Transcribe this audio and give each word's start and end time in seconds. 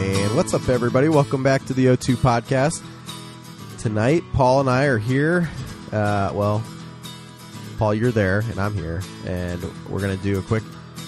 And 0.00 0.34
what's 0.34 0.54
up, 0.54 0.68
everybody? 0.68 1.08
Welcome 1.08 1.42
back 1.42 1.64
to 1.66 1.74
the 1.74 1.86
O2 1.86 2.16
podcast. 2.16 2.82
Tonight, 3.78 4.22
Paul 4.32 4.60
and 4.60 4.70
I 4.70 4.84
are 4.84 4.98
here. 4.98 5.48
Uh, 5.92 6.30
well, 6.34 6.64
Paul, 7.78 7.94
you're 7.94 8.10
there, 8.10 8.40
and 8.40 8.58
I'm 8.58 8.74
here, 8.74 9.02
and 9.26 9.62
we're 9.88 10.00
going 10.00 10.16
to 10.16 10.22
do 10.22 10.38
a 10.38 10.42
quick 10.42 10.62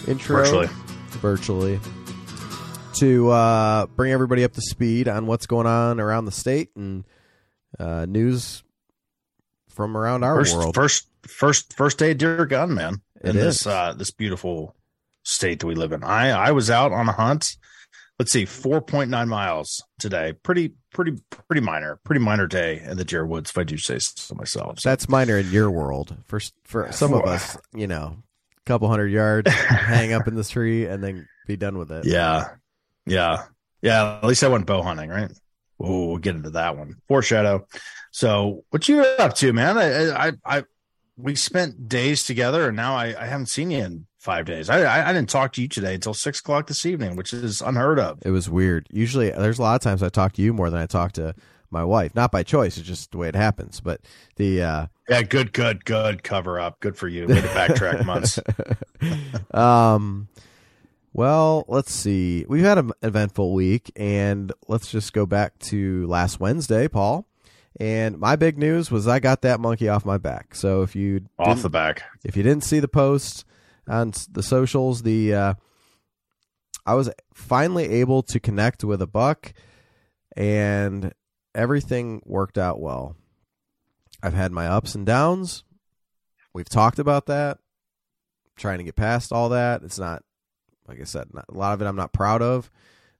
intro 0.06 0.36
Virtually. 0.36 0.66
virtually 1.10 1.80
to 2.96 3.30
uh, 3.30 3.86
bring 3.86 4.12
everybody 4.12 4.44
up 4.44 4.52
to 4.52 4.60
speed 4.60 5.08
on 5.08 5.26
what's 5.26 5.46
going 5.46 5.66
on 5.66 5.98
around 5.98 6.26
the 6.26 6.32
state 6.32 6.70
and 6.76 7.04
uh, 7.78 8.04
news 8.04 8.62
from 9.70 9.96
around 9.96 10.22
our 10.22 10.36
First, 10.36 10.56
world. 10.56 10.74
first, 10.74 11.08
first, 11.26 11.72
first 11.74 11.98
day 11.98 12.12
deer 12.14 12.44
gun, 12.44 12.74
man. 12.74 13.00
In 13.22 13.36
is. 13.36 13.42
this 13.60 13.66
uh, 13.66 13.94
this 13.96 14.10
beautiful 14.10 14.76
state 15.22 15.60
that 15.60 15.66
we 15.66 15.74
live 15.74 15.92
in. 15.92 16.04
I 16.04 16.30
I 16.30 16.50
was 16.50 16.68
out 16.70 16.92
on 16.92 17.08
a 17.08 17.12
hunt. 17.12 17.56
Let's 18.22 18.30
see, 18.30 18.44
four 18.44 18.80
point 18.80 19.10
nine 19.10 19.28
miles 19.28 19.82
today. 19.98 20.32
Pretty, 20.44 20.74
pretty, 20.92 21.18
pretty 21.48 21.60
minor, 21.60 21.98
pretty 22.04 22.20
minor 22.20 22.46
day 22.46 22.80
in 22.80 22.96
the 22.96 23.04
deer 23.04 23.26
woods, 23.26 23.50
if 23.50 23.58
I 23.58 23.64
do 23.64 23.76
say 23.76 23.98
so 23.98 24.36
myself. 24.36 24.78
So, 24.78 24.88
That's 24.88 25.08
minor 25.08 25.38
in 25.38 25.50
your 25.50 25.72
world. 25.72 26.16
For 26.28 26.38
for 26.62 26.92
some 26.92 27.14
of 27.14 27.24
us, 27.24 27.58
you 27.74 27.88
know, 27.88 28.16
a 28.56 28.60
couple 28.64 28.86
hundred 28.86 29.08
yards, 29.08 29.50
hang 29.52 30.12
up 30.12 30.28
in 30.28 30.36
the 30.36 30.44
tree, 30.44 30.86
and 30.86 31.02
then 31.02 31.26
be 31.48 31.56
done 31.56 31.76
with 31.76 31.90
it. 31.90 32.04
yeah, 32.04 32.50
yeah, 33.06 33.46
yeah. 33.80 34.18
At 34.18 34.24
least 34.24 34.44
I 34.44 34.48
went 34.48 34.66
bow 34.66 34.84
hunting, 34.84 35.10
right? 35.10 35.32
Oh, 35.80 36.06
we'll 36.06 36.18
get 36.18 36.36
into 36.36 36.50
that 36.50 36.78
one. 36.78 36.94
Foreshadow. 37.08 37.66
So, 38.12 38.62
what 38.70 38.88
you 38.88 39.00
up 39.00 39.34
to, 39.38 39.52
man? 39.52 39.76
I, 39.78 40.28
I, 40.28 40.32
I, 40.46 40.64
we 41.16 41.34
spent 41.34 41.88
days 41.88 42.22
together, 42.22 42.68
and 42.68 42.76
now 42.76 42.94
I, 42.94 43.20
I 43.20 43.26
haven't 43.26 43.46
seen 43.46 43.72
you 43.72 43.82
in 43.82 44.06
five 44.22 44.46
days. 44.46 44.70
I, 44.70 44.82
I, 44.82 45.10
I 45.10 45.12
didn't 45.12 45.28
talk 45.28 45.52
to 45.54 45.62
you 45.62 45.68
today 45.68 45.94
until 45.94 46.14
six 46.14 46.38
o'clock 46.38 46.68
this 46.68 46.86
evening, 46.86 47.16
which 47.16 47.32
is 47.32 47.60
unheard 47.60 47.98
of. 47.98 48.20
It 48.24 48.30
was 48.30 48.48
weird. 48.48 48.86
Usually, 48.90 49.30
there's 49.30 49.58
a 49.58 49.62
lot 49.62 49.74
of 49.74 49.82
times 49.82 50.02
I 50.02 50.08
talk 50.08 50.32
to 50.34 50.42
you 50.42 50.52
more 50.52 50.70
than 50.70 50.80
I 50.80 50.86
talk 50.86 51.12
to 51.12 51.34
my 51.70 51.84
wife. 51.84 52.14
Not 52.14 52.30
by 52.30 52.44
choice; 52.44 52.78
it's 52.78 52.86
just 52.86 53.10
the 53.10 53.18
way 53.18 53.28
it 53.28 53.34
happens. 53.34 53.80
But 53.80 54.00
the 54.36 54.62
uh, 54.62 54.86
Yeah, 55.08 55.22
good, 55.22 55.52
good, 55.52 55.84
good 55.84 56.22
cover 56.22 56.60
up. 56.60 56.78
Good 56.80 56.96
for 56.96 57.08
you. 57.08 57.26
Way 57.26 57.40
to 57.40 57.48
backtrack 57.48 58.06
months. 58.06 58.38
um, 59.52 60.28
well, 61.12 61.64
let's 61.66 61.92
see. 61.92 62.46
We've 62.48 62.64
had 62.64 62.78
an 62.78 62.92
eventful 63.02 63.52
week, 63.52 63.90
and 63.96 64.52
let's 64.68 64.90
just 64.90 65.12
go 65.12 65.26
back 65.26 65.58
to 65.60 66.06
last 66.06 66.38
Wednesday, 66.38 66.86
Paul. 66.86 67.26
And 67.80 68.18
my 68.18 68.36
big 68.36 68.58
news 68.58 68.90
was 68.90 69.08
I 69.08 69.18
got 69.18 69.42
that 69.42 69.58
monkey 69.58 69.88
off 69.88 70.04
my 70.04 70.18
back. 70.18 70.54
So 70.54 70.82
if 70.82 70.94
you 70.94 71.22
Off 71.38 71.62
the 71.62 71.70
back. 71.70 72.02
if 72.22 72.36
you 72.36 72.42
didn't 72.42 72.64
see 72.64 72.80
the 72.80 72.86
post 72.88 73.46
on 73.88 74.12
the 74.30 74.42
socials, 74.42 75.02
the 75.02 75.34
uh, 75.34 75.54
I 76.84 76.94
was 76.94 77.10
finally 77.34 77.88
able 77.88 78.22
to 78.24 78.40
connect 78.40 78.84
with 78.84 79.02
a 79.02 79.06
buck, 79.06 79.52
and 80.36 81.12
everything 81.54 82.22
worked 82.24 82.58
out 82.58 82.80
well. 82.80 83.16
I've 84.22 84.34
had 84.34 84.52
my 84.52 84.66
ups 84.68 84.94
and 84.94 85.04
downs. 85.04 85.64
We've 86.52 86.68
talked 86.68 86.98
about 86.98 87.26
that. 87.26 87.58
Trying 88.56 88.78
to 88.78 88.84
get 88.84 88.96
past 88.96 89.32
all 89.32 89.48
that. 89.48 89.82
It's 89.82 89.98
not, 89.98 90.22
like 90.86 91.00
I 91.00 91.04
said, 91.04 91.32
not, 91.32 91.46
a 91.48 91.56
lot 91.56 91.72
of 91.72 91.82
it 91.82 91.86
I'm 91.86 91.96
not 91.96 92.12
proud 92.12 92.42
of, 92.42 92.70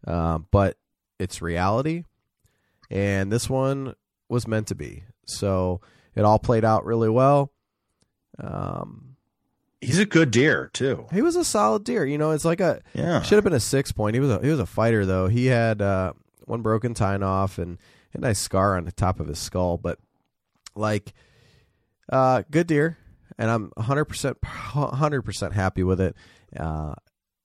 uh, 0.07 0.39
but 0.51 0.77
it's 1.19 1.43
reality. 1.43 2.05
And 2.91 3.33
this 3.33 3.49
one 3.49 3.95
was 4.29 4.47
meant 4.47 4.69
to 4.69 4.75
be. 4.75 5.05
So 5.27 5.81
it 6.15 6.25
all 6.25 6.39
played 6.39 6.65
out 6.65 6.85
really 6.85 7.09
well. 7.09 7.53
Um, 8.39 9.12
He's 9.83 9.99
a 9.99 10.07
good 10.07 10.31
deer 10.31 10.71
too. 10.73 11.07
he 11.13 11.21
was 11.23 11.37
a 11.37 11.45
solid 11.45 11.85
deer. 11.85 12.07
You 12.07 12.17
know, 12.17 12.31
it's 12.31 12.45
like 12.45 12.61
a 12.61 12.81
Yeah. 12.95 13.21
should 13.23 13.35
have 13.37 13.45
been 13.45 13.53
a 13.53 13.61
six 13.61 13.93
point. 13.93 14.15
He 14.15 14.21
was 14.21 14.31
a 14.31 14.41
he 14.41 14.49
was 14.49 14.61
a 14.61 14.67
fighter 14.67 15.05
though. 15.05 15.27
He 15.27 15.47
had 15.47 15.83
uh, 15.83 16.13
one 16.45 16.63
broken 16.63 16.95
tine 16.95 17.23
off 17.23 17.59
and 17.59 17.79
a 18.15 18.19
nice 18.19 18.39
scar 18.39 18.77
on 18.77 18.85
the 18.85 18.93
top 18.93 19.19
of 19.21 19.27
his 19.27 19.39
skull, 19.39 19.77
but 19.79 19.99
like 20.75 21.13
uh, 22.11 22.43
good 22.51 22.67
deer, 22.67 22.99
and 23.39 23.51
I'm 23.51 23.73
100 23.77 24.05
percent 24.07 24.39
100 24.73 25.23
percent 25.23 25.53
happy 25.53 25.83
with 25.83 26.01
it. 26.01 26.15
Uh, 26.57 26.95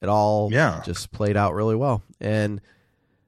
it 0.02 0.10
all 0.10 0.50
Yeah. 0.52 0.82
just 0.86 1.12
played 1.12 1.38
out 1.38 1.54
really 1.54 1.76
well, 1.76 2.04
and 2.22 2.62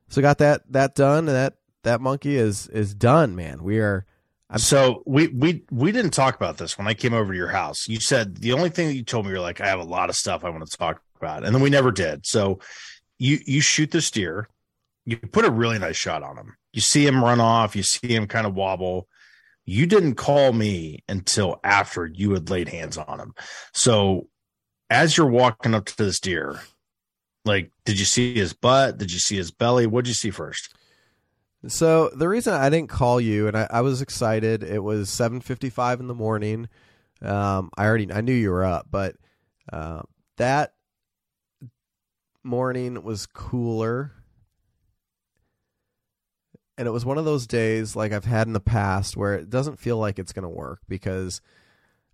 so 0.07 0.21
got 0.21 0.37
that 0.39 0.71
that 0.71 0.95
done. 0.95 1.27
And 1.27 1.35
that 1.35 1.55
that 1.83 2.01
monkey 2.01 2.35
is 2.35 2.67
is 2.67 2.93
done, 2.93 3.35
man. 3.35 3.63
We 3.63 3.79
are 3.79 4.05
I'm- 4.49 4.59
so 4.59 5.03
we 5.05 5.27
we 5.27 5.63
we 5.71 5.91
didn't 5.91 6.11
talk 6.11 6.35
about 6.35 6.57
this 6.57 6.77
when 6.77 6.87
I 6.87 6.93
came 6.93 7.13
over 7.13 7.31
to 7.31 7.37
your 7.37 7.49
house. 7.49 7.87
You 7.87 7.99
said 7.99 8.37
the 8.37 8.53
only 8.53 8.69
thing 8.69 8.87
that 8.87 8.95
you 8.95 9.03
told 9.03 9.25
me 9.25 9.31
you're 9.31 9.41
like 9.41 9.61
I 9.61 9.67
have 9.67 9.79
a 9.79 9.83
lot 9.83 10.09
of 10.09 10.15
stuff 10.15 10.43
I 10.43 10.49
want 10.49 10.65
to 10.67 10.77
talk 10.77 11.01
about, 11.17 11.45
and 11.45 11.53
then 11.53 11.61
we 11.61 11.69
never 11.69 11.91
did. 11.91 12.25
So 12.25 12.59
you 13.17 13.39
you 13.45 13.61
shoot 13.61 13.91
this 13.91 14.09
deer, 14.11 14.49
you 15.05 15.17
put 15.17 15.45
a 15.45 15.51
really 15.51 15.77
nice 15.79 15.97
shot 15.97 16.23
on 16.23 16.37
him. 16.37 16.55
You 16.73 16.81
see 16.81 17.05
him 17.05 17.23
run 17.23 17.39
off, 17.39 17.75
you 17.75 17.83
see 17.83 18.13
him 18.13 18.27
kind 18.27 18.47
of 18.47 18.55
wobble. 18.55 19.07
You 19.65 19.85
didn't 19.85 20.15
call 20.15 20.51
me 20.51 21.03
until 21.07 21.59
after 21.63 22.07
you 22.07 22.31
had 22.33 22.49
laid 22.49 22.69
hands 22.69 22.97
on 22.97 23.19
him. 23.19 23.33
So 23.73 24.29
as 24.89 25.15
you're 25.15 25.27
walking 25.27 25.75
up 25.75 25.85
to 25.85 25.97
this 25.97 26.19
deer, 26.19 26.59
like 27.45 27.71
did 27.85 27.99
you 27.99 28.05
see 28.05 28.33
his 28.33 28.53
butt? 28.53 28.97
Did 28.97 29.11
you 29.11 29.19
see 29.19 29.37
his 29.37 29.51
belly? 29.51 29.85
What 29.85 30.05
did 30.05 30.09
you 30.09 30.15
see 30.15 30.31
first? 30.31 30.73
So 31.67 32.09
the 32.09 32.29
reason 32.29 32.53
I 32.53 32.69
didn't 32.69 32.89
call 32.89 33.19
you 33.19 33.47
and 33.47 33.57
I, 33.57 33.67
I 33.69 33.81
was 33.81 34.01
excited, 34.01 34.63
it 34.63 34.81
was 34.81 35.09
seven 35.09 35.41
fifty 35.41 35.69
five 35.69 35.99
in 35.99 36.07
the 36.07 36.15
morning. 36.15 36.69
Um, 37.21 37.69
I 37.77 37.85
already 37.85 38.11
I 38.11 38.21
knew 38.21 38.33
you 38.33 38.51
were 38.51 38.63
up, 38.63 38.87
but 38.89 39.15
uh, 39.71 40.03
that 40.37 40.73
morning 42.43 43.03
was 43.03 43.25
cooler, 43.25 44.13
and 46.77 46.87
it 46.87 46.91
was 46.91 47.05
one 47.05 47.17
of 47.17 47.25
those 47.25 47.45
days 47.45 47.93
like 47.93 48.13
I've 48.13 48.23
had 48.23 48.47
in 48.47 48.53
the 48.53 48.61
past 48.61 49.17
where 49.17 49.35
it 49.35 49.49
doesn't 49.49 49.79
feel 49.79 49.97
like 49.97 50.17
it's 50.17 50.31
going 50.31 50.43
to 50.43 50.49
work 50.49 50.79
because 50.87 51.41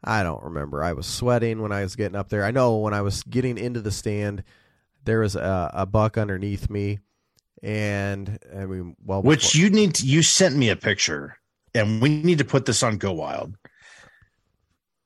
I 0.03 0.23
don't 0.23 0.44
remember. 0.44 0.84
I 0.84 0.94
was 0.94 1.05
sweating 1.05 1.61
when 1.61 1.72
I 1.72 1.84
was 1.84 1.95
getting 1.95 2.16
up 2.16 2.29
there. 2.29 2.44
I 2.44 2.50
know 2.50 2.78
when 2.78 2.95
I 2.95 3.01
was 3.01 3.22
getting 3.22 3.59
into 3.59 3.81
the 3.81 3.91
stand, 3.91 4.44
there 5.03 5.19
was 5.19 5.35
a, 5.35 5.69
a 5.72 5.85
buck 5.85 6.17
underneath 6.17 6.67
me 6.67 7.00
and 7.65 8.37
I 8.55 8.65
mean, 8.67 8.95
well, 9.03 9.23
Which 9.23 9.53
before- 9.53 9.61
you 9.61 9.69
need 9.71 9.95
to, 9.95 10.05
you 10.05 10.21
sent 10.21 10.55
me 10.55 10.69
a 10.69 10.75
picture 10.75 11.37
and 11.73 11.99
we 11.99 12.09
need 12.09 12.37
to 12.37 12.45
put 12.45 12.65
this 12.65 12.83
on 12.83 12.97
Go 12.97 13.11
Wild 13.13 13.57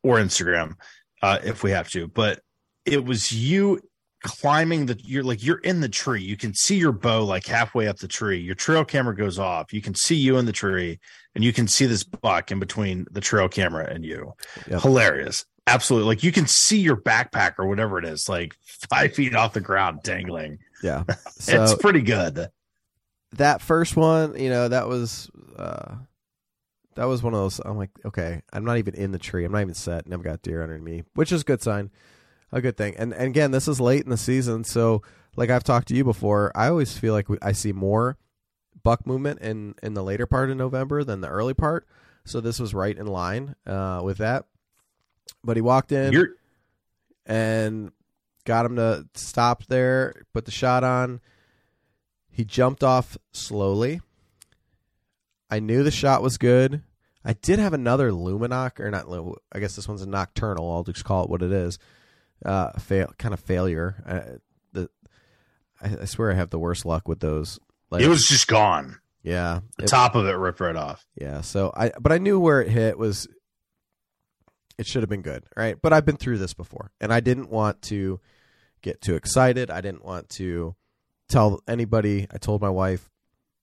or 0.04 0.18
Instagram 0.18 0.74
uh, 1.22 1.40
if 1.44 1.64
we 1.64 1.72
have 1.72 1.90
to. 1.92 2.08
But 2.10 2.42
it 2.86 3.06
was 3.06 3.32
you 3.32 3.80
climbing 4.24 4.88
the 4.88 5.00
you're 5.06 5.24
like 5.24 5.42
you're 5.42 5.60
in 5.60 5.80
the 5.80 5.88
tree. 5.88 6.22
You 6.22 6.36
can 6.36 6.54
see 6.54 6.76
your 6.76 6.92
bow 6.92 7.24
like 7.24 7.46
halfway 7.46 7.88
up 7.88 7.98
the 7.98 8.10
tree. 8.10 8.40
Your 8.40 8.56
trail 8.56 8.84
camera 8.84 9.16
goes 9.16 9.40
off. 9.40 9.72
You 9.72 9.82
can 9.82 9.96
see 9.96 10.16
you 10.16 10.38
in 10.38 10.46
the 10.46 10.52
tree 10.52 11.00
and 11.36 11.46
you 11.46 11.54
can 11.54 11.66
see 11.66 11.86
this 11.86 12.04
buck 12.04 12.52
in 12.52 12.60
between 12.60 13.06
the 13.10 13.22
trail 13.22 13.48
camera 13.48 13.90
and 13.90 14.04
you. 14.04 14.34
Yep. 14.70 14.82
Hilarious. 14.82 15.46
Absolutely. 15.66 16.08
Like 16.08 16.24
you 16.24 16.34
can 16.34 16.46
see 16.48 16.80
your 16.80 16.98
backpack 16.98 17.54
or 17.58 17.68
whatever 17.68 18.00
it 18.00 18.06
is, 18.06 18.28
like 18.28 18.54
five 18.90 19.14
feet 19.14 19.34
off 19.34 19.54
the 19.54 19.62
ground 19.62 20.00
dangling. 20.04 20.58
Yeah. 20.84 21.04
So 21.40 21.64
it's 21.64 21.76
pretty 21.76 22.02
good. 22.02 22.50
that 23.34 23.62
first 23.62 23.96
one, 23.96 24.38
you 24.38 24.50
know, 24.50 24.68
that 24.68 24.88
was 24.88 25.30
uh, 25.58 25.96
that 26.96 27.06
was 27.06 27.24
one 27.24 27.34
of 27.34 27.40
those. 27.40 27.60
I'm 27.64 27.78
like, 27.78 27.92
okay, 28.06 28.42
I'm 28.52 28.66
not 28.66 28.78
even 28.78 28.94
in 28.96 29.12
the 29.12 29.18
tree. 29.20 29.46
I'm 29.46 29.52
not 29.54 29.62
even 29.62 29.74
set. 29.74 30.06
Never 30.08 30.24
got 30.24 30.42
deer 30.42 30.62
under 30.62 30.78
me, 30.78 31.04
which 31.14 31.32
is 31.32 31.42
a 31.42 31.46
good 31.46 31.62
sign, 31.62 31.92
a 32.52 32.62
good 32.62 32.76
thing. 32.76 32.96
And, 32.98 33.14
and 33.14 33.28
again, 33.28 33.52
this 33.52 33.68
is 33.68 33.80
late 33.80 34.04
in 34.04 34.10
the 34.10 34.18
season, 34.18 34.64
so 34.64 35.02
like 35.36 35.50
I've 35.50 35.64
talked 35.64 35.88
to 35.90 35.96
you 35.96 36.04
before, 36.04 36.52
I 36.56 36.68
always 36.68 36.98
feel 36.98 37.14
like 37.14 37.28
I 37.42 37.54
see 37.54 37.72
more 37.72 38.18
buck 38.84 39.06
movement 39.08 39.40
in 39.42 39.76
in 39.82 39.94
the 39.94 40.04
later 40.04 40.26
part 40.26 40.50
of 40.50 40.58
November 40.58 41.04
than 41.04 41.22
the 41.22 41.30
early 41.30 41.54
part. 41.54 41.88
So 42.26 42.42
this 42.42 42.60
was 42.60 42.74
right 42.74 42.98
in 42.98 43.08
line 43.08 43.56
uh, 43.66 44.02
with 44.04 44.18
that. 44.18 44.46
But 45.44 45.56
he 45.58 45.62
walked 45.62 45.92
in 45.92 46.12
You're 46.12 46.30
and 47.26 47.92
got 48.50 48.66
him 48.66 48.76
to 48.78 49.06
stop 49.14 49.64
there, 49.68 50.24
put 50.34 50.46
the 50.46 50.52
shot 50.52 50.84
on. 50.84 51.22
He 52.32 52.44
jumped 52.44 52.84
off 52.84 53.16
slowly, 53.32 54.02
I 55.50 55.60
knew 55.60 55.84
the 55.84 55.92
shot 55.92 56.22
was 56.22 56.38
good. 56.38 56.84
I 57.26 57.34
did 57.34 57.60
have 57.60 57.74
another 57.74 58.12
Lumenok, 58.12 58.80
or 58.80 58.92
not. 58.92 59.08
I 59.52 59.60
guess 59.60 59.76
this 59.76 59.88
one's 59.88 60.02
a 60.02 60.08
Nockturnal. 60.08 60.74
I'll 60.74 60.84
just 60.84 61.04
call 61.04 61.24
it 61.24 61.30
what 61.30 61.42
it 61.42 61.52
is. 61.52 61.80
Uh, 62.46 62.72
fail, 62.80 63.12
kind 63.18 63.34
of 63.34 63.40
failure. 63.40 64.04
Uh, 64.06 64.38
the, 64.72 64.90
I, 65.82 66.02
I, 66.02 66.06
swear 66.06 66.32
I 66.32 66.36
have 66.36 66.50
the 66.50 66.60
worst 66.60 66.86
luck 66.86 67.08
with 67.08 67.20
those. 67.20 67.60
Like, 67.90 68.02
it 68.02 68.08
was 68.08 68.28
just 68.28 68.48
gone. 68.48 69.00
Yeah, 69.24 69.60
the 69.78 69.84
it, 69.84 69.88
top 69.88 70.16
of 70.16 70.26
it 70.26 70.32
ripped 70.32 70.62
right 70.62 70.76
off. 70.76 71.06
Yeah. 71.20 71.42
So 71.42 71.74
I, 71.76 71.92
but 72.00 72.14
I 72.14 72.20
knew 72.20 72.40
where 72.40 72.62
it 72.62 72.70
hit 72.70 72.98
was. 72.98 73.28
It 74.78 74.88
should 74.88 75.04
have 75.04 75.10
been 75.10 75.24
good, 75.24 75.44
right? 75.58 75.76
But 75.82 75.92
I've 75.92 76.06
been 76.06 76.16
through 76.16 76.38
this 76.38 76.54
before, 76.54 76.92
and 77.02 77.12
I 77.12 77.20
didn't 77.20 77.50
want 77.50 77.82
to 77.84 78.22
get 78.82 79.02
too 79.02 79.16
excited. 79.16 79.70
I 79.70 79.82
didn't 79.82 80.06
want 80.06 80.30
to 80.32 80.76
tell 81.28 81.62
anybody. 81.68 82.28
I 82.32 82.38
told 82.38 82.62
my 82.62 82.70
wife. 82.70 83.10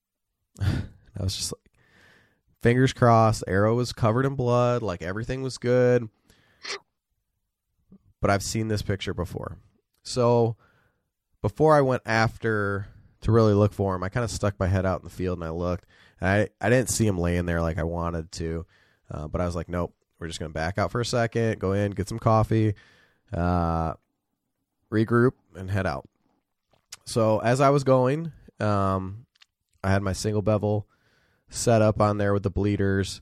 I 0.60 1.22
was 1.22 1.36
just 1.36 1.52
like, 1.52 1.70
fingers 2.62 2.92
crossed. 2.92 3.44
Arrow 3.46 3.74
was 3.74 3.92
covered 3.92 4.26
in 4.26 4.34
blood. 4.34 4.82
Like 4.82 5.02
everything 5.02 5.42
was 5.42 5.58
good. 5.58 6.08
But 8.20 8.30
I've 8.30 8.42
seen 8.42 8.68
this 8.68 8.82
picture 8.82 9.14
before. 9.14 9.58
So 10.02 10.56
before 11.42 11.76
I 11.76 11.80
went 11.80 12.02
after 12.06 12.88
to 13.20 13.32
really 13.32 13.54
look 13.54 13.72
for 13.72 13.94
him, 13.94 14.02
I 14.02 14.08
kind 14.08 14.24
of 14.24 14.30
stuck 14.30 14.58
my 14.58 14.66
head 14.66 14.86
out 14.86 15.00
in 15.00 15.04
the 15.04 15.10
field 15.10 15.38
and 15.38 15.44
I 15.44 15.50
looked. 15.50 15.86
And 16.20 16.28
I, 16.28 16.48
I 16.60 16.70
didn't 16.70 16.90
see 16.90 17.06
him 17.06 17.18
laying 17.18 17.46
there 17.46 17.60
like 17.60 17.78
I 17.78 17.84
wanted 17.84 18.32
to. 18.32 18.66
Uh, 19.10 19.28
but 19.28 19.40
I 19.40 19.46
was 19.46 19.54
like, 19.54 19.68
nope, 19.68 19.94
we're 20.18 20.26
just 20.26 20.40
going 20.40 20.50
to 20.50 20.54
back 20.54 20.78
out 20.78 20.90
for 20.90 21.00
a 21.00 21.04
second, 21.04 21.60
go 21.60 21.72
in, 21.72 21.92
get 21.92 22.08
some 22.08 22.18
coffee, 22.18 22.74
uh, 23.32 23.94
regroup, 24.90 25.32
and 25.54 25.70
head 25.70 25.86
out. 25.86 26.08
So 27.04 27.38
as 27.38 27.60
I 27.60 27.70
was 27.70 27.84
going, 27.84 28.32
um, 28.60 29.26
I 29.82 29.90
had 29.90 30.02
my 30.02 30.12
single 30.12 30.42
bevel 30.42 30.86
set 31.48 31.82
up 31.82 32.00
on 32.00 32.18
there 32.18 32.32
with 32.32 32.42
the 32.42 32.50
bleeders. 32.50 33.20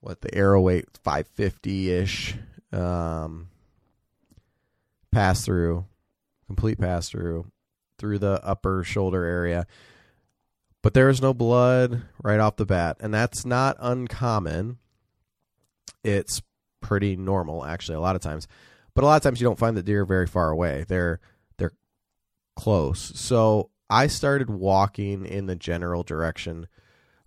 What 0.00 0.20
the 0.20 0.34
arrow 0.34 0.60
weight, 0.60 0.86
five 1.04 1.28
fifty 1.28 1.90
ish. 1.90 2.34
Um, 2.72 3.48
pass 5.12 5.44
through, 5.44 5.84
complete 6.46 6.78
pass 6.80 7.08
through 7.08 7.50
through 7.98 8.18
the 8.18 8.44
upper 8.44 8.82
shoulder 8.82 9.24
area. 9.24 9.66
But 10.82 10.94
there 10.94 11.08
is 11.08 11.22
no 11.22 11.32
blood 11.32 12.02
right 12.20 12.40
off 12.40 12.56
the 12.56 12.66
bat, 12.66 12.96
and 13.00 13.14
that's 13.14 13.46
not 13.46 13.76
uncommon. 13.78 14.78
It's 16.02 16.42
pretty 16.80 17.14
normal, 17.14 17.64
actually, 17.64 17.94
a 17.94 18.00
lot 18.00 18.16
of 18.16 18.22
times. 18.22 18.48
But 18.94 19.04
a 19.04 19.06
lot 19.06 19.16
of 19.16 19.22
times 19.22 19.40
you 19.40 19.46
don't 19.46 19.58
find 19.58 19.76
the 19.76 19.82
deer 19.82 20.04
very 20.04 20.26
far 20.26 20.50
away. 20.50 20.84
They're 20.86 21.20
they're 21.56 21.72
close. 22.56 23.12
So 23.18 23.70
I 23.88 24.06
started 24.06 24.50
walking 24.50 25.26
in 25.26 25.46
the 25.46 25.56
general 25.56 26.02
direction 26.02 26.66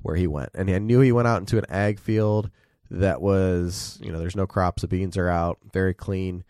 where 0.02 0.16
he 0.16 0.28
went. 0.28 0.50
And 0.54 0.70
I 0.70 0.80
knew 0.80 1.00
he 1.00 1.12
went 1.12 1.28
out 1.28 1.40
into 1.40 1.58
an 1.58 1.66
ag 1.70 2.00
field 2.00 2.52
that 2.92 3.22
was, 3.22 4.00
you 4.02 4.12
know, 4.12 4.20
there's 4.20 4.36
no 4.36 4.46
crops, 4.46 4.84
the 4.84 4.88
beans 4.88 5.18
are 5.18 5.30
out, 5.30 5.58
very 5.74 5.94
clean. 5.94 6.44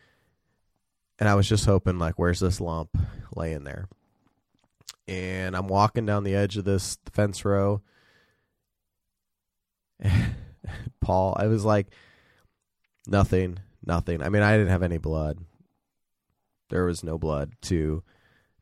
And 1.20 1.30
I 1.30 1.36
was 1.36 1.48
just 1.48 1.66
hoping, 1.66 1.98
like, 1.98 2.20
where's 2.20 2.42
this 2.42 2.60
lump 2.60 2.98
laying 3.36 3.64
there? 3.64 3.88
And 5.08 5.56
I'm 5.56 5.68
walking 5.68 6.06
down 6.06 6.26
the 6.26 6.36
edge 6.36 6.58
of 6.58 6.66
this 6.66 6.98
fence 7.14 7.46
row. 7.46 7.82
Paul, 11.00 11.38
I 11.40 11.48
was 11.48 11.64
like, 11.64 11.88
nothing, 13.08 13.60
nothing. 13.88 14.22
I 14.22 14.30
mean, 14.30 14.42
I 14.42 14.58
didn't 14.58 14.72
have 14.72 14.84
any 14.84 14.98
blood. 14.98 15.40
There 16.70 16.86
was 16.86 17.04
no 17.04 17.18
blood 17.18 17.54
to 17.64 18.04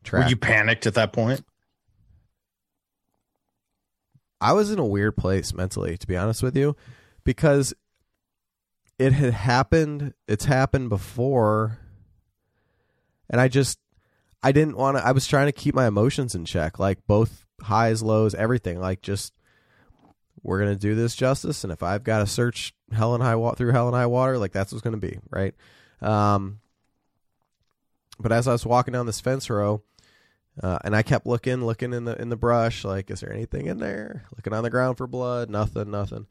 track. 0.02 0.24
Were 0.24 0.30
you 0.30 0.36
panicked 0.36 0.86
at 0.86 0.94
that 0.94 1.12
point? 1.12 1.44
I 4.40 4.52
was 4.52 4.70
in 4.70 4.78
a 4.78 4.84
weird 4.84 5.16
place 5.16 5.54
mentally, 5.54 5.96
to 5.96 6.06
be 6.06 6.16
honest 6.16 6.42
with 6.42 6.56
you, 6.56 6.76
because 7.24 7.72
it 8.98 9.12
had 9.12 9.32
happened. 9.32 10.14
It's 10.28 10.44
happened 10.44 10.90
before, 10.90 11.78
and 13.30 13.40
I 13.40 13.48
just 13.48 13.78
I 14.42 14.52
didn't 14.52 14.76
want 14.76 14.98
to. 14.98 15.06
I 15.06 15.12
was 15.12 15.26
trying 15.26 15.46
to 15.46 15.52
keep 15.52 15.74
my 15.74 15.86
emotions 15.86 16.34
in 16.34 16.44
check, 16.44 16.78
like 16.78 17.06
both 17.06 17.46
highs, 17.62 18.02
lows, 18.02 18.34
everything. 18.34 18.78
Like 18.78 19.00
just 19.00 19.32
we're 20.42 20.58
gonna 20.58 20.76
do 20.76 20.94
this 20.94 21.14
justice, 21.14 21.64
and 21.64 21.72
if 21.72 21.82
I've 21.82 22.04
got 22.04 22.18
to 22.18 22.26
search 22.26 22.74
hell 22.92 23.14
and 23.14 23.22
high 23.22 23.36
water 23.36 23.56
through 23.56 23.72
hell 23.72 23.88
and 23.88 23.96
high 23.96 24.06
water, 24.06 24.38
like 24.38 24.52
that's 24.52 24.72
what's 24.72 24.82
gonna 24.82 24.96
be, 24.96 25.18
right? 25.30 25.54
Um, 26.00 26.60
but 28.18 28.32
as 28.32 28.46
I 28.46 28.52
was 28.52 28.66
walking 28.66 28.92
down 28.92 29.06
this 29.06 29.20
fence 29.20 29.48
row, 29.50 29.82
uh, 30.62 30.78
and 30.84 30.94
I 30.94 31.02
kept 31.02 31.26
looking, 31.26 31.64
looking 31.64 31.92
in 31.92 32.04
the 32.04 32.20
in 32.20 32.28
the 32.28 32.36
brush, 32.36 32.84
like, 32.84 33.10
is 33.10 33.20
there 33.20 33.32
anything 33.32 33.66
in 33.66 33.78
there? 33.78 34.24
Looking 34.36 34.52
on 34.52 34.62
the 34.62 34.70
ground 34.70 34.98
for 34.98 35.06
blood, 35.06 35.50
nothing, 35.50 35.90
nothing. 35.90 36.26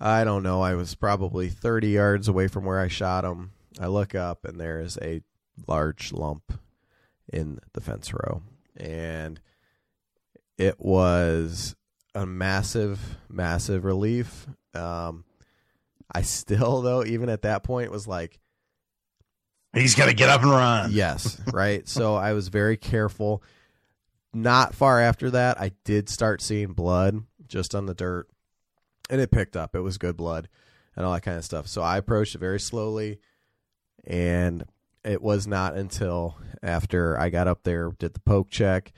I 0.00 0.24
don't 0.24 0.42
know. 0.42 0.60
I 0.60 0.74
was 0.74 0.94
probably 0.94 1.48
30 1.48 1.88
yards 1.88 2.28
away 2.28 2.48
from 2.48 2.64
where 2.64 2.80
I 2.80 2.88
shot 2.88 3.24
him. 3.24 3.52
I 3.80 3.86
look 3.86 4.14
up, 4.14 4.44
and 4.44 4.60
there 4.60 4.80
is 4.80 4.98
a 5.00 5.22
large 5.66 6.12
lump 6.12 6.52
in 7.32 7.60
the 7.72 7.80
fence 7.80 8.12
row, 8.12 8.42
and 8.76 9.40
it 10.56 10.80
was 10.80 11.76
a 12.18 12.26
massive, 12.26 13.16
massive 13.28 13.84
relief. 13.84 14.46
Um, 14.74 15.24
I 16.12 16.22
still, 16.22 16.82
though, 16.82 17.04
even 17.04 17.28
at 17.28 17.42
that 17.42 17.62
point, 17.62 17.92
was 17.92 18.08
like, 18.08 18.40
he's 19.72 19.94
gonna 19.94 20.14
get 20.14 20.28
up 20.28 20.42
and 20.42 20.50
run. 20.50 20.90
Yes, 20.92 21.40
right. 21.52 21.88
so 21.88 22.16
I 22.16 22.32
was 22.32 22.48
very 22.48 22.76
careful. 22.76 23.42
Not 24.34 24.74
far 24.74 25.00
after 25.00 25.30
that, 25.30 25.60
I 25.60 25.72
did 25.84 26.08
start 26.08 26.42
seeing 26.42 26.72
blood 26.72 27.22
just 27.46 27.74
on 27.74 27.86
the 27.86 27.94
dirt, 27.94 28.28
and 29.08 29.20
it 29.20 29.30
picked 29.30 29.56
up. 29.56 29.74
It 29.74 29.80
was 29.80 29.96
good 29.96 30.16
blood 30.16 30.48
and 30.96 31.06
all 31.06 31.12
that 31.12 31.22
kind 31.22 31.38
of 31.38 31.44
stuff. 31.44 31.68
So 31.68 31.82
I 31.82 31.98
approached 31.98 32.34
it 32.34 32.38
very 32.38 32.60
slowly, 32.60 33.20
and 34.04 34.64
it 35.04 35.22
was 35.22 35.46
not 35.46 35.76
until 35.76 36.36
after 36.64 37.18
I 37.18 37.30
got 37.30 37.46
up 37.46 37.62
there, 37.62 37.92
did 37.98 38.14
the 38.14 38.20
poke 38.20 38.50
check, 38.50 38.92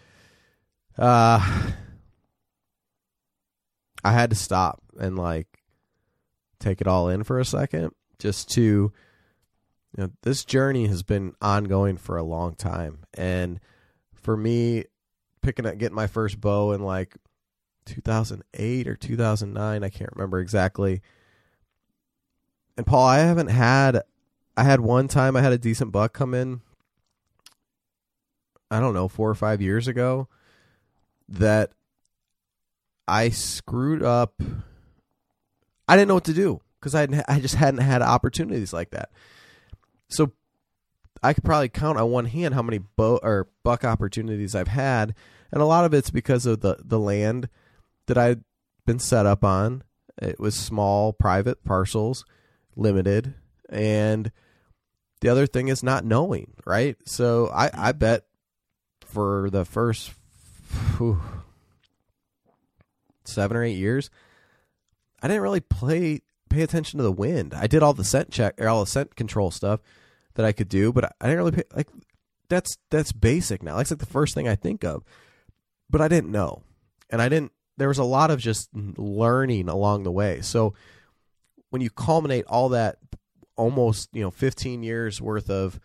uh, 0.98 1.70
I 4.04 4.12
had 4.12 4.30
to 4.30 4.36
stop 4.36 4.82
and 4.98 5.18
like 5.18 5.46
take 6.58 6.80
it 6.80 6.86
all 6.86 7.08
in 7.08 7.24
for 7.24 7.38
a 7.38 7.44
second 7.44 7.92
just 8.18 8.50
to 8.50 8.92
you 9.96 10.04
know, 10.04 10.10
this 10.22 10.44
journey 10.44 10.86
has 10.86 11.02
been 11.02 11.34
ongoing 11.40 11.96
for 11.96 12.16
a 12.16 12.22
long 12.22 12.54
time, 12.54 13.00
and 13.14 13.58
for 14.14 14.36
me, 14.36 14.84
picking 15.42 15.66
up 15.66 15.78
getting 15.78 15.96
my 15.96 16.06
first 16.06 16.40
bow 16.40 16.72
in 16.72 16.82
like 16.82 17.16
2008 17.86 18.86
or 18.86 18.94
2009, 18.94 19.82
I 19.82 19.88
can't 19.88 20.12
remember 20.14 20.38
exactly. 20.38 21.02
And 22.76 22.86
Paul, 22.86 23.06
I 23.06 23.18
haven't 23.18 23.48
had, 23.48 24.02
I 24.56 24.62
had 24.62 24.80
one 24.80 25.08
time 25.08 25.36
I 25.36 25.40
had 25.42 25.52
a 25.52 25.58
decent 25.58 25.90
buck 25.92 26.12
come 26.12 26.34
in. 26.34 26.60
I 28.70 28.78
don't 28.78 28.94
know, 28.94 29.08
four 29.08 29.28
or 29.28 29.34
five 29.34 29.60
years 29.60 29.88
ago, 29.88 30.28
that 31.28 31.72
I 33.10 33.30
screwed 33.30 34.04
up. 34.04 34.40
I 35.88 35.96
didn't 35.96 36.08
know 36.08 36.14
what 36.14 36.24
to 36.24 36.32
do 36.32 36.60
because 36.78 36.94
I 36.94 37.08
I 37.28 37.40
just 37.40 37.56
hadn't 37.56 37.80
had 37.80 38.02
opportunities 38.02 38.72
like 38.72 38.90
that. 38.90 39.10
So 40.08 40.32
I 41.22 41.32
could 41.32 41.44
probably 41.44 41.68
count 41.68 41.98
on 41.98 42.10
one 42.10 42.26
hand 42.26 42.54
how 42.54 42.62
many 42.62 42.78
bow 42.78 43.18
or 43.22 43.48
buck 43.64 43.84
opportunities 43.84 44.54
I've 44.54 44.68
had, 44.68 45.14
and 45.50 45.60
a 45.60 45.66
lot 45.66 45.84
of 45.84 45.92
it's 45.92 46.10
because 46.10 46.46
of 46.46 46.60
the 46.60 46.76
the 46.84 47.00
land 47.00 47.48
that 48.06 48.16
I'd 48.16 48.44
been 48.86 49.00
set 49.00 49.26
up 49.26 49.44
on. 49.44 49.82
It 50.22 50.38
was 50.38 50.54
small, 50.54 51.12
private 51.12 51.64
parcels, 51.64 52.24
limited, 52.76 53.34
and 53.68 54.30
the 55.20 55.28
other 55.28 55.46
thing 55.46 55.68
is 55.68 55.82
not 55.82 56.04
knowing, 56.04 56.52
right? 56.64 56.96
So 57.06 57.48
I 57.48 57.70
I 57.74 57.92
bet 57.92 58.26
for 59.00 59.50
the 59.50 59.64
first 59.64 60.12
whew, 60.96 61.20
seven 63.24 63.56
or 63.56 63.64
eight 63.64 63.76
years, 63.76 64.10
I 65.22 65.28
didn't 65.28 65.42
really 65.42 65.60
play 65.60 66.22
pay 66.48 66.62
attention 66.62 66.98
to 66.98 67.04
the 67.04 67.12
wind. 67.12 67.54
I 67.54 67.66
did 67.66 67.82
all 67.82 67.94
the 67.94 68.04
scent 68.04 68.30
check 68.30 68.60
or 68.60 68.68
all 68.68 68.80
the 68.80 68.90
scent 68.90 69.14
control 69.14 69.50
stuff 69.50 69.80
that 70.34 70.44
I 70.44 70.52
could 70.52 70.68
do, 70.68 70.92
but 70.92 71.04
I 71.20 71.26
didn't 71.26 71.38
really 71.38 71.52
pay, 71.52 71.62
like 71.74 71.88
that's 72.48 72.76
that's 72.90 73.12
basic 73.12 73.62
now. 73.62 73.76
That's 73.76 73.90
like 73.90 74.00
the 74.00 74.06
first 74.06 74.34
thing 74.34 74.48
I 74.48 74.56
think 74.56 74.84
of. 74.84 75.04
But 75.88 76.00
I 76.00 76.08
didn't 76.08 76.30
know. 76.30 76.62
And 77.08 77.22
I 77.22 77.28
didn't 77.28 77.52
there 77.76 77.88
was 77.88 77.98
a 77.98 78.04
lot 78.04 78.30
of 78.30 78.38
just 78.38 78.68
learning 78.74 79.68
along 79.68 80.02
the 80.02 80.12
way. 80.12 80.42
So 80.42 80.74
when 81.70 81.80
you 81.80 81.88
culminate 81.88 82.44
all 82.46 82.68
that 82.70 82.98
almost, 83.56 84.10
you 84.12 84.22
know, 84.22 84.30
15 84.30 84.82
years 84.82 85.20
worth 85.20 85.48
of 85.48 85.80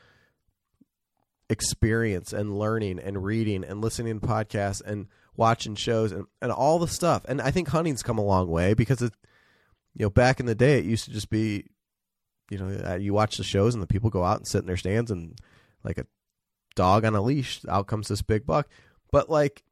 experience 1.50 2.34
and 2.34 2.58
learning 2.58 3.00
and 3.00 3.24
reading 3.24 3.64
and 3.64 3.82
listening 3.82 4.20
to 4.20 4.28
podcasts 4.28 4.82
and 4.82 5.08
watching 5.38 5.76
shows 5.76 6.12
and, 6.12 6.26
and 6.42 6.52
all 6.52 6.80
the 6.80 6.88
stuff. 6.88 7.24
And 7.28 7.42
I 7.42 7.52
think 7.52 7.68
hunting's 7.68 8.04
come 8.04 8.18
a 8.18 8.24
long 8.24 8.48
way 8.48 8.74
because 8.74 9.02
it 9.02 9.14
you 9.94 10.06
know, 10.06 10.10
back 10.10 10.40
in 10.40 10.46
the 10.46 10.56
day 10.56 10.80
it 10.80 10.86
used 10.86 11.06
to 11.06 11.12
just 11.12 11.30
be 11.30 11.66
you 12.50 12.58
know, 12.58 12.68
uh, 12.86 12.96
you 12.96 13.14
watch 13.14 13.38
the 13.38 13.44
shows 13.44 13.74
and 13.74 13.82
the 13.82 13.88
people 13.88 14.10
go 14.10 14.24
out 14.24 14.38
and 14.38 14.48
sit 14.48 14.60
in 14.60 14.68
their 14.68 14.78
stands 14.78 15.10
and 15.12 15.40
like 15.84 15.98
a 15.98 16.06
dog 16.76 17.06
on 17.06 17.16
a 17.16 17.22
leash, 17.22 17.62
out 17.68 17.88
comes 17.88 18.08
this 18.08 18.22
big 18.22 18.46
buck. 18.46 18.68
But 19.12 19.30
like 19.30 19.64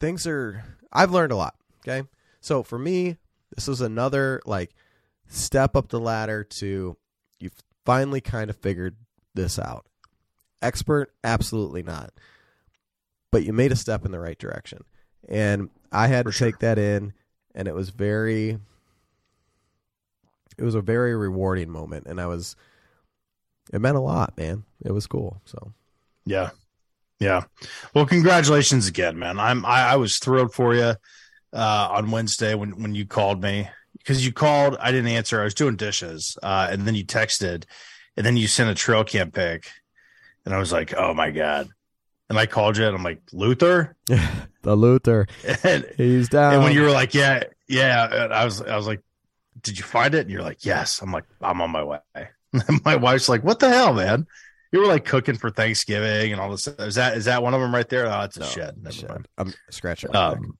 things 0.00 0.26
are, 0.26 0.64
I've 0.92 1.10
learned 1.10 1.32
a 1.32 1.36
lot. 1.36 1.54
Okay. 1.82 2.06
So 2.40 2.62
for 2.62 2.78
me, 2.78 3.16
this 3.54 3.68
is 3.68 3.80
another 3.80 4.40
like 4.46 4.74
step 5.26 5.74
up 5.76 5.88
the 5.88 6.00
ladder 6.00 6.44
to 6.44 6.96
you've 7.40 7.52
finally 7.84 8.20
kind 8.20 8.50
of 8.50 8.56
figured 8.56 8.96
this 9.34 9.58
out. 9.58 9.86
Expert, 10.62 11.12
absolutely 11.24 11.82
not. 11.82 12.12
But 13.30 13.44
you 13.44 13.52
made 13.52 13.72
a 13.72 13.76
step 13.76 14.04
in 14.04 14.12
the 14.12 14.20
right 14.20 14.38
direction. 14.38 14.84
And 15.28 15.70
I 15.92 16.06
had 16.06 16.24
For 16.24 16.30
to 16.30 16.32
sure. 16.32 16.48
take 16.48 16.58
that 16.60 16.78
in 16.78 17.12
and 17.54 17.68
it 17.68 17.74
was 17.74 17.90
very 17.90 18.58
it 20.56 20.64
was 20.64 20.74
a 20.74 20.80
very 20.80 21.14
rewarding 21.16 21.70
moment 21.70 22.06
and 22.06 22.20
I 22.20 22.26
was 22.26 22.56
it 23.72 23.80
meant 23.80 23.96
a 23.96 24.00
lot, 24.00 24.36
man. 24.38 24.64
It 24.84 24.92
was 24.92 25.06
cool. 25.06 25.40
So 25.44 25.72
Yeah. 26.24 26.50
Yeah. 27.20 27.44
Well, 27.94 28.06
congratulations 28.06 28.86
again, 28.88 29.18
man. 29.18 29.38
I'm 29.40 29.64
I, 29.64 29.90
I 29.92 29.96
was 29.96 30.18
thrilled 30.18 30.54
for 30.54 30.74
you 30.74 30.94
uh 31.52 31.88
on 31.92 32.10
Wednesday 32.10 32.54
when 32.54 32.82
when 32.82 32.94
you 32.94 33.06
called 33.06 33.42
me 33.42 33.68
because 33.98 34.24
you 34.26 34.32
called, 34.32 34.76
I 34.80 34.92
didn't 34.92 35.10
answer. 35.12 35.40
I 35.40 35.44
was 35.44 35.54
doing 35.54 35.76
dishes. 35.76 36.36
Uh 36.42 36.68
and 36.70 36.86
then 36.86 36.94
you 36.94 37.04
texted 37.04 37.64
and 38.16 38.26
then 38.26 38.36
you 38.36 38.48
sent 38.48 38.70
a 38.70 38.74
trail 38.74 39.04
camp 39.04 39.34
pic 39.34 39.70
and 40.46 40.54
I 40.54 40.58
was 40.58 40.72
like, 40.72 40.94
"Oh 40.96 41.14
my 41.14 41.30
god." 41.30 41.68
And 42.30 42.38
I 42.38 42.46
called 42.46 42.76
you 42.76 42.86
and 42.86 42.94
I'm 42.96 43.02
like, 43.02 43.20
"Luther?" 43.32 43.96
the 44.06 44.76
Luther, 44.76 45.26
And, 45.64 45.86
he's 45.96 46.28
down. 46.28 46.54
and 46.54 46.62
when 46.64 46.72
you 46.74 46.82
were 46.82 46.90
like, 46.90 47.14
"Yeah, 47.14 47.44
yeah," 47.68 48.28
I 48.30 48.44
was 48.44 48.60
I 48.60 48.76
was 48.76 48.86
like, 48.86 49.00
"Did 49.62 49.78
you 49.78 49.84
find 49.84 50.14
it?" 50.14 50.20
And 50.22 50.30
you're 50.30 50.42
like, 50.42 50.64
"Yes." 50.64 51.00
I'm 51.00 51.10
like, 51.10 51.24
"I'm 51.40 51.60
on 51.62 51.70
my 51.70 51.82
way." 51.84 51.98
And 52.14 52.80
my 52.84 52.96
wife's 52.96 53.28
like, 53.28 53.42
"What 53.44 53.60
the 53.60 53.68
hell, 53.70 53.94
man?" 53.94 54.26
You 54.72 54.80
were 54.80 54.86
like 54.86 55.06
cooking 55.06 55.36
for 55.36 55.48
Thanksgiving 55.48 56.30
and 56.32 56.40
all 56.40 56.50
this. 56.50 56.66
Is 56.68 56.96
that 56.96 57.16
is 57.16 57.24
that 57.24 57.42
one 57.42 57.54
of 57.54 57.60
them 57.62 57.74
right 57.74 57.88
there? 57.88 58.06
Oh, 58.06 58.20
it's 58.20 58.36
a 58.36 58.40
No, 58.40 58.46
shed. 58.46 58.74
Never 58.82 58.92
Shit. 58.94 59.08
mind. 59.08 59.28
I'm 59.38 59.54
scratching. 59.70 60.14
Um, 60.14 60.58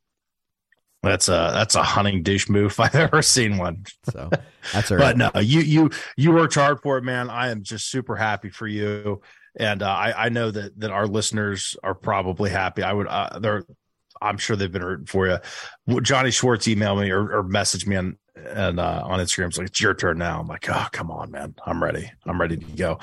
that's 1.02 1.28
a 1.28 1.50
that's 1.52 1.75
a 1.75 1.82
hunting 1.82 2.22
douche 2.22 2.48
move 2.48 2.72
if 2.72 2.80
I've 2.80 2.94
ever 2.94 3.20
seen 3.20 3.58
one. 3.58 3.84
So 4.10 4.30
that's 4.72 4.90
all 4.90 4.96
right. 4.96 5.16
But 5.16 5.34
no, 5.34 5.40
you 5.40 5.60
you 5.60 5.90
you 6.16 6.32
worked 6.32 6.54
hard 6.54 6.80
for 6.80 6.96
it, 6.96 7.04
man. 7.04 7.28
I 7.28 7.50
am 7.50 7.62
just 7.62 7.90
super 7.90 8.16
happy 8.16 8.48
for 8.48 8.66
you, 8.66 9.20
and 9.58 9.82
uh, 9.82 9.90
I 9.90 10.26
I 10.26 10.28
know 10.28 10.50
that 10.50 10.78
that 10.80 10.90
our 10.90 11.06
listeners 11.06 11.76
are 11.82 11.94
probably 11.94 12.50
happy. 12.50 12.82
I 12.82 12.92
would 12.92 13.06
uh, 13.06 13.38
they're 13.38 13.64
I'm 14.20 14.38
sure 14.38 14.56
they've 14.56 14.70
been 14.72 14.84
rooting 14.84 15.06
for 15.06 15.26
you. 15.26 16.00
Johnny 16.00 16.30
Schwartz 16.30 16.66
emailed 16.66 17.00
me 17.00 17.10
or, 17.10 17.38
or 17.38 17.44
messaged 17.44 17.86
me 17.86 17.96
on 17.96 18.18
and 18.36 18.80
uh, 18.80 19.02
on 19.04 19.20
Instagram. 19.20 19.48
It's 19.48 19.58
like 19.58 19.68
it's 19.68 19.80
your 19.80 19.94
turn 19.94 20.18
now. 20.18 20.40
I'm 20.40 20.46
like, 20.46 20.68
oh 20.68 20.86
come 20.92 21.10
on, 21.10 21.30
man, 21.30 21.54
I'm 21.66 21.82
ready. 21.82 22.10
I'm 22.24 22.40
ready 22.40 22.56
to 22.56 22.64
go. 22.64 22.98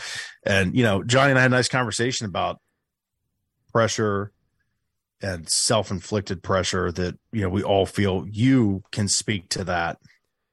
And 0.45 0.75
you 0.75 0.83
know, 0.83 1.03
Johnny 1.03 1.31
and 1.31 1.39
I 1.39 1.43
had 1.43 1.51
a 1.51 1.55
nice 1.55 1.69
conversation 1.69 2.25
about 2.25 2.59
pressure 3.71 4.31
and 5.21 5.49
self-inflicted 5.49 6.43
pressure 6.43 6.91
that 6.91 7.17
you 7.31 7.41
know 7.41 7.49
we 7.49 7.63
all 7.63 7.85
feel. 7.85 8.25
You 8.29 8.83
can 8.91 9.07
speak 9.07 9.49
to 9.49 9.65
that 9.65 9.97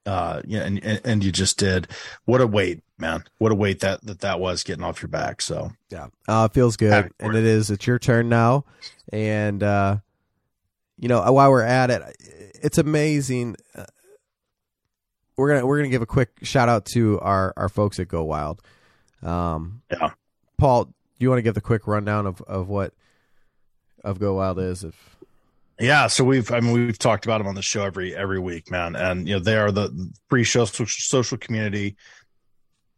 uh 0.04 0.42
and 0.50 0.82
and 0.82 1.22
you 1.22 1.30
just 1.30 1.60
did 1.60 1.86
what 2.24 2.40
a 2.40 2.46
weight 2.46 2.82
man 3.02 3.22
what 3.38 3.52
a 3.52 3.54
weight 3.54 3.80
that 3.80 4.02
that 4.06 4.20
that 4.20 4.40
was 4.40 4.62
getting 4.62 4.82
off 4.82 5.02
your 5.02 5.10
back 5.10 5.42
so 5.42 5.70
Yeah, 5.90 6.06
uh, 6.26 6.48
it 6.50 6.54
feels 6.54 6.78
good, 6.78 6.92
Happy 6.92 7.10
and 7.20 7.36
it 7.36 7.44
is. 7.44 7.70
It's 7.70 7.86
your 7.86 7.98
turn 7.98 8.30
now, 8.30 8.64
and 9.12 9.62
uh, 9.62 9.98
you 10.98 11.08
know 11.08 11.30
while 11.30 11.50
we're 11.50 11.62
at 11.62 11.90
it, 11.90 12.02
it's 12.62 12.78
amazing. 12.78 13.56
Uh, 13.76 13.84
we're 15.36 15.52
gonna 15.52 15.66
we're 15.66 15.78
gonna 15.78 15.90
give 15.90 16.02
a 16.02 16.06
quick 16.06 16.30
shout 16.42 16.68
out 16.70 16.86
to 16.94 17.20
our 17.20 17.52
our 17.56 17.68
folks 17.68 17.98
at 18.00 18.08
Go 18.08 18.24
Wild. 18.24 18.62
Um, 19.22 19.82
Yeah. 19.90 20.10
Paul, 20.56 20.84
do 20.84 20.92
you 21.18 21.28
want 21.28 21.38
to 21.38 21.42
give 21.42 21.54
the 21.54 21.60
quick 21.60 21.86
rundown 21.86 22.26
of 22.26 22.40
of 22.42 22.68
what 22.68 22.94
of 24.04 24.18
Go 24.18 24.34
Wild 24.34 24.58
is? 24.58 24.84
If 24.84 25.12
yeah 25.80 26.06
so 26.06 26.22
we've 26.22 26.52
i 26.52 26.60
mean 26.60 26.72
we've 26.72 26.98
talked 26.98 27.24
about 27.24 27.38
them 27.38 27.46
on 27.46 27.54
the 27.54 27.62
show 27.62 27.82
every 27.84 28.14
every 28.14 28.38
week 28.38 28.70
man 28.70 28.94
and 28.94 29.26
you 29.26 29.34
know 29.34 29.40
they 29.40 29.56
are 29.56 29.72
the 29.72 30.12
free 30.28 30.44
social 30.44 30.86
social 30.86 31.38
community 31.38 31.96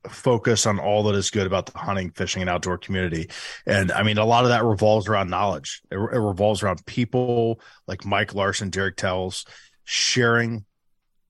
focus 0.09 0.67
on 0.67 0.79
all 0.79 1.03
that 1.05 1.15
is 1.15 1.31
good 1.31 1.47
about 1.47 1.67
the 1.67 1.79
hunting 1.79 2.11
fishing 2.11 2.43
and 2.43 2.51
outdoor 2.51 2.79
community. 2.79 3.29
And 3.67 3.93
i 3.93 4.03
mean 4.03 4.19
a 4.19 4.25
lot 4.25 4.45
of 4.45 4.51
that 4.51 4.65
revolves 4.65 5.09
around 5.09 5.31
knowledge. 5.31 5.83
It, 5.91 5.97
it 5.97 6.21
revolves 6.21 6.63
around 6.63 6.85
people 6.87 7.61
like 7.87 8.05
mike 8.05 8.35
larson 8.35 8.71
derek 8.71 8.97
tells 8.97 9.45
sharing 9.85 10.65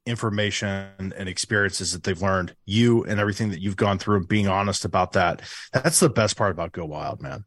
information 0.06 1.12
and 1.16 1.28
experiences 1.28 1.92
that 1.92 2.02
they've 2.02 2.20
learned. 2.20 2.54
You 2.66 3.04
and 3.04 3.18
everything 3.18 3.50
that 3.50 3.60
you've 3.60 3.76
gone 3.76 3.98
through 3.98 4.16
and 4.16 4.28
being 4.28 4.48
honest 4.48 4.84
about 4.84 5.12
that. 5.12 5.42
That's 5.72 6.00
the 6.00 6.10
best 6.10 6.36
part 6.36 6.50
about 6.50 6.72
go 6.72 6.84
wild 6.84 7.22
man. 7.22 7.44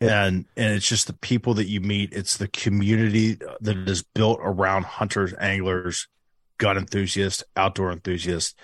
And 0.00 0.46
and 0.56 0.74
it's 0.74 0.88
just 0.88 1.06
the 1.08 1.12
people 1.12 1.54
that 1.54 1.68
you 1.68 1.80
meet. 1.80 2.12
It's 2.12 2.38
the 2.38 2.48
community 2.48 3.36
that 3.60 3.76
is 3.88 4.02
built 4.02 4.40
around 4.42 4.84
hunters 4.84 5.34
anglers 5.38 6.08
gun 6.56 6.76
enthusiasts 6.76 7.42
outdoor 7.56 7.90
enthusiasts 7.90 8.54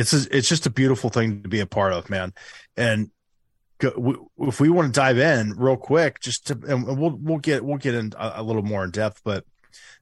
it's 0.00 0.26
it's 0.26 0.48
just 0.48 0.66
a 0.66 0.70
beautiful 0.70 1.10
thing 1.10 1.42
to 1.42 1.48
be 1.48 1.60
a 1.60 1.66
part 1.66 1.92
of 1.92 2.10
man 2.10 2.32
and 2.76 3.10
if 3.82 4.60
we 4.60 4.68
want 4.68 4.92
to 4.92 5.00
dive 5.00 5.18
in 5.18 5.52
real 5.56 5.76
quick 5.76 6.20
just 6.20 6.46
to 6.46 6.58
and 6.68 6.98
we'll 6.98 7.16
we'll 7.22 7.38
get 7.38 7.64
we'll 7.64 7.78
get 7.78 7.94
in 7.94 8.12
a, 8.18 8.32
a 8.36 8.42
little 8.42 8.62
more 8.62 8.84
in 8.84 8.90
depth 8.90 9.20
but 9.24 9.44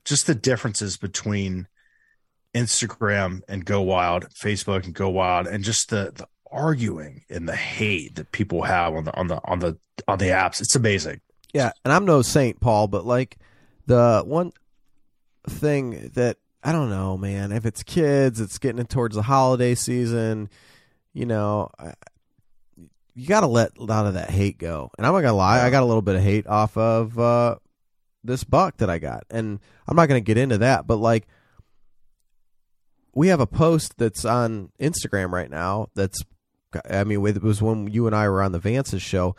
just 0.05 0.27
the 0.27 0.35
differences 0.35 0.97
between 0.97 1.69
Instagram 2.55 3.41
and 3.49 3.65
Go 3.65 3.83
Wild, 3.83 4.29
Facebook 4.31 4.85
and 4.85 4.95
Go 4.95 5.11
Wild, 5.11 5.47
and 5.47 5.63
just 5.63 5.91
the, 5.91 6.13
the 6.15 6.27
arguing 6.51 7.25
and 7.29 7.49
the 7.49 7.57
hate 7.57 8.15
that 8.17 8.33
people 8.33 8.63
have 8.63 8.95
on 8.95 9.05
the 9.05 9.15
on 9.17 9.29
the 9.29 9.41
on 9.45 9.59
the 9.59 9.79
on 10.07 10.19
the 10.19 10.27
apps. 10.27 10.61
It's 10.61 10.77
amazing. 10.77 11.21
Yeah, 11.53 11.73
and 11.85 11.93
I'm 11.93 12.05
no 12.05 12.23
saint, 12.23 12.61
Paul, 12.61 12.89
but 12.89 13.07
like 13.07 13.39
the 13.87 14.23
one 14.25 14.53
thing 15.49 16.11
that 16.15 16.37
I 16.69 16.73
don't 16.73 16.91
know, 16.91 17.17
man. 17.17 17.51
If 17.51 17.65
it's 17.65 17.83
kids, 17.83 18.41
it's 18.43 18.59
getting 18.59 18.79
it 18.79 18.91
towards 18.91 19.17
the 19.17 19.23
holiday 19.23 19.75
season. 19.75 20.51
You 21.15 21.25
know, 21.25 21.71
I- 21.79 21.95
you 23.15 23.27
got 23.27 23.41
to 23.41 23.47
let 23.47 23.79
a 23.79 23.85
lot 23.85 24.05
of 24.07 24.15
that 24.15 24.29
hate 24.31 24.59
go. 24.59 24.91
And 24.99 25.07
I'm 25.07 25.15
not 25.15 25.23
gonna 25.23 25.33
lie, 25.33 25.63
I 25.65 25.71
got 25.71 25.83
a 25.83 25.87
little 25.87 26.03
bit 26.03 26.15
of 26.17 26.23
hate 26.23 26.47
off 26.47 26.77
of 26.77 27.19
uh, 27.19 27.57
this 28.23 28.45
buck 28.45 28.77
that 28.77 28.91
I 28.91 28.99
got, 28.99 29.25
and 29.31 29.59
I'm 29.89 29.97
not 29.97 30.07
gonna 30.09 30.21
get 30.21 30.37
into 30.37 30.59
that. 30.59 30.87
But 30.87 30.97
like, 30.97 31.27
we 33.15 33.29
have 33.29 33.41
a 33.41 33.47
post 33.47 33.95
that's 33.97 34.25
on 34.27 34.71
Instagram 34.79 35.33
right 35.33 35.51
now. 35.51 35.89
That's, 35.95 36.21
I 36.89 37.03
mean, 37.05 37.27
it 37.27 37.43
was 37.43 37.63
when 37.63 37.89
you 37.89 38.07
and 38.07 38.15
I 38.15 38.29
were 38.29 38.43
on 38.43 38.53
the 38.53 38.59
Vance's 38.61 39.03
show 39.03 39.35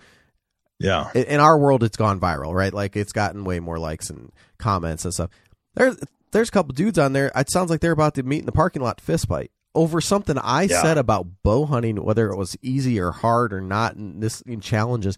Yeah. 0.80 1.12
in- 1.14 1.26
in 1.26 1.40
our 1.40 1.58
world 1.58 1.84
it's 1.84 1.96
gone 1.96 2.20
viral 2.20 2.54
right 2.56 2.74
like 2.74 2.96
it's 2.98 3.12
gotten 3.14 3.44
way 3.44 3.60
more 3.60 3.78
likes 3.78 4.10
and 4.10 4.32
comments 4.58 5.06
and 5.06 5.14
stuff 5.14 5.30
there's 5.76 5.98
there's 6.32 6.50
a 6.50 6.52
couple 6.52 6.74
dudes 6.74 6.98
on 7.00 7.14
there. 7.14 7.32
It 7.36 7.52
sounds 7.52 7.70
like 7.70 7.82
they're 7.82 7.92
about 7.92 8.16
to 8.16 8.24
meet 8.24 8.40
in 8.40 8.46
the 8.46 8.52
parking 8.52 8.82
lot 8.82 8.98
to 9.00 9.04
fist 9.04 9.28
fight 9.28 9.52
over 9.76 10.02
something 10.02 10.36
i 10.40 10.64
Yeah. 10.64 10.82
said 10.82 10.98
about 10.98 11.28
bow 11.44 11.66
hunting 11.68 12.04
whether 12.04 12.32
it 12.32 12.36
was 12.36 12.58
easy 12.62 13.00
or 13.00 13.12
hard 13.12 13.54
or 13.54 13.62
not 13.62 13.96
and 13.96 14.22
this 14.22 14.42
in 14.42 14.62
challenges. 14.62 15.18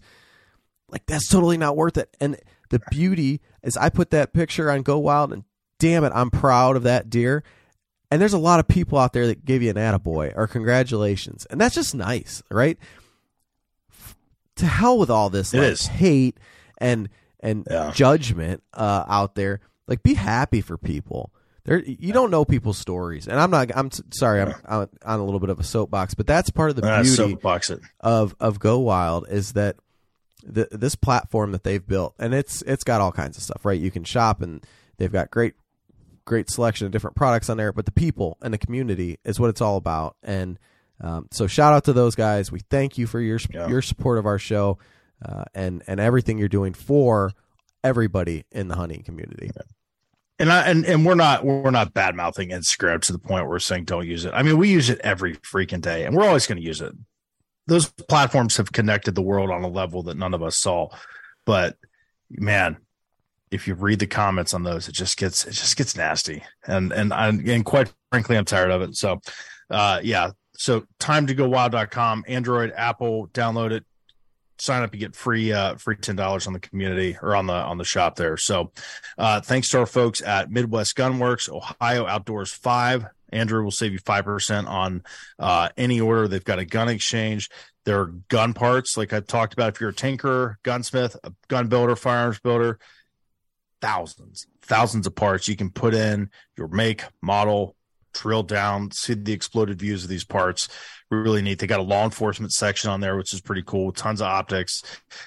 Like 0.88 1.06
that's 1.06 1.26
totally 1.28 1.56
not 1.56 1.74
worth 1.76 1.96
it. 1.96 2.14
And 2.20 2.36
the 2.68 2.80
beauty 2.90 3.40
is 3.62 3.76
i 3.78 3.88
put 3.88 4.10
that 4.10 4.32
picture 4.34 4.70
on 4.70 4.82
go 4.82 4.98
wild 4.98 5.32
and 5.32 5.44
damn 5.78 6.04
it 6.04 6.12
i'm 6.14 6.30
proud 6.30 6.76
of 6.76 6.82
that 6.82 7.08
deer. 7.10 7.42
And 8.10 8.20
there's 8.20 8.34
a 8.34 8.38
lot 8.38 8.60
of 8.60 8.68
people 8.68 8.98
out 8.98 9.14
there 9.14 9.26
that 9.28 9.46
give 9.46 9.62
you 9.62 9.70
an 9.70 9.76
attaboy 9.76 10.34
or 10.36 10.46
congratulations. 10.46 11.46
And 11.50 11.58
that's 11.58 11.74
just 11.74 11.94
nice 11.94 12.42
right? 12.50 12.78
To 14.56 14.66
hell 14.66 14.98
with 14.98 15.08
all 15.10 15.30
this 15.30 15.54
like, 15.54 15.78
hate 15.80 16.38
and 16.78 17.08
and 17.40 17.66
Yeah. 17.70 17.90
judgment 17.94 18.62
uh, 18.74 19.04
out 19.08 19.34
there. 19.34 19.60
Like, 19.88 20.02
be 20.02 20.14
happy 20.14 20.60
for 20.60 20.76
people. 20.78 21.32
There, 21.64 21.78
you 21.80 22.12
don't 22.12 22.30
know 22.32 22.44
people's 22.44 22.78
stories, 22.78 23.28
and 23.28 23.38
I'm 23.38 23.50
not. 23.50 23.70
I'm 23.76 23.90
sorry. 24.12 24.40
I'm 24.42 24.54
on, 24.66 24.88
on 25.04 25.20
a 25.20 25.24
little 25.24 25.38
bit 25.38 25.48
of 25.50 25.60
a 25.60 25.64
soapbox, 25.64 26.14
but 26.14 26.26
that's 26.26 26.50
part 26.50 26.70
of 26.70 26.76
the 26.76 26.84
Uh, 26.84 27.02
beauty 27.02 27.16
soapbox 27.16 27.70
of 28.00 28.34
of 28.40 28.58
Go 28.58 28.80
Wild 28.80 29.26
is 29.30 29.52
that 29.52 29.76
the, 30.44 30.66
this 30.72 30.96
platform 30.96 31.52
that 31.52 31.62
they've 31.62 31.86
built, 31.86 32.14
and 32.18 32.34
it's 32.34 32.62
it's 32.62 32.82
got 32.82 33.00
all 33.00 33.12
kinds 33.12 33.36
of 33.36 33.44
stuff, 33.44 33.64
right? 33.64 33.78
You 33.80 33.92
can 33.92 34.02
shop, 34.02 34.42
and 34.42 34.64
they've 34.96 35.12
got 35.12 35.30
great 35.30 35.54
great 36.24 36.50
selection 36.50 36.84
of 36.84 36.90
different 36.92 37.14
products 37.16 37.48
on 37.48 37.58
there. 37.58 37.72
But 37.72 37.84
the 37.86 37.92
people 37.92 38.38
and 38.42 38.52
the 38.52 38.58
community 38.58 39.18
is 39.24 39.38
what 39.38 39.48
it's 39.50 39.60
all 39.60 39.76
about. 39.76 40.16
And 40.24 40.58
um, 41.00 41.28
so, 41.30 41.46
shout 41.46 41.72
out 41.72 41.84
to 41.84 41.92
those 41.92 42.16
guys. 42.16 42.50
We 42.50 42.58
thank 42.70 42.98
you 42.98 43.06
for 43.06 43.20
your 43.20 43.38
Yeah. 43.52 43.68
your 43.68 43.82
support 43.82 44.18
of 44.18 44.26
our 44.26 44.38
show 44.40 44.78
uh, 45.24 45.44
and 45.54 45.84
and 45.86 46.00
everything 46.00 46.38
you're 46.38 46.48
doing 46.48 46.74
for 46.74 47.30
everybody 47.84 48.44
in 48.50 48.68
the 48.68 48.76
hunting 48.76 49.02
community. 49.02 49.50
And 50.38 50.50
I 50.50 50.62
and, 50.68 50.84
and 50.84 51.06
we're 51.06 51.14
not 51.14 51.44
we're 51.44 51.70
not 51.70 51.94
bad 51.94 52.14
mouthing 52.16 52.50
Instagram 52.50 53.00
to 53.02 53.12
the 53.12 53.18
point 53.18 53.44
where 53.44 53.50
we're 53.50 53.58
saying 53.58 53.84
don't 53.84 54.06
use 54.06 54.24
it. 54.24 54.32
I 54.34 54.42
mean, 54.42 54.58
we 54.58 54.70
use 54.70 54.90
it 54.90 55.00
every 55.00 55.36
freaking 55.36 55.80
day, 55.80 56.04
and 56.04 56.16
we're 56.16 56.26
always 56.26 56.46
going 56.46 56.58
to 56.58 56.64
use 56.64 56.80
it. 56.80 56.92
Those 57.66 57.88
platforms 57.88 58.56
have 58.56 58.72
connected 58.72 59.14
the 59.14 59.22
world 59.22 59.50
on 59.50 59.62
a 59.62 59.68
level 59.68 60.02
that 60.04 60.16
none 60.16 60.34
of 60.34 60.42
us 60.42 60.56
saw. 60.56 60.88
But 61.44 61.76
man, 62.28 62.78
if 63.52 63.68
you 63.68 63.74
read 63.74 63.98
the 63.98 64.06
comments 64.06 64.54
on 64.54 64.62
those, 64.62 64.88
it 64.88 64.94
just 64.94 65.16
gets 65.16 65.44
it 65.44 65.52
just 65.52 65.76
gets 65.76 65.96
nasty. 65.96 66.42
And 66.66 66.92
and 66.92 67.12
I, 67.12 67.28
and 67.28 67.64
quite 67.64 67.92
frankly, 68.10 68.36
I'm 68.36 68.44
tired 68.44 68.70
of 68.70 68.82
it. 68.82 68.96
So, 68.96 69.20
uh, 69.70 70.00
yeah. 70.02 70.30
So 70.54 70.84
time 70.98 71.26
to 71.26 71.34
go 71.34 71.48
wild.com, 71.48 72.24
Android, 72.26 72.72
Apple, 72.76 73.28
download 73.28 73.72
it. 73.72 73.84
Sign 74.62 74.82
up, 74.82 74.94
you 74.94 75.00
get 75.00 75.16
free 75.16 75.52
uh 75.52 75.74
free 75.76 75.96
ten 75.96 76.16
dollars 76.16 76.46
on 76.46 76.52
the 76.52 76.60
community 76.60 77.16
or 77.20 77.34
on 77.34 77.46
the 77.46 77.52
on 77.52 77.78
the 77.78 77.84
shop 77.84 78.16
there. 78.16 78.36
So 78.36 78.72
uh 79.18 79.40
thanks 79.40 79.70
to 79.70 79.80
our 79.80 79.86
folks 79.86 80.22
at 80.22 80.50
Midwest 80.50 80.96
Gunworks, 80.96 81.48
Ohio 81.48 82.06
Outdoors 82.06 82.52
Five. 82.52 83.06
Andrew 83.30 83.64
will 83.64 83.70
save 83.70 83.92
you 83.92 83.98
five 83.98 84.24
percent 84.24 84.68
on 84.68 85.02
uh 85.38 85.68
any 85.76 86.00
order. 86.00 86.28
They've 86.28 86.44
got 86.44 86.58
a 86.58 86.64
gun 86.64 86.88
exchange. 86.88 87.48
There 87.84 88.00
are 88.00 88.14
gun 88.28 88.54
parts, 88.54 88.96
like 88.96 89.12
I 89.12 89.18
talked 89.20 89.54
about. 89.54 89.74
If 89.74 89.80
you're 89.80 89.90
a 89.90 89.94
tinker, 89.94 90.58
gunsmith, 90.62 91.16
a 91.24 91.32
gun 91.48 91.66
builder, 91.66 91.96
firearms 91.96 92.38
builder, 92.38 92.78
thousands, 93.80 94.46
thousands 94.62 95.08
of 95.08 95.16
parts 95.16 95.48
you 95.48 95.56
can 95.56 95.70
put 95.70 95.92
in 95.92 96.30
your 96.56 96.68
make, 96.68 97.02
model, 97.20 97.74
drill 98.14 98.44
down, 98.44 98.92
see 98.92 99.14
the 99.14 99.32
exploded 99.32 99.80
views 99.80 100.04
of 100.04 100.10
these 100.10 100.24
parts. 100.24 100.68
Really 101.12 101.42
neat. 101.42 101.58
They 101.58 101.66
got 101.66 101.78
a 101.78 101.82
law 101.82 102.04
enforcement 102.04 102.54
section 102.54 102.88
on 102.88 103.00
there, 103.00 103.18
which 103.18 103.34
is 103.34 103.42
pretty 103.42 103.62
cool. 103.66 103.92
Tons 103.92 104.22
of 104.22 104.28
optics. 104.28 104.82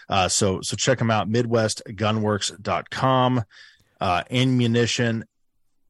Uh, 0.10 0.28
so 0.28 0.60
so 0.62 0.76
check 0.76 0.98
them 0.98 1.12
out. 1.12 1.30
MidwestGunworks.com. 1.30 3.44
Uh, 4.02 4.24
ammunition, 4.32 5.26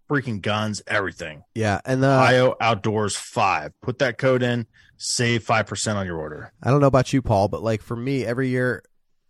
freaking 0.09 0.41
guns, 0.41 0.81
everything. 0.85 1.45
Yeah, 1.53 1.79
and 1.85 2.03
the 2.03 2.09
Ohio 2.09 2.55
Outdoors 2.59 3.15
Five. 3.15 3.71
Put 3.81 3.99
that 3.99 4.17
code 4.17 4.43
in. 4.43 4.67
Save 4.97 5.45
five 5.45 5.65
percent 5.65 5.97
on 5.97 6.05
your 6.05 6.17
order. 6.17 6.51
I 6.61 6.71
don't 6.71 6.81
know 6.81 6.87
about 6.87 7.13
you, 7.13 7.21
Paul, 7.21 7.47
but 7.47 7.63
like 7.63 7.81
for 7.81 7.95
me, 7.95 8.25
every 8.25 8.49
year 8.49 8.83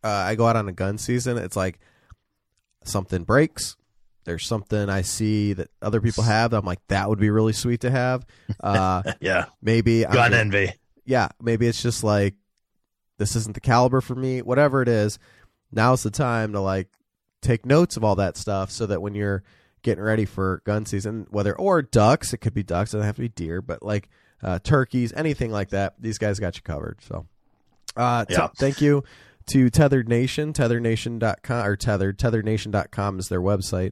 uh, 0.03 0.07
I 0.07 0.33
go 0.33 0.47
out 0.47 0.55
on 0.55 0.67
a 0.67 0.73
gun 0.73 0.97
season. 0.97 1.37
It's 1.37 1.55
like 1.55 1.79
something 2.85 3.23
breaks. 3.23 3.77
There's 4.25 4.45
something 4.45 4.89
I 4.89 5.01
see 5.03 5.53
that 5.53 5.69
other 5.81 6.01
people 6.01 6.23
have. 6.23 6.51
That 6.51 6.57
I'm 6.57 6.65
like, 6.65 6.85
that 6.89 7.07
would 7.09 7.19
be 7.19 7.29
really 7.29 7.53
sweet 7.53 7.81
to 7.81 7.91
have. 7.91 8.25
Uh, 8.61 9.01
Yeah, 9.21 9.45
maybe 9.61 10.05
I'm 10.05 10.13
gun 10.13 10.33
envy. 10.33 10.73
yeah, 11.05 11.29
maybe 11.41 11.67
it's 11.67 11.81
just 11.81 12.03
like 12.03 12.35
this 13.17 13.35
isn't 13.35 13.53
the 13.53 13.61
caliber 13.61 14.01
for 14.01 14.15
me. 14.15 14.41
Whatever 14.41 14.81
it 14.81 14.89
is, 14.89 15.19
now's 15.71 16.03
the 16.03 16.11
time 16.11 16.51
to 16.53 16.59
like 16.59 16.89
take 17.41 17.65
notes 17.65 17.95
of 17.97 18.03
all 18.03 18.15
that 18.15 18.35
stuff 18.37 18.71
so 18.71 18.85
that 18.87 19.01
when 19.01 19.15
you're 19.15 19.43
getting 19.83 20.03
ready 20.03 20.25
for 20.25 20.61
gun 20.65 20.85
season, 20.85 21.27
whether 21.29 21.55
or 21.55 21.81
ducks, 21.83 22.33
it 22.33 22.39
could 22.39 22.53
be 22.55 22.63
ducks, 22.63 22.93
it 22.93 22.97
doesn't 22.97 23.05
have 23.05 23.15
to 23.15 23.21
be 23.21 23.29
deer, 23.29 23.61
but 23.61 23.83
like 23.83 24.09
uh, 24.43 24.59
turkeys, 24.63 25.13
anything 25.13 25.51
like 25.51 25.69
that, 25.69 25.93
these 25.99 26.17
guys 26.17 26.39
got 26.39 26.55
you 26.55 26.61
covered. 26.63 26.99
So, 27.07 27.27
uh, 27.95 28.25
t- 28.25 28.33
Yeah. 28.33 28.47
thank 28.57 28.81
you 28.81 29.03
to 29.47 29.69
Tethered 29.69 30.09
Nation, 30.09 30.49
or 30.49 30.53
tethered, 30.53 32.17
tetherednation.com 32.17 33.19
is 33.19 33.29
their 33.29 33.41
website. 33.41 33.91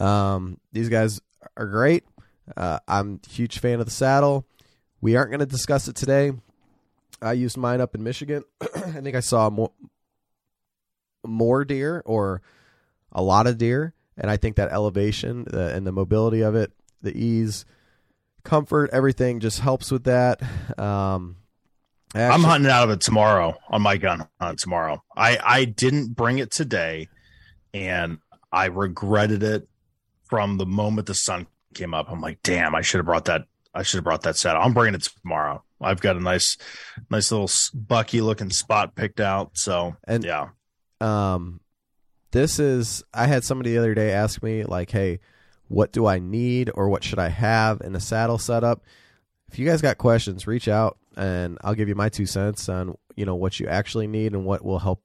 Um, 0.00 0.58
these 0.72 0.88
guys 0.88 1.20
are 1.56 1.66
great. 1.66 2.04
Uh, 2.56 2.78
I'm 2.86 3.20
a 3.26 3.30
huge 3.30 3.58
fan 3.58 3.80
of 3.80 3.86
the 3.86 3.92
saddle. 3.92 4.46
We 5.00 5.16
aren't 5.16 5.30
going 5.30 5.40
to 5.40 5.46
discuss 5.46 5.88
it 5.88 5.96
today. 5.96 6.32
I 7.20 7.32
used 7.32 7.56
mine 7.56 7.80
up 7.80 7.94
in 7.94 8.02
Michigan. 8.02 8.44
I 8.60 9.00
think 9.00 9.16
I 9.16 9.20
saw 9.20 9.50
more, 9.50 9.72
more 11.24 11.64
deer 11.64 12.02
or 12.04 12.42
a 13.12 13.22
lot 13.22 13.46
of 13.46 13.58
deer, 13.58 13.94
and 14.16 14.30
I 14.30 14.36
think 14.36 14.56
that 14.56 14.70
elevation 14.70 15.46
and 15.52 15.86
the 15.86 15.92
mobility 15.92 16.42
of 16.42 16.54
it, 16.54 16.72
the 17.02 17.16
ease, 17.16 17.64
comfort, 18.44 18.90
everything 18.92 19.40
just 19.40 19.60
helps 19.60 19.90
with 19.90 20.04
that. 20.04 20.40
Um, 20.78 21.36
I 22.16 22.28
I'm 22.28 22.42
hunting 22.42 22.70
out 22.70 22.84
of 22.84 22.90
it 22.90 23.00
tomorrow 23.00 23.54
on 23.68 23.82
my 23.82 23.96
gun 23.96 24.26
hunt 24.40 24.58
tomorrow. 24.58 25.02
I 25.16 25.38
I 25.42 25.64
didn't 25.64 26.14
bring 26.14 26.38
it 26.38 26.50
today, 26.50 27.08
and 27.74 28.18
I 28.52 28.66
regretted 28.66 29.42
it 29.42 29.68
from 30.24 30.58
the 30.58 30.66
moment 30.66 31.06
the 31.06 31.14
sun 31.14 31.46
came 31.74 31.94
up. 31.94 32.10
I'm 32.10 32.20
like, 32.20 32.38
damn, 32.42 32.74
I 32.74 32.80
should 32.80 32.98
have 32.98 33.06
brought 33.06 33.26
that. 33.26 33.44
I 33.74 33.82
should 33.82 33.98
have 33.98 34.04
brought 34.04 34.22
that 34.22 34.36
saddle. 34.36 34.62
I'm 34.62 34.72
bringing 34.72 34.94
it 34.94 35.08
tomorrow. 35.22 35.62
I've 35.80 36.00
got 36.00 36.16
a 36.16 36.20
nice, 36.20 36.56
nice 37.10 37.30
little 37.30 37.50
bucky 37.74 38.22
looking 38.22 38.48
spot 38.50 38.94
picked 38.94 39.20
out. 39.20 39.50
So 39.58 39.96
And- 40.04 40.24
yeah, 40.24 40.48
um 41.02 41.60
this 42.32 42.58
is 42.58 43.04
i 43.14 43.26
had 43.26 43.44
somebody 43.44 43.72
the 43.72 43.78
other 43.78 43.94
day 43.94 44.12
ask 44.12 44.42
me 44.42 44.64
like 44.64 44.90
hey 44.90 45.20
what 45.68 45.92
do 45.92 46.06
i 46.06 46.18
need 46.18 46.70
or 46.74 46.88
what 46.88 47.04
should 47.04 47.18
i 47.18 47.28
have 47.28 47.80
in 47.82 47.94
a 47.94 48.00
saddle 48.00 48.38
setup 48.38 48.82
if 49.50 49.58
you 49.58 49.66
guys 49.66 49.80
got 49.82 49.96
questions 49.98 50.46
reach 50.46 50.68
out 50.68 50.98
and 51.16 51.58
i'll 51.62 51.74
give 51.74 51.88
you 51.88 51.94
my 51.94 52.08
two 52.08 52.26
cents 52.26 52.68
on 52.68 52.94
you 53.16 53.24
know 53.24 53.34
what 53.34 53.58
you 53.58 53.66
actually 53.66 54.06
need 54.06 54.32
and 54.32 54.44
what 54.44 54.64
will 54.64 54.78
help 54.78 55.02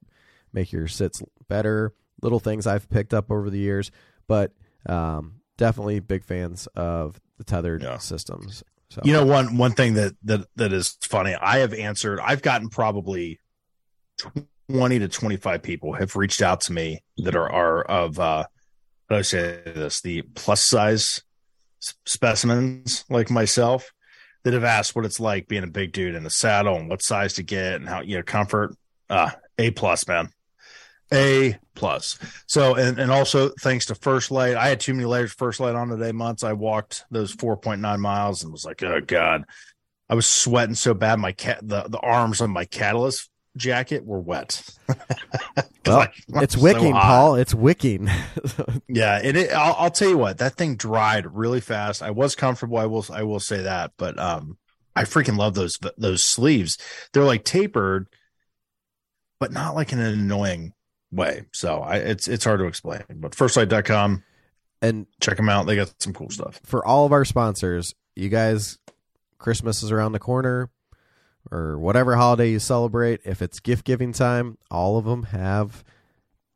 make 0.54 0.72
your 0.72 0.88
sits 0.88 1.22
better 1.48 1.94
little 2.22 2.40
things 2.40 2.68
i've 2.68 2.90
picked 2.90 3.14
up 3.14 3.32
over 3.32 3.50
the 3.50 3.58
years 3.60 3.92
but 4.28 4.52
um 4.88 5.36
definitely 5.58 6.00
big 6.00 6.24
fans 6.24 6.68
of 6.76 7.20
the 7.38 7.44
tethered 7.44 7.82
Yeah. 7.84 7.98
systems 7.98 8.64
so 8.90 9.02
you 9.06 9.14
know 9.14 9.26
one 9.26 9.58
one 9.58 9.72
thing 9.72 9.94
that 9.94 10.16
that 10.24 10.48
that 10.58 10.74
is 10.74 10.98
funny. 11.04 11.34
I 11.34 11.60
have 11.60 11.74
answered. 11.74 12.20
I've 12.20 12.42
gotten 12.42 12.68
probably 12.68 13.40
twenty 14.70 15.00
to 15.00 15.08
twenty 15.08 15.38
five 15.38 15.64
people 15.64 15.94
have 15.94 16.18
reached 16.18 16.42
out 16.42 16.60
to 16.62 16.74
me 16.74 17.00
that 17.20 17.34
are 17.34 17.50
are 17.50 17.84
of 17.84 18.20
uh 18.20 18.44
how 18.44 18.48
do 19.10 19.16
I 19.16 19.22
say 19.22 19.62
this 19.66 20.02
the 20.02 20.24
plus 20.36 20.62
size 20.62 21.22
specimens 22.06 23.06
like 23.10 23.30
myself 23.30 23.92
that 24.44 24.54
have 24.54 24.64
asked 24.64 24.96
what 24.96 25.06
it's 25.06 25.20
like 25.20 25.48
being 25.48 25.64
a 25.64 25.68
big 25.68 25.92
dude 25.92 26.16
in 26.16 26.26
a 26.26 26.30
saddle 26.30 26.76
and 26.76 26.90
what 26.90 27.02
size 27.02 27.34
to 27.34 27.44
get 27.44 27.76
and 27.76 27.88
how 27.88 28.02
you 28.02 28.18
know 28.18 28.24
comfort. 28.24 28.76
Uh, 29.10 29.32
a 29.58 29.72
plus, 29.72 30.08
man. 30.08 30.30
A 31.14 31.58
plus. 31.76 32.18
So 32.48 32.76
and 32.76 32.98
and 32.98 33.12
also 33.12 33.50
thanks 33.60 33.88
to 33.88 33.96
First 33.96 34.32
Lite, 34.32 34.56
I 34.56 34.70
had 34.70 34.80
too 34.80 34.94
many 34.94 35.06
layers 35.06 35.34
First 35.34 35.60
Lite 35.60 35.76
on 35.76 35.90
today. 35.90 36.12
Months 36.12 36.44
I 36.44 36.54
walked 36.54 37.06
those 37.12 37.32
four 37.32 37.58
point 37.58 37.82
nine 37.82 38.00
miles 38.00 38.44
and 38.44 38.52
was 38.52 38.66
like, 38.66 38.82
oh 38.84 39.02
god, 39.02 39.44
I 40.10 40.16
was 40.16 40.28
sweating 40.28 40.76
so 40.76 40.94
bad. 40.94 41.20
My 41.20 41.34
cat, 41.34 41.60
the 41.62 41.84
the 41.84 42.00
arms 42.00 42.42
on 42.42 42.52
my 42.52 42.66
catalyst 42.66 43.31
jacket 43.58 44.06
were 44.06 44.20
wet. 44.20 44.64
Well, 45.86 46.08
I'm 46.34 46.44
it's 46.44 46.56
wicking 46.56 46.94
hot. 46.94 47.02
paul 47.02 47.36
it's 47.36 47.56
wicking 47.56 48.08
Yeah, 48.88 49.20
and 49.22 49.36
it, 49.36 49.52
I'll, 49.52 49.76
I'll 49.78 49.92
tell 49.92 50.10
you 50.10 50.18
what, 50.18 50.38
that 50.38 50.56
thing 50.56 50.76
dried 50.76 51.26
really 51.26 51.60
fast. 51.60 52.04
I 52.04 52.12
was 52.12 52.36
comfortable. 52.36 52.78
I 52.78 52.86
will, 52.86 53.06
I 53.12 53.24
will 53.24 53.40
say 53.40 53.64
that, 53.64 53.94
but 53.98 54.18
um, 54.20 54.58
I 54.96 55.04
freaking 55.04 55.38
love 55.38 55.56
those 55.56 55.80
those 55.98 56.24
sleeves. 56.24 56.78
They're 57.14 57.24
like 57.24 57.44
tapered, 57.44 58.08
but 59.40 59.52
not 59.52 59.76
like 59.76 59.92
in 59.92 60.00
an 60.00 60.14
annoying 60.14 60.74
way. 61.12 61.46
So 61.52 61.80
I, 61.80 61.98
it's 61.98 62.28
it's 62.28 62.46
hard 62.46 62.60
to 62.60 62.68
explain. 62.68 63.04
But 63.16 63.32
firstlite.com, 63.32 64.24
and 64.82 65.08
check 65.20 65.38
them 65.38 65.50
out. 65.50 65.66
They 65.66 65.76
got 65.76 65.94
some 66.00 66.14
cool 66.14 66.30
stuff. 66.30 66.60
for 66.64 66.86
all 66.86 67.06
of 67.06 67.12
our 67.12 67.26
sponsors, 67.26 67.96
you 68.16 68.30
guys, 68.30 68.78
Christmas 69.40 69.82
is 69.82 69.92
around 69.92 70.12
the 70.12 70.20
corner, 70.20 70.70
or 71.52 71.78
whatever 71.78 72.16
holiday 72.16 72.50
you 72.52 72.60
celebrate. 72.60 73.22
If 73.26 73.42
it's 73.42 73.60
gift 73.60 73.86
giving 73.86 74.14
time, 74.14 74.58
all 74.70 74.98
of 74.98 75.06
them 75.06 75.24
have 75.24 75.84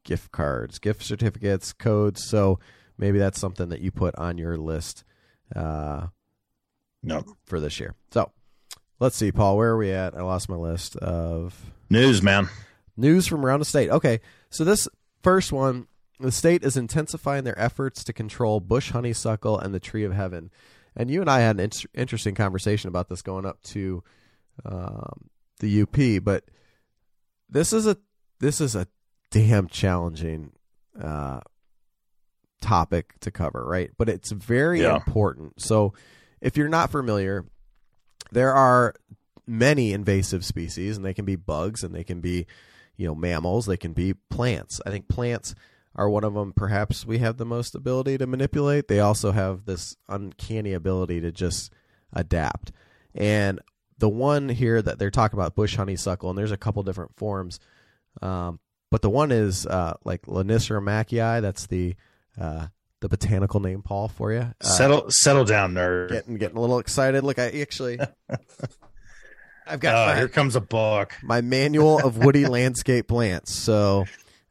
gift 0.03 0.31
cards, 0.31 0.79
gift 0.79 1.03
certificates, 1.03 1.73
codes. 1.73 2.23
So 2.23 2.59
maybe 2.97 3.17
that's 3.19 3.39
something 3.39 3.69
that 3.69 3.81
you 3.81 3.91
put 3.91 4.15
on 4.15 4.37
your 4.37 4.57
list 4.57 5.03
uh, 5.55 6.07
No 7.03 7.23
for 7.45 7.59
this 7.59 7.79
year. 7.79 7.95
So 8.11 8.31
let's 8.99 9.17
see, 9.17 9.31
Paul, 9.31 9.57
where 9.57 9.71
are 9.71 9.77
we 9.77 9.91
at? 9.91 10.15
I 10.15 10.21
lost 10.21 10.47
my 10.47 10.55
list 10.55 10.95
of 10.97 11.71
news, 11.89 12.23
man. 12.23 12.49
News 12.95 13.27
from 13.27 13.45
around 13.45 13.59
the 13.59 13.65
state. 13.65 13.89
Okay, 13.89 14.21
so 14.49 14.63
this 14.63 14.87
first 15.21 15.51
one, 15.51 15.87
the 16.19 16.31
state 16.31 16.63
is 16.63 16.77
intensifying 16.77 17.43
their 17.43 17.59
efforts 17.59 18.05
to 18.05 18.13
control 18.13 18.61
bush 18.61 18.91
honeysuckle 18.91 19.59
and 19.59 19.73
the 19.73 19.81
tree 19.81 20.05
of 20.05 20.13
heaven. 20.13 20.49
And 20.95 21.11
you 21.11 21.19
and 21.19 21.29
I 21.29 21.41
had 21.41 21.57
an 21.57 21.59
inter- 21.59 21.89
interesting 21.93 22.35
conversation 22.35 22.87
about 22.87 23.09
this 23.09 23.21
going 23.21 23.45
up 23.45 23.61
to 23.63 24.01
um, 24.63 25.29
the 25.59 25.81
UP, 25.81 26.23
but 26.23 26.43
this 27.49 27.73
is 27.73 27.87
a 27.87 27.97
this 28.39 28.59
is 28.61 28.75
a 28.75 28.87
damn 29.31 29.67
challenging 29.67 30.51
uh, 31.01 31.39
topic 32.61 33.13
to 33.21 33.31
cover, 33.31 33.65
right? 33.65 33.91
But 33.97 34.09
it's 34.09 34.31
very 34.31 34.81
Yeah. 34.81 34.95
important. 34.95 35.61
So, 35.61 35.93
if 36.41 36.57
you're 36.57 36.69
not 36.69 36.91
familiar, 36.91 37.45
there 38.31 38.53
are 38.53 38.93
many 39.47 39.93
invasive 39.93 40.43
species, 40.43 40.97
and 40.97 41.05
they 41.05 41.13
can 41.13 41.25
be 41.25 41.35
bugs, 41.35 41.83
and 41.83 41.93
they 41.93 42.03
can 42.03 42.21
be, 42.21 42.45
you 42.97 43.07
know, 43.07 43.15
mammals. 43.15 43.65
They 43.65 43.77
can 43.77 43.93
be 43.93 44.13
plants. 44.29 44.81
I 44.85 44.89
think 44.89 45.07
plants 45.07 45.55
are 45.95 46.09
one 46.09 46.23
of 46.23 46.33
them. 46.33 46.51
Perhaps 46.53 47.05
we 47.05 47.19
have 47.19 47.37
the 47.37 47.45
most 47.45 47.75
ability 47.75 48.17
to 48.17 48.27
manipulate. 48.27 48.87
They 48.87 48.99
also 48.99 49.31
have 49.31 49.65
this 49.65 49.95
uncanny 50.09 50.73
ability 50.73 51.21
to 51.21 51.31
just 51.31 51.71
adapt. 52.11 52.71
And 53.13 53.59
the 53.97 54.09
one 54.09 54.49
here 54.49 54.81
that 54.81 54.99
they're 54.99 55.11
talking 55.11 55.37
about, 55.39 55.55
bush 55.55 55.75
honeysuckle, 55.75 56.29
and 56.29 56.37
there's 56.37 56.51
a 56.51 56.57
couple 56.57 56.83
different 56.83 57.15
forms. 57.15 57.59
Um, 58.21 58.59
but 58.91 59.01
the 59.01 59.09
one 59.09 59.31
is 59.31 59.65
uh, 59.65 59.95
like 60.03 60.23
Lonicera 60.23 60.81
maackii. 60.81 61.41
That's 61.41 61.67
the 61.67 61.95
uh, 62.39 62.67
the 63.01 63.09
botanical 63.09 63.59
name, 63.59 63.81
Paul, 63.81 64.07
for 64.07 64.31
you. 64.31 64.39
Uh, 64.61 64.65
settle 64.65 65.09
settle 65.09 65.45
down, 65.45 65.73
nerd. 65.73 66.09
getting 66.09 66.37
getting 66.37 66.57
a 66.57 66.61
little 66.61 66.79
excited. 66.79 67.23
Look, 67.23 67.39
I 67.39 67.49
actually, 67.61 67.99
I've 69.67 69.79
got 69.79 69.95
Uh, 69.95 70.11
my, 70.11 70.15
here 70.17 70.27
comes 70.27 70.55
a 70.55 70.61
book. 70.61 71.13
my 71.23 71.41
manual 71.41 71.99
of 72.05 72.17
woody 72.17 72.45
landscape 72.47 73.07
plants. 73.07 73.53
So, 73.53 74.05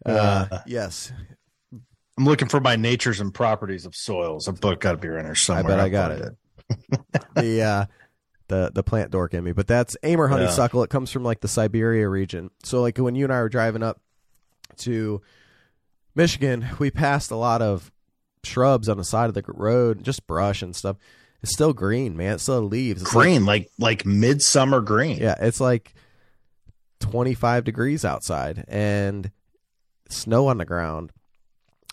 uh, 0.05 0.47
Uh. 0.51 0.59
yes, 0.67 1.13
I'm 2.19 2.25
looking 2.25 2.49
for 2.49 2.61
my 2.61 2.77
natures 2.77 3.21
and 3.21 3.33
properties 3.33 3.87
of 3.87 3.95
soils. 3.95 4.49
A 4.49 4.53
book 4.53 4.81
got 4.81 4.93
to 4.93 4.99
be 4.99 5.09
in 5.09 5.15
there 5.25 5.35
somewhere. 5.35 5.65
I 5.65 5.69
bet 5.69 5.81
I 5.81 5.83
I'll 5.85 5.91
got 5.91 6.11
find 6.19 6.25
it. 6.25 7.25
the 7.37 7.63
uh, 7.63 7.87
the 8.49 8.71
the 8.75 8.83
plant 8.83 9.11
dork 9.11 9.35
in 9.35 9.43
me. 9.45 9.53
But 9.53 9.67
that's 9.67 9.97
Yeah. 10.03 10.17
honeysuckle. 10.27 10.83
It 10.83 10.91
comes 10.91 11.11
from 11.11 11.25
like 11.25 11.41
the 11.41 11.49
Siberia 11.49 12.09
region. 12.09 12.51
So 12.63 12.81
like 12.83 12.99
when 12.99 13.15
you 13.15 13.25
and 13.25 13.33
I 13.33 13.41
were 13.41 13.49
driving 13.49 13.83
up 13.83 14.01
to 14.79 15.21
Michigan, 16.15 16.67
we 16.79 16.91
passed 16.91 17.31
a 17.31 17.37
lot 17.37 17.63
of 17.63 17.91
shrubs 18.43 18.89
on 18.89 18.99
the 18.99 19.05
side 19.05 19.29
of 19.29 19.35
the 19.35 19.43
road, 19.49 20.05
just 20.05 20.27
brush 20.27 20.61
and 20.63 20.77
stuff. 20.77 20.97
It's 21.43 21.53
still 21.55 21.73
green, 21.73 22.17
man. 22.17 22.35
It 22.35 22.41
still 22.41 22.63
leaves. 22.63 23.03
It's 23.03 23.15
like- 23.15 23.25
green, 23.25 23.45
like 23.47 23.71
like 23.79 24.07
midsummer 24.07 24.81
green. 24.81 25.19
yeah, 25.19 25.35
it's 25.41 25.61
like 25.61 25.95
25 27.01 27.65
degrees 27.65 28.05
outside 28.05 28.65
and 28.69 29.31
snow 30.09 30.47
on 30.49 30.59
the 30.59 30.65
ground. 30.65 31.13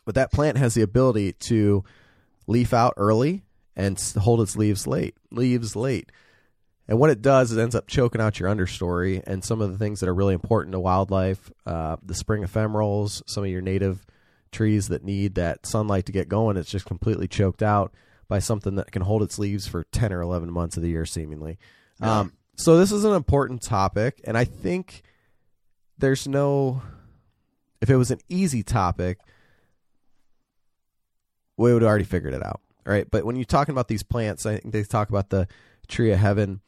But 0.06 0.16
that 0.16 0.32
plant 0.32 0.58
has 0.58 0.74
the 0.74 0.82
ability 0.82 1.34
to 1.34 1.84
leaf 2.48 2.74
out 2.74 2.94
early 2.98 3.44
and 3.76 4.00
hold 4.20 4.42
its 4.42 4.56
leaves 4.56 4.88
late. 4.88 5.16
Leaves 5.32 5.76
late. 5.76 6.12
And 6.88 7.00
what 7.00 7.10
it 7.10 7.22
does 7.22 7.52
is 7.52 7.58
it 7.58 7.62
ends 7.62 7.76
up 7.76 7.88
choking 7.88 8.22
out 8.22 8.40
your 8.40 8.50
understory 8.50 9.24
and 9.26 9.44
some 9.44 9.62
of 9.62 9.72
the 9.72 9.78
things 9.78 10.00
that 10.00 10.10
are 10.10 10.16
really 10.16 10.34
important 10.34 10.74
to 10.74 10.80
wildlife, 10.80 11.52
uh, 11.66 11.98
the 12.04 12.16
spring 12.16 12.44
ephemerals, 12.44 13.22
some 13.28 13.44
of 13.44 13.50
your 13.50 13.62
native 13.62 14.06
trees 14.52 14.90
that 14.90 15.04
need 15.04 15.36
that 15.36 15.66
sunlight 15.66 16.06
to 16.08 16.12
get 16.12 16.28
going. 16.28 16.58
It's 16.58 16.70
just 16.70 16.86
completely 16.86 17.28
choked 17.28 17.64
out 17.64 17.94
by 18.28 18.40
something 18.40 18.76
that 18.76 18.92
can 18.92 19.04
hold 19.04 19.24
its 19.24 19.40
leaves 19.40 19.68
for 19.68 19.84
10 19.92 20.12
or 20.12 20.22
11 20.22 20.52
months 20.52 20.76
of 20.76 20.84
the 20.84 20.90
year, 20.90 21.06
seemingly. 21.06 21.58
Um, 22.02 22.34
so 22.56 22.78
this 22.78 22.92
is 22.92 23.04
an 23.04 23.14
important 23.14 23.62
topic, 23.62 24.22
and 24.24 24.38
I 24.38 24.44
think 24.46 25.04
there's 25.98 26.28
no. 26.28 26.82
If 27.82 27.90
it 27.90 27.96
was 27.96 28.12
an 28.12 28.20
easy 28.30 28.64
topic, 28.64 29.18
we 31.58 31.74
would 31.74 31.82
have 31.82 31.90
already 31.90 32.06
figured 32.06 32.34
it 32.34 32.44
out, 32.44 32.62
right? 32.86 33.10
But 33.10 33.26
when 33.26 33.36
you're 33.36 33.46
talking 33.46 33.74
about 33.74 33.88
these 33.88 34.04
plants, 34.04 34.46
I 34.46 34.58
think 34.58 34.74
they 34.74 34.84
talk 34.84 35.10
about 35.10 35.30
the 35.30 35.48
tree 35.88 36.12
of 36.12 36.20
heaven. 36.20 36.62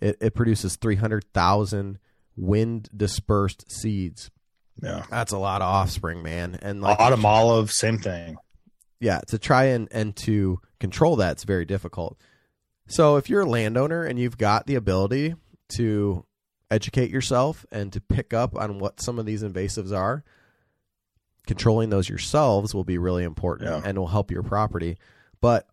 It, 0.00 0.16
it 0.20 0.34
produces 0.34 0.76
three 0.76 0.96
hundred 0.96 1.24
thousand 1.32 1.98
wind 2.36 2.88
dispersed 2.96 3.70
seeds. 3.70 4.30
Yeah. 4.82 5.04
That's 5.10 5.32
a 5.32 5.38
lot 5.38 5.60
of 5.60 5.66
offspring, 5.66 6.22
man. 6.22 6.58
And 6.62 6.80
like, 6.80 7.00
Autumn 7.00 7.26
olive, 7.26 7.72
same 7.72 7.98
thing. 7.98 8.36
yeah, 9.00 9.20
to 9.28 9.38
try 9.38 9.64
and 9.64 9.88
and 9.90 10.14
to 10.16 10.60
control 10.78 11.16
that, 11.16 11.32
it's 11.32 11.44
very 11.44 11.64
difficult. 11.64 12.16
So 12.86 13.16
if 13.16 13.28
you're 13.28 13.40
a 13.42 13.46
landowner 13.46 14.04
and 14.04 14.18
you've 14.18 14.38
got 14.38 14.66
the 14.66 14.76
ability 14.76 15.34
to 15.70 16.24
educate 16.70 17.10
yourself 17.10 17.66
and 17.72 17.92
to 17.92 18.00
pick 18.00 18.32
up 18.32 18.56
on 18.56 18.78
what 18.78 19.00
some 19.00 19.18
of 19.18 19.26
these 19.26 19.42
invasives 19.42 19.92
are, 19.96 20.22
controlling 21.46 21.90
those 21.90 22.08
yourselves 22.08 22.74
will 22.74 22.84
be 22.84 22.98
really 22.98 23.24
important 23.24 23.68
Yeah. 23.70 23.80
and 23.84 23.98
will 23.98 24.06
help 24.06 24.30
your 24.30 24.42
property. 24.42 24.96
But 25.40 25.66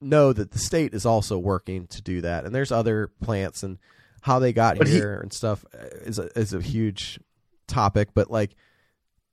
know 0.00 0.32
that 0.32 0.50
the 0.52 0.58
state 0.58 0.94
is 0.94 1.04
also 1.06 1.38
working 1.38 1.86
to 1.88 2.02
do 2.02 2.20
that, 2.22 2.44
and 2.44 2.54
there's 2.54 2.72
other 2.72 3.08
plants 3.20 3.62
and 3.62 3.78
how 4.22 4.38
they 4.38 4.52
got 4.52 4.78
But 4.78 4.86
he- 4.86 4.94
here 4.94 5.18
and 5.20 5.32
stuff 5.32 5.64
uh, 5.74 5.84
is 6.02 6.18
a, 6.18 6.38
is 6.38 6.52
a 6.52 6.60
huge 6.60 7.18
topic. 7.66 8.10
But 8.14 8.30
like 8.30 8.54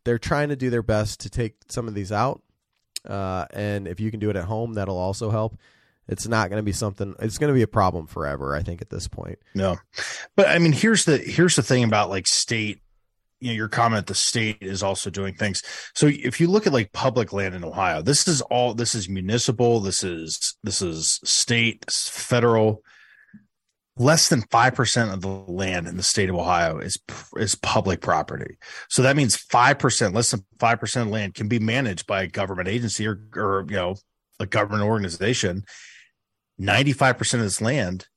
they're 0.04 0.20
trying 0.20 0.50
to 0.50 0.56
do 0.56 0.70
their 0.70 0.84
best 0.84 1.20
to 1.22 1.30
take 1.30 1.56
some 1.70 1.88
of 1.88 1.94
these 1.94 2.12
out 2.12 2.42
uh, 3.08 3.46
and 3.54 3.88
if 3.88 4.00
you 4.00 4.12
can 4.12 4.20
do 4.20 4.30
it 4.30 4.36
at 4.36 4.46
home, 4.46 4.74
that'll 4.74 4.98
also 4.98 5.30
help. 5.30 5.58
It's 6.08 6.28
not 6.28 6.50
going 6.50 6.60
to 6.60 6.64
be 6.64 6.72
something. 6.72 7.16
It's 7.20 7.38
going 7.38 7.50
to 7.50 7.54
be 7.54 7.62
a 7.64 7.68
problem 7.68 8.08
forever. 8.08 8.56
I 8.56 8.64
think 8.64 8.82
at 8.82 8.90
this 8.90 9.08
point. 9.08 9.40
No, 9.54 9.78
but 10.36 10.48
I 10.48 10.58
mean, 10.60 10.72
here's 10.72 11.06
the 11.06 11.18
here's 11.18 11.56
the 11.56 11.64
thing 11.64 11.84
about 11.84 12.10
like 12.10 12.28
state. 12.28 12.80
You 13.40 13.50
know, 13.50 13.54
your 13.54 13.68
comment, 13.68 14.08
the 14.08 14.16
state 14.16 14.58
is 14.62 14.82
also 14.82 15.10
doing 15.10 15.36
things. 15.36 15.62
So 15.94 16.08
if 16.08 16.40
you 16.40 16.48
look 16.48 16.66
at 16.66 16.74
like 16.74 16.92
public 16.92 17.34
land 17.34 17.54
in 17.54 17.64
Ohio, 17.64 18.02
this 18.02 18.28
is 18.28 18.42
all 18.42 18.74
this 18.74 18.96
is 18.96 19.08
municipal. 19.08 19.80
This 19.80 20.04
is 20.04 20.58
this 20.64 20.82
is 20.82 21.20
state, 21.24 21.86
federal. 21.92 22.82
Less 24.00 24.30
than 24.30 24.44
five 24.52 24.76
percent 24.76 25.12
of 25.12 25.22
the 25.22 25.28
land 25.28 25.88
in 25.88 25.98
the 25.98 26.04
state 26.04 26.30
of 26.30 26.36
Ohio 26.36 26.78
is 26.78 27.00
is 27.38 27.56
public 27.56 28.02
property. 28.02 28.58
So 28.90 29.02
that 29.02 29.16
means 29.16 29.36
five 29.36 29.80
percent, 29.80 30.14
less 30.14 30.32
than 30.32 30.46
five 30.60 30.80
percent 30.80 31.08
of 31.08 31.14
land 31.14 31.34
can 31.34 31.48
be 31.48 31.60
managed 31.60 32.06
by 32.06 32.24
a 32.24 32.28
government 32.28 32.68
agency 32.68 33.08
or 33.08 33.20
or 33.36 33.66
you 33.70 33.76
know 33.76 33.96
a 34.40 34.46
government 34.46 34.84
organization. 34.84 35.64
Ninety 36.58 36.94
five 36.94 37.18
percent 37.18 37.42
of 37.42 37.46
this 37.46 37.62
land 37.62 38.08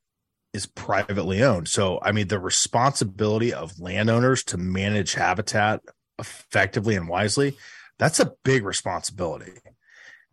is 0.53 0.67
privately 0.67 1.43
owned. 1.43 1.69
So, 1.69 2.01
I 2.03 2.13
mean, 2.13 2.29
the 2.29 2.41
responsibility 2.41 3.53
of 3.53 3.79
landowners 3.79 4.43
to 4.45 4.57
manage 4.57 5.15
habitat 5.15 5.81
effectively 6.19 6.97
and 6.97 7.09
wisely, 7.09 7.57
that's 7.99 8.21
a 8.21 8.33
big 8.45 8.65
responsibility. 8.65 9.53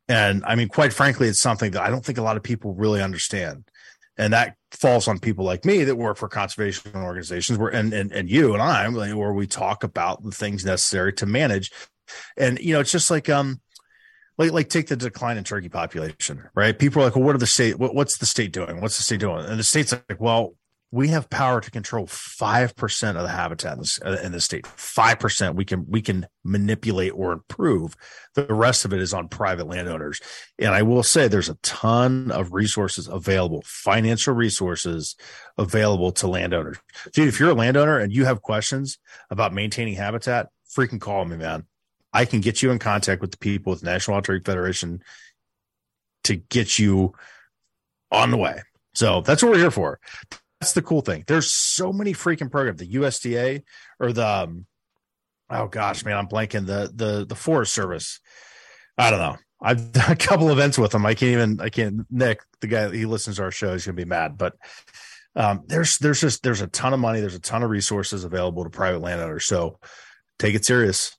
And 0.09 0.43
I 0.45 0.55
mean, 0.55 0.69
quite 0.69 0.93
frankly, 0.93 1.27
it's 1.27 1.41
something 1.41 1.71
that 1.71 1.83
I 1.83 1.89
don't 1.89 2.03
think 2.03 2.17
a 2.17 2.23
lot 2.23 2.37
of 2.37 2.43
people 2.43 2.73
really 2.73 3.01
understand. 3.01 3.65
And 4.17 4.33
that 4.33 4.55
falls 4.71 5.07
on 5.07 5.19
people 5.19 5.45
like 5.45 5.65
me 5.65 5.83
that 5.83 5.95
work 5.95 6.17
for 6.17 6.27
conservation 6.27 6.95
organizations 6.95 7.59
where, 7.59 7.69
and, 7.69 7.93
and, 7.93 8.11
and 8.11 8.29
you 8.29 8.53
and 8.53 8.61
I, 8.61 8.89
where 8.89 9.33
we 9.33 9.45
talk 9.45 9.83
about 9.83 10.23
the 10.23 10.31
things 10.31 10.65
necessary 10.65 11.13
to 11.13 11.25
manage. 11.27 11.71
And, 12.35 12.57
you 12.57 12.73
know, 12.73 12.79
it's 12.79 12.91
just 12.91 13.11
like, 13.11 13.29
um, 13.29 13.61
like 14.37 14.51
like 14.51 14.69
take 14.69 14.87
the 14.87 14.95
decline 14.95 15.37
in 15.37 15.43
turkey 15.43 15.69
population, 15.69 16.47
right? 16.55 16.77
People 16.77 17.01
are 17.01 17.05
like, 17.05 17.15
well, 17.15 17.25
what 17.25 17.35
are 17.35 17.39
the 17.39 17.47
state? 17.47 17.79
What, 17.79 17.95
what's 17.95 18.17
the 18.17 18.25
state 18.25 18.51
doing? 18.51 18.81
What's 18.81 18.97
the 18.97 19.03
state 19.03 19.19
doing? 19.19 19.45
And 19.45 19.59
the 19.59 19.63
state's 19.63 19.91
like, 19.91 20.19
well, 20.21 20.55
we 20.89 21.09
have 21.09 21.29
power 21.29 21.59
to 21.59 21.69
control 21.69 22.07
five 22.07 22.73
percent 22.75 23.17
of 23.17 23.23
the 23.23 23.29
habitat 23.29 23.77
in, 23.77 24.25
in 24.25 24.31
the 24.31 24.39
state. 24.39 24.65
Five 24.65 25.19
percent 25.19 25.55
we 25.55 25.65
can 25.65 25.85
we 25.89 26.01
can 26.01 26.27
manipulate 26.45 27.11
or 27.13 27.33
improve. 27.33 27.95
The 28.35 28.45
rest 28.53 28.85
of 28.85 28.93
it 28.93 29.01
is 29.01 29.13
on 29.13 29.27
private 29.27 29.67
landowners. 29.67 30.21
And 30.59 30.69
I 30.69 30.83
will 30.83 31.03
say, 31.03 31.27
there's 31.27 31.49
a 31.49 31.55
ton 31.55 32.31
of 32.31 32.53
resources 32.53 33.07
available, 33.07 33.63
financial 33.65 34.33
resources 34.33 35.15
available 35.57 36.11
to 36.13 36.27
landowners. 36.27 36.77
Dude, 37.11 37.27
if 37.27 37.39
you're 37.39 37.49
a 37.49 37.55
landowner 37.55 37.97
and 37.97 38.13
you 38.13 38.25
have 38.25 38.41
questions 38.41 38.97
about 39.29 39.53
maintaining 39.53 39.95
habitat, 39.95 40.47
freaking 40.73 41.01
call 41.01 41.25
me, 41.25 41.35
man. 41.35 41.65
I 42.17 42.25
can 42.25 42.41
get 42.41 42.63
you 42.63 42.71
in 42.71 42.79
contact 42.79 43.21
with 43.21 43.29
the 43.29 43.37
people 43.37 43.69
with 43.69 43.83
National 43.83 44.15
Wild 44.15 44.25
Turkey 44.25 44.43
Federation 44.43 45.03
to 46.23 46.35
get 46.35 46.79
you 46.79 47.13
on 48.11 48.31
the 48.31 48.37
way. 48.37 48.63
So 48.95 49.21
that's 49.21 49.43
what 49.43 49.51
we're 49.51 49.59
here 49.59 49.69
for. 49.69 49.99
That's 50.59 50.73
the 50.73 50.81
cool 50.81 51.01
thing. 51.01 51.25
There's 51.27 51.53
so 51.53 51.93
many 51.93 52.13
freaking 52.13 52.49
programs. 52.49 52.79
The 52.79 52.91
USDA 52.93 53.61
or 53.99 54.13
the 54.13 54.27
um, 54.27 54.65
oh 55.51 55.67
gosh, 55.67 56.03
man, 56.05 56.17
I'm 56.17 56.27
blanking 56.27 56.65
the 56.65 56.91
the 56.91 57.23
the 57.23 57.35
Forest 57.35 57.75
Service. 57.75 58.19
I 58.97 59.11
don't 59.11 59.19
know. 59.19 59.37
I've 59.61 59.91
done 59.91 60.11
a 60.11 60.15
couple 60.15 60.49
events 60.49 60.79
with 60.79 60.93
them. 60.93 61.05
I 61.05 61.13
can't 61.13 61.33
even. 61.33 61.61
I 61.61 61.69
can't. 61.69 62.07
Nick, 62.09 62.41
the 62.61 62.67
guy 62.67 62.89
he 62.89 63.05
listens 63.05 63.35
to 63.35 63.43
our 63.43 63.51
show, 63.51 63.73
is 63.73 63.85
gonna 63.85 63.93
be 63.93 64.05
mad. 64.05 64.39
But 64.39 64.55
um, 65.35 65.65
there's 65.67 65.99
there's 65.99 66.19
just 66.19 66.41
there's 66.41 66.61
a 66.61 66.67
ton 66.67 66.95
of 66.95 66.99
money. 66.99 67.19
There's 67.19 67.35
a 67.35 67.39
ton 67.39 67.61
of 67.61 67.69
resources 67.69 68.23
available 68.23 68.63
to 68.63 68.71
private 68.71 69.01
landowners. 69.01 69.45
So 69.45 69.77
take 70.39 70.55
it 70.55 70.65
serious 70.65 71.15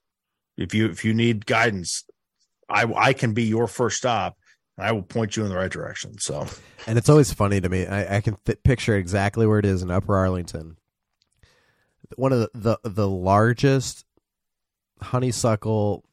if 0.58 0.74
you 0.74 0.86
if 0.90 1.04
you 1.04 1.14
need 1.14 1.46
guidance 1.46 2.04
i 2.68 2.84
i 2.96 3.12
can 3.14 3.32
be 3.32 3.44
your 3.44 3.66
first 3.66 3.96
stop 3.96 4.36
and 4.78 4.86
i 4.86 4.92
will 4.92 5.02
point 5.02 5.36
you 5.36 5.42
in 5.44 5.50
the 5.50 5.56
right 5.56 5.70
direction. 5.70 6.18
So. 6.18 6.46
And 6.86 6.96
it's 6.96 7.08
always 7.08 7.32
funny 7.32 7.60
to 7.60 7.68
me. 7.68 7.84
I, 7.84 8.16
I 8.16 8.20
can 8.20 8.38
th- 8.46 8.62
picture 8.62 8.96
exactly 8.96 9.46
where 9.46 9.58
it 9.58 9.66
is 9.66 9.82
in 9.82 9.90
Upper 9.90 10.16
Arlington. 10.16 10.76
One 12.16 12.32
of 12.32 12.40
the, 12.40 12.50
the 12.54 12.88
the 12.88 13.08
largest 13.08 14.06
honeysuckle 15.02 16.04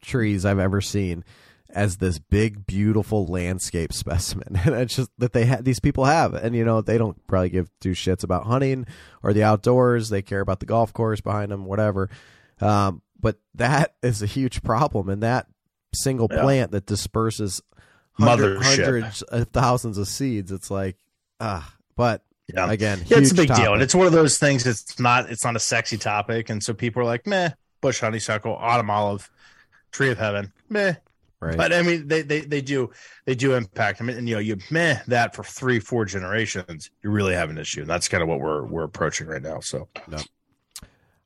trees 0.00 0.44
I've 0.44 0.58
ever 0.58 0.80
seen 0.80 1.24
as 1.70 1.96
this 1.96 2.18
big 2.18 2.66
beautiful 2.66 3.26
landscape 3.26 3.92
specimen. 3.92 4.60
And 4.64 4.74
it's 4.76 4.94
just 4.94 5.10
that 5.18 5.32
they 5.32 5.46
ha- 5.46 5.62
these 5.62 5.80
people 5.80 6.04
have. 6.04 6.34
And 6.34 6.54
you 6.54 6.64
know 6.64 6.82
they 6.82 6.98
don't 6.98 7.26
probably 7.26 7.48
give 7.48 7.70
two 7.80 7.92
shits 7.92 8.22
about 8.22 8.46
hunting 8.46 8.86
or 9.22 9.32
the 9.32 9.42
outdoors. 9.42 10.10
They 10.10 10.22
care 10.22 10.40
about 10.40 10.60
the 10.60 10.66
golf 10.66 10.92
course 10.92 11.20
behind 11.20 11.50
them 11.50 11.64
whatever. 11.64 12.10
Um, 12.60 13.02
but 13.22 13.38
that 13.54 13.94
is 14.02 14.22
a 14.22 14.26
huge 14.26 14.62
problem 14.62 15.08
and 15.08 15.22
that 15.22 15.46
single 15.94 16.28
Yeah. 16.30 16.42
plant 16.42 16.70
that 16.72 16.84
disperses 16.84 17.62
hundred, 18.14 18.62
hundreds 18.62 19.22
of 19.22 19.48
thousands 19.48 19.96
of 19.96 20.06
seeds 20.06 20.52
it's 20.52 20.70
like 20.70 20.96
ah 21.40 21.74
but 21.96 22.22
yeah. 22.52 22.70
again 22.70 23.02
yeah 23.06 23.18
it's 23.18 23.30
a 23.30 23.34
big 23.34 23.54
deal 23.54 23.72
and 23.72 23.82
it's 23.82 23.94
one 23.94 24.06
of 24.06 24.12
those 24.12 24.36
things 24.38 24.66
it's 24.66 24.98
not 25.00 25.30
it's 25.30 25.44
not 25.44 25.56
a 25.56 25.60
sexy 25.60 25.96
topic 25.96 26.50
and 26.50 26.62
so 26.62 26.74
people 26.74 27.00
are 27.00 27.06
like 27.06 27.26
meh 27.26 27.50
bush 27.80 28.00
honeysuckle 28.00 28.54
autumn 28.54 28.90
olive 28.90 29.30
tree 29.92 30.10
of 30.10 30.18
heaven 30.18 30.52
meh. 30.68 30.94
Right. 31.40 31.56
But 31.56 31.72
i 31.72 31.82
mean 31.82 32.06
they 32.06 32.22
they, 32.22 32.40
they 32.42 32.60
do 32.60 32.90
they 33.24 33.34
do 33.34 33.54
impact 33.54 34.00
i 34.00 34.04
mean 34.04 34.16
and 34.16 34.28
you 34.28 34.36
know 34.36 34.40
you 34.40 34.58
meh 34.70 34.98
that 35.08 35.34
for 35.34 35.42
three 35.42 35.80
four 35.80 36.04
generations 36.04 36.90
you 37.02 37.10
really 37.10 37.34
have 37.34 37.50
an 37.50 37.58
issue 37.58 37.80
and 37.80 37.90
that's 37.90 38.08
kind 38.08 38.22
of 38.22 38.28
what 38.28 38.38
we're 38.40 38.64
we're 38.66 38.84
approaching 38.84 39.26
right 39.26 39.42
now 39.42 39.58
so 39.58 39.88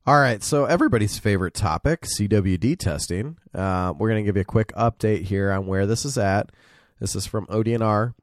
All 0.09 0.21
right, 0.21 0.41
so 0.41 0.67
everybody's 0.67 1.19
favorite 1.19 1.53
topic, 1.53 2.03
CWD 2.03 2.79
testing. 2.79 3.39
Uh, 3.53 3.93
we're 3.99 4.09
going 4.09 4.25
to 4.25 4.29
give 4.29 4.37
you 4.37 4.43
a 4.43 4.45
quick 4.45 4.73
update 4.75 5.23
here 5.23 5.51
on 5.51 5.67
where 5.67 5.85
this 5.85 6.05
is 6.05 6.17
at. 6.17 6.53
This 7.01 7.17
is 7.17 7.27
from 7.27 7.45
ODNR. 7.49 8.15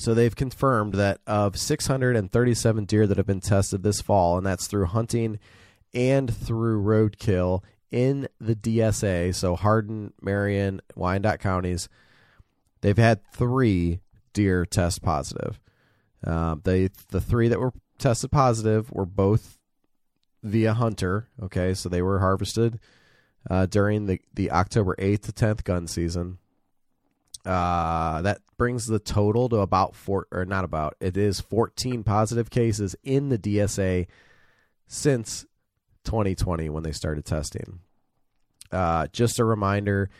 So 0.00 0.12
they've 0.12 0.34
confirmed 0.34 0.94
that 0.94 1.20
of 1.24 1.56
637 1.56 2.84
deer 2.84 3.06
that 3.06 3.16
have 3.16 3.28
been 3.28 3.40
tested 3.40 3.84
this 3.84 4.00
fall, 4.00 4.38
and 4.38 4.44
that's 4.44 4.66
through 4.66 4.86
hunting 4.86 5.38
and 5.94 6.34
through 6.34 6.82
roadkill 6.82 7.62
in 7.92 8.26
the 8.40 8.56
DSA, 8.56 9.36
so 9.36 9.54
Hardin, 9.54 10.14
Marion, 10.20 10.80
Wyandot 10.96 11.38
counties, 11.38 11.88
they've 12.80 12.98
had 12.98 13.24
three 13.32 14.00
deer 14.32 14.66
test 14.66 15.00
positive. 15.02 15.60
Uh, 16.26 16.56
they 16.64 16.88
the 17.10 17.20
three 17.20 17.46
that 17.46 17.60
were 17.60 17.72
tested 17.98 18.32
positive 18.32 18.90
were 18.90 19.06
both 19.06 19.57
via 20.48 20.74
hunter. 20.74 21.28
Okay, 21.42 21.74
so 21.74 21.88
they 21.88 22.02
were 22.02 22.18
harvested 22.20 22.78
uh, 23.48 23.66
during 23.66 24.06
the 24.06 24.20
the 24.34 24.50
October 24.50 24.94
eighth 24.98 25.26
to 25.26 25.32
tenth 25.32 25.64
gun 25.64 25.86
season. 25.86 26.38
Uh, 27.44 28.20
that 28.22 28.40
brings 28.56 28.86
the 28.86 28.98
total 28.98 29.48
to 29.48 29.56
about 29.58 29.94
four, 29.94 30.26
or 30.30 30.44
not 30.44 30.64
about. 30.64 30.96
It 31.00 31.16
is 31.16 31.40
fourteen 31.40 32.04
positive 32.04 32.50
cases 32.50 32.96
in 33.02 33.28
the 33.28 33.38
DSA 33.38 34.06
since 34.86 35.46
2020 36.04 36.70
when 36.70 36.82
they 36.82 36.92
started 36.92 37.24
testing. 37.24 37.80
Uh, 38.72 39.06
just 39.12 39.38
a 39.38 39.44
reminder 39.44 40.10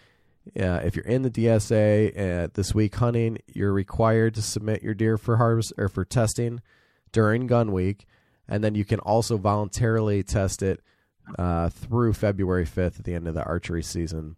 uh, 0.59 0.81
if 0.85 0.97
you're 0.97 1.05
in 1.05 1.23
the 1.23 1.31
DSA 1.31 2.45
uh, 2.45 2.49
this 2.55 2.75
week 2.75 2.95
hunting, 2.95 3.39
you're 3.53 3.73
required 3.73 4.35
to 4.35 4.43
submit 4.43 4.83
your 4.83 4.95
deer 4.95 5.19
for 5.19 5.37
harvest 5.37 5.73
or 5.77 5.89
for 5.89 6.05
testing 6.05 6.61
during 7.13 7.47
gun 7.47 7.73
week, 7.73 8.07
and 8.49 8.65
then 8.65 8.75
you 8.75 8.85
can 8.85 9.01
also 9.01 9.37
voluntarily 9.37 10.23
test 10.23 10.63
it 10.63 10.81
uh, 11.39 11.69
through 11.69 12.15
February 12.15 12.65
5th 12.65 12.99
at 12.99 13.05
the 13.05 13.15
end 13.15 13.29
of 13.29 13.35
the 13.35 13.45
archery 13.45 13.83
season. 13.83 14.37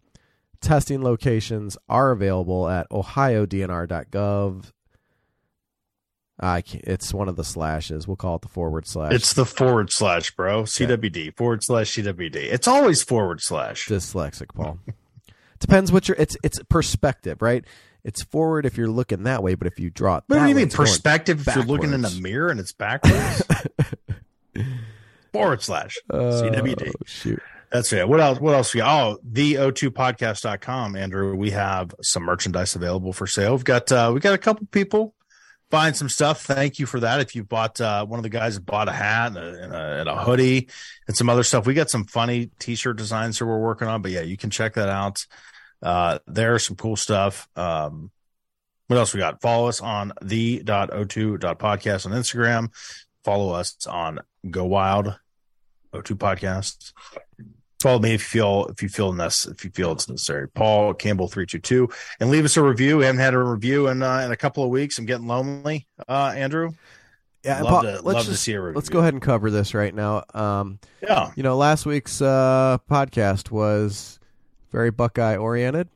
Testing 0.61 1.03
locations 1.03 1.79
are 1.89 2.11
available 2.11 2.69
at 2.69 2.89
ohiodnr.gov. 2.91 4.73
I 6.43 6.63
can't, 6.63 6.85
it's 6.85 7.13
one 7.13 7.29
of 7.29 7.37
the 7.37 7.45
slashes. 7.45 8.09
We'll 8.09 8.17
call 8.17 8.37
it 8.37 8.43
the 8.43 8.49
forward 8.49 8.87
slash. 8.87 9.13
It's 9.13 9.35
the 9.35 9.45
forward 9.45 9.93
slash, 9.93 10.35
bro. 10.35 10.63
CWD 10.63 11.37
forward 11.37 11.63
slash 11.63 11.93
CWD. 11.93 12.37
It's 12.37 12.67
always 12.67 13.03
forward 13.03 13.43
slash. 13.43 13.87
dyslexic, 13.89 14.55
Paul. 14.55 14.79
Depends 15.61 15.93
what 15.93 16.09
your 16.09 16.17
it's 16.19 16.39
it's 16.43 16.59
perspective, 16.71 17.43
right? 17.43 17.65
It's 18.05 18.23
forward 18.23 18.67
if 18.67 18.77
you're 18.77 18.89
looking 18.91 19.25
that 19.25 19.43
way, 19.43 19.55
but 19.55 19.67
if 19.67 19.79
you 19.79 19.91
draw 19.91 20.19
it, 20.19 20.25
What 20.27 20.41
do 20.41 20.49
you 20.49 20.55
mean 20.55 20.71
perspective? 20.71 21.47
If 21.47 21.55
you're 21.55 21.65
looking 21.65 21.93
in 21.93 22.03
the 22.03 22.19
mirror 22.21 22.51
and 22.51 22.59
it's 22.61 22.73
backwards. 22.73 23.43
forward 25.33 25.63
slash 25.63 25.99
CWD. 26.11 26.89
Oh, 26.89 26.93
shoot. 27.05 27.41
That's 27.71 27.93
it. 27.93 28.09
What 28.09 28.21
else? 28.21 28.41
What 28.41 28.55
else 28.55 28.75
we 28.75 28.79
got? 28.81 29.07
Oh, 29.07 29.19
the 29.23 29.55
o2podcast.com, 29.55 30.97
Andrew. 30.97 31.37
We 31.37 31.51
have 31.53 31.95
some 32.03 32.25
merchandise 32.25 32.75
available 32.75 33.13
for 33.13 33.27
sale. 33.29 33.55
We've 33.55 33.65
got 33.65 33.93
uh 33.93 34.11
we 34.13 34.19
got 34.21 34.35
a 34.35 34.39
couple 34.39 34.67
people 34.73 35.15
buying 35.71 35.95
some 35.95 36.09
stuff. 36.09 36.43
Thank 36.43 36.81
you 36.81 36.87
for 36.87 36.99
that. 36.99 37.21
If 37.21 37.37
you 37.37 37.45
bought 37.45 37.81
uh 37.81 38.05
one 38.07 38.19
of 38.19 38.25
the 38.25 38.29
guys 38.29 38.59
bought 38.59 38.89
a 38.89 38.93
hat 38.93 39.29
and 39.29 39.37
a, 39.37 39.63
and 39.63 39.73
a, 39.73 40.01
and 40.01 40.09
a 40.09 40.17
hoodie 40.17 40.69
and 41.07 41.17
some 41.17 41.31
other 41.31 41.45
stuff, 41.45 41.65
we 41.65 41.75
got 41.75 41.91
some 41.91 42.07
funny 42.07 42.51
t-shirt 42.59 42.97
designs 42.97 43.39
that 43.39 43.47
we're 43.47 43.61
working 43.61 43.87
on. 43.87 44.03
But 44.03 44.11
yeah, 44.11 44.23
you 44.23 44.37
can 44.37 44.51
check 44.51 44.75
that 44.75 44.89
out. 44.89 45.25
Uh 45.83 46.19
there's 46.27 46.67
some 46.67 46.77
cool 46.77 46.97
stuff. 46.97 47.49
Um 47.57 48.11
what 48.87 48.97
else 48.99 49.15
we 49.15 49.21
got? 49.21 49.41
Follow 49.41 49.69
us 49.69 49.81
on 49.81 50.13
the 50.21 50.63
o2.podcast 50.65 52.07
on 52.07 52.13
Instagram. 52.13 52.71
Follow 53.25 53.53
us 53.53 53.87
on 53.87 54.19
Go 54.51 54.65
Wild 54.65 55.17
O2 55.95 56.17
podcast. 56.17 56.93
Follow 57.81 57.99
me 57.99 58.13
if 58.15 58.21
you 58.23 58.41
feel 58.41 58.67
if 58.67 58.83
you 58.83 58.89
feel 58.91 59.13
necess- 59.15 59.51
if 59.51 59.65
you 59.65 59.71
feel 59.71 59.93
it's 59.93 60.09
necessary. 60.09 60.49
Paul 60.49 60.93
Campbell 60.93 61.29
three 61.29 61.47
two 61.47 61.59
two, 61.61 61.89
and 62.21 62.31
leave 62.31 62.45
us 62.45 62.59
a 62.59 62.63
review. 62.63 62.99
We 62.99 63.05
haven't 63.07 63.21
had 63.21 63.33
a 63.33 63.39
review 63.39 63.89
in 63.89 64.03
uh, 64.03 64.19
in 64.19 64.33
a 64.33 64.37
couple 64.37 64.63
of 64.65 64.69
weeks. 64.71 64.99
I'm 64.99 65.07
getting 65.07 65.27
lonely. 65.27 65.87
Uh, 66.07 66.33
Andrew, 66.37 66.73
Yeah, 67.43 67.63
love 67.63 67.71
Paul, 67.71 67.83
to 67.85 67.91
let's 67.93 68.05
love 68.05 68.25
to 68.25 68.31
just 68.33 68.43
see 68.43 68.53
a 68.53 68.61
review. 68.61 68.75
let's 68.77 68.91
go 68.91 68.99
ahead 68.99 69.15
and 69.15 69.23
cover 69.23 69.51
this 69.51 69.73
right 69.73 69.95
now. 69.95 70.25
Um, 70.35 70.79
Yeah, 71.03 71.31
you 71.37 71.43
know, 71.43 71.57
last 71.57 71.87
week's 71.87 72.21
uh, 72.21 72.77
podcast 72.91 73.51
was 73.51 74.20
very 74.71 74.91
Buckeye 74.91 75.37
oriented. 75.37 75.89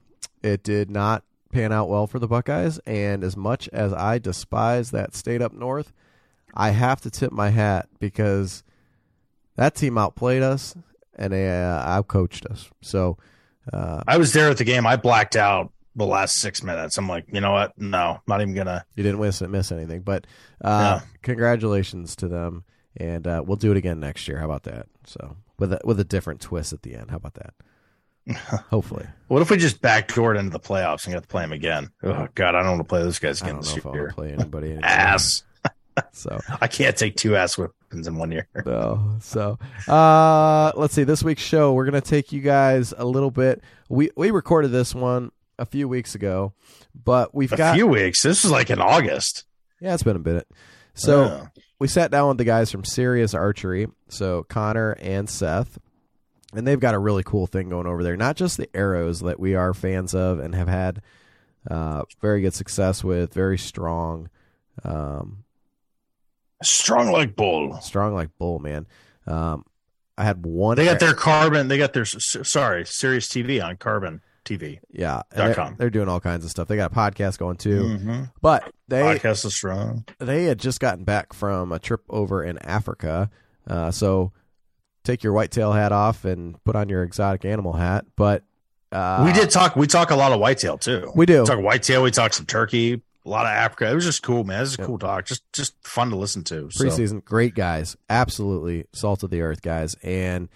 It 0.42 0.62
did 0.62 0.90
not 0.90 1.24
pan 1.52 1.72
out 1.72 1.88
well 1.88 2.06
for 2.06 2.18
the 2.18 2.28
Buckeyes, 2.28 2.78
and 2.86 3.22
as 3.24 3.36
much 3.36 3.68
as 3.72 3.92
I 3.92 4.18
despise 4.18 4.90
that 4.90 5.14
state 5.14 5.40
up 5.40 5.52
north, 5.52 5.92
I 6.52 6.70
have 6.70 7.00
to 7.02 7.10
tip 7.10 7.32
my 7.32 7.50
hat 7.50 7.88
because 7.98 8.62
that 9.56 9.74
team 9.74 9.96
outplayed 9.96 10.42
us 10.42 10.74
and 11.16 11.32
they 11.32 11.48
uh, 11.48 12.02
outcoached 12.02 12.50
us. 12.50 12.68
So, 12.82 13.18
uh, 13.72 14.02
I 14.06 14.18
was 14.18 14.32
there 14.32 14.50
at 14.50 14.58
the 14.58 14.64
game. 14.64 14.86
I 14.86 14.96
blacked 14.96 15.36
out 15.36 15.72
the 15.96 16.06
last 16.06 16.36
six 16.36 16.62
minutes. 16.62 16.98
I'm 16.98 17.08
like, 17.08 17.26
you 17.32 17.40
know 17.40 17.52
what? 17.52 17.78
No, 17.78 18.20
not 18.26 18.40
even 18.40 18.54
gonna. 18.54 18.84
you 18.96 19.02
didn't 19.02 19.20
miss 19.20 19.40
miss 19.40 19.72
anything, 19.72 20.02
but 20.02 20.26
uh, 20.62 21.00
congratulations 21.22 22.16
to 22.16 22.28
them, 22.28 22.64
and 22.96 23.26
uh, 23.26 23.42
we'll 23.46 23.56
do 23.56 23.70
it 23.70 23.76
again 23.76 24.00
next 24.00 24.26
year. 24.28 24.38
How 24.38 24.46
about 24.46 24.64
that? 24.64 24.86
So 25.06 25.36
with 25.58 25.72
a, 25.72 25.80
with 25.84 26.00
a 26.00 26.04
different 26.04 26.40
twist 26.40 26.72
at 26.72 26.82
the 26.82 26.94
end. 26.94 27.10
How 27.10 27.16
about 27.16 27.34
that? 27.34 27.54
Hopefully, 28.70 29.06
What 29.28 29.42
if 29.42 29.50
we 29.50 29.56
just 29.58 29.82
backdoored 29.82 30.38
into 30.38 30.50
the 30.50 30.60
playoffs 30.60 31.04
and 31.04 31.14
got 31.14 31.22
to 31.22 31.28
play 31.28 31.42
them 31.42 31.52
again? 31.52 31.90
Oh 32.02 32.26
God, 32.34 32.54
I 32.54 32.60
don't 32.62 32.70
want 32.72 32.80
to 32.80 32.84
play 32.84 33.02
those 33.02 33.18
guys 33.18 33.42
I 33.42 33.46
again 33.48 33.60
this 33.60 33.76
if 33.76 33.84
I 33.84 33.88
want 33.90 33.96
year. 34.00 34.08
to 34.08 34.14
play 34.14 34.32
anybody. 34.32 34.78
Ass. 34.82 35.42
So 36.12 36.40
I 36.60 36.66
can't 36.66 36.96
take 36.96 37.14
two 37.16 37.36
ass 37.36 37.54
whippings 37.56 38.08
in 38.08 38.16
one 38.16 38.32
year. 38.32 38.48
no. 38.66 39.16
So 39.20 39.58
uh, 39.86 40.72
let's 40.74 40.94
see. 40.94 41.04
This 41.04 41.22
week's 41.22 41.42
show, 41.42 41.72
we're 41.72 41.84
gonna 41.84 42.00
take 42.00 42.32
you 42.32 42.40
guys 42.40 42.92
a 42.96 43.04
little 43.04 43.30
bit. 43.30 43.62
We 43.88 44.10
we 44.16 44.30
recorded 44.32 44.68
this 44.72 44.94
one 44.94 45.30
a 45.58 45.64
few 45.66 45.86
weeks 45.86 46.14
ago, 46.16 46.52
but 47.04 47.32
we've 47.34 47.52
A 47.52 47.56
got 47.56 47.74
few 47.76 47.86
weeks. 47.86 48.22
This 48.22 48.44
is 48.44 48.50
like 48.50 48.70
in 48.70 48.80
August. 48.80 49.44
yeah, 49.80 49.94
it's 49.94 50.02
been 50.02 50.16
a 50.16 50.20
bit. 50.20 50.48
So. 50.94 51.24
Yeah. 51.26 51.46
we 51.78 51.86
sat 51.88 52.10
down 52.10 52.28
with 52.28 52.38
the 52.38 52.44
guys 52.44 52.70
from 52.72 52.84
Sirius 52.84 53.34
Archery, 53.34 53.86
so 54.08 54.44
Connor 54.48 54.92
and 55.00 55.28
Seth, 55.28 55.78
and 56.56 56.66
they've 56.66 56.80
got 56.80 56.94
a 56.94 56.98
really 56.98 57.22
cool 57.22 57.46
thing 57.46 57.68
going 57.68 57.86
over 57.86 58.02
there. 58.02 58.16
Not 58.16 58.36
just 58.36 58.56
the 58.56 58.68
arrows 58.74 59.20
that 59.20 59.38
we 59.40 59.54
are 59.54 59.74
fans 59.74 60.14
of 60.14 60.38
and 60.38 60.54
have 60.54 60.68
had 60.68 61.00
uh, 61.70 62.02
very 62.20 62.40
good 62.42 62.54
success 62.54 63.02
with, 63.04 63.32
very 63.34 63.58
strong, 63.58 64.28
um, 64.84 65.44
strong 66.62 67.10
like 67.10 67.36
bull. 67.36 67.78
strong 67.80 68.14
like 68.14 68.30
bull, 68.38 68.58
man. 68.58 68.86
Um, 69.26 69.64
I 70.16 70.24
had 70.24 70.44
one. 70.46 70.76
They 70.76 70.84
got 70.84 71.00
their 71.00 71.14
carbon. 71.14 71.68
They 71.68 71.78
got 71.78 71.92
their 71.92 72.04
sorry, 72.04 72.86
Sirius 72.86 73.28
TV 73.28 73.62
on 73.64 73.76
Carbon 73.76 74.20
TV. 74.44 74.78
yeah, 74.90 75.22
they're, 75.34 75.74
they're 75.78 75.90
doing 75.90 76.08
all 76.08 76.20
kinds 76.20 76.44
of 76.44 76.50
stuff. 76.50 76.68
They 76.68 76.76
got 76.76 76.92
a 76.92 76.94
podcast 76.94 77.38
going 77.38 77.56
too, 77.56 77.82
Mm-hmm. 77.82 78.22
but 78.42 78.70
they 78.88 79.00
Podcast 79.00 79.46
is 79.46 79.54
strong. 79.56 80.04
they 80.18 80.44
had 80.44 80.58
just 80.58 80.80
gotten 80.80 81.04
back 81.04 81.32
from 81.32 81.72
a 81.72 81.78
trip 81.78 82.02
over 82.10 82.44
in 82.44 82.58
Africa. 82.58 83.30
Uh, 83.66 83.90
so 83.90 84.32
take 85.04 85.22
your 85.22 85.32
whitetail 85.32 85.72
hat 85.72 85.92
off 85.92 86.24
and 86.24 86.62
put 86.64 86.74
on 86.76 86.88
your 86.88 87.02
exotic 87.02 87.44
animal 87.44 87.72
hat. 87.74 88.04
But 88.16 88.42
uh, 88.90 89.22
we 89.24 89.32
did 89.32 89.50
talk. 89.50 89.76
We 89.76 89.86
talk 89.86 90.10
a 90.10 90.16
lot 90.16 90.32
of 90.32 90.40
whitetail 90.40 90.78
too. 90.78 91.12
We 91.14 91.26
do. 91.26 91.40
We 91.40 91.46
talk 91.46 91.60
whitetail. 91.60 92.02
We 92.02 92.10
talk 92.10 92.32
some 92.32 92.46
turkey. 92.46 93.02
A 93.26 93.28
lot 93.28 93.46
of 93.46 93.52
Africa. 93.52 93.90
It 93.90 93.94
was 93.94 94.04
just 94.04 94.22
cool, 94.22 94.44
man. 94.44 94.60
This 94.60 94.70
is 94.74 94.78
a 94.78 94.84
cool 94.84 94.98
talk. 94.98 95.24
Just 95.24 95.50
just 95.52 95.74
fun 95.86 96.10
to 96.10 96.16
listen 96.16 96.44
to. 96.44 96.70
So. 96.70 96.84
preseason. 96.84 97.24
Great 97.24 97.54
guys, 97.54 97.96
absolutely 98.10 98.86
salt 98.92 99.22
of 99.22 99.30
the 99.30 99.40
earth 99.40 99.62
guys, 99.62 99.96
and 100.02 100.48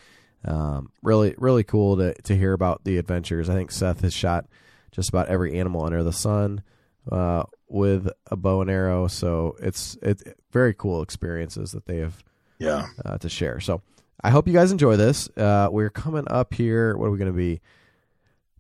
um, 0.45 0.91
really 1.03 1.35
really 1.39 1.65
cool 1.65 1.97
to 1.97 2.13
to 2.23 2.37
hear 2.37 2.53
about 2.53 2.85
the 2.85 2.99
adventures. 2.99 3.49
I 3.49 3.55
think 3.55 3.71
Seth 3.71 4.03
has 4.03 4.13
shot 4.13 4.47
just 4.93 5.09
about 5.09 5.29
every 5.29 5.59
animal 5.59 5.83
under 5.85 6.03
the 6.03 6.13
sun 6.13 6.63
uh, 7.11 7.45
with 7.69 8.09
a 8.31 8.37
bow 8.37 8.61
and 8.61 8.71
arrow. 8.71 9.07
So 9.09 9.57
it's 9.61 9.97
it's 10.03 10.23
very 10.53 10.75
cool 10.75 11.01
experiences 11.03 11.73
that 11.73 11.87
they 11.87 11.97
have 11.99 12.23
Yeah. 12.59 12.87
uh, 13.05 13.17
to 13.19 13.29
share. 13.31 13.61
So 13.61 13.81
I 14.23 14.31
hope 14.31 14.49
you 14.49 14.53
guys 14.55 14.73
enjoy 14.73 14.97
this. 14.97 15.29
Uh, 15.37 15.69
we're 15.71 15.91
coming 15.91 16.25
up 16.29 16.55
here. 16.55 16.97
What 16.97 17.07
are 17.07 17.11
we 17.11 17.19
going 17.19 17.33
to 17.33 17.37
be 17.37 17.61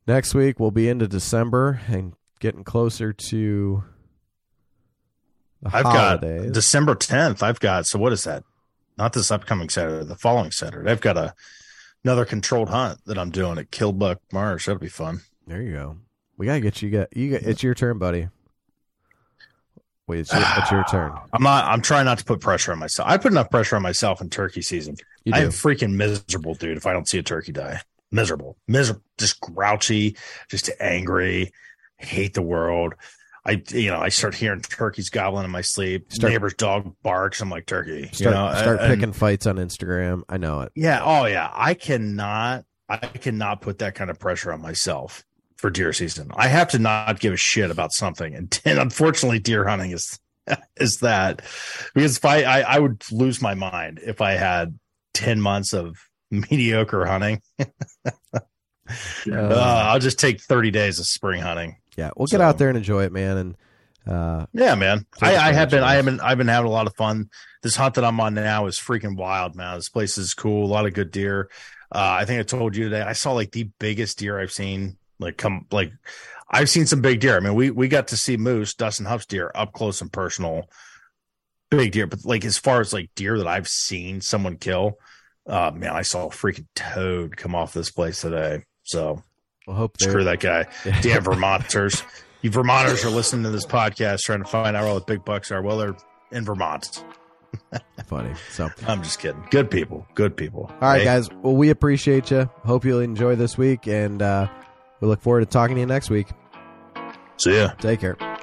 next 0.06 0.34
week? 0.34 0.60
We'll 0.60 0.70
be 0.70 0.88
into 0.88 1.08
December 1.08 1.80
and 1.88 2.14
getting 2.38 2.62
closer 2.62 3.12
to 3.12 3.82
the 5.62 5.70
I've 5.72 5.84
holidays. 5.84 6.44
got 6.44 6.52
December 6.52 6.94
10th. 6.94 7.42
I've 7.42 7.58
got, 7.60 7.86
so 7.86 7.98
what 7.98 8.12
is 8.12 8.24
that? 8.24 8.44
Not 8.96 9.12
this 9.12 9.30
upcoming 9.30 9.68
Saturday, 9.68 10.04
the 10.04 10.16
following 10.16 10.50
Saturday. 10.50 10.90
I've 10.90 11.00
got 11.00 11.16
a 11.16 11.34
another 12.04 12.24
controlled 12.24 12.68
hunt 12.68 13.00
that 13.06 13.18
I'm 13.18 13.30
doing 13.30 13.58
at 13.58 13.70
Killbuck 13.70 14.18
Marsh. 14.32 14.66
That'll 14.66 14.80
be 14.80 14.88
fun. 14.88 15.20
there 15.46 15.62
you 15.62 15.72
go. 15.72 15.96
We 16.36 16.46
gotta 16.46 16.60
get 16.60 16.82
you. 16.82 16.90
Get 16.90 17.16
you. 17.16 17.30
Get, 17.30 17.42
it's 17.42 17.62
your 17.62 17.74
turn, 17.74 17.98
buddy. 17.98 18.28
Wait, 20.06 20.20
it's 20.20 20.32
your, 20.32 20.42
it's 20.56 20.70
your 20.70 20.84
turn. 20.84 21.12
I'm 21.32 21.42
not, 21.42 21.66
I'm 21.66 21.82
trying 21.82 22.06
not 22.06 22.18
to 22.18 22.24
put 22.24 22.40
pressure 22.40 22.72
on 22.72 22.78
myself. 22.78 23.08
I 23.08 23.18
put 23.18 23.30
enough 23.32 23.50
pressure 23.50 23.76
on 23.76 23.82
myself 23.82 24.20
in 24.20 24.30
turkey 24.30 24.62
season. 24.62 24.96
I'm 25.34 25.48
freaking 25.48 25.94
miserable, 25.94 26.54
dude, 26.54 26.76
if 26.76 26.86
I 26.86 26.92
don't 26.92 27.08
see 27.08 27.18
a 27.18 27.22
turkey 27.22 27.52
die. 27.52 27.80
Miserable. 28.10 28.56
Miserable. 28.66 29.02
Just 29.18 29.40
grouchy, 29.40 30.16
just 30.50 30.70
angry, 30.80 31.52
hate 31.98 32.34
the 32.34 32.42
world. 32.42 32.94
I, 33.44 33.62
you 33.70 33.90
know, 33.90 33.98
I 34.00 34.10
start 34.10 34.34
hearing 34.34 34.60
turkeys 34.60 35.08
gobbling 35.10 35.44
in 35.44 35.50
my 35.50 35.62
sleep. 35.62 36.12
Start- 36.12 36.32
Neighbor's 36.32 36.54
dog 36.54 36.94
barks. 37.02 37.40
I'm 37.40 37.50
like, 37.50 37.66
turkey. 37.66 38.08
Start 38.12 38.20
you 38.20 38.30
know, 38.30 38.54
start 38.54 38.80
and- 38.80 38.94
picking 38.94 39.12
fights 39.12 39.46
on 39.46 39.56
Instagram. 39.56 40.22
I 40.28 40.36
know 40.36 40.62
it. 40.62 40.72
Yeah. 40.74 41.00
Oh, 41.02 41.24
yeah. 41.24 41.50
I 41.52 41.74
cannot. 41.74 42.64
I 42.90 42.96
cannot 42.98 43.60
put 43.60 43.78
that 43.78 43.94
kind 43.94 44.10
of 44.10 44.18
pressure 44.18 44.52
on 44.52 44.62
myself 44.62 45.24
for 45.58 45.70
deer 45.70 45.92
season. 45.92 46.30
I 46.34 46.48
have 46.48 46.68
to 46.68 46.78
not 46.78 47.20
give 47.20 47.34
a 47.34 47.36
shit 47.36 47.70
about 47.70 47.92
something, 47.92 48.34
and, 48.34 48.60
and 48.64 48.78
unfortunately, 48.78 49.40
deer 49.40 49.66
hunting 49.66 49.90
is 49.90 50.18
is 50.76 51.00
that 51.00 51.42
because 51.94 52.16
if 52.16 52.24
I, 52.24 52.42
I 52.42 52.60
I 52.60 52.78
would 52.78 53.02
lose 53.12 53.42
my 53.42 53.54
mind 53.54 54.00
if 54.02 54.22
I 54.22 54.32
had 54.32 54.78
ten 55.14 55.40
months 55.40 55.72
of 55.72 55.96
mediocre 56.30 57.04
hunting. 57.06 57.40
Uh, 59.30 59.84
I'll 59.90 59.98
just 59.98 60.18
take 60.18 60.40
thirty 60.40 60.70
days 60.70 60.98
of 60.98 61.06
spring 61.06 61.42
hunting. 61.42 61.76
Yeah, 61.96 62.10
we'll 62.16 62.26
get 62.26 62.38
So- 62.38 62.42
out 62.44 62.56
there 62.58 62.68
and 62.68 62.78
enjoy 62.78 63.04
it, 63.04 63.12
man. 63.12 63.36
And 63.36 63.56
Uh, 64.06 64.46
Yeah, 64.54 64.74
man. 64.76 65.04
I, 65.20 65.36
I 65.36 65.52
have 65.52 65.68
been. 65.68 65.84
I 65.84 65.96
haven't. 65.96 66.20
I've 66.20 66.38
been 66.38 66.48
having 66.48 66.68
a 66.70 66.72
lot 66.72 66.86
of 66.86 66.94
fun. 66.96 67.28
This 67.62 67.76
hunt 67.76 67.96
that 67.96 68.04
I'm 68.04 68.18
on 68.20 68.32
now 68.32 68.64
is 68.66 68.78
freaking 68.78 69.16
wild, 69.18 69.54
man. 69.54 69.76
This 69.76 69.90
place 69.90 70.16
is 70.16 70.32
cool. 70.32 70.64
A 70.64 70.72
lot 70.72 70.86
of 70.86 70.94
good 70.94 71.10
deer. 71.10 71.50
Uh, 71.92 72.16
I 72.20 72.24
think 72.24 72.40
I 72.40 72.44
told 72.44 72.76
you 72.76 72.84
today. 72.84 73.02
I 73.02 73.12
saw 73.12 73.32
like 73.32 73.52
the 73.52 73.64
biggest 73.78 74.18
deer 74.20 74.40
I've 74.40 74.52
seen. 74.52 74.96
Like 75.18 75.36
come 75.36 75.66
like, 75.70 75.92
I've 76.50 76.70
seen 76.70 76.86
some 76.86 77.02
big 77.02 77.20
deer. 77.20 77.36
I 77.36 77.40
mean, 77.40 77.54
we 77.54 77.70
we 77.70 77.88
got 77.88 78.08
to 78.08 78.16
see 78.16 78.38
moose, 78.38 78.72
Dustin 78.72 79.04
Huff's 79.04 79.26
deer 79.26 79.50
up 79.54 79.74
close 79.74 80.00
and 80.00 80.10
personal. 80.10 80.70
Big 81.70 81.92
deer, 81.92 82.06
but 82.06 82.24
like 82.24 82.44
as 82.44 82.56
far 82.58 82.80
as 82.80 82.92
like 82.92 83.10
deer 83.14 83.38
that 83.38 83.46
I've 83.46 83.68
seen 83.68 84.20
someone 84.20 84.56
kill, 84.56 84.98
uh, 85.46 85.70
man, 85.74 85.90
I 85.90 86.02
saw 86.02 86.26
a 86.26 86.30
freaking 86.30 86.66
toad 86.74 87.36
come 87.36 87.54
off 87.54 87.72
this 87.72 87.90
place 87.90 88.20
today. 88.20 88.64
So 88.84 89.22
we'll 89.66 89.76
hope 89.76 90.00
screw 90.00 90.24
that 90.24 90.40
guy. 90.40 90.66
Damn 91.02 91.22
Vermonters. 91.24 92.02
You 92.42 92.50
Vermonters 92.50 93.04
are 93.04 93.10
listening 93.10 93.42
to 93.44 93.50
this 93.50 93.66
podcast 93.66 94.20
trying 94.22 94.42
to 94.42 94.48
find 94.48 94.76
out 94.76 94.82
where 94.82 94.92
all 94.92 94.98
the 94.98 95.04
big 95.04 95.24
bucks 95.24 95.50
are. 95.50 95.60
Well, 95.60 95.76
they're 95.78 95.96
in 96.30 96.44
Vermont. 96.44 97.04
funny. 98.06 98.32
So, 98.50 98.70
I'm 98.86 99.02
just 99.02 99.18
kidding. 99.18 99.44
Good 99.50 99.70
people. 99.70 100.06
Good 100.14 100.36
people. 100.36 100.70
all 100.70 100.76
right, 100.88 100.98
Hey, 100.98 101.04
guys. 101.04 101.28
Well, 101.42 101.56
we 101.56 101.70
appreciate 101.70 102.30
you. 102.30 102.48
Hope 102.64 102.84
you'll 102.84 103.00
enjoy 103.00 103.34
this 103.36 103.58
week, 103.58 103.86
and 103.86 104.22
uh, 104.22 104.48
we 105.00 105.08
look 105.08 105.20
forward 105.22 105.40
to 105.40 105.46
talking 105.46 105.76
to 105.76 105.80
you 105.80 105.86
next 105.86 106.10
week. 106.10 106.28
See 107.38 107.56
ya. 107.56 107.68
Take 107.78 108.00
care. 108.00 108.37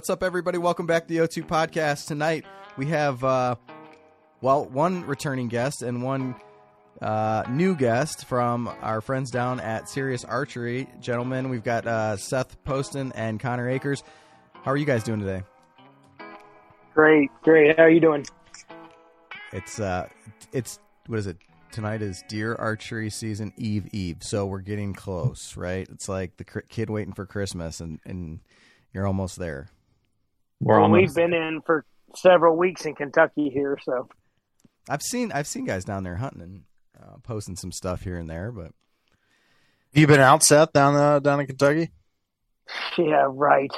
What's 0.00 0.08
up, 0.08 0.22
everybody? 0.22 0.56
Welcome 0.56 0.86
back 0.86 1.06
to 1.06 1.12
the 1.12 1.20
O2 1.20 1.46
podcast. 1.46 2.06
Tonight 2.06 2.46
we 2.78 2.86
have, 2.86 3.22
uh, 3.22 3.56
well, 4.40 4.64
one 4.64 5.04
returning 5.04 5.48
guest 5.48 5.82
and 5.82 6.02
one 6.02 6.36
uh, 7.02 7.44
new 7.50 7.76
guest 7.76 8.24
from 8.24 8.66
our 8.80 9.02
friends 9.02 9.30
down 9.30 9.60
at 9.60 9.90
Sirius 9.90 10.24
Archery. 10.24 10.88
Gentlemen, 11.00 11.50
we've 11.50 11.62
got 11.62 11.86
uh, 11.86 12.16
Seth 12.16 12.64
Poston 12.64 13.12
and 13.12 13.38
Connor 13.38 13.68
Akers. 13.68 14.02
How 14.62 14.70
are 14.70 14.78
you 14.78 14.86
guys 14.86 15.04
doing 15.04 15.20
today? 15.20 15.42
Great, 16.94 17.28
great. 17.42 17.76
How 17.76 17.82
are 17.82 17.90
you 17.90 18.00
doing? 18.00 18.24
It's 19.52 19.78
uh, 19.80 20.08
it's 20.54 20.78
what 21.08 21.18
is 21.18 21.26
it? 21.26 21.36
Tonight 21.72 22.00
is 22.00 22.24
deer 22.26 22.54
archery 22.54 23.10
season 23.10 23.52
eve 23.58 23.86
eve, 23.92 24.22
so 24.22 24.46
we're 24.46 24.60
getting 24.60 24.94
close, 24.94 25.58
right? 25.58 25.86
It's 25.92 26.08
like 26.08 26.38
the 26.38 26.44
kid 26.70 26.88
waiting 26.88 27.12
for 27.12 27.26
Christmas, 27.26 27.80
and 27.80 28.00
and 28.06 28.40
you're 28.94 29.06
almost 29.06 29.38
there. 29.38 29.68
We're 30.60 30.74
well, 30.74 30.84
almost 30.84 31.00
we've 31.00 31.14
been 31.14 31.32
in 31.34 31.62
for 31.64 31.84
several 32.14 32.56
weeks 32.56 32.84
in 32.84 32.94
Kentucky 32.94 33.50
here, 33.50 33.78
so 33.82 34.08
I've 34.88 35.02
seen 35.02 35.32
I've 35.32 35.46
seen 35.46 35.64
guys 35.64 35.84
down 35.84 36.02
there 36.04 36.16
hunting 36.16 36.42
and 36.42 36.62
uh, 37.00 37.16
posting 37.22 37.56
some 37.56 37.72
stuff 37.72 38.02
here 38.02 38.18
and 38.18 38.28
there, 38.28 38.52
but 38.52 38.64
have 38.64 38.72
You 39.94 40.06
been 40.06 40.20
out, 40.20 40.42
Seth, 40.42 40.72
down 40.72 40.94
uh, 40.96 41.18
down 41.18 41.40
in 41.40 41.46
Kentucky? 41.46 41.90
yeah, 42.98 43.26
right. 43.28 43.70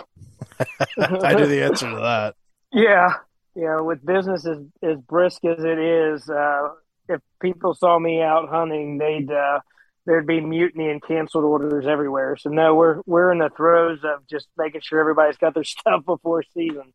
I 0.98 1.34
knew 1.34 1.46
the 1.46 1.62
answer 1.64 1.88
to 1.88 1.96
that. 1.96 2.34
Yeah, 2.72 3.14
yeah. 3.54 3.80
With 3.80 4.04
business 4.04 4.46
as 4.46 4.58
as 4.82 4.98
brisk 5.08 5.44
as 5.44 5.62
it 5.64 5.78
is, 5.78 6.28
uh, 6.28 6.68
if 7.08 7.20
people 7.40 7.74
saw 7.74 7.98
me 7.98 8.22
out 8.22 8.48
hunting, 8.48 8.98
they'd 8.98 9.30
uh, 9.30 9.60
there'd 10.06 10.26
be 10.26 10.40
mutiny 10.40 10.90
and 10.90 11.02
canceled 11.02 11.44
orders 11.44 11.86
everywhere. 11.86 12.36
So 12.36 12.50
no, 12.50 12.74
we're 12.74 13.00
we're 13.06 13.32
in 13.32 13.38
the 13.38 13.50
throes 13.50 14.00
of 14.04 14.26
just 14.28 14.48
making 14.56 14.80
sure 14.82 15.00
everybody's 15.00 15.36
got 15.36 15.54
their 15.54 15.64
stuff 15.64 16.04
before 16.04 16.42
season. 16.54 16.92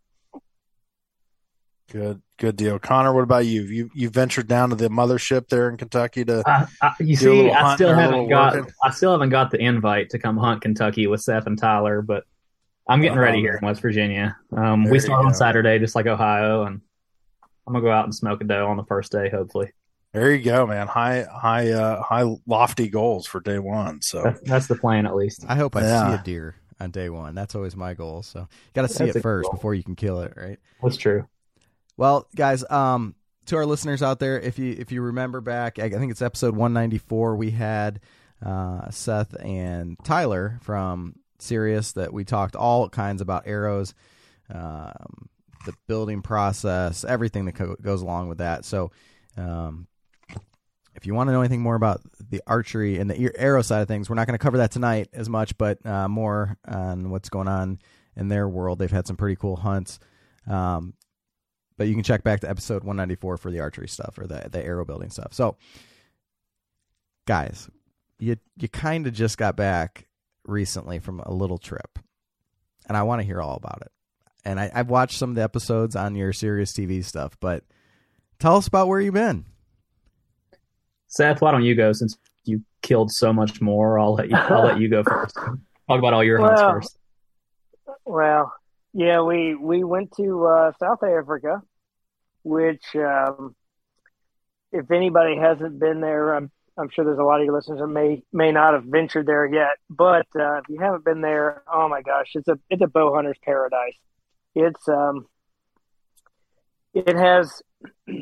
Good, 1.90 2.22
good 2.38 2.58
deal. 2.58 2.80
Connor, 2.80 3.14
what 3.14 3.24
about 3.24 3.46
you? 3.46 3.62
You 3.64 3.90
you 3.94 4.10
ventured 4.10 4.48
down 4.48 4.72
to 4.72 4.76
the 4.76 4.90
mothership 4.90 5.48
there 5.48 5.70
in 5.70 5.78
Kentucky 5.78 6.26
to 6.26 6.44
I, 6.46 6.68
I, 6.82 6.94
you 7.00 7.16
Do 7.16 7.16
see, 7.16 7.30
little 7.30 7.54
I 7.54 7.76
still 7.76 7.94
haven't 7.96 8.28
got 8.28 8.56
working? 8.56 8.74
I 8.84 8.92
still 8.92 9.12
haven't 9.12 9.30
got 9.30 9.52
the 9.52 9.60
invite 9.60 10.10
to 10.10 10.20
come 10.20 10.36
hunt 10.36 10.62
Kentucky 10.62 11.08
with 11.08 11.22
Seth 11.22 11.48
and 11.48 11.58
Tyler, 11.58 12.02
but 12.02 12.26
I'm 12.90 13.02
getting 13.02 13.18
Oh, 13.18 13.22
ready 13.22 13.40
here 13.40 13.58
in 13.62 13.66
West 13.66 13.82
Virginia. 13.82 14.36
Um, 14.56 14.84
we 14.84 15.00
start 15.00 15.26
on. 15.26 15.34
Saturday, 15.34 15.80
just 15.80 15.96
like 15.96 16.08
Ohio, 16.08 16.64
and 16.64 16.82
I'm 17.66 17.74
gonna 17.74 17.84
go 17.84 17.92
out 17.92 18.04
and 18.04 18.14
smoke 18.14 18.42
a 18.42 18.44
doe 18.44 18.68
on 18.68 18.76
the 18.76 18.86
first 18.86 19.14
day, 19.14 19.30
hopefully. 19.30 19.72
There 20.18 20.34
you 20.34 20.44
go, 20.44 20.66
man. 20.66 20.88
High, 20.88 21.26
high, 21.32 21.72
uh, 21.72 22.02
high, 22.02 22.24
lofty 22.48 22.90
goals 22.90 23.28
for 23.28 23.40
day 23.40 23.60
one. 23.60 24.02
So 24.02 24.24
That's, 24.24 24.42
that's 24.42 24.68
the 24.68 24.76
plan, 24.76 25.06
at 25.06 25.16
least. 25.16 25.46
I 25.48 25.56
hope 25.56 25.76
I 25.76 25.82
Yeah. 25.82 26.10
see 26.10 26.16
a 26.16 26.24
deer 26.24 26.56
on 26.80 26.90
day 26.92 27.10
one. 27.10 27.36
That's 27.36 27.54
always 27.56 27.76
my 27.76 27.94
goal. 27.94 28.24
So 28.24 28.48
got 28.74 28.82
to 28.84 28.88
see 28.88 29.06
That's 29.06 29.18
it 29.18 29.22
first 29.22 29.46
goal. 29.46 29.54
before 29.54 29.76
you 29.76 29.84
can 29.84 29.96
kill 29.96 30.22
it, 30.22 30.34
right? 30.36 30.58
That's 30.82 30.98
true. 30.98 31.28
Well, 31.98 32.28
guys, 32.36 32.64
um, 32.70 33.14
to 33.46 33.58
our 33.58 33.66
listeners 33.66 34.02
out 34.04 34.20
there, 34.20 34.40
if 34.40 34.58
you 34.60 34.76
if 34.78 34.92
you 34.92 35.02
remember 35.02 35.40
back, 35.42 35.80
I 35.80 35.90
think 35.90 36.12
it's 36.12 36.22
episode 36.22 36.56
194. 36.56 37.36
We 37.36 37.52
had 37.52 38.00
uh, 38.46 38.90
Seth 38.92 39.36
and 39.44 39.98
Tyler 40.04 40.60
from 40.64 41.16
Sirius 41.40 41.94
that 41.94 42.12
we 42.12 42.24
talked 42.24 42.56
all 42.56 42.90
kinds 42.90 43.22
about 43.22 43.44
arrows, 43.48 43.94
um, 44.54 45.30
the 45.66 45.74
building 45.88 46.22
process, 46.22 47.04
everything 47.04 47.46
that 47.46 47.54
co- 47.54 47.76
goes 47.82 48.02
along 48.02 48.30
with 48.30 48.40
that. 48.40 48.66
So, 48.66 48.92
um, 49.38 49.88
if 50.98 51.06
you 51.06 51.14
want 51.14 51.28
to 51.28 51.32
know 51.32 51.42
anything 51.42 51.62
more 51.62 51.76
about 51.76 52.02
the 52.30 52.42
archery 52.48 52.98
and 52.98 53.10
the 53.10 53.32
arrow 53.38 53.62
side 53.62 53.82
of 53.82 53.88
things, 53.88 54.10
we're 54.10 54.16
not 54.16 54.26
going 54.26 54.38
to 54.38 54.44
cover 54.44 54.58
that 54.58 54.72
tonight 54.72 55.10
as 55.14 55.30
much, 55.30 55.56
but 55.58 55.86
uh, 55.86 56.08
more 56.10 56.58
on 56.68 57.12
what's 57.12 57.30
going 57.30 57.48
on 57.48 57.80
in 58.16 58.28
their 58.30 58.50
world. 58.50 58.80
They've 58.80 58.92
had 58.92 59.06
some 59.06 59.16
pretty 59.16 59.36
cool 59.36 59.56
hunts. 59.56 60.00
Um, 60.48 60.96
but 61.78 61.88
you 61.88 61.94
can 61.94 62.04
check 62.04 62.24
back 62.24 62.40
to 62.42 62.50
episode 62.50 62.84
194 62.84 63.38
for 63.38 63.52
the 63.52 63.60
archery 63.60 63.88
stuff 63.88 64.18
or 64.18 64.26
the 64.26 64.50
the 64.52 64.66
arrow 64.66 64.86
building 64.86 65.12
stuff. 65.12 65.34
So, 65.34 65.58
guys, 67.28 67.70
you 68.18 68.38
you 68.56 68.68
kind 68.68 69.06
of 69.06 69.14
just 69.14 69.38
got 69.38 69.56
back 69.56 70.08
recently 70.46 70.98
from 70.98 71.20
a 71.20 71.32
little 71.32 71.60
trip, 71.60 72.00
and 72.88 72.98
I 72.98 73.04
want 73.04 73.22
to 73.22 73.26
hear 73.26 73.40
all 73.40 73.56
about 73.56 73.84
it. 73.84 73.92
And 74.44 74.60
I, 74.60 74.72
I've 74.74 74.90
watched 74.90 75.20
some 75.20 75.30
of 75.30 75.36
the 75.36 75.44
episodes 75.44 75.96
on 75.96 76.16
your 76.16 76.34
Sirius 76.34 76.74
TV 76.74 77.06
stuff, 77.06 77.38
but 77.40 77.64
tell 78.40 78.56
us 78.56 78.68
about 78.68 78.88
where 78.88 79.00
you've 79.00 79.14
been. 79.14 79.46
Seth, 81.18 81.42
why 81.42 81.52
don't 81.52 81.64
you 81.64 81.74
go 81.74 81.92
since 81.94 82.16
you 82.46 82.62
killed 82.84 83.12
so 83.12 83.34
much 83.34 83.60
more? 83.60 83.98
I'll 83.98 84.14
let 84.14 84.30
you. 84.30 84.36
I'll 84.36 84.64
let 84.64 84.80
you 84.80 84.88
go 84.88 85.04
first. 85.08 85.36
Talk 85.36 85.58
about 85.90 86.14
all 86.14 86.24
your 86.24 86.40
hunts 86.40 86.62
Well, 86.62 86.72
first. 86.72 86.98
Well, 88.06 88.54
yeah, 88.94 89.22
we 89.22 89.56
we 89.56 89.84
went 89.84 90.12
to 90.18 90.46
uh, 90.46 90.72
South 90.80 91.02
Africa, 91.02 91.64
which 92.44 92.84
um, 92.96 93.56
if 94.72 94.92
anybody 94.92 95.38
hasn't 95.38 95.80
been 95.80 96.02
there, 96.02 96.36
I'm 96.36 96.52
I'm 96.78 96.90
sure 96.92 97.04
there's 97.04 97.18
a 97.18 97.24
lot 97.24 97.40
of 97.40 97.46
your 97.46 97.56
listeners 97.56 97.80
that 97.80 97.88
may 97.88 98.22
may 98.32 98.52
not 98.52 98.76
have 98.76 98.84
ventured 98.84 99.26
there 99.26 99.48
yet. 99.52 99.74
But 99.90 100.28
uh, 100.40 100.58
if 100.58 100.70
you 100.70 100.80
haven't 100.80 101.04
been 101.04 101.22
there, 101.22 101.64
oh 101.72 101.90
my 101.90 102.04
gosh, 102.04 102.28
it's 102.36 102.48
a 102.48 102.60
it's 102.70 102.84
a 102.84 102.88
bow 102.88 103.16
hunter's 103.16 103.40
paradise. 103.44 103.98
It's 104.54 104.88
um, 104.88 105.26
it 106.94 107.16
has 107.16 107.64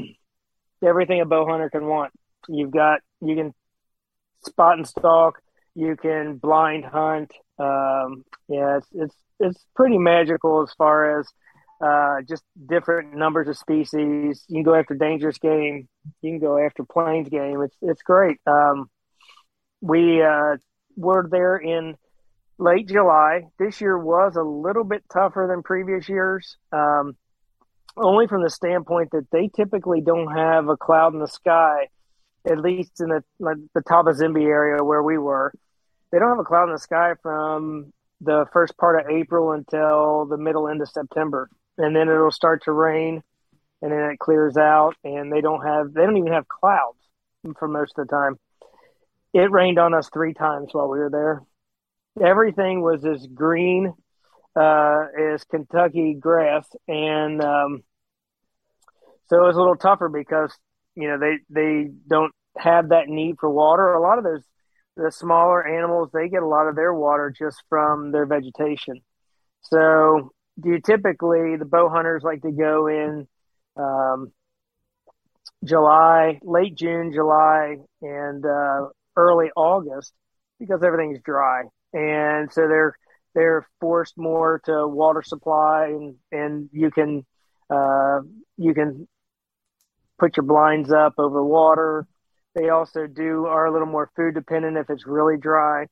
everything 0.82 1.20
a 1.20 1.26
bow 1.26 1.46
hunter 1.46 1.70
can 1.70 1.88
want. 1.88 2.14
You've 2.48 2.72
got 2.72 3.02
you 3.22 3.36
can 3.36 3.54
spot 4.46 4.78
and 4.78 4.88
stalk, 4.88 5.42
you 5.76 5.96
can 5.96 6.38
blind 6.38 6.86
hunt. 6.86 7.32
Um, 7.60 8.24
yeah, 8.48 8.78
it's 8.78 8.88
it's 8.94 9.16
it's 9.40 9.66
pretty 9.76 9.98
magical 9.98 10.62
as 10.64 10.74
far 10.78 11.20
as 11.20 11.28
uh, 11.82 12.22
just 12.28 12.44
different 12.68 13.16
numbers 13.16 13.48
of 13.48 13.58
species. 13.58 14.46
You 14.48 14.56
can 14.56 14.64
go 14.64 14.76
after 14.76 14.94
dangerous 14.96 15.38
game. 15.38 15.88
You 16.22 16.32
can 16.32 16.40
go 16.40 16.64
after 16.64 16.84
plains 16.84 17.30
game. 17.30 17.62
It's 17.62 17.76
it's 17.82 18.02
great. 18.02 18.38
Um, 18.48 18.90
we 19.82 20.22
uh, 20.24 20.58
were 20.96 21.28
there 21.30 21.58
in 21.58 21.96
late 22.58 22.88
July. 22.88 23.42
This 23.60 23.82
year 23.82 23.98
was 23.98 24.36
a 24.36 24.44
little 24.44 24.84
bit 24.84 25.04
tougher 25.12 25.48
than 25.50 25.64
previous 25.64 26.08
years, 26.08 26.58
um, 26.72 27.18
only 27.98 28.28
from 28.28 28.44
the 28.44 28.50
standpoint 28.50 29.10
that 29.12 29.28
they 29.32 29.50
typically 29.54 30.02
don't 30.02 30.34
have 30.36 30.70
a 30.70 30.78
cloud 30.78 31.14
in 31.14 31.20
the 31.20 31.28
sky, 31.28 31.88
at 32.46 32.60
least 32.60 33.00
in 33.00 33.10
the 33.10 33.24
like 33.40 33.58
the 33.74 33.82
Thabazimbi 33.82 34.46
area 34.46 34.84
where 34.84 35.04
we 35.04 35.18
were. 35.18 35.54
They 36.12 36.20
don't 36.20 36.30
have 36.30 36.40
a 36.40 36.44
cloud 36.44 36.66
in 36.66 36.74
the 36.74 36.80
sky 36.80 37.14
from 37.22 37.92
the 38.22 38.46
first 38.54 38.78
part 38.78 39.00
of 39.00 39.12
April 39.12 39.52
until 39.52 40.26
the 40.26 40.38
middle 40.38 40.68
end 40.68 40.82
of 40.82 40.90
September, 40.90 41.50
and 41.78 41.96
then 41.96 42.08
it'll 42.08 42.32
start 42.32 42.64
to 42.64 42.72
rain, 42.72 43.22
and 43.82 43.92
then 43.92 44.10
it 44.12 44.20
clears 44.20 44.58
out, 44.58 44.96
and 45.04 45.32
they 45.32 45.42
don't 45.42 45.66
have 45.66 45.94
they 45.94 46.02
don't 46.02 46.18
even 46.18 46.34
have 46.34 46.48
clouds 46.48 47.00
for 47.60 47.68
most 47.68 47.94
of 47.98 48.08
the 48.08 48.12
time. 48.12 48.38
It 49.34 49.52
rained 49.52 49.80
on 49.80 49.94
us 49.94 50.10
three 50.14 50.34
times 50.34 50.70
while 50.72 50.88
we 50.88 51.00
were 51.00 51.10
there. 51.10 51.42
Everything 52.26 52.82
was 52.82 53.04
as 53.06 53.28
green 53.28 53.94
uh, 54.56 55.06
as 55.34 55.44
Kentucky 55.44 56.14
grass, 56.14 56.66
and 56.88 57.44
um, 57.44 57.84
so 59.28 59.44
it 59.44 59.48
was 59.48 59.56
a 59.56 59.60
little 59.60 59.76
tougher 59.76 60.08
because 60.08 60.54
you 60.96 61.10
know 61.10 61.20
they 61.20 61.40
they 61.50 61.90
don't 62.08 62.32
have 62.58 62.90
that 62.90 63.08
need 63.08 63.36
for 63.40 63.50
water. 63.50 63.94
A 63.94 64.02
lot 64.02 64.18
of 64.18 64.24
those 64.24 64.44
the 64.98 65.12
smaller 65.12 65.66
animals 65.68 66.10
they 66.14 66.30
get 66.30 66.42
a 66.42 66.48
lot 66.48 66.68
of 66.68 66.76
their 66.76 66.94
water 66.94 67.34
just 67.38 67.62
from 67.68 68.12
their 68.12 68.26
vegetation. 68.26 69.02
So 69.62 70.32
do 70.60 70.70
you 70.70 70.80
typically 70.80 71.58
the 71.58 71.66
bow 71.66 71.90
hunters 71.90 72.24
like 72.24 72.42
to 72.44 72.52
go 72.52 72.88
in 72.88 73.28
um, 73.76 74.32
July, 75.64 76.40
late 76.44 76.76
June, 76.76 77.12
July, 77.14 77.78
and 78.02 78.46
uh, 78.46 78.88
early 79.16 79.50
August 79.56 80.14
because 80.60 80.82
everything's 80.84 81.20
dry, 81.24 81.64
and 81.94 82.52
so 82.52 82.62
they're 82.68 82.96
they're 83.34 83.68
forced 83.82 84.18
more 84.18 84.62
to 84.66 84.88
water 84.88 85.22
supply, 85.22 85.88
and 85.88 86.16
and 86.32 86.70
you 86.72 86.92
can 86.92 87.26
uh, 87.70 88.20
you 88.58 88.74
can 88.74 89.08
put 90.18 90.38
your 90.38 90.46
blinds 90.46 90.92
up 90.92 91.16
over 91.18 91.44
water. 91.44 92.08
They 92.56 92.70
also 92.70 93.06
do 93.06 93.46
are 93.46 93.66
a 93.66 93.72
little 93.72 93.88
more 93.88 94.10
food 94.16 94.34
dependent 94.34 94.78
if 94.78 94.90
it's 94.90 95.06
really 95.06 95.38
dry. 95.38 95.88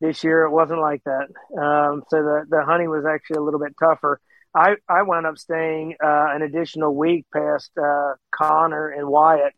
This 0.00 0.22
year 0.22 0.42
it 0.44 0.50
wasn't 0.50 0.80
like 0.80 1.02
that, 1.04 1.28
um, 1.60 2.02
so 2.08 2.22
the 2.22 2.44
the 2.48 2.64
hunting 2.64 2.90
was 2.90 3.04
actually 3.06 3.38
a 3.38 3.42
little 3.42 3.60
bit 3.60 3.74
tougher. 3.78 4.20
I 4.54 4.76
I 4.88 5.02
wound 5.02 5.26
up 5.26 5.38
staying 5.38 5.96
uh, 6.02 6.26
an 6.30 6.42
additional 6.42 6.94
week 6.94 7.26
past 7.32 7.70
uh, 7.76 8.14
Connor 8.30 8.88
and 8.90 9.08
Wyatt, 9.08 9.54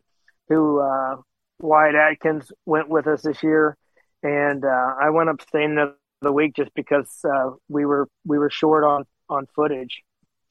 who 0.49 0.81
uh, 0.81 1.17
Wyatt 1.61 1.95
Atkins 1.95 2.53
went 2.65 2.89
with 2.89 3.07
us 3.07 3.23
this 3.23 3.43
year, 3.43 3.77
and 4.23 4.65
uh, 4.65 4.95
I 5.01 5.11
went 5.11 5.29
up 5.29 5.43
staying 5.43 5.73
another 5.73 6.33
week 6.33 6.55
just 6.55 6.73
because 6.75 7.11
uh, 7.25 7.51
we 7.69 7.85
were 7.85 8.09
we 8.25 8.39
were 8.39 8.51
short 8.51 8.85
on 8.85 9.05
on 9.29 9.47
footage, 9.55 10.03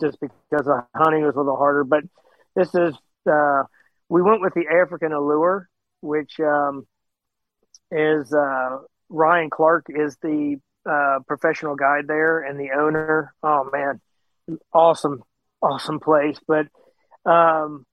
just 0.01 0.20
because 0.20 0.66
the 0.66 0.84
hunting 0.95 1.24
was 1.26 1.36
a 1.36 1.39
little 1.39 1.58
harder. 1.58 1.84
But 1.84 2.03
this 2.56 2.74
is 2.76 2.95
uh, 3.32 3.64
we 4.10 4.22
went 4.22 4.41
with 4.41 4.53
the 4.53 4.66
African 4.68 5.12
Allure, 5.12 5.70
which 6.01 6.39
um, 6.39 6.87
is 7.91 8.33
uh, 8.33 8.79
Ryan 9.09 9.49
Clark 9.49 9.87
is 9.89 10.17
the 10.21 10.57
uh, 10.89 11.19
professional 11.27 11.75
guide 11.75 12.07
there 12.07 12.43
and 12.43 12.59
the 12.59 12.71
owner. 12.77 13.33
Oh 13.43 13.69
man, 13.71 13.99
awesome, 14.73 15.23
awesome 15.61 15.99
place. 15.99 16.37
But 16.47 16.67
um, 17.25 17.85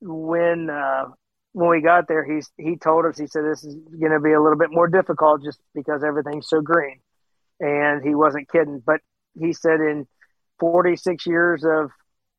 when 0.00 0.70
uh, 0.70 1.06
when 1.52 1.70
we 1.70 1.82
got 1.82 2.08
there, 2.08 2.24
he's 2.24 2.50
he 2.56 2.76
told 2.76 3.06
us 3.06 3.18
he 3.18 3.26
said 3.26 3.44
this 3.44 3.64
is 3.64 3.74
going 3.74 4.12
to 4.12 4.20
be 4.20 4.32
a 4.32 4.40
little 4.40 4.58
bit 4.58 4.70
more 4.70 4.88
difficult 4.88 5.42
just 5.42 5.60
because 5.74 6.02
everything's 6.04 6.48
so 6.48 6.60
green, 6.60 7.00
and 7.60 8.02
he 8.02 8.14
wasn't 8.14 8.50
kidding. 8.50 8.82
But 8.84 9.00
he 9.38 9.52
said 9.52 9.80
in 9.80 10.06
46 10.60 11.26
years 11.26 11.64
of 11.64 11.90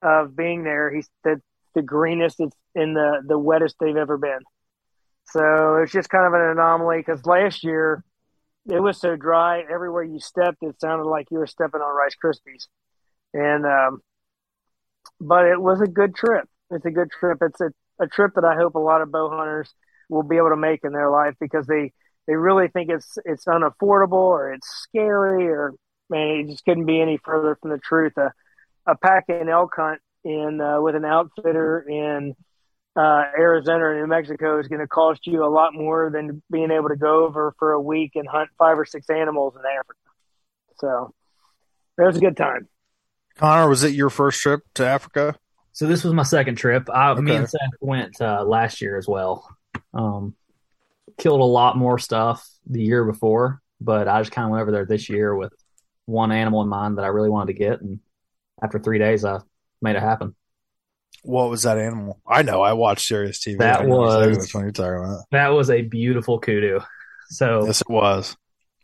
of 0.01 0.35
being 0.35 0.63
there, 0.63 0.93
he 0.93 1.03
said 1.23 1.41
the 1.73 1.81
greenest 1.81 2.39
it's 2.39 2.55
in 2.73 2.93
the 2.93 3.21
the 3.25 3.39
wettest 3.39 3.75
they've 3.79 3.95
ever 3.95 4.17
been. 4.17 4.39
So 5.27 5.77
it's 5.77 5.91
just 5.91 6.09
kind 6.09 6.25
of 6.25 6.33
an 6.33 6.49
anomaly 6.51 6.99
because 6.99 7.25
last 7.25 7.63
year 7.63 8.03
it 8.67 8.79
was 8.79 8.99
so 8.99 9.15
dry 9.15 9.63
everywhere 9.71 10.03
you 10.03 10.19
stepped, 10.19 10.57
it 10.61 10.79
sounded 10.79 11.05
like 11.05 11.27
you 11.31 11.37
were 11.37 11.47
stepping 11.47 11.81
on 11.81 11.95
Rice 11.95 12.15
Krispies. 12.23 12.67
And 13.33 13.65
um, 13.65 14.01
but 15.19 15.45
it 15.45 15.61
was 15.61 15.81
a 15.81 15.87
good 15.87 16.15
trip. 16.15 16.47
It's 16.71 16.85
a 16.85 16.91
good 16.91 17.11
trip. 17.11 17.39
It's 17.41 17.61
a, 17.61 17.71
a 17.99 18.07
trip 18.07 18.33
that 18.35 18.45
I 18.45 18.55
hope 18.55 18.75
a 18.75 18.79
lot 18.79 19.01
of 19.01 19.11
bow 19.11 19.29
hunters 19.29 19.73
will 20.09 20.23
be 20.23 20.37
able 20.37 20.49
to 20.49 20.57
make 20.57 20.81
in 20.83 20.93
their 20.93 21.09
life 21.09 21.35
because 21.39 21.67
they 21.67 21.91
they 22.27 22.35
really 22.35 22.67
think 22.67 22.89
it's 22.89 23.17
it's 23.25 23.45
unaffordable 23.45 24.13
or 24.13 24.53
it's 24.53 24.67
scary 24.67 25.47
or 25.47 25.73
man, 26.09 26.27
it 26.39 26.47
just 26.49 26.65
couldn't 26.65 26.85
be 26.85 27.01
any 27.01 27.17
further 27.23 27.57
from 27.61 27.71
the 27.71 27.77
truth. 27.77 28.13
A, 28.17 28.31
a 28.87 28.95
pack 28.95 29.25
and 29.29 29.49
elk 29.49 29.73
hunt 29.75 29.99
in 30.23 30.59
uh, 30.61 30.81
with 30.81 30.95
an 30.95 31.05
outfitter 31.05 31.81
in 31.81 32.35
uh, 32.95 33.23
Arizona 33.37 33.83
or 33.83 33.99
New 33.99 34.07
Mexico 34.07 34.59
is 34.59 34.67
going 34.67 34.79
to 34.79 34.87
cost 34.87 35.27
you 35.27 35.45
a 35.45 35.49
lot 35.49 35.73
more 35.73 36.09
than 36.09 36.41
being 36.49 36.71
able 36.71 36.89
to 36.89 36.95
go 36.95 37.25
over 37.25 37.53
for 37.59 37.73
a 37.73 37.81
week 37.81 38.11
and 38.15 38.27
hunt 38.27 38.49
five 38.57 38.79
or 38.79 38.85
six 38.85 39.09
animals 39.09 39.55
in 39.55 39.61
Africa. 39.65 39.99
So 40.77 41.13
it 41.97 42.03
was 42.03 42.17
a 42.17 42.21
good 42.21 42.37
time. 42.37 42.67
Connor, 43.37 43.67
was 43.67 43.83
it 43.83 43.93
your 43.93 44.09
first 44.09 44.39
trip 44.41 44.61
to 44.75 44.85
Africa? 44.85 45.35
So 45.73 45.87
this 45.87 46.05
was 46.05 46.13
my 46.13 46.23
second 46.23 46.55
trip. 46.55 46.89
I, 46.89 47.11
Okay. 47.11 47.21
Me 47.21 47.35
and 47.35 47.49
Seth 47.49 47.59
went 47.81 48.21
uh, 48.21 48.43
last 48.45 48.81
year 48.81 48.97
as 48.97 49.07
well. 49.07 49.53
Um, 49.93 50.35
killed 51.17 51.41
a 51.41 51.45
lot 51.45 51.77
more 51.77 51.99
stuff 51.99 52.47
the 52.65 52.81
year 52.81 53.03
before, 53.03 53.61
but 53.81 54.07
I 54.07 54.21
just 54.21 54.31
kind 54.31 54.45
of 54.45 54.51
went 54.51 54.61
over 54.61 54.71
there 54.71 54.85
this 54.85 55.09
year 55.09 55.35
with 55.35 55.53
one 56.05 56.31
animal 56.31 56.61
in 56.61 56.69
mind 56.69 56.97
that 56.97 57.03
I 57.03 57.09
really 57.09 57.29
wanted 57.29 57.53
to 57.53 57.59
get, 57.59 57.81
and 57.81 57.99
after 58.61 58.79
three 58.79 58.99
days, 58.99 59.25
I 59.25 59.39
made 59.81 59.97
it 59.97 60.01
happen. 60.01 60.35
What 61.25 61.49
was 61.49 61.63
that 61.63 61.77
animal? 61.77 62.21
I 62.27 62.43
know. 62.43 62.61
I 62.61 62.73
watched 62.73 63.07
Sirius 63.07 63.39
TV. 63.43 63.57
That 63.57 63.81
I 63.81 63.85
know 63.85 64.05
exactly 64.05 64.29
was- 64.29 64.37
which 64.39 64.55
one 64.55 64.63
you're 64.65 64.71
talking 64.71 65.03
about. 65.03 65.25
That 65.31 65.49
was 65.49 65.69
a 65.69 65.81
beautiful 65.81 66.39
kudu. 66.39 66.79
So 67.29 67.65
Yes, 67.65 67.81
it 67.81 67.89
was. 67.89 68.37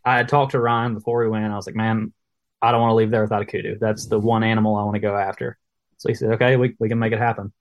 I 0.04 0.16
had 0.16 0.28
talked 0.28 0.52
to 0.52 0.58
Ryan 0.60 0.94
before 0.94 1.22
we 1.22 1.28
went. 1.30 1.52
I 1.52 1.54
was 1.56 1.66
like, 1.66 1.76
man, 1.76 2.12
I 2.60 2.72
don't 2.72 2.80
want 2.80 2.90
to 2.90 2.96
leave 2.96 3.10
there 3.10 3.22
without 3.22 3.42
a 3.42 3.46
kudu. 3.46 3.78
That's 3.78 4.06
the 4.06 4.18
one 4.18 4.42
animal 4.42 4.74
I 4.76 4.82
want 4.82 4.96
to 4.96 5.00
go 5.00 5.16
after. 5.16 5.56
So 5.98 6.08
he 6.08 6.14
said, 6.16 6.32
okay, 6.32 6.56
we, 6.56 6.74
we 6.80 6.88
can 6.88 6.98
make 6.98 7.12
it 7.12 7.20
happen. 7.20 7.52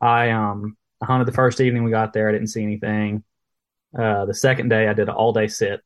I 0.00 0.30
um 0.30 0.76
I 1.00 1.06
hunted 1.06 1.26
the 1.26 1.32
first 1.32 1.60
evening 1.60 1.84
we 1.84 1.90
got 1.90 2.12
there. 2.12 2.28
I 2.28 2.32
didn't 2.32 2.48
see 2.48 2.62
anything. 2.62 3.24
Uh, 3.98 4.26
the 4.26 4.34
second 4.34 4.68
day 4.68 4.88
I 4.88 4.92
did 4.92 5.08
an 5.08 5.14
all 5.14 5.32
day 5.32 5.46
sit 5.46 5.80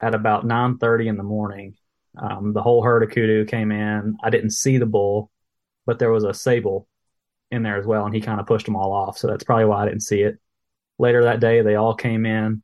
at 0.00 0.14
about 0.16 0.44
9:30 0.44 1.06
in 1.08 1.16
the 1.16 1.22
morning. 1.22 1.74
Um, 2.18 2.52
the 2.52 2.62
whole 2.62 2.82
herd 2.82 3.04
of 3.04 3.10
kudu 3.10 3.44
came 3.44 3.70
in. 3.70 4.16
I 4.22 4.30
didn't 4.30 4.50
see 4.50 4.78
the 4.78 4.86
bull, 4.86 5.30
but 5.86 6.00
there 6.00 6.10
was 6.10 6.24
a 6.24 6.34
sable 6.34 6.88
in 7.52 7.62
there 7.62 7.76
as 7.76 7.86
well, 7.86 8.04
and 8.06 8.14
he 8.14 8.20
kind 8.20 8.40
of 8.40 8.46
pushed 8.46 8.66
them 8.66 8.76
all 8.76 8.92
off. 8.92 9.18
So 9.18 9.28
that's 9.28 9.44
probably 9.44 9.66
why 9.66 9.82
I 9.82 9.86
didn't 9.86 10.00
see 10.00 10.22
it. 10.22 10.38
Later 10.98 11.24
that 11.24 11.40
day, 11.40 11.60
they 11.60 11.76
all 11.76 11.94
came 11.94 12.26
in. 12.26 12.62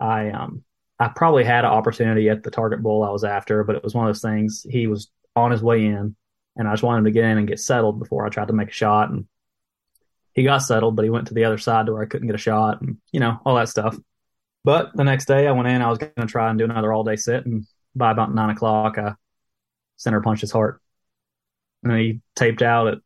I 0.00 0.30
um 0.30 0.64
I 0.98 1.08
probably 1.08 1.44
had 1.44 1.64
an 1.64 1.70
opportunity 1.72 2.28
at 2.28 2.42
the 2.44 2.50
target 2.50 2.82
bull 2.82 3.02
I 3.02 3.10
was 3.10 3.24
after, 3.24 3.64
but 3.64 3.76
it 3.76 3.82
was 3.82 3.94
one 3.94 4.06
of 4.06 4.08
those 4.08 4.22
things. 4.22 4.64
He 4.68 4.86
was 4.86 5.10
on 5.34 5.50
his 5.50 5.62
way 5.62 5.84
in, 5.84 6.14
and 6.56 6.68
I 6.68 6.72
just 6.72 6.82
wanted 6.82 6.98
him 6.98 7.04
to 7.06 7.10
get 7.10 7.24
in 7.24 7.38
and 7.38 7.48
get 7.48 7.60
settled 7.60 7.98
before 7.98 8.24
I 8.24 8.30
tried 8.30 8.48
to 8.48 8.54
make 8.54 8.68
a 8.68 8.72
shot. 8.72 9.10
And 9.10 9.26
he 10.34 10.44
got 10.44 10.58
settled, 10.58 10.96
but 10.96 11.02
he 11.04 11.10
went 11.10 11.26
to 11.28 11.34
the 11.34 11.44
other 11.44 11.58
side 11.58 11.86
to 11.86 11.92
where 11.92 12.02
I 12.02 12.06
couldn't 12.06 12.28
get 12.28 12.36
a 12.36 12.38
shot, 12.38 12.80
and 12.80 12.98
you 13.10 13.20
know 13.20 13.38
all 13.44 13.56
that 13.56 13.68
stuff. 13.68 13.96
But 14.64 14.94
the 14.94 15.04
next 15.04 15.26
day, 15.26 15.48
I 15.48 15.52
went 15.52 15.68
in. 15.68 15.82
I 15.82 15.90
was 15.90 15.98
going 15.98 16.12
to 16.16 16.26
try 16.26 16.48
and 16.48 16.58
do 16.58 16.64
another 16.64 16.92
all 16.92 17.04
day 17.04 17.16
sit, 17.16 17.44
and 17.46 17.66
by 17.96 18.12
about 18.12 18.34
nine 18.34 18.50
o'clock, 18.50 18.96
I 18.98 19.14
center 19.96 20.20
punched 20.20 20.42
his 20.42 20.52
heart, 20.52 20.80
and 21.82 21.92
he 21.98 22.20
taped 22.36 22.62
out 22.62 22.88
at 22.88 22.98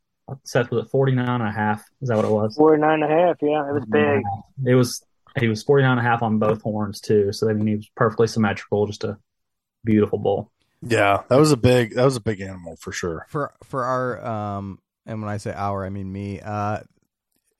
Seth 0.45 0.71
was 0.71 0.85
at 0.85 0.91
49 0.91 1.29
and 1.29 1.43
a 1.43 1.53
half. 1.53 1.85
Is 2.03 2.09
that 2.09 2.17
what 2.17 2.25
it 2.25 2.31
was? 2.31 2.57
Four 2.57 2.77
nine 2.77 3.03
and 3.03 3.05
a 3.05 3.09
half. 3.09 3.37
Yeah, 3.41 3.69
it 3.69 3.73
was 3.75 3.85
big. 3.91 4.23
It 4.67 4.75
was 4.75 5.05
he 5.39 5.49
was 5.49 5.63
49 5.63 5.99
and 5.99 6.01
a 6.01 6.03
half 6.03 6.23
on 6.23 6.39
both 6.39 6.63
horns 6.63 7.01
too. 7.01 7.33
So 7.33 7.49
I 7.49 7.53
mean 7.53 7.67
he 7.67 7.77
was 7.77 7.89
perfectly 7.95 8.27
symmetrical, 8.27 8.87
just 8.87 9.05
a 9.05 9.19
beautiful 9.85 10.19
bull. 10.19 10.51
Yeah, 10.83 11.23
that 11.29 11.37
was 11.37 11.53
a 11.53 11.57
big. 11.57 11.95
That 11.95 12.05
was 12.05 12.17
a 12.17 12.21
big 12.21 12.41
animal 12.41 12.77
for 12.77 12.93
sure. 12.93 13.27
for 13.29 13.53
for 13.65 13.85
our 13.85 14.25
um 14.25 14.79
and 15.07 15.21
when 15.21 15.31
I 15.31 15.37
say 15.37 15.53
our 15.55 15.85
I 15.85 15.91
mean 15.91 16.13
me 16.13 16.41
uh 16.41 16.81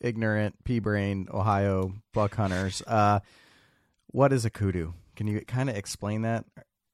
ignorant 0.01 0.63
pea 0.65 0.79
brain 0.79 1.29
Ohio 1.33 1.93
buck 2.13 2.35
hunters 2.35 2.83
uh 2.87 3.21
what 4.09 4.33
is 4.33 4.45
a 4.45 4.51
kudu 4.51 4.93
can 5.15 5.27
you 5.27 5.41
kind 5.41 5.71
of 5.71 5.77
explain 5.77 6.23
that 6.23 6.45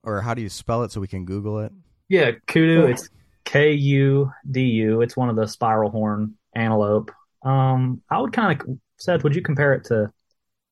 or 0.04 0.20
how 0.20 0.34
do 0.34 0.40
you 0.42 0.48
spell 0.48 0.84
it 0.84 0.92
so 0.92 1.00
we 1.00 1.08
can 1.08 1.24
google 1.24 1.58
it 1.58 1.72
Yeah, 2.08 2.30
kudu. 2.46 2.86
It's 2.86 3.08
K 3.44 3.72
U 3.72 4.30
D 4.50 4.62
U. 4.62 5.00
It's 5.02 5.16
one 5.16 5.28
of 5.28 5.36
the 5.36 5.46
spiral 5.46 5.90
horn 5.90 6.34
antelope. 6.54 7.10
Um, 7.42 8.02
I 8.10 8.20
would 8.20 8.32
kind 8.32 8.60
of 8.60 8.78
Seth, 8.98 9.24
would 9.24 9.34
you 9.34 9.42
compare 9.42 9.72
it 9.74 9.84
to 9.86 10.12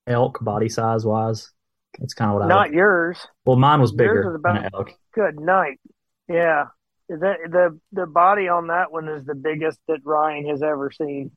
elk 0.07 0.39
body 0.43 0.69
size 0.69 1.05
wise? 1.05 1.51
That's 1.99 2.15
kind 2.15 2.31
of 2.31 2.37
what 2.37 2.45
I 2.45 2.49
Not 2.49 2.69
would. 2.69 2.77
yours. 2.77 3.19
Well, 3.45 3.57
mine 3.57 3.81
was 3.81 3.91
yours 3.91 3.97
bigger 3.99 4.31
is 4.31 4.35
about- 4.37 4.63
than 4.63 4.71
elk. 4.75 4.91
Good 5.15 5.41
night. 5.41 5.81
Yeah. 6.29 6.67
The, 7.09 7.17
the 7.51 7.81
the 7.91 8.07
body 8.07 8.47
on 8.47 8.69
that 8.69 8.93
one 8.93 9.09
is 9.09 9.25
the 9.25 9.35
biggest 9.35 9.81
that 9.89 9.99
Ryan 10.05 10.49
has 10.49 10.63
ever 10.63 10.93
seen. 10.93 11.33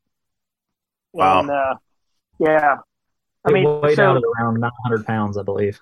Wow. 1.13 1.39
And, 1.39 1.49
uh, 1.49 1.75
yeah. 2.39 2.75
I 3.45 3.49
It 3.49 3.53
mean, 3.53 3.81
weighed 3.81 3.95
so- 3.95 4.11
out 4.11 4.17
at 4.17 4.23
around 4.39 4.59
900 4.59 5.05
pounds, 5.07 5.37
I 5.37 5.41
believe, 5.43 5.81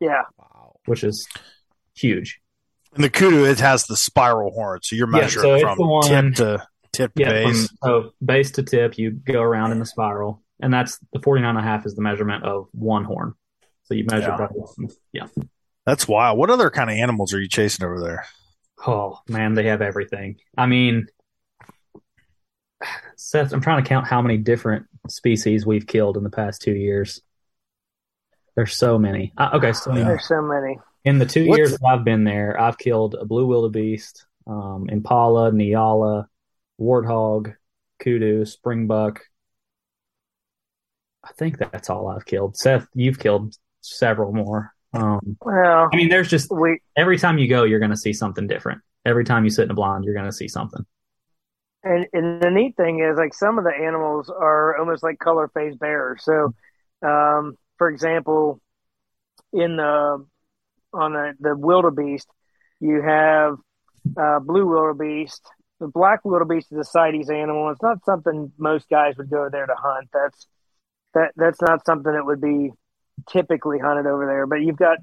yeah. 0.00 0.22
wow 0.38 0.76
which 0.86 1.04
is 1.04 1.26
huge. 1.94 2.40
And 2.94 3.02
the 3.04 3.10
kudu, 3.10 3.44
it 3.44 3.60
has 3.60 3.86
the 3.86 3.96
spiral 3.96 4.50
horn, 4.52 4.80
so 4.82 4.96
you're 4.96 5.08
Yeah, 5.12 5.22
measuring 5.22 5.60
so 5.60 5.60
from 5.60 5.78
the 5.78 5.86
one- 5.86 6.02
tip 6.08 6.34
to 6.36 6.66
tip 6.92 7.14
to 7.14 7.20
Yeah, 7.22 7.42
from, 7.42 7.54
so 7.82 8.10
base 8.24 8.50
to 8.52 8.62
tip, 8.62 8.98
you 8.98 9.10
go 9.12 9.40
around 9.40 9.72
in 9.72 9.78
the 9.78 9.86
spiral, 9.86 10.42
and 10.60 10.72
that's 10.72 10.98
the 11.12 11.20
49 11.20 11.48
and 11.50 11.58
a 11.58 11.62
half 11.62 11.86
is 11.86 11.94
the 11.94 12.02
measurement 12.02 12.44
of 12.44 12.68
one 12.72 13.04
horn. 13.04 13.32
So 13.84 13.94
you 13.94 14.04
measure 14.04 14.36
Yeah. 14.38 14.46
both. 14.54 14.76
Yeah. 15.12 15.26
That's 15.86 16.06
wild. 16.06 16.38
What 16.38 16.50
other 16.50 16.68
kind 16.70 16.90
of 16.90 16.96
animals 16.96 17.32
are 17.32 17.40
you 17.40 17.48
chasing 17.48 17.84
over 17.84 17.98
there? 18.00 18.26
Oh 18.86 19.20
man, 19.28 19.54
they 19.54 19.64
have 19.66 19.80
everything. 19.80 20.36
I 20.56 20.66
mean, 20.66 21.06
Seth, 23.16 23.52
I'm 23.52 23.60
trying 23.60 23.82
to 23.82 23.88
count 23.88 24.06
how 24.06 24.20
many 24.20 24.36
different 24.38 24.86
species 25.08 25.64
we've 25.64 25.86
killed 25.86 26.16
in 26.16 26.24
the 26.24 26.30
past 26.30 26.60
two 26.62 26.72
years. 26.74 27.20
There's 28.54 28.76
so 28.76 28.98
many. 28.98 29.32
Uh, 29.38 29.50
okay, 29.54 29.72
so 29.72 29.94
Yeah. 29.94 30.04
There's 30.04 30.26
so 30.26 30.42
many. 30.42 30.78
In 31.04 31.18
the 31.18 31.26
two 31.26 31.46
What's- 31.46 31.58
years 31.58 31.70
that 31.72 31.86
I've 31.86 32.04
been 32.04 32.24
there, 32.24 32.58
I've 32.60 32.78
killed 32.78 33.14
a 33.14 33.24
blue 33.24 33.46
wildebeest, 33.46 34.26
um, 34.46 34.88
impala, 34.88 35.50
nyala, 35.52 36.26
warthog, 36.80 37.54
kudu, 38.00 38.44
springbuck. 38.44 39.18
I 41.24 41.32
think 41.34 41.58
that's 41.58 41.88
all 41.90 42.08
I've 42.08 42.24
killed. 42.24 42.56
Seth, 42.56 42.86
you've 42.94 43.18
killed 43.18 43.56
several 43.80 44.32
more. 44.32 44.72
Um, 44.92 45.36
Well, 45.40 45.88
I 45.92 45.96
mean, 45.96 46.08
there's 46.08 46.28
just 46.28 46.50
we 46.50 46.80
every 46.96 47.18
time 47.18 47.38
you 47.38 47.48
go, 47.48 47.64
you're 47.64 47.78
going 47.78 47.90
to 47.92 47.96
see 47.96 48.12
something 48.12 48.46
different. 48.46 48.82
Every 49.04 49.24
time 49.24 49.44
you 49.44 49.50
sit 49.50 49.64
in 49.64 49.70
a 49.70 49.74
blind, 49.74 50.04
you're 50.04 50.14
going 50.14 50.26
to 50.26 50.32
see 50.32 50.48
something. 50.48 50.84
and 51.84 52.06
and 52.12 52.40
the 52.42 52.50
neat 52.50 52.76
thing 52.76 53.00
is 53.00 53.16
like 53.16 53.34
some 53.34 53.58
of 53.58 53.64
the 53.64 53.70
animals 53.74 54.28
are 54.30 54.76
almost 54.76 55.02
like 55.02 55.18
color 55.18 55.48
phase 55.54 55.76
bearers. 55.76 56.22
So, 56.24 56.54
um, 57.02 57.56
for 57.78 57.88
example, 57.88 58.60
in 59.52 59.76
the 59.76 60.26
on 60.92 61.12
the, 61.12 61.32
the 61.40 61.56
wildebeest, 61.56 62.28
you 62.80 63.02
have 63.02 63.56
uh, 64.16 64.40
blue 64.40 64.66
wildebeest. 64.66 65.42
The 65.80 65.88
black 65.88 66.24
wildebeest 66.24 66.72
is 66.72 66.78
a 66.78 66.84
CITES 66.84 67.30
animal. 67.30 67.70
It's 67.70 67.82
not 67.82 68.04
something 68.04 68.52
most 68.58 68.88
guys 68.88 69.16
would 69.16 69.30
go 69.30 69.48
there 69.50 69.66
to 69.66 69.74
hunt. 69.76 70.08
That's 70.12 70.46
that 71.14 71.32
that's 71.36 71.60
not 71.60 71.84
something 71.84 72.12
that 72.12 72.24
would 72.24 72.40
be 72.40 72.70
typically 73.28 73.78
hunted 73.78 74.06
over 74.06 74.26
there. 74.26 74.46
But 74.46 74.62
you've 74.62 74.76
got 74.76 74.98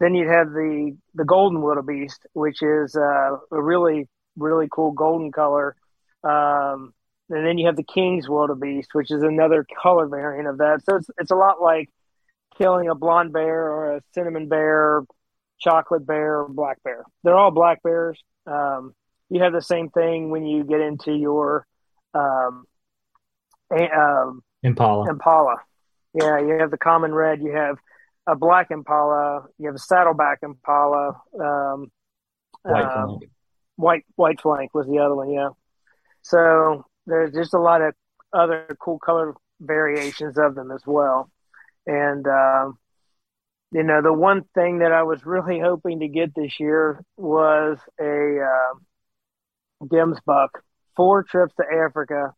then 0.00 0.14
you'd 0.14 0.28
have 0.28 0.50
the 0.50 0.96
the 1.14 1.24
golden 1.24 1.62
wildebeest, 1.62 2.26
which 2.32 2.62
is 2.62 2.96
uh, 2.96 3.36
a 3.50 3.62
really 3.62 4.08
really 4.36 4.68
cool 4.70 4.92
golden 4.92 5.32
color. 5.32 5.76
Um, 6.24 6.92
and 7.30 7.46
then 7.46 7.56
you 7.58 7.66
have 7.66 7.76
the 7.76 7.82
king's 7.82 8.28
wildebeest, 8.28 8.90
which 8.92 9.10
is 9.10 9.22
another 9.22 9.66
color 9.82 10.06
variant 10.06 10.48
of 10.48 10.58
that. 10.58 10.82
So 10.84 10.96
it's 10.96 11.08
it's 11.18 11.30
a 11.30 11.36
lot 11.36 11.60
like 11.60 11.88
killing 12.58 12.88
a 12.88 12.94
blonde 12.94 13.32
bear 13.32 13.70
or 13.70 13.96
a 13.96 14.00
cinnamon 14.14 14.48
bear, 14.48 15.02
chocolate 15.60 16.06
bear, 16.06 16.40
or 16.40 16.48
black 16.48 16.82
bear. 16.82 17.04
They're 17.24 17.36
all 17.36 17.50
black 17.50 17.82
bears. 17.82 18.20
Um, 18.46 18.94
you 19.30 19.42
have 19.42 19.52
the 19.52 19.62
same 19.62 19.88
thing 19.90 20.30
when 20.30 20.44
you 20.44 20.64
get 20.64 20.80
into 20.80 21.12
your 21.12 21.66
um, 22.14 22.64
um, 23.70 24.42
Impala. 24.62 25.08
Impala. 25.08 25.56
Yeah, 26.14 26.38
you 26.40 26.58
have 26.60 26.70
the 26.70 26.78
common 26.78 27.14
red. 27.14 27.40
You 27.40 27.52
have 27.52 27.76
a 28.26 28.36
black 28.36 28.70
Impala. 28.70 29.46
You 29.58 29.66
have 29.66 29.74
a 29.74 29.78
saddleback 29.78 30.40
Impala. 30.42 31.20
Um, 31.40 31.90
White 32.62 32.84
uh, 32.84 33.06
flank. 33.06 33.30
white 33.74 34.04
white 34.14 34.40
flank 34.40 34.72
was 34.72 34.86
the 34.86 34.98
other 34.98 35.16
one. 35.16 35.30
Yeah. 35.30 35.48
So 36.22 36.86
there's 37.06 37.32
just 37.32 37.54
a 37.54 37.58
lot 37.58 37.82
of 37.82 37.94
other 38.32 38.76
cool 38.80 38.98
color 38.98 39.34
variations 39.60 40.38
of 40.38 40.54
them 40.54 40.70
as 40.70 40.82
well. 40.86 41.30
And 41.86 42.26
um, 42.26 42.78
you 43.72 43.82
know, 43.82 44.02
the 44.02 44.12
one 44.12 44.44
thing 44.54 44.78
that 44.78 44.92
I 44.92 45.02
was 45.02 45.24
really 45.24 45.58
hoping 45.64 46.00
to 46.00 46.08
get 46.08 46.34
this 46.34 46.60
year 46.60 47.02
was 47.16 47.78
a 48.00 48.38
uh, 48.40 49.86
Dims 49.90 50.18
buck. 50.24 50.62
Four 50.94 51.22
trips 51.22 51.54
to 51.56 51.64
Africa. 51.64 52.34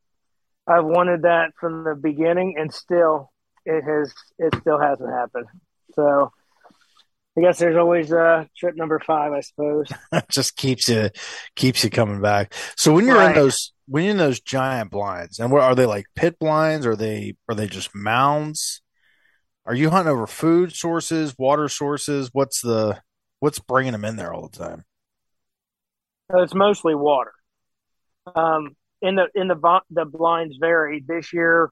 I've 0.67 0.85
wanted 0.85 1.23
that 1.23 1.53
from 1.59 1.85
the 1.85 1.95
beginning, 1.95 2.55
and 2.57 2.73
still, 2.73 3.33
it 3.67 3.83
has. 3.83 4.15
It 4.39 4.55
still 4.61 4.81
hasn't 4.81 5.11
happened. 5.11 5.47
So, 5.95 6.33
I 7.37 7.41
guess 7.41 7.59
there's 7.59 7.77
always 7.77 8.13
uh, 8.13 8.45
trip 8.57 8.77
number 8.77 9.01
five, 9.01 9.33
I 9.33 9.41
suppose. 9.41 9.89
just 10.31 10.57
keeps 10.57 10.89
you 10.89 11.11
keeps 11.57 11.83
you 11.83 11.91
coming 11.91 12.21
back. 12.21 12.55
So 12.77 12.95
when 12.95 13.07
you're 13.07 13.21
in 13.23 13.35
those 13.35 13.73
when 13.87 14.05
you're 14.05 14.13
in 14.13 14.19
those 14.19 14.41
giant 14.41 14.93
blinds, 14.93 15.41
and 15.41 15.51
what 15.51 15.63
are 15.63 15.75
they 15.75 15.87
like 15.87 16.07
pit 16.15 16.39
blinds? 16.39 16.87
Are 16.87 16.97
they 16.97 17.35
are 17.49 17.57
they 17.57 17.67
just 17.67 17.95
mounds? 17.95 18.81
Are 19.67 19.75
you 19.75 19.91
hunting 19.91 20.13
over 20.13 20.27
food 20.27 20.75
sources, 20.75 21.35
water 21.39 21.69
sources? 21.69 22.31
What's 22.33 22.61
the 22.61 23.01
what's 23.41 23.59
bringing 23.59 23.93
them 23.93 24.05
in 24.05 24.17
there 24.17 24.33
all 24.33 24.49
the 24.49 24.59
time? 24.59 24.85
It's 26.35 26.55
mostly 26.55 26.95
water. 26.95 27.33
Um, 28.35 28.77
in 29.01 29.17
the 29.17 29.29
in 29.35 29.49
the 29.49 29.81
the 29.91 30.05
blinds 30.05 30.57
vary 30.59 31.03
this 31.07 31.33
year. 31.33 31.71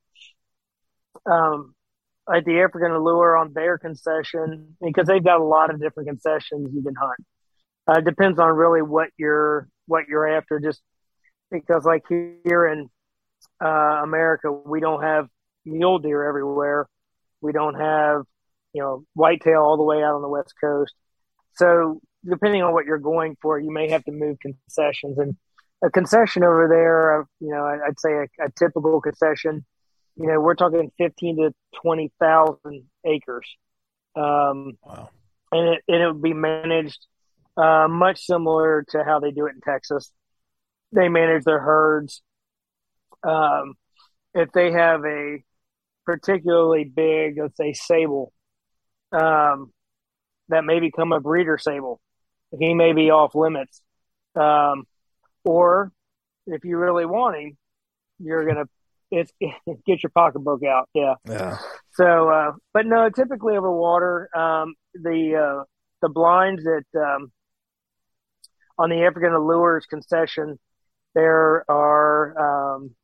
Um, 1.26 1.74
at 2.32 2.44
the 2.44 2.60
African 2.60 2.92
Allure 2.92 3.36
on 3.36 3.52
their 3.52 3.78
concession 3.78 4.76
because 4.80 5.06
they've 5.06 5.24
got 5.24 5.40
a 5.40 5.44
lot 5.44 5.72
of 5.72 5.80
different 5.80 6.08
concessions 6.08 6.70
you 6.72 6.82
can 6.82 6.94
hunt. 6.94 7.18
Uh, 7.86 7.98
it 7.98 8.04
depends 8.04 8.38
on 8.38 8.50
really 8.50 8.82
what 8.82 9.08
you're 9.16 9.68
what 9.86 10.06
you're 10.08 10.28
after. 10.28 10.60
Just 10.60 10.80
because, 11.50 11.84
like 11.84 12.02
here 12.08 12.66
in 12.66 12.88
uh, 13.62 14.00
America, 14.02 14.52
we 14.52 14.80
don't 14.80 15.02
have 15.02 15.26
mule 15.64 15.98
deer 15.98 16.26
everywhere. 16.26 16.86
We 17.42 17.52
don't 17.52 17.74
have 17.74 18.22
you 18.72 18.82
know 18.82 19.04
whitetail 19.14 19.60
all 19.60 19.76
the 19.76 19.82
way 19.82 20.02
out 20.02 20.14
on 20.14 20.22
the 20.22 20.28
west 20.28 20.54
coast. 20.60 20.94
So 21.54 22.00
depending 22.24 22.62
on 22.62 22.72
what 22.72 22.86
you're 22.86 22.98
going 22.98 23.36
for, 23.42 23.58
you 23.58 23.70
may 23.70 23.90
have 23.90 24.04
to 24.04 24.12
move 24.12 24.38
concessions. 24.40 25.18
And 25.18 25.36
a 25.84 25.90
concession 25.90 26.44
over 26.44 26.68
there, 26.68 27.20
uh, 27.20 27.24
you 27.40 27.50
know, 27.50 27.64
I'd 27.64 27.98
say 27.98 28.12
a, 28.12 28.44
a 28.44 28.50
typical 28.56 29.00
concession, 29.00 29.64
you 30.16 30.28
know, 30.28 30.40
we're 30.40 30.54
talking 30.54 30.92
15 30.98 31.36
to 31.38 31.54
20,000 31.82 32.84
acres. 33.04 33.56
Um, 34.14 34.78
Wow. 34.84 35.10
and 35.50 35.68
it, 35.70 35.82
and 35.88 36.02
it 36.02 36.06
would 36.06 36.22
be 36.22 36.34
managed 36.34 37.04
uh, 37.56 37.88
much 37.88 38.24
similar 38.24 38.84
to 38.90 39.04
how 39.04 39.18
they 39.20 39.32
do 39.32 39.46
it 39.46 39.54
in 39.54 39.60
Texas. 39.60 40.12
They 40.92 41.08
manage 41.08 41.44
their 41.44 41.60
herds. 41.60 42.22
Um, 43.24 43.74
if 44.34 44.52
they 44.52 44.72
have 44.72 45.04
a 45.04 45.42
particularly 46.04 46.84
big, 46.84 47.38
let's 47.38 47.56
say, 47.56 47.72
sable, 47.72 48.32
um, 49.12 49.72
that 50.48 50.64
may 50.64 50.80
become 50.80 51.12
a 51.12 51.20
breeder 51.20 51.58
sable. 51.58 52.00
He 52.58 52.74
may 52.74 52.92
be 52.92 53.10
off 53.10 53.34
limits. 53.34 53.80
Um, 54.34 54.84
or 55.44 55.92
if 56.46 56.64
you 56.64 56.76
really 56.76 57.06
want 57.06 57.36
him, 57.36 57.56
you're 58.18 58.46
gonna 58.46 58.64
it's 59.12 59.32
get 59.86 60.02
your 60.02 60.10
pocketbook 60.10 60.62
out. 60.64 60.88
Yeah. 60.94 61.14
Yeah. 61.28 61.58
So, 61.92 62.30
uh, 62.30 62.52
but 62.72 62.86
no, 62.86 63.10
typically 63.10 63.56
over 63.56 63.70
water. 63.70 64.28
Um, 64.36 64.74
the 64.94 65.36
uh, 65.36 65.64
the 66.00 66.08
blinds 66.08 66.64
that 66.64 66.84
um, 66.96 67.30
on 68.78 68.90
the 68.90 69.04
African 69.04 69.32
Allures 69.32 69.86
concession, 69.86 70.58
there 71.14 71.70
are 71.70 72.74
um, 72.76 72.94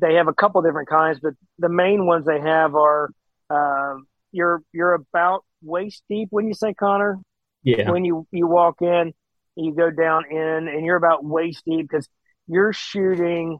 they 0.00 0.14
have 0.14 0.28
a 0.28 0.34
couple 0.34 0.60
different 0.62 0.88
kinds, 0.88 1.18
but 1.20 1.34
the 1.58 1.68
main 1.68 2.06
ones 2.06 2.26
they 2.26 2.40
have 2.40 2.74
are 2.74 3.10
um, 3.50 4.06
you're 4.32 4.62
you're 4.72 4.94
about 4.94 5.44
waist 5.62 6.02
deep 6.08 6.28
when 6.30 6.46
you 6.46 6.54
say 6.54 6.74
Connor 6.74 7.18
Yeah. 7.62 7.90
when 7.90 8.04
you 8.04 8.26
you 8.30 8.46
walk 8.46 8.82
in, 8.82 9.12
you 9.56 9.74
go 9.74 9.90
down 9.90 10.24
in, 10.30 10.68
and 10.68 10.84
you're 10.84 10.96
about 10.96 11.24
waist 11.24 11.62
deep 11.66 11.88
because 11.88 12.08
you're 12.46 12.72
shooting 12.72 13.58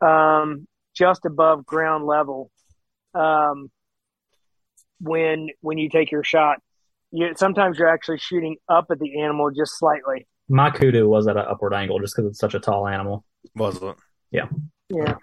um, 0.00 0.66
just 0.94 1.24
above 1.24 1.64
ground 1.64 2.04
level 2.06 2.50
um, 3.14 3.70
when 5.00 5.48
when 5.60 5.78
you 5.78 5.88
take 5.88 6.10
your 6.10 6.24
shot. 6.24 6.58
You, 7.10 7.32
sometimes 7.36 7.78
you're 7.78 7.88
actually 7.88 8.18
shooting 8.18 8.56
up 8.68 8.86
at 8.90 8.98
the 8.98 9.20
animal 9.22 9.50
just 9.50 9.78
slightly. 9.78 10.26
My 10.50 10.70
kudu 10.70 11.08
was 11.08 11.26
at 11.26 11.36
an 11.36 11.44
upward 11.48 11.72
angle 11.72 11.98
just 12.00 12.14
because 12.14 12.30
it's 12.30 12.38
such 12.38 12.54
a 12.54 12.60
tall 12.60 12.86
animal. 12.86 13.24
Was 13.54 13.82
it? 13.82 13.96
Yeah. 14.30 14.48
Yeah, 14.90 15.16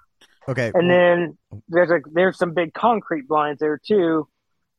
Okay. 0.48 0.72
and 0.74 0.90
then 0.90 1.38
there's 1.70 1.90
a 1.90 2.00
there's 2.14 2.38
some 2.38 2.54
big 2.54 2.74
concrete 2.74 3.28
blinds 3.28 3.60
there 3.60 3.80
too, 3.86 4.28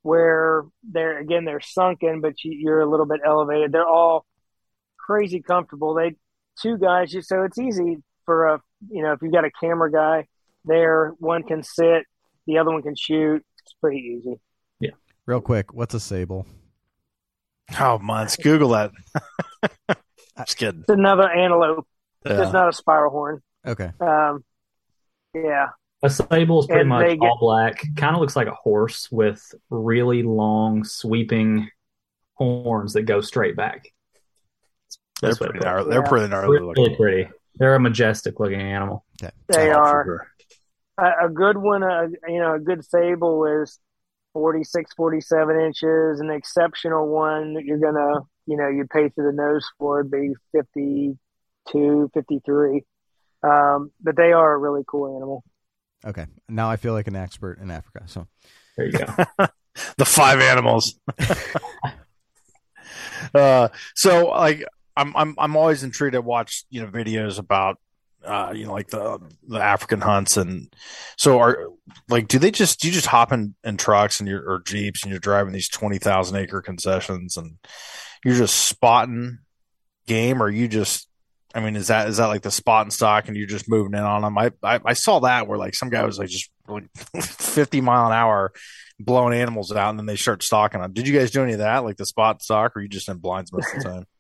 where 0.03 0.65
they're 0.89 1.19
again 1.19 1.45
they're 1.45 1.61
sunken, 1.61 2.21
but 2.21 2.35
you, 2.45 2.53
you're 2.53 2.81
a 2.81 2.89
little 2.91 3.07
bit 3.07 3.21
elevated. 3.27 3.73
They're 3.73 3.87
all 3.87 4.25
crazy 4.99 5.41
comfortable. 5.41 5.95
They 5.95 6.15
two 6.61 6.79
guys, 6.79 7.13
you 7.13 7.23
so 7.23 7.43
it's 7.43 7.59
easy 7.59 7.99
for 8.25 8.47
a 8.47 8.61
you 8.91 9.03
know 9.03 9.13
if 9.13 9.23
you've 9.23 9.33
got 9.33 9.45
a 9.45 9.51
camera 9.61 9.91
guy 9.91 10.27
there, 10.65 11.15
one 11.19 11.43
can 11.43 11.63
sit, 11.63 12.05
the 12.47 12.59
other 12.59 12.71
one 12.71 12.83
can 12.83 12.95
shoot. 12.97 13.45
It's 13.63 13.75
pretty 13.81 14.17
easy. 14.19 14.41
Yeah. 14.81 14.91
Real 15.27 15.41
quick, 15.41 15.75
what's 15.75 15.95
a 15.95 16.01
sable? 16.01 16.47
Oh, 17.81 17.99
months. 17.99 18.37
Google 18.37 18.69
that. 18.71 18.93
Just 20.39 20.57
kidding. 20.57 20.81
It's 20.83 20.89
another 20.91 21.29
antelope, 21.29 21.87
Yeah. 22.25 22.37
just 22.37 22.53
not 22.53 22.69
a 22.69 22.73
spiral 22.73 23.11
horn. 23.11 23.41
Okay. 23.67 23.91
Um, 24.01 24.45
yeah, 25.45 25.69
A 26.03 26.11
sable 26.11 26.61
is 26.61 26.67
pretty 26.67 26.81
And 26.81 26.89
much 26.89 27.07
get- 27.09 27.21
all 27.21 27.39
black. 27.41 27.83
Kind 27.97 28.15
of 28.15 28.21
looks 28.21 28.37
like 28.37 28.49
a 28.49 28.55
horse 28.55 29.11
with 29.11 29.43
really 29.71 30.23
long, 30.23 30.85
sweeping 30.85 31.69
horns 32.35 32.93
that 32.95 33.03
go 33.03 33.21
straight 33.21 33.57
back. 33.57 33.89
They're 35.23 35.35
pretty 35.35 35.59
gnarly. 35.61 35.85
looks 35.85 35.91
They're 35.91 36.03
Yeah. 36.03 36.09
pretty 36.09 36.23
like. 36.25 36.31
gnarly 36.31 36.59
Really 36.61 36.75
looking. 36.77 36.97
pretty. 36.97 37.29
They're 37.55 37.75
a 37.75 37.81
majestic 37.81 38.39
looking 38.39 38.61
animal. 38.61 39.05
they 39.49 39.71
Oh, 39.73 39.79
are. 39.79 40.05
sure. 40.05 40.27
a, 40.99 41.27
a 41.27 41.29
good 41.31 41.57
one, 41.59 41.83
uh, 41.83 42.09
you 42.29 42.39
know, 42.39 42.55
a 42.55 42.59
good 42.61 42.85
sable 42.85 43.45
is 43.63 43.81
46, 44.35 44.93
47 44.95 45.59
inches. 45.61 46.21
An 46.21 46.31
exceptional 46.31 47.09
one 47.09 47.55
that 47.55 47.65
you're 47.65 47.79
going 47.79 47.95
to, 47.95 48.21
you 48.47 48.57
know, 48.59 48.69
you 48.69 48.87
pay 48.93 49.09
through 49.09 49.31
the 49.31 49.37
nose 49.37 49.67
for 49.79 50.03
would 50.03 50.11
be 50.11 50.35
52, 50.53 52.11
53. 52.13 52.85
Um, 53.43 53.91
but 54.01 54.17
they 54.17 54.33
are 54.33 54.55
a 54.55 54.59
really 54.59 54.83
cool 54.87 55.17
animal. 55.17 55.45
Okay. 56.05 56.27
Now 56.49 56.71
I 56.71 56.77
feel 56.77 56.93
like 56.93 57.09
an 57.09 57.17
expert 57.17 57.59
in 57.59 57.71
Africa. 57.71 58.03
So 58.07 58.27
There 58.77 58.87
you 58.87 58.93
go. 58.93 59.07
the 59.99 60.05
five 60.05 60.41
animals. 60.41 60.99
uh, 63.35 63.69
so 63.95 64.29
like 64.29 64.65
I'm 64.97 65.17
I'm 65.17 65.35
I'm 65.39 65.57
always 65.57 65.83
intrigued 65.83 66.15
to 66.15 66.23
watch 66.23 66.65
you 66.71 66.83
know 66.83 66.89
videos 66.89 67.39
about 67.39 67.79
uh 68.25 68.53
you 68.55 68.67
know 68.67 68.73
like 68.73 68.89
the 68.89 69.19
the 69.47 69.61
African 69.61 70.01
hunts 70.01 70.37
and 70.37 70.73
so 71.17 71.39
are 71.39 71.69
like 72.09 72.29
do 72.29 72.39
they 72.39 72.51
just 72.51 72.81
do 72.81 72.89
you 72.89 72.95
just 72.95 73.07
hop 73.07 73.33
in, 73.33 73.55
in 73.63 73.77
trucks 73.77 74.21
and 74.21 74.29
you're 74.29 74.49
or 74.49 74.61
jeeps 74.61 75.03
and 75.03 75.11
you're 75.11 75.21
driving 75.21 75.53
these 75.53 75.69
twenty 75.69 75.99
thousand 75.99 76.37
acre 76.37 76.63
concessions 76.63 77.37
and 77.37 77.57
you're 78.25 78.37
just 78.37 78.67
spotting 78.67 79.39
game 80.07 80.43
or 80.43 80.49
you 80.49 80.67
just 80.67 81.06
I 81.57 81.61
mean, 81.61 81.75
is 81.75 81.87
that 81.87 82.09
is 82.09 82.19
that 82.19 82.27
like 82.27 82.43
the 82.43 82.51
spot 82.51 82.83
and 82.83 82.93
stock, 82.93 83.29
and 83.29 83.37
you're 83.37 83.47
just 83.47 83.67
moving 83.67 83.95
in 83.95 84.05
on 84.05 84.21
them? 84.21 84.37
I 84.37 84.53
I, 84.63 84.79
I 84.85 84.93
saw 84.93 85.21
that 85.21 85.49
where 85.49 85.57
like 85.57 85.75
some 85.75 85.89
guy 85.89 86.05
was 86.05 86.19
like 86.19 86.29
just 86.29 86.51
like 86.69 86.85
50 87.23 87.81
mile 87.81 88.09
an 88.09 88.13
hour 88.13 88.53
blowing 89.01 89.33
animals 89.33 89.73
out, 89.73 89.89
and 89.89 89.99
then 89.99 90.05
they 90.05 90.17
start 90.17 90.43
stalking 90.43 90.83
them. 90.83 90.93
Did 90.93 91.09
you 91.09 91.19
guys 91.19 91.31
do 91.31 91.43
any 91.43 91.55
of 91.55 91.61
that, 91.61 91.79
like 91.79 91.97
the 91.97 92.05
spot 92.05 92.37
and 92.37 92.43
stock, 92.43 92.77
or 92.77 92.83
you 92.83 92.89
just 92.89 93.09
in 93.09 93.17
blinds 93.17 93.55
most 93.55 93.75
of 93.75 93.83
the 93.83 93.89
time? 93.89 94.05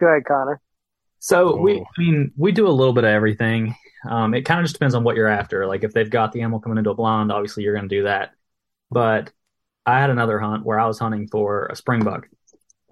Go 0.00 0.06
ahead, 0.06 0.24
Connor. 0.26 0.60
So 1.18 1.56
we, 1.56 1.80
I 1.80 1.84
mean, 1.98 2.32
we 2.36 2.52
do 2.52 2.68
a 2.68 2.70
little 2.70 2.92
bit 2.92 3.02
of 3.02 3.10
everything. 3.10 3.74
Um, 4.08 4.32
it 4.32 4.42
kind 4.42 4.60
of 4.60 4.64
just 4.64 4.76
depends 4.76 4.94
on 4.94 5.02
what 5.02 5.16
you're 5.16 5.26
after. 5.26 5.66
Like 5.66 5.82
if 5.82 5.92
they've 5.92 6.10
got 6.10 6.30
the 6.32 6.42
animal 6.42 6.60
coming 6.60 6.78
into 6.78 6.90
a 6.90 6.94
blind, 6.94 7.32
obviously 7.32 7.64
you're 7.64 7.74
going 7.74 7.88
to 7.88 7.96
do 7.96 8.02
that. 8.04 8.32
But 8.92 9.32
I 9.86 9.98
had 10.00 10.10
another 10.10 10.38
hunt 10.38 10.64
where 10.64 10.78
I 10.78 10.86
was 10.86 11.00
hunting 11.00 11.26
for 11.26 11.66
a 11.66 11.74
spring 11.74 12.02
springbuck, 12.02 12.24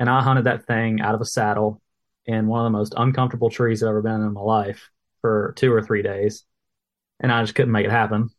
and 0.00 0.11
I 0.11 0.22
hunted 0.22 0.46
that 0.46 0.66
thing 0.66 1.00
out 1.00 1.14
of 1.14 1.20
a 1.20 1.26
saddle 1.26 1.80
in 2.26 2.46
one 2.46 2.60
of 2.60 2.72
the 2.72 2.78
most 2.78 2.94
uncomfortable 2.96 3.50
trees 3.50 3.82
I've 3.82 3.88
ever 3.88 4.02
been 4.02 4.22
in 4.22 4.32
my 4.32 4.40
life 4.40 4.90
for 5.20 5.54
two 5.56 5.72
or 5.72 5.82
three 5.82 6.02
days, 6.02 6.44
and 7.20 7.32
I 7.32 7.42
just 7.42 7.54
couldn't 7.54 7.72
make 7.72 7.86
it 7.86 7.90
happen. 7.90 8.30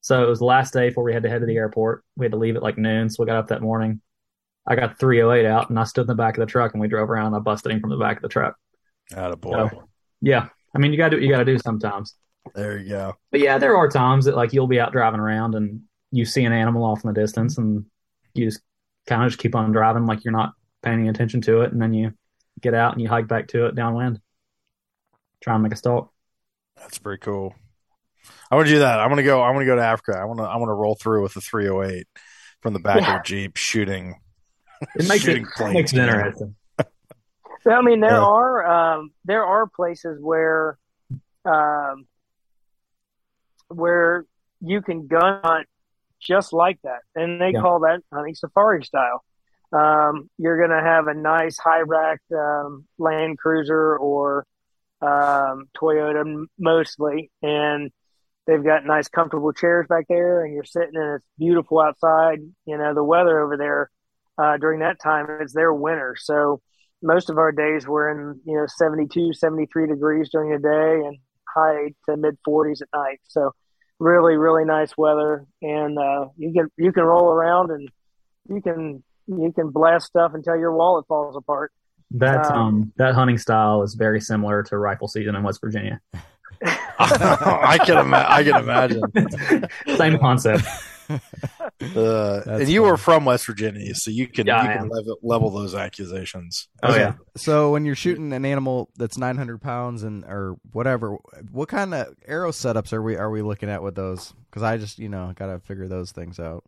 So 0.00 0.22
it 0.24 0.28
was 0.28 0.40
the 0.40 0.44
last 0.44 0.72
day 0.72 0.88
before 0.88 1.04
we 1.04 1.12
had 1.12 1.22
to 1.22 1.28
head 1.28 1.40
to 1.40 1.46
the 1.46 1.56
airport. 1.56 2.04
We 2.16 2.24
had 2.24 2.32
to 2.32 2.38
leave 2.38 2.56
at 2.56 2.62
like 2.62 2.78
noon, 2.78 3.08
so 3.08 3.22
we 3.22 3.26
got 3.26 3.36
up 3.36 3.48
that 3.48 3.62
morning. 3.62 4.00
I 4.66 4.76
got 4.76 4.98
308 4.98 5.46
out, 5.48 5.70
and 5.70 5.78
I 5.78 5.84
stood 5.84 6.02
in 6.02 6.06
the 6.08 6.14
back 6.14 6.36
of 6.36 6.40
the 6.40 6.50
truck, 6.50 6.72
and 6.72 6.80
we 6.80 6.88
drove 6.88 7.10
around. 7.10 7.28
And 7.28 7.36
I 7.36 7.38
busted 7.38 7.72
him 7.72 7.80
from 7.80 7.90
the 7.90 7.96
back 7.96 8.16
of 8.16 8.22
the 8.22 8.28
truck. 8.28 8.56
Out 9.16 9.32
of 9.32 9.40
boy. 9.40 9.68
So, 9.70 9.88
yeah, 10.20 10.48
I 10.74 10.78
mean, 10.78 10.92
you 10.92 10.98
got 10.98 11.10
to 11.10 11.20
you 11.20 11.30
got 11.30 11.38
to 11.38 11.44
do 11.44 11.58
sometimes. 11.58 12.14
There 12.54 12.78
you 12.78 12.88
go. 12.88 13.14
But 13.30 13.40
yeah, 13.40 13.58
there 13.58 13.76
are 13.76 13.88
times 13.88 14.24
that 14.24 14.36
like 14.36 14.52
you'll 14.52 14.66
be 14.66 14.80
out 14.80 14.92
driving 14.92 15.20
around 15.20 15.54
and 15.54 15.82
you 16.10 16.24
see 16.24 16.44
an 16.44 16.52
animal 16.52 16.84
off 16.84 17.04
in 17.04 17.08
the 17.08 17.20
distance, 17.20 17.58
and 17.58 17.84
you 18.34 18.46
just 18.46 18.60
kind 19.06 19.22
of 19.22 19.30
just 19.30 19.40
keep 19.40 19.54
on 19.54 19.72
driving 19.72 20.06
like 20.06 20.24
you're 20.24 20.32
not 20.32 20.52
paying 20.82 21.00
any 21.00 21.08
attention 21.08 21.40
to 21.42 21.62
it, 21.62 21.72
and 21.72 21.80
then 21.80 21.92
you 21.92 22.12
get 22.62 22.74
out 22.74 22.92
and 22.92 23.02
you 23.02 23.08
hike 23.08 23.28
back 23.28 23.48
to 23.48 23.66
it 23.66 23.74
downwind, 23.74 24.20
try 25.42 25.54
and 25.54 25.62
make 25.62 25.72
a 25.72 25.76
stalk. 25.76 26.10
That's 26.76 26.98
pretty 26.98 27.20
cool. 27.20 27.54
I 28.50 28.54
want 28.56 28.68
to 28.68 28.74
do 28.74 28.78
that. 28.80 29.00
I 29.00 29.06
want 29.06 29.18
to 29.18 29.24
go. 29.24 29.40
I 29.42 29.50
want 29.50 29.60
to 29.62 29.66
go 29.66 29.76
to 29.76 29.82
Africa. 29.84 30.16
I 30.18 30.24
want 30.24 30.38
to. 30.38 30.44
I 30.44 30.56
want 30.56 30.68
to 30.70 30.74
roll 30.74 30.94
through 30.94 31.22
with 31.22 31.34
the 31.34 31.40
308 31.40 32.06
from 32.60 32.72
the 32.72 32.78
back 32.80 33.02
Yeah. 33.02 33.16
of 33.16 33.20
a 33.20 33.24
jeep, 33.24 33.56
shooting. 33.56 34.16
It 34.96 35.06
makes 35.08 35.24
it, 35.26 35.44
shooting 35.44 35.46
makes 35.72 35.92
it 35.92 35.98
interesting. 35.98 36.54
So, 37.62 37.70
I 37.70 37.80
mean, 37.82 38.00
there 38.00 38.10
Yeah. 38.10 38.24
are 38.24 38.66
um, 38.96 39.12
there 39.24 39.44
are 39.44 39.66
places 39.66 40.18
where 40.20 40.78
um, 41.44 42.06
where 43.68 44.24
you 44.60 44.82
can 44.82 45.06
gun 45.06 45.40
hunt 45.42 45.66
just 46.20 46.52
like 46.52 46.78
that, 46.82 47.00
and 47.14 47.40
they 47.40 47.50
Yeah. 47.50 47.60
call 47.60 47.80
that 47.80 48.00
hunting 48.12 48.34
safari 48.34 48.84
style. 48.84 49.24
Um, 49.72 50.28
you're 50.38 50.58
going 50.58 50.76
to 50.76 50.86
have 50.86 51.06
a 51.06 51.14
nice 51.14 51.58
high 51.58 51.80
racked 51.80 52.30
um, 52.32 52.86
Land 52.98 53.38
Cruiser 53.38 53.96
or 53.96 54.46
um, 55.00 55.64
Toyota 55.76 56.44
mostly, 56.58 57.30
and 57.42 57.90
they've 58.46 58.62
got 58.62 58.84
nice 58.84 59.08
comfortable 59.08 59.52
chairs 59.52 59.86
back 59.88 60.06
there, 60.08 60.44
and 60.44 60.54
you're 60.54 60.64
sitting 60.64 60.94
and 60.94 61.16
it's 61.16 61.24
beautiful 61.38 61.80
outside. 61.80 62.40
You 62.66 62.78
know, 62.78 62.94
the 62.94 63.04
weather 63.04 63.40
over 63.40 63.56
there 63.56 63.90
uh, 64.38 64.58
during 64.58 64.80
that 64.80 65.00
time 65.00 65.26
it's 65.40 65.54
their 65.54 65.72
winter, 65.72 66.16
so 66.18 66.60
most 67.02 67.30
of 67.30 67.38
our 67.38 67.52
days 67.52 67.86
were 67.86 68.10
in 68.10 68.40
you 68.44 68.56
know 68.56 68.66
72 68.66 69.32
73 69.32 69.88
degrees 69.88 70.28
during 70.30 70.52
the 70.52 70.58
day 70.58 71.06
and 71.06 71.18
high 71.54 71.92
to 72.08 72.16
mid 72.16 72.38
40s 72.46 72.82
at 72.82 72.88
night. 72.94 73.20
So 73.28 73.52
really 73.98 74.36
really 74.36 74.64
nice 74.64 74.96
weather. 74.96 75.46
And 75.60 75.98
uh, 75.98 76.26
you 76.36 76.52
can 76.52 76.68
you 76.76 76.92
can 76.92 77.04
roll 77.04 77.30
around 77.30 77.70
and 77.70 77.88
you 78.48 78.60
can 78.60 79.02
you 79.26 79.52
can 79.54 79.70
blast 79.70 80.06
stuff 80.06 80.32
until 80.34 80.56
your 80.56 80.72
wallet 80.74 81.06
falls 81.06 81.36
apart 81.36 81.72
That 82.12 82.44
Um, 82.46 82.58
um 82.58 82.92
that 82.96 83.14
hunting 83.14 83.38
style 83.38 83.82
is 83.82 83.94
very 83.94 84.20
similar 84.20 84.62
to 84.64 84.76
rifle 84.78 85.08
season 85.08 85.34
in 85.36 85.42
West 85.42 85.60
Virginia. 85.60 86.00
I 86.98 87.78
can. 87.84 87.98
Ima- 87.98 88.26
I 88.28 88.44
can 88.44 88.56
imagine. 88.56 89.02
Same 89.96 90.18
concept. 90.18 90.64
Uh, 91.96 92.42
and 92.46 92.68
you 92.68 92.80
funny. 92.80 92.90
were 92.92 92.96
from 92.96 93.24
West 93.24 93.44
Virginia, 93.44 93.92
so 93.94 94.10
you 94.10 94.26
can 94.28 94.46
Yeah, 94.46 94.62
you 94.62 94.78
can 94.78 94.88
level, 94.88 95.18
level 95.22 95.50
those 95.50 95.74
accusations. 95.74 96.68
Oh 96.82 96.94
yeah. 96.94 97.14
So 97.36 97.72
when 97.72 97.84
you're 97.84 97.96
shooting 97.96 98.32
an 98.32 98.44
animal 98.46 98.88
that's 98.96 99.18
900 99.18 99.60
pounds 99.60 100.04
and 100.04 100.24
or 100.24 100.56
whatever, 100.72 101.16
what 101.50 101.68
kind 101.68 101.92
of 101.92 102.14
arrow 102.26 102.50
setups 102.52 102.92
are 102.92 103.02
we 103.02 103.16
are 103.16 103.30
we 103.30 103.42
looking 103.42 103.68
at 103.68 103.82
with 103.82 103.94
those? 103.96 104.32
Because 104.48 104.62
I 104.62 104.76
just 104.78 104.98
you 105.00 105.08
know 105.08 105.32
got 105.34 105.46
to 105.46 105.58
figure 105.58 105.88
those 105.88 106.12
things 106.12 106.38
out. 106.38 106.64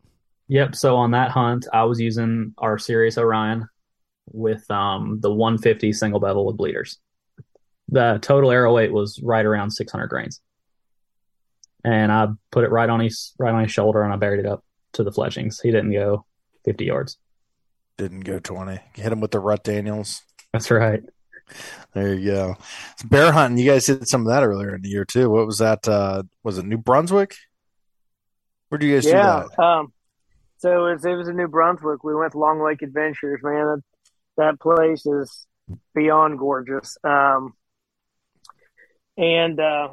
Yep. 0.48 0.74
So 0.76 0.96
on 0.96 1.12
that 1.12 1.30
hunt, 1.30 1.66
I 1.72 1.84
was 1.84 2.00
using 2.00 2.54
our 2.58 2.78
Sirius 2.78 3.18
Orion 3.18 3.68
with 4.30 4.70
um, 4.70 5.20
the 5.20 5.32
150 5.32 5.92
single 5.92 6.20
bevel 6.20 6.46
with 6.46 6.56
bleeders. 6.56 6.98
The 7.88 8.18
total 8.22 8.50
arrow 8.50 8.74
weight 8.74 8.92
was 8.92 9.20
right 9.22 9.44
around 9.44 9.70
600 9.70 10.08
grains, 10.08 10.40
and 11.84 12.10
I 12.10 12.28
put 12.50 12.64
it 12.64 12.70
right 12.70 12.88
on 12.88 13.00
his 13.00 13.34
right 13.38 13.52
on 13.52 13.62
his 13.62 13.72
shoulder, 13.72 14.02
and 14.02 14.12
I 14.12 14.16
buried 14.16 14.40
it 14.40 14.46
up 14.46 14.64
to 14.94 15.04
the 15.04 15.12
fletchings. 15.12 15.60
He 15.60 15.70
didn't 15.70 15.92
go 15.92 16.24
50 16.64 16.84
yards. 16.84 17.18
Didn't 17.96 18.20
go 18.20 18.40
twenty. 18.40 18.80
Hit 18.94 19.12
him 19.12 19.20
with 19.20 19.30
the 19.30 19.38
Rut 19.38 19.62
Daniels. 19.62 20.22
That's 20.52 20.70
right. 20.70 21.02
There 21.92 22.14
you 22.14 22.32
go. 22.32 22.56
Bear 23.04 23.30
hunting. 23.30 23.58
You 23.58 23.70
guys 23.70 23.86
did 23.86 24.08
some 24.08 24.22
of 24.22 24.28
that 24.28 24.42
earlier 24.42 24.74
in 24.74 24.82
the 24.82 24.88
year 24.88 25.04
too. 25.04 25.30
What 25.30 25.46
was 25.46 25.58
that? 25.58 25.86
Uh, 25.86 26.24
was 26.42 26.58
it 26.58 26.64
New 26.64 26.78
Brunswick? 26.78 27.36
Where 28.68 28.78
do 28.78 28.86
you 28.86 28.96
guys 28.96 29.06
yeah 29.06 29.42
do 29.42 29.48
that? 29.56 29.62
um, 29.62 29.92
so 30.64 30.86
it 30.86 30.92
was, 30.94 31.04
it 31.04 31.14
was 31.14 31.28
in 31.28 31.36
new 31.36 31.48
brunswick 31.48 32.02
we 32.02 32.14
went 32.14 32.32
to 32.32 32.38
long 32.38 32.62
lake 32.62 32.82
adventures 32.82 33.40
man 33.42 33.66
that, 33.66 33.82
that 34.36 34.60
place 34.60 35.06
is 35.06 35.46
beyond 35.94 36.38
gorgeous 36.38 36.96
um, 37.04 37.52
and 39.16 39.60
uh, 39.60 39.88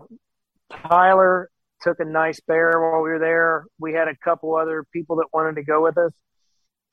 Tyler 0.72 1.50
took 1.82 2.00
a 2.00 2.06
nice 2.06 2.40
bear 2.42 2.80
while 2.80 3.02
we 3.02 3.10
were 3.10 3.20
there. 3.20 3.66
We 3.80 3.94
had 3.94 4.08
a 4.08 4.16
couple 4.16 4.56
other 4.56 4.86
people 4.92 5.18
that 5.18 5.28
wanted 5.34 5.56
to 5.56 5.64
go 5.64 5.84
with 5.84 5.98
us, 5.98 6.14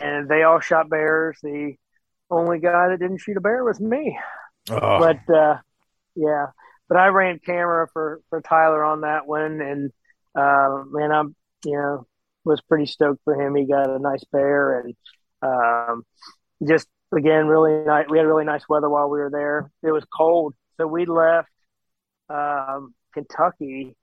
and 0.01 0.29
they 0.29 0.43
all 0.43 0.61
shot 0.61 0.91
bears. 0.91 1.39
The 1.43 1.75
only 2.31 2.59
guy 2.59 2.89
that 2.89 2.99
didn't 3.01 3.19
shoot 3.19 3.37
a 3.37 3.41
bear 3.41 3.65
was 3.65 3.81
me. 3.81 4.19
Oh, 4.71 4.99
But 4.99 5.35
uh, 5.35 5.59
yeah, 6.15 6.47
but 6.89 6.99
I 6.99 7.09
ran 7.09 7.41
camera 7.45 7.89
for 7.93 8.21
for 8.29 8.41
Tyler 8.41 8.85
on 8.85 9.03
that 9.03 9.27
one, 9.27 9.61
and 9.61 9.91
uh, 10.35 10.85
man, 10.91 11.13
I'm 11.13 11.35
you 11.65 11.73
know 11.73 12.07
was 12.49 12.61
pretty 12.63 12.87
stoked 12.87 13.21
for 13.25 13.35
him. 13.41 13.55
He 13.55 13.65
got 13.67 13.89
a 13.89 13.99
nice 13.99 14.25
bear, 14.33 14.81
and 14.81 14.95
um, 15.43 16.03
just 16.67 16.89
again 17.15 17.47
really 17.47 17.85
nice. 17.87 18.07
We 18.09 18.19
had 18.19 18.27
really 18.27 18.45
nice 18.45 18.69
weather 18.69 18.89
while 18.89 19.09
we 19.09 19.19
were 19.19 19.31
there. 19.31 19.71
It 19.83 19.93
was 19.93 20.05
cold, 20.17 20.55
so 20.77 20.87
we 20.87 21.07
left 21.07 21.49
um, 22.29 22.95
Kentucky, 23.15 23.95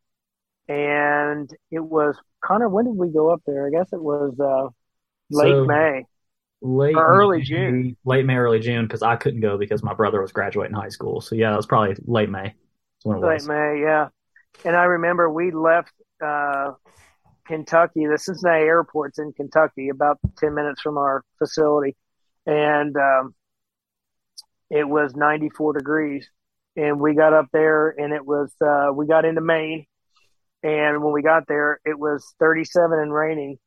and 0.68 1.50
it 1.72 1.80
was 1.84 2.16
Connor. 2.44 2.70
When 2.70 2.86
did 2.86 2.96
we 2.96 3.10
go 3.10 3.32
up 3.32 3.42
there? 3.46 3.68
I 3.68 3.70
guess 3.70 3.90
it 3.92 4.02
was 4.02 4.34
uh, 4.40 4.70
late 5.30 5.52
So- 5.52 5.66
May. 5.66 6.04
Late 6.62 6.96
early 6.98 7.40
May- 7.40 7.44
June. 7.44 7.98
Late 8.06 8.26
May, 8.26 8.38
early 8.38 8.60
June, 8.60 8.86
because 8.88 9.04
I 9.04 9.18
couldn't 9.18 9.42
go 9.42 9.56
because 9.58 9.84
my 9.84 9.94
brother 9.94 10.20
was 10.22 10.32
graduating 10.32 10.76
high 10.76 10.88
school. 10.90 11.22
So 11.22 11.36
yeah, 11.36 11.54
it 11.54 11.58
was 11.58 11.68
probably 11.68 11.96
late 12.06 12.30
May. 12.30 12.56
When 13.04 13.18
it 13.18 13.20
Late 13.20 13.34
was. 13.36 13.48
May, 13.48 13.82
yeah. 13.84 14.08
And 14.64 14.76
I 14.76 14.86
remember 14.86 15.30
we 15.30 15.52
left 15.52 15.92
uh, 16.26 16.72
Kentucky. 17.46 18.06
The 18.06 18.18
Cincinnati 18.18 18.64
airport's 18.64 19.20
in 19.20 19.34
Kentucky, 19.34 19.90
about 19.90 20.20
ten 20.38 20.54
minutes 20.54 20.82
from 20.82 20.98
our 20.98 21.24
facility, 21.40 21.96
and 22.46 22.96
um, 22.98 23.36
it 24.70 24.88
was 24.88 25.16
ninety 25.16 25.50
four 25.50 25.74
degrees. 25.74 26.28
And 26.78 27.00
we 27.00 27.14
got 27.16 27.34
up 27.34 27.48
there, 27.54 27.90
and 27.90 28.14
it 28.14 28.26
was 28.26 28.54
uh, 28.66 28.92
we 28.94 29.08
got 29.08 29.24
into 29.26 29.40
Maine, 29.42 29.86
and 30.62 31.02
when 31.04 31.14
we 31.14 31.22
got 31.22 31.48
there, 31.48 31.80
it 31.86 31.98
was 31.98 32.34
thirty 32.40 32.66
seven 32.66 33.00
and 33.00 33.14
raining. 33.14 33.58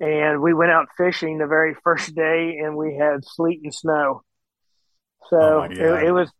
And 0.00 0.42
we 0.42 0.52
went 0.52 0.72
out 0.72 0.88
fishing 0.96 1.38
the 1.38 1.46
very 1.46 1.74
first 1.84 2.14
day, 2.14 2.58
and 2.58 2.76
we 2.76 2.96
had 2.96 3.20
sleet 3.24 3.60
and 3.62 3.74
snow. 3.74 4.22
So 5.30 5.38
Oh 5.38 5.62
it, 5.62 5.78
it 5.78 6.12
was, 6.12 6.30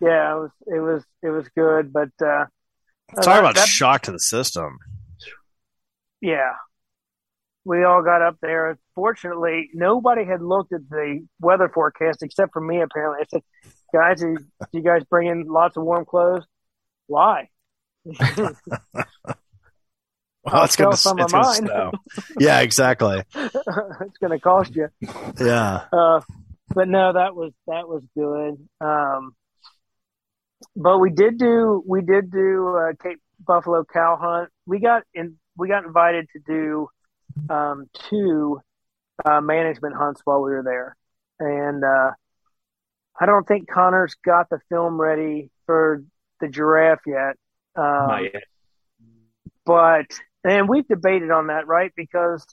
yeah, 0.00 0.32
it 0.36 0.38
was, 0.38 0.50
it 0.66 0.80
was, 0.80 1.04
it 1.24 1.30
was 1.30 1.48
good. 1.56 1.92
But 1.92 2.10
uh, 2.24 2.44
talk 3.22 3.40
about 3.40 3.54
that- 3.56 3.68
shock 3.68 4.02
to 4.02 4.12
the 4.12 4.20
system. 4.20 4.78
Yeah, 6.20 6.52
we 7.64 7.84
all 7.84 8.02
got 8.02 8.22
up 8.22 8.36
there. 8.40 8.78
Fortunately, 8.94 9.70
nobody 9.74 10.24
had 10.24 10.42
looked 10.42 10.72
at 10.72 10.88
the 10.88 11.26
weather 11.40 11.68
forecast 11.68 12.22
except 12.22 12.52
for 12.52 12.60
me. 12.60 12.80
Apparently, 12.80 13.20
I 13.22 13.26
said, 13.28 13.42
"Guys, 13.92 14.22
are 14.22 14.36
you, 14.72 14.82
guys 14.82 15.04
bring 15.04 15.28
in 15.28 15.46
lots 15.46 15.76
of 15.76 15.84
warm 15.84 16.04
clothes? 16.04 16.44
Why?" 17.06 17.48
Well, 20.52 20.64
it's 20.64 20.76
gonna, 20.76 20.96
sell 20.96 21.16
some 21.16 21.18
it's 21.18 21.26
of 21.26 21.32
gonna 21.32 21.46
mine. 21.46 21.56
snow. 21.56 21.92
yeah, 22.38 22.60
exactly. 22.60 23.22
it's 23.34 24.18
going 24.18 24.30
to 24.30 24.38
cost 24.40 24.74
you. 24.74 24.88
Yeah. 25.38 25.84
Uh, 25.92 26.20
but 26.74 26.88
no, 26.88 27.12
that 27.12 27.34
was 27.34 27.52
that 27.66 27.88
was 27.88 28.02
good. 28.16 28.56
Um, 28.80 29.34
but 30.76 30.98
we 30.98 31.10
did 31.10 31.38
do 31.38 31.82
we 31.86 32.02
did 32.02 32.30
do 32.30 32.66
a 32.68 32.92
Cape 33.02 33.20
Buffalo 33.44 33.84
cow 33.84 34.18
hunt. 34.20 34.50
We 34.66 34.80
got 34.80 35.02
in 35.14 35.36
we 35.58 35.68
got 35.68 35.84
invited 35.84 36.28
to 36.32 36.40
do 36.46 36.88
um, 37.52 37.86
two 38.08 38.60
uh, 39.24 39.40
management 39.40 39.96
hunts 39.96 40.22
while 40.24 40.40
we 40.40 40.52
were 40.52 40.62
there, 40.62 40.96
and 41.40 41.84
uh, 41.84 42.12
I 43.20 43.26
don't 43.26 43.46
think 43.46 43.68
Connor's 43.68 44.14
got 44.24 44.48
the 44.48 44.60
film 44.68 45.00
ready 45.00 45.50
for 45.66 46.04
the 46.40 46.48
giraffe 46.48 47.00
yet. 47.06 47.36
Um, 47.76 48.06
Not 48.08 48.22
yet. 48.22 48.42
but 49.66 50.06
and 50.44 50.68
we've 50.68 50.86
debated 50.86 51.30
on 51.30 51.48
that, 51.48 51.66
right? 51.66 51.92
Because 51.96 52.46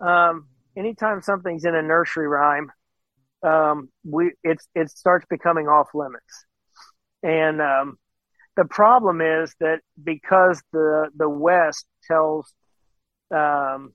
um, 0.00 0.46
anytime 0.76 1.20
something's 1.20 1.64
in 1.64 1.74
a 1.74 1.82
nursery 1.82 2.28
rhyme, 2.28 2.70
um, 3.42 3.88
we 4.04 4.32
it's 4.44 4.68
it 4.74 4.90
starts 4.90 5.26
becoming 5.28 5.66
off 5.66 5.88
limits, 5.94 6.44
and 7.22 7.60
um, 7.60 7.98
the 8.56 8.64
problem 8.64 9.20
is 9.20 9.54
that 9.60 9.80
because 10.02 10.62
the 10.72 11.10
the 11.16 11.28
West 11.28 11.86
tells 12.06 12.52
um, 13.30 13.92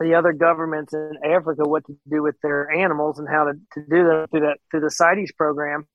the 0.00 0.14
other 0.14 0.32
governments 0.32 0.92
in 0.92 1.12
Africa 1.24 1.62
what 1.64 1.84
to 1.86 1.96
do 2.08 2.22
with 2.22 2.36
their 2.42 2.70
animals 2.70 3.18
and 3.18 3.28
how 3.28 3.44
to, 3.44 3.52
to 3.74 3.80
do 3.88 4.04
them 4.06 4.26
through 4.28 4.40
that 4.40 4.58
through 4.70 4.80
the 4.80 4.90
CITES 4.90 5.32
program, 5.32 5.86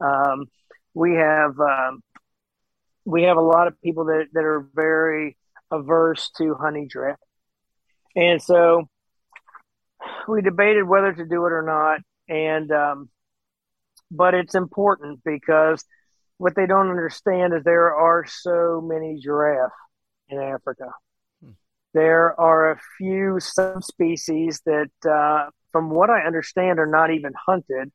um, 0.00 0.46
we 0.94 1.14
have 1.14 1.58
um, 1.58 2.02
we 3.04 3.24
have 3.24 3.36
a 3.36 3.42
lot 3.42 3.66
of 3.66 3.80
people 3.82 4.06
that, 4.06 4.26
that 4.32 4.44
are 4.44 4.68
very 4.74 5.36
averse 5.70 6.30
to 6.38 6.54
honey 6.54 6.86
drip. 6.88 7.16
And 8.16 8.42
so 8.42 8.88
we 10.28 10.42
debated 10.42 10.84
whether 10.84 11.12
to 11.12 11.24
do 11.24 11.46
it 11.46 11.52
or 11.52 11.62
not. 11.62 12.00
And, 12.28 12.70
um, 12.72 13.08
but 14.10 14.34
it's 14.34 14.54
important 14.54 15.20
because 15.24 15.84
what 16.40 16.56
they 16.56 16.64
don't 16.64 16.88
understand 16.88 17.52
is 17.52 17.62
there 17.64 17.94
are 17.94 18.24
so 18.26 18.80
many 18.82 19.20
giraffe 19.22 19.72
in 20.30 20.38
Africa. 20.38 20.86
Hmm. 21.44 21.50
There 21.92 22.40
are 22.40 22.70
a 22.70 22.80
few 22.96 23.40
subspecies 23.40 24.62
that, 24.64 24.88
uh, 25.06 25.50
from 25.70 25.90
what 25.90 26.08
I 26.08 26.22
understand, 26.22 26.78
are 26.78 26.86
not 26.86 27.10
even 27.10 27.34
hunted, 27.46 27.92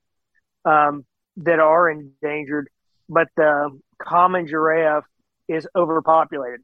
um, 0.63 1.05
that 1.37 1.59
are 1.59 1.89
endangered, 1.89 2.69
but 3.09 3.29
the 3.35 3.71
common 3.99 4.45
giraffe 4.45 5.05
is 5.47 5.67
overpopulated. 5.75 6.59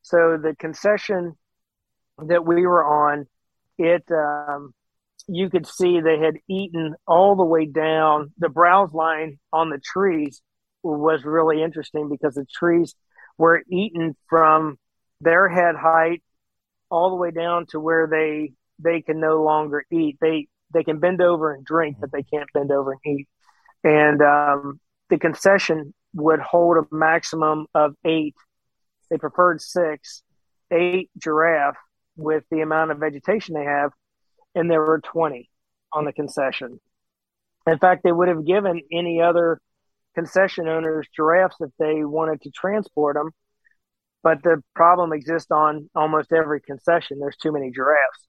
So 0.00 0.38
the 0.42 0.56
concession 0.58 1.34
that 2.16 2.46
we 2.46 2.66
were 2.66 3.10
on, 3.10 3.26
it 3.76 4.04
um, 4.10 4.72
you 5.26 5.50
could 5.50 5.66
see 5.66 6.00
they 6.00 6.20
had 6.20 6.36
eaten 6.48 6.94
all 7.06 7.36
the 7.36 7.44
way 7.44 7.66
down. 7.66 8.32
The 8.38 8.48
browse 8.48 8.94
line 8.94 9.38
on 9.52 9.68
the 9.68 9.78
trees 9.78 10.40
was 10.82 11.24
really 11.24 11.62
interesting 11.62 12.08
because 12.08 12.34
the 12.34 12.46
trees 12.46 12.94
were 13.36 13.62
eaten 13.70 14.16
from 14.28 14.78
their 15.20 15.48
head 15.48 15.74
height 15.76 16.22
all 16.90 17.10
the 17.10 17.16
way 17.16 17.30
down 17.30 17.66
to 17.66 17.80
where 17.80 18.06
they 18.06 18.52
they 18.78 19.02
can 19.02 19.20
no 19.20 19.42
longer 19.42 19.84
eat. 19.90 20.18
They 20.20 20.48
they 20.72 20.84
can 20.84 20.98
bend 20.98 21.20
over 21.20 21.52
and 21.52 21.64
drink, 21.64 21.96
but 22.00 22.12
they 22.12 22.22
can't 22.22 22.48
bend 22.52 22.70
over 22.70 22.92
and 22.92 23.18
eat. 23.18 23.28
And 23.84 24.20
um, 24.22 24.80
the 25.08 25.18
concession 25.18 25.94
would 26.14 26.40
hold 26.40 26.76
a 26.76 26.94
maximum 26.94 27.66
of 27.74 27.94
eight. 28.04 28.34
They 29.10 29.18
preferred 29.18 29.60
six, 29.60 30.22
eight 30.70 31.10
giraffe 31.18 31.76
with 32.16 32.44
the 32.50 32.60
amount 32.60 32.90
of 32.90 32.98
vegetation 32.98 33.54
they 33.54 33.64
have, 33.64 33.92
and 34.54 34.70
there 34.70 34.80
were 34.80 35.00
20 35.00 35.48
on 35.92 36.04
the 36.04 36.12
concession. 36.12 36.80
In 37.66 37.78
fact, 37.78 38.02
they 38.02 38.12
would 38.12 38.28
have 38.28 38.44
given 38.44 38.82
any 38.92 39.22
other 39.22 39.60
concession 40.18 40.66
owners 40.66 41.06
giraffes 41.14 41.54
if 41.60 41.70
they 41.78 42.04
wanted 42.04 42.40
to 42.42 42.50
transport 42.50 43.14
them. 43.14 43.30
But 44.24 44.42
the 44.42 44.60
problem 44.74 45.12
exists 45.12 45.52
on 45.52 45.88
almost 45.94 46.32
every 46.32 46.60
concession. 46.60 47.20
There's 47.20 47.36
too 47.36 47.52
many 47.52 47.70
giraffes. 47.70 48.26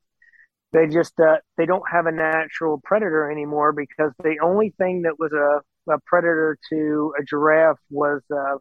They 0.72 0.86
just 0.86 1.20
uh, 1.20 1.38
they 1.58 1.66
don't 1.66 1.90
have 1.92 2.06
a 2.06 2.12
natural 2.12 2.80
predator 2.84 3.32
anymore 3.32 3.72
because 3.72 4.12
the 4.24 4.38
only 4.44 4.72
thing 4.78 5.02
that 5.02 5.18
was 5.18 5.32
a 5.34 5.62
a 5.92 5.98
predator 6.06 6.58
to 6.70 7.14
a 7.20 7.24
giraffe 7.24 7.80
was 7.90 8.22
uh, 8.32 8.58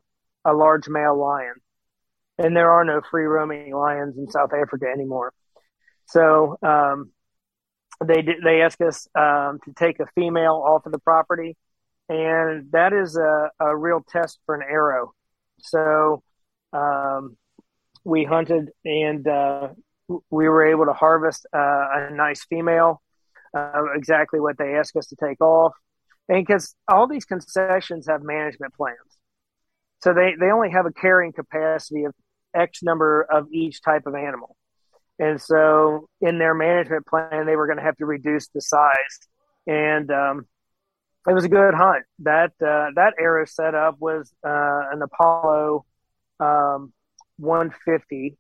a 0.47 0.55
large 0.55 0.89
male 0.89 1.19
lion. 1.19 1.55
And 2.39 2.57
there 2.57 2.71
are 2.71 2.85
no 2.85 3.03
free 3.11 3.25
roaming 3.25 3.75
lions 3.75 4.17
in 4.17 4.31
South 4.31 4.55
Africa 4.55 4.87
anymore. 4.87 5.35
So 6.07 6.57
um, 6.63 7.11
they 8.03 8.23
they 8.43 8.63
asked 8.63 8.81
us 8.81 9.07
um, 9.15 9.59
to 9.67 9.75
take 9.77 10.01
a 10.01 10.07
female 10.15 10.55
off 10.55 10.87
of 10.87 10.93
the 10.93 10.99
property, 11.01 11.59
and 12.09 12.71
that 12.73 12.93
is 12.93 13.17
a, 13.17 13.51
a 13.61 13.77
real 13.77 14.03
test 14.09 14.39
for 14.47 14.55
an 14.55 14.63
arrow. 14.63 15.13
So 15.61 16.23
um, 16.73 17.37
we 18.05 18.25
hunted, 18.25 18.71
and 18.85 19.27
uh, 19.27 19.69
we 20.31 20.49
were 20.49 20.67
able 20.67 20.87
to 20.87 20.93
harvest 20.93 21.47
uh, 21.55 21.59
a 21.59 22.11
nice 22.13 22.45
female, 22.45 23.03
uh, 23.55 23.93
exactly 23.95 24.41
what 24.41 24.57
they 24.59 24.75
asked 24.77 24.97
us 24.97 25.07
to 25.09 25.17
take 25.17 25.41
off. 25.41 25.75
And 26.29 26.47
because 26.47 26.75
all 26.87 27.07
these 27.07 27.25
concessions 27.25 28.07
have 28.09 28.23
management 28.23 28.75
plans. 28.75 28.99
So 30.03 30.15
they, 30.15 30.35
they 30.39 30.51
only 30.51 30.71
have 30.71 30.87
a 30.87 30.93
carrying 30.93 31.33
capacity 31.33 32.05
of 32.05 32.15
x 32.55 32.83
number 32.83 33.23
of 33.23 33.49
each 33.53 33.83
type 33.83 34.07
of 34.07 34.15
animal. 34.15 34.57
And 35.19 35.41
so 35.41 36.09
in 36.21 36.39
their 36.39 36.55
management 36.55 37.07
plan 37.07 37.47
they 37.47 37.57
were 37.57 37.67
going 37.67 37.79
to 37.79 37.85
have 37.85 37.97
to 37.97 38.07
reduce 38.07 38.49
the 38.49 38.61
size. 38.61 39.19
And 39.67 40.11
um, 40.11 40.47
it 41.27 41.33
was 41.33 41.45
a 41.45 41.49
good 41.49 41.75
hunt 41.75 42.05
that 42.21 42.53
uh, 42.61 42.89
that 42.95 43.15
arrow 43.19 43.45
setup 43.45 43.97
was 43.99 44.33
uh, 44.45 44.83
an 44.93 45.03
apollo 45.03 45.85
um, 46.41 46.93
150 47.39 48.37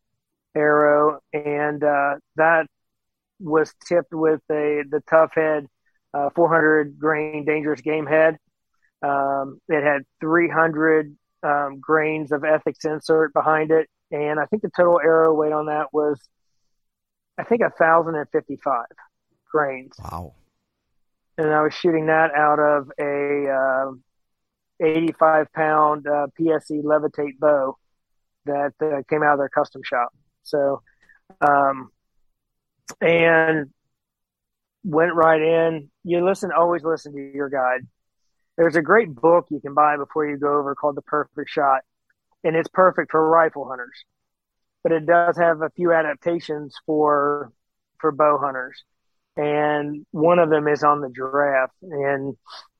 arrow 0.54 1.20
and 1.32 1.82
uh, 1.82 2.14
that 2.36 2.66
was 3.40 3.72
tipped 3.86 4.12
with 4.12 4.40
a 4.50 4.82
the 4.90 5.02
Tuffhead 5.10 5.66
uh, 6.14 6.30
400 6.34 6.98
grain 6.98 7.44
dangerous 7.44 7.80
game 7.80 8.06
head. 8.06 8.38
Um, 9.02 9.60
it 9.68 9.82
had 9.82 10.02
300 10.20 11.16
um, 11.42 11.78
grains 11.80 12.32
of 12.32 12.44
ethics 12.44 12.84
insert 12.84 13.32
behind 13.32 13.70
it, 13.70 13.88
and 14.10 14.40
I 14.40 14.46
think 14.46 14.62
the 14.62 14.70
total 14.74 14.98
arrow 15.00 15.34
weight 15.34 15.52
on 15.52 15.66
that 15.66 15.92
was, 15.92 16.20
I 17.38 17.44
think, 17.44 17.60
a 17.60 17.70
thousand 17.70 18.16
and 18.16 18.26
fifty-five 18.32 18.86
grains. 19.48 19.94
Wow! 20.02 20.34
And 21.38 21.52
I 21.52 21.62
was 21.62 21.72
shooting 21.72 22.06
that 22.06 22.34
out 22.34 22.58
of 22.58 22.90
a 22.98 23.48
uh, 23.48 23.92
85 24.84 25.52
pound 25.52 26.06
uh, 26.06 26.26
PSE 26.38 26.82
levitate 26.82 27.38
bow 27.38 27.76
that 28.46 28.72
uh, 28.82 29.02
came 29.08 29.22
out 29.22 29.34
of 29.34 29.38
their 29.38 29.48
custom 29.48 29.82
shop. 29.84 30.08
So, 30.42 30.82
um, 31.40 31.90
and 33.00 33.70
went 34.84 35.14
right 35.14 35.40
in. 35.40 35.90
You 36.04 36.24
listen, 36.24 36.50
always 36.50 36.82
listen 36.82 37.12
to 37.12 37.32
your 37.34 37.48
guide. 37.48 37.86
There's 38.56 38.76
a 38.76 38.82
great 38.82 39.14
book 39.14 39.46
you 39.50 39.60
can 39.60 39.74
buy 39.74 39.96
before 39.96 40.28
you 40.28 40.36
go 40.36 40.58
over 40.58 40.74
called 40.74 40.96
The 40.96 41.02
Perfect 41.02 41.50
Shot, 41.50 41.82
and 42.42 42.56
it's 42.56 42.68
perfect 42.68 43.12
for 43.12 43.28
rifle 43.28 43.68
hunters. 43.68 44.04
But 44.82 44.92
it 44.92 45.06
does 45.06 45.36
have 45.36 45.62
a 45.62 45.70
few 45.70 45.92
adaptations 45.92 46.74
for 46.86 47.52
for 48.00 48.10
bow 48.10 48.38
hunters, 48.38 48.82
and 49.38 50.04
one 50.10 50.38
of 50.38 50.50
them 50.50 50.68
is 50.68 50.82
on 50.82 51.00
the 51.00 51.08
giraffe. 51.08 51.70
And 51.80 52.36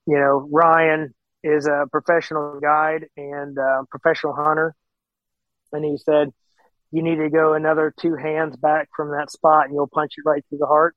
you 0.07 0.19
know, 0.19 0.47
Ryan 0.53 1.15
is 1.43 1.67
a 1.67 1.87
professional 1.91 2.61
guide 2.61 3.07
and 3.17 3.57
a 3.57 3.85
professional 3.91 4.35
hunter, 4.35 4.75
and 5.73 5.83
he 5.83 5.97
said 5.97 6.35
you 6.91 7.03
need 7.03 7.17
to 7.17 7.31
go 7.31 7.55
another 7.55 7.95
two 7.99 8.17
hands 8.17 8.57
back 8.57 8.89
from 8.95 9.13
that 9.13 9.31
spot, 9.31 9.67
and 9.67 9.75
you'll 9.75 9.89
punch 9.89 10.13
it 10.19 10.29
right 10.29 10.45
through 10.51 10.59
the 10.59 10.67
heart 10.67 10.95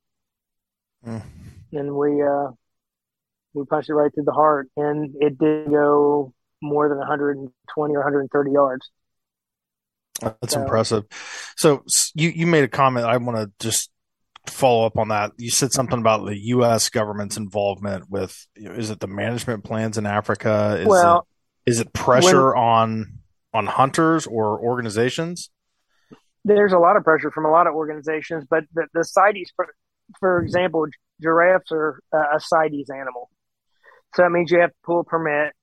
Mm. 1.05 1.23
And 1.73 1.95
we 1.95 2.21
uh, 2.21 2.51
we 3.53 3.65
punched 3.65 3.89
it 3.89 3.93
right 3.93 4.13
through 4.13 4.25
the 4.25 4.31
heart, 4.31 4.69
and 4.77 5.15
it 5.19 5.37
did 5.37 5.69
go 5.69 6.33
more 6.61 6.89
than 6.89 6.97
120 6.99 7.95
or 7.95 7.99
130 7.99 8.51
yards. 8.51 8.89
That's 10.19 10.53
so, 10.53 10.61
impressive. 10.61 11.05
So 11.57 11.83
you 12.13 12.29
you 12.29 12.45
made 12.45 12.63
a 12.63 12.67
comment. 12.67 13.05
I 13.05 13.17
want 13.17 13.37
to 13.37 13.51
just 13.59 13.89
follow 14.47 14.85
up 14.85 14.97
on 14.97 15.09
that. 15.09 15.31
You 15.37 15.49
said 15.49 15.71
something 15.71 15.99
about 15.99 16.25
the 16.25 16.37
U.S. 16.37 16.89
government's 16.89 17.37
involvement 17.37 18.09
with. 18.09 18.47
Is 18.55 18.89
it 18.89 18.99
the 18.99 19.07
management 19.07 19.63
plans 19.63 19.97
in 19.97 20.05
Africa? 20.05 20.77
Is 20.79 20.87
well, 20.87 21.27
it, 21.65 21.71
is 21.71 21.79
it 21.79 21.93
pressure 21.93 22.53
when, 22.53 22.63
on 22.63 23.19
on 23.53 23.67
hunters 23.67 24.27
or 24.27 24.59
organizations? 24.59 25.49
There's 26.43 26.73
a 26.73 26.79
lot 26.79 26.97
of 26.97 27.03
pressure 27.03 27.31
from 27.31 27.45
a 27.45 27.51
lot 27.51 27.67
of 27.67 27.75
organizations, 27.75 28.45
but 28.49 28.63
the, 28.73 28.87
the 28.93 29.03
CITES 29.03 29.51
for 30.19 30.41
example, 30.41 30.85
giraffes 31.21 31.71
are 31.71 32.01
a 32.13 32.39
CITES 32.39 32.89
animal. 32.89 33.29
So 34.15 34.23
that 34.23 34.31
means 34.31 34.51
you 34.51 34.59
have 34.59 34.71
to 34.71 34.75
pull 34.83 34.99
a 34.99 35.03
permit. 35.03 35.53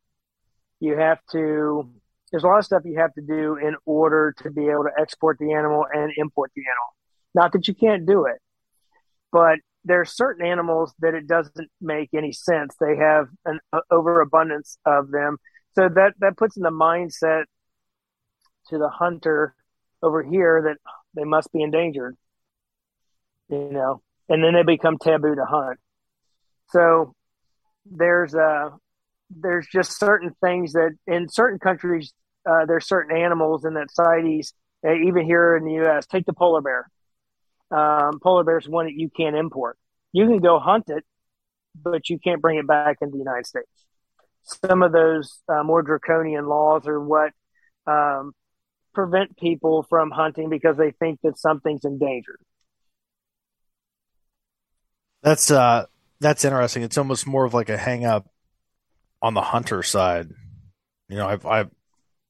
You 0.81 0.97
have 0.97 1.19
to, 1.33 1.91
there's 2.31 2.45
a 2.45 2.47
lot 2.47 2.59
of 2.59 2.65
stuff 2.65 2.83
you 2.85 2.99
have 2.99 3.13
to 3.15 3.21
do 3.21 3.57
in 3.57 3.77
order 3.85 4.35
to 4.43 4.51
be 4.51 4.69
able 4.69 4.85
to 4.85 4.93
export 4.99 5.39
the 5.39 5.53
animal 5.53 5.85
and 5.93 6.13
import 6.17 6.53
the 6.55 6.63
animal. 6.63 6.95
Not 7.35 7.53
that 7.53 7.69
you 7.69 7.75
can't 7.75 8.07
do 8.07 8.27
it, 8.27 8.41
but 9.33 9.59
there 9.85 10.01
are 10.01 10.07
certain 10.07 10.47
animals 10.47 10.93
that 11.01 11.15
it 11.15 11.27
doesn't 11.27 11.71
make 11.81 12.11
any 12.15 12.33
sense. 12.33 12.75
They 12.81 12.97
have 12.97 13.29
an 13.45 13.61
overabundance 13.91 14.79
of 14.85 15.11
them. 15.11 15.39
So 15.75 15.89
that, 15.89 16.15
that 16.21 16.37
puts 16.37 16.57
in 16.57 16.63
the 16.63 16.71
mindset 16.71 17.45
to 18.69 18.79
the 18.79 18.89
hunter 18.89 19.55
over 20.03 20.23
here 20.23 20.63
that 20.63 20.95
they 21.15 21.25
must 21.25 21.53
be 21.53 21.63
endangered. 21.63 22.17
You 23.49 23.71
know, 23.73 24.03
and 24.29 24.45
then 24.45 24.55
they 24.55 24.63
become 24.63 24.99
taboo 24.99 25.35
to 25.35 25.45
hunt. 25.45 25.79
So 26.71 27.15
there's 27.91 28.35
uh 28.35 28.71
there's 29.31 29.67
just 29.73 29.99
certain 29.99 30.35
things 30.43 30.73
that 30.73 30.91
in 31.07 31.29
certain 31.29 31.59
countries 31.59 32.13
uh, 32.49 32.65
there's 32.67 32.87
certain 32.87 33.17
animals 33.17 33.65
in 33.65 33.75
that 33.75 33.91
CITES, 33.91 34.53
uh, 34.87 34.95
even 34.95 35.27
here 35.27 35.57
in 35.57 35.65
the 35.65 35.75
U.S. 35.75 36.07
Take 36.07 36.25
the 36.25 36.33
polar 36.33 36.63
bear. 36.63 36.91
Um, 37.71 38.19
polar 38.21 38.45
bear 38.45 38.59
is 38.59 38.69
one 38.69 38.87
that 38.87 38.95
you 38.95 39.11
can't 39.15 39.37
import. 39.37 39.79
You 40.13 40.27
can 40.27 40.39
go 40.39 40.59
hunt 40.59 40.85
it, 40.89 41.05
but 41.75 42.09
you 42.09 42.19
can't 42.19 42.41
bring 42.41 42.59
it 42.59 42.67
back 42.67 42.99
into 43.01 43.13
the 43.13 43.19
United 43.19 43.47
States. 43.47 43.69
Some 44.43 44.83
of 44.83 44.93
those 44.93 45.41
uh, 45.49 45.63
more 45.63 45.83
draconian 45.83 46.47
laws 46.47 46.87
are 46.87 47.01
what 47.01 47.33
um, 47.87 48.33
prevent 48.95 49.37
people 49.37 49.85
from 49.89 50.11
hunting 50.11 50.49
because 50.49 50.77
they 50.77 50.93
think 50.93 51.21
that 51.23 51.39
something's 51.39 51.85
endangered. 51.85 52.41
That's 55.23 55.51
uh 55.51 55.87
that's 56.21 56.45
interesting. 56.45 56.83
It's 56.83 56.99
almost 56.99 57.27
more 57.27 57.45
of 57.45 57.55
like 57.55 57.69
a 57.69 57.77
hang 57.77 58.05
up 58.05 58.29
on 59.21 59.35
the 59.35 59.43
hunter 59.43 59.83
side. 59.83 60.29
You 61.09 61.17
know, 61.17 61.27
I've 61.29 61.45
I've 61.47 61.71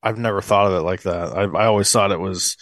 I've 0.02 0.18
never 0.18 0.40
thought 0.40 0.66
of 0.66 0.74
it 0.74 0.82
like 0.82 1.02
that. 1.02 1.36
I 1.36 1.42
I 1.42 1.66
always 1.66 1.90
thought 1.90 2.12
it 2.12 2.20
was, 2.20 2.56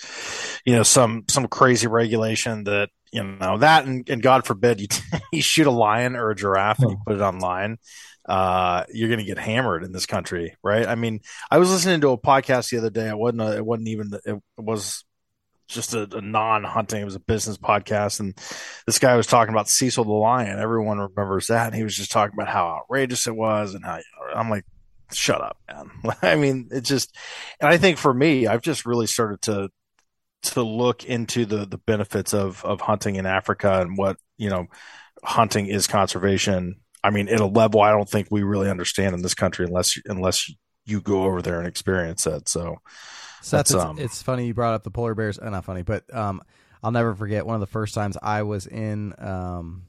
you 0.67 0.75
know, 0.75 0.83
some 0.83 1.25
some 1.31 1.47
crazy 1.47 1.87
regulation 1.87 2.65
that 2.65 2.91
you 3.13 3.23
know 3.23 3.59
that 3.59 3.87
and, 3.87 4.09
and 4.11 4.21
God 4.21 4.45
forbid 4.45 4.81
you 4.81 4.89
you 5.33 5.41
shoot 5.41 5.67
a 5.67 5.71
lion 5.71 6.17
or 6.17 6.31
a 6.31 6.37
giraffe 6.37 6.81
and 6.81 6.91
you 6.91 6.99
put 7.07 7.17
it 7.17 7.23
online, 7.23 7.79
uh, 8.29 8.85
you're 8.93 9.09
going 9.09 9.21
to 9.21 9.25
get 9.25 9.39
hammered 9.39 9.85
in 9.85 9.93
this 9.93 10.07
country, 10.07 10.57
right? 10.63 10.87
I 10.87 10.97
mean, 10.97 11.21
I 11.51 11.59
was 11.59 11.71
listening 11.71 12.01
to 12.01 12.11
a 12.11 12.19
podcast 12.19 12.71
the 12.71 12.79
other 12.79 12.91
day. 12.91 13.09
It 13.09 13.17
wasn't 13.17 13.43
a, 13.43 13.57
it 13.57 13.65
wasn't 13.65 13.89
even 13.89 14.11
it 14.27 14.43
was 14.59 15.05
just 15.69 15.95
a, 15.95 16.09
a 16.17 16.21
non-hunting. 16.21 17.01
It 17.01 17.05
was 17.05 17.15
a 17.15 17.21
business 17.21 17.59
podcast, 17.59 18.19
and 18.19 18.35
this 18.87 18.99
guy 18.99 19.17
was 19.17 19.29
talking 19.29 19.55
about 19.55 19.69
Cecil 19.69 20.05
the 20.05 20.13
lion. 20.13 20.59
Everyone 20.59 20.99
remembers 20.99 21.47
that, 21.47 21.67
and 21.67 21.77
he 21.77 21.85
was 21.85 21.97
just 21.97 22.11
talking 22.11 22.35
about 22.35 22.53
how 22.53 22.67
outrageous 22.67 23.29
it 23.29 23.37
was, 23.37 23.75
and 23.75 23.85
how 23.85 24.01
I'm 24.35 24.51
like, 24.51 24.65
shut 25.13 25.41
up, 25.41 25.59
man. 25.69 25.91
I 26.23 26.35
mean, 26.35 26.71
it's 26.73 26.89
just, 26.89 27.17
and 27.61 27.69
I 27.69 27.77
think 27.77 27.99
for 27.99 28.13
me, 28.13 28.49
I've 28.49 28.63
just 28.63 28.85
really 28.85 29.07
started 29.07 29.43
to 29.43 29.71
to 30.53 30.63
look 30.63 31.05
into 31.05 31.45
the 31.47 31.67
the 31.67 31.79
benefits 31.79 32.35
of 32.35 32.65
of 32.65 32.81
hunting 32.81 33.17
in 33.17 33.27
Africa 33.27 33.81
and 33.81 33.97
what 33.97 34.17
you 34.37 34.51
know 34.51 34.67
hunting 35.25 35.67
is 35.67 35.87
conservation. 35.87 36.77
I 37.03 37.11
mean, 37.11 37.29
at 37.29 37.41
a 37.41 37.47
level 37.47 37.81
I 37.81 37.91
don't 37.91 38.09
think 38.09 38.29
we 38.31 38.43
really 38.43 38.71
understand 38.71 39.15
in 39.15 39.23
this 39.23 39.35
country 39.35 39.67
unless 39.67 39.99
unless 40.07 40.51
you 40.85 41.01
go 41.01 41.25
over 41.25 41.43
there 41.43 41.59
and 41.59 41.67
experience 41.67 42.27
it. 42.27 42.49
So 42.49 42.77
Seth, 43.43 43.61
it's, 43.61 43.75
um, 43.75 43.99
it's, 43.99 44.23
funny 44.23 44.47
you 44.47 44.55
brought 44.55 44.75
up 44.75 44.85
the 44.85 44.91
polar 44.91 45.15
bears. 45.15 45.39
Uh, 45.39 45.51
not 45.51 45.65
funny, 45.65 45.83
but 45.83 46.03
um, 46.15 46.43
I'll 46.83 46.93
never 46.93 47.15
forget 47.15 47.47
one 47.47 47.55
of 47.55 47.61
the 47.61 47.67
first 47.67 47.95
times 47.95 48.17
I 48.21 48.43
was 48.43 48.67
in 48.67 49.15
um, 49.19 49.83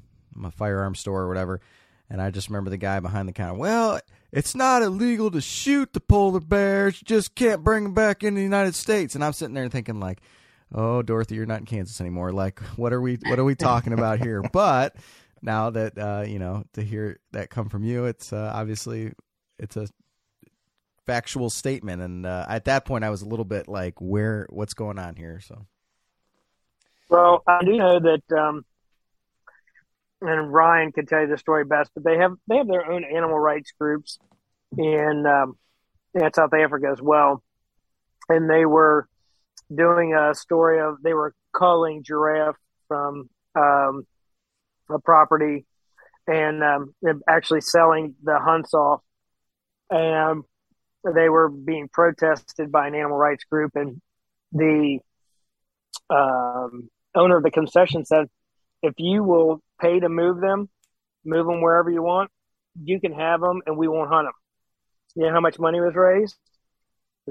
a 0.44 0.52
firearm 0.52 0.96
store 0.96 1.24
or 1.24 1.28
whatever, 1.28 1.62
and 2.10 2.22
I 2.22 2.32
just 2.32 2.50
remember 2.50 2.70
the 2.70 2.78
guy 2.78 3.00
behind 3.00 3.28
the 3.28 3.34
counter. 3.34 3.60
Well, 3.60 4.00
it's 4.32 4.56
not 4.56 4.82
illegal 4.82 5.32
to 5.32 5.42
shoot 5.42 5.94
the 5.94 6.00
polar 6.00 6.40
bears. 6.40 7.02
You 7.02 7.06
just 7.06 7.36
can't 7.36 7.64
bring 7.64 7.86
them 7.86 7.94
back 7.94 8.24
in 8.24 8.36
the 8.36 8.42
United 8.42 8.76
States. 8.76 9.16
And 9.16 9.24
I'm 9.24 9.34
sitting 9.34 9.54
there 9.54 9.70
thinking 9.70 10.00
like, 10.00 10.20
oh, 10.74 11.02
Dorothy, 11.02 11.36
you're 11.36 11.46
not 11.46 11.60
in 11.60 11.66
Kansas 11.66 12.00
anymore. 12.02 12.32
Like, 12.32 12.60
what 12.76 12.94
are 12.94 13.02
we 13.02 13.18
what 13.28 13.40
are 13.40 13.44
we 13.44 13.56
talking 13.56 13.94
about 13.94 14.20
here? 14.20 14.42
But 14.52 14.96
now 15.42 15.70
that 15.70 15.98
uh, 15.98 16.24
you 16.28 16.40
know 16.40 16.64
to 16.74 16.82
hear 16.82 17.20
that 17.32 17.50
come 17.50 17.70
from 17.70 17.84
you, 17.84 18.06
it's 18.06 18.34
uh, 18.34 18.52
obviously 18.54 19.14
it's 19.60 19.78
a 19.78 19.88
factual 21.08 21.50
statement. 21.50 22.02
And 22.02 22.26
uh, 22.26 22.46
at 22.48 22.66
that 22.66 22.86
point, 22.86 23.04
I 23.04 23.10
was 23.10 23.24
a 23.24 23.28
little 23.28 23.46
bit 23.46 23.68
like, 23.68 24.00
where 24.00 24.46
what's 24.50 24.74
going 24.74 25.00
on 25.00 25.16
here? 25.16 25.40
So. 25.40 25.66
Well, 27.10 27.42
I 27.48 27.64
do 27.64 27.78
know 27.78 28.00
that, 28.00 28.38
um, 28.38 28.66
and 30.22 30.52
Ryan 30.52 30.92
can 30.92 31.06
tell 31.06 31.22
you 31.22 31.28
the 31.28 31.38
story 31.38 31.64
best, 31.64 31.92
but 31.94 32.04
they 32.04 32.18
have 32.18 32.34
they 32.48 32.58
have 32.58 32.68
their 32.68 32.92
own 32.92 33.06
animal 33.06 33.40
rights 33.40 33.72
groups 33.80 34.20
in 34.78 35.26
um, 35.26 35.58
in 36.14 36.34
South 36.34 36.54
Africa 36.54 36.88
as 36.92 37.02
well, 37.02 37.42
and 38.28 38.50
they 38.50 38.66
were 38.66 39.08
doing 39.74 40.14
a 40.14 40.34
story 40.34 40.80
of 40.80 41.02
they 41.04 41.14
were 41.14 41.34
culling 41.56 42.04
giraffe 42.04 42.56
from 42.88 43.30
um, 43.56 44.06
a 44.90 45.00
property 45.00 45.66
and 46.28 46.64
um, 46.64 46.94
actually 47.28 47.62
selling 47.62 48.16
the 48.24 48.38
hunts 48.40 48.74
off. 48.74 49.02
And 49.90 50.44
they 51.04 51.30
were 51.30 51.50
being 51.50 51.88
protested 51.92 52.72
by 52.72 52.88
an 52.88 52.96
animal 52.96 53.18
rights 53.18 53.46
group, 53.46 53.72
and 53.76 54.02
the 54.52 55.00
um, 56.10 56.90
owner 57.16 57.38
of 57.38 57.44
the 57.44 57.52
concession 57.52 58.04
said, 58.04 58.28
"If 58.82 58.96
you 58.98 59.24
will 59.24 59.62
pay 59.80 60.00
to 60.00 60.10
move 60.10 60.42
them, 60.42 60.70
move 61.24 61.46
them 61.46 61.62
wherever 61.62 61.90
you 61.90 62.04
want, 62.04 62.30
you 62.84 63.00
can 63.00 63.14
have 63.14 63.40
them, 63.40 63.62
and 63.66 63.78
we 63.78 63.88
won't 63.88 64.10
hunt 64.10 64.28
them." 64.28 64.34
You 65.16 65.28
know 65.28 65.34
how 65.34 65.40
much 65.40 65.60
money 65.60 65.80
was 65.80 65.96
raised? 65.96 66.38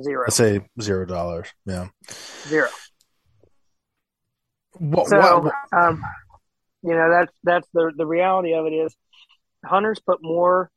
Zero. 0.02 0.24
I 0.26 0.30
say 0.30 0.60
zero 0.80 1.06
dollars. 1.06 1.48
Yeah, 1.64 1.88
zero. 2.46 2.68
What, 4.78 5.08
so, 5.08 5.38
what, 5.38 5.54
um, 5.72 6.02
you 6.82 6.92
know 6.92 7.10
that's 7.10 7.32
that's 7.42 7.68
the 7.72 7.92
the 7.96 8.06
reality 8.06 8.52
of 8.52 8.66
it 8.66 8.74
is 8.74 8.94
hunters 9.64 9.98
put 9.98 10.18
more 10.22 10.70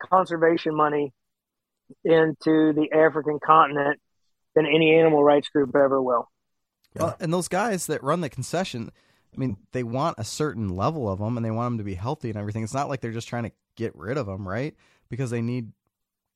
conservation 0.00 0.74
money 0.74 1.12
into 2.04 2.72
the 2.72 2.88
African 2.94 3.38
continent 3.44 4.00
than 4.54 4.66
any 4.66 4.94
animal 4.94 5.22
rights 5.22 5.48
group 5.48 5.74
ever 5.76 6.00
will. 6.00 6.28
Well, 6.94 7.16
and 7.20 7.32
those 7.32 7.48
guys 7.48 7.86
that 7.86 8.02
run 8.02 8.22
the 8.22 8.30
concession, 8.30 8.90
I 9.34 9.38
mean, 9.38 9.58
they 9.72 9.82
want 9.82 10.16
a 10.18 10.24
certain 10.24 10.70
level 10.70 11.10
of 11.10 11.18
them 11.18 11.36
and 11.36 11.44
they 11.44 11.50
want 11.50 11.72
them 11.72 11.78
to 11.78 11.84
be 11.84 11.94
healthy 11.94 12.30
and 12.30 12.38
everything. 12.38 12.62
It's 12.62 12.72
not 12.72 12.88
like 12.88 13.02
they're 13.02 13.12
just 13.12 13.28
trying 13.28 13.44
to 13.44 13.52
get 13.76 13.94
rid 13.94 14.16
of 14.16 14.26
them, 14.26 14.48
right? 14.48 14.74
Because 15.10 15.30
they 15.30 15.42
need 15.42 15.72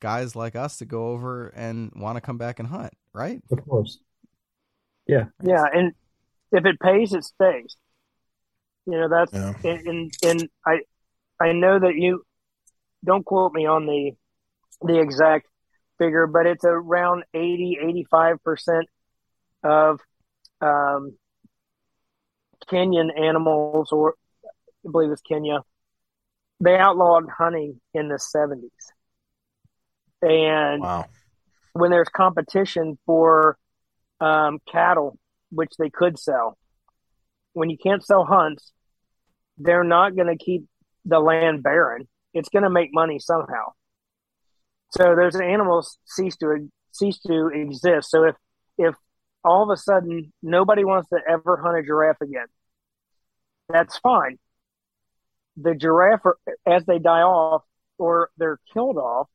guys 0.00 0.34
like 0.34 0.56
us 0.56 0.78
to 0.78 0.84
go 0.84 1.08
over 1.08 1.48
and 1.48 1.92
want 1.94 2.16
to 2.16 2.20
come 2.20 2.38
back 2.38 2.58
and 2.58 2.68
hunt, 2.68 2.92
right? 3.12 3.40
Of 3.50 3.64
course. 3.66 3.98
Yeah. 5.06 5.26
Yeah, 5.42 5.64
and 5.72 5.92
if 6.52 6.64
it 6.64 6.80
pays, 6.80 7.12
it 7.12 7.24
stays. 7.24 7.76
You 8.86 8.98
know, 8.98 9.08
that's 9.08 9.32
yeah. 9.32 9.54
and, 9.70 9.86
and 9.86 10.12
and 10.22 10.48
I 10.66 10.80
I 11.40 11.52
know 11.52 11.78
that 11.78 11.94
you 11.96 12.24
don't 13.04 13.24
quote 13.24 13.52
me 13.52 13.66
on 13.66 13.86
the 13.86 14.12
the 14.82 15.00
exact 15.00 15.46
figure, 15.98 16.26
but 16.26 16.46
it's 16.46 16.64
around 16.64 17.24
80, 17.34 18.06
85% 18.16 18.82
of 19.62 20.00
um, 20.62 21.16
Kenyan 22.70 23.10
animals, 23.18 23.92
or 23.92 24.14
I 24.44 24.90
believe 24.90 25.10
it's 25.10 25.20
Kenya, 25.20 25.60
they 26.60 26.76
outlawed 26.76 27.28
hunting 27.28 27.80
in 27.94 28.08
the 28.08 28.14
70s. 28.14 28.70
And 30.22 30.82
wow. 30.82 31.06
when 31.72 31.90
there's 31.90 32.08
competition 32.08 32.98
for 33.06 33.56
um, 34.20 34.58
cattle, 34.70 35.18
which 35.50 35.72
they 35.78 35.90
could 35.90 36.18
sell, 36.18 36.58
when 37.52 37.70
you 37.70 37.78
can't 37.78 38.04
sell 38.04 38.24
hunts, 38.24 38.72
they're 39.58 39.84
not 39.84 40.14
going 40.14 40.28
to 40.28 40.42
keep 40.42 40.64
the 41.04 41.20
land 41.20 41.62
barren. 41.62 42.08
It's 42.32 42.48
going 42.48 42.62
to 42.62 42.70
make 42.70 42.90
money 42.92 43.18
somehow. 43.18 43.72
So 44.90 45.14
those 45.14 45.36
animals 45.36 45.98
cease 46.04 46.36
to 46.36 46.68
cease 46.92 47.18
to 47.20 47.48
exist. 47.48 48.10
So 48.10 48.24
if 48.24 48.36
if 48.78 48.94
all 49.44 49.62
of 49.62 49.70
a 49.70 49.76
sudden 49.76 50.32
nobody 50.42 50.84
wants 50.84 51.08
to 51.10 51.18
ever 51.28 51.60
hunt 51.62 51.78
a 51.78 51.82
giraffe 51.82 52.20
again, 52.20 52.46
that's 53.68 53.98
fine. 53.98 54.38
The 55.56 55.74
giraffe, 55.74 56.22
as 56.66 56.84
they 56.86 56.98
die 56.98 57.22
off 57.22 57.62
or 57.98 58.30
they're 58.38 58.58
killed 58.72 58.96
off 58.96 59.28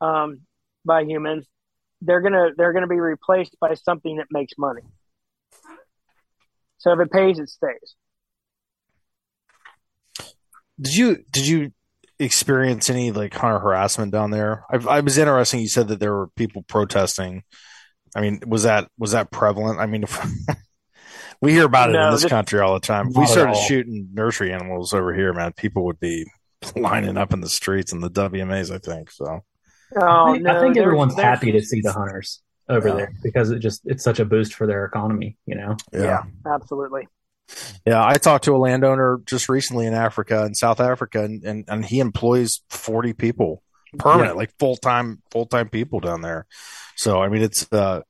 um, 0.00 0.40
by 0.84 1.02
humans, 1.02 1.46
they're 2.00 2.20
gonna 2.20 2.50
they're 2.56 2.72
gonna 2.72 2.86
be 2.86 3.00
replaced 3.00 3.56
by 3.60 3.74
something 3.74 4.16
that 4.16 4.26
makes 4.30 4.54
money. 4.58 4.82
So 6.78 6.92
if 6.92 7.00
it 7.00 7.10
pays, 7.10 7.38
it 7.38 7.48
stays. 7.48 7.96
Did 10.80 10.96
you 10.96 11.24
did 11.30 11.46
you 11.46 11.72
experience 12.18 12.88
any 12.90 13.10
like 13.12 13.34
hunter 13.34 13.58
harassment 13.58 14.12
down 14.12 14.30
there? 14.30 14.64
I, 14.70 14.76
I 14.76 15.00
was 15.00 15.18
interesting. 15.18 15.60
You 15.60 15.68
said 15.68 15.88
that 15.88 16.00
there 16.00 16.14
were 16.14 16.28
people 16.28 16.62
protesting. 16.62 17.42
I 18.14 18.20
mean, 18.20 18.40
was 18.46 18.64
that 18.64 18.88
was 18.98 19.12
that 19.12 19.30
prevalent? 19.30 19.80
I 19.80 19.86
mean, 19.86 20.02
if, 20.02 20.18
we 21.40 21.52
hear 21.52 21.64
about 21.64 21.90
it 21.90 21.94
no, 21.94 22.06
in 22.06 22.12
this, 22.12 22.22
this 22.22 22.30
country 22.30 22.60
all 22.60 22.74
the 22.74 22.80
time. 22.80 23.08
If 23.08 23.16
we 23.16 23.26
started 23.26 23.56
shooting 23.56 24.10
nursery 24.12 24.52
animals 24.52 24.92
over 24.92 25.14
here, 25.14 25.32
man, 25.32 25.52
people 25.52 25.84
would 25.86 26.00
be 26.00 26.26
lining 26.76 27.16
up 27.16 27.32
in 27.32 27.40
the 27.40 27.48
streets 27.48 27.92
and 27.92 28.02
the 28.02 28.10
WMAs. 28.10 28.74
I 28.74 28.78
think 28.78 29.10
so. 29.10 29.44
Oh, 29.94 30.00
I 30.00 30.32
think, 30.32 30.44
no, 30.44 30.56
I 30.56 30.60
think 30.60 30.76
everyone's 30.76 31.14
happy 31.14 31.52
to 31.52 31.62
see 31.62 31.80
the 31.80 31.92
hunters 31.92 32.42
over 32.68 32.88
yeah. 32.88 32.94
there 32.94 33.12
because 33.22 33.50
it 33.50 33.60
just 33.60 33.82
it's 33.84 34.02
such 34.02 34.18
a 34.18 34.24
boost 34.24 34.54
for 34.54 34.66
their 34.66 34.84
economy. 34.84 35.36
You 35.46 35.56
know. 35.56 35.76
Yeah, 35.92 36.02
yeah 36.02 36.22
absolutely. 36.46 37.08
Yeah, 37.86 38.04
I 38.04 38.14
talked 38.14 38.44
to 38.44 38.56
a 38.56 38.58
landowner 38.58 39.20
just 39.24 39.48
recently 39.48 39.86
in 39.86 39.94
Africa, 39.94 40.44
in 40.44 40.54
South 40.54 40.80
Africa, 40.80 41.22
and, 41.22 41.44
and, 41.44 41.64
and 41.68 41.84
he 41.84 42.00
employs 42.00 42.62
40 42.70 43.12
people 43.12 43.62
permanent, 43.98 44.34
yeah. 44.34 44.38
like 44.38 44.52
full 44.58 44.76
time, 44.76 45.22
full 45.30 45.46
time 45.46 45.68
people 45.68 46.00
down 46.00 46.22
there. 46.22 46.46
So, 46.96 47.22
I 47.22 47.28
mean, 47.28 47.42
it's, 47.42 47.72
uh, 47.72 48.00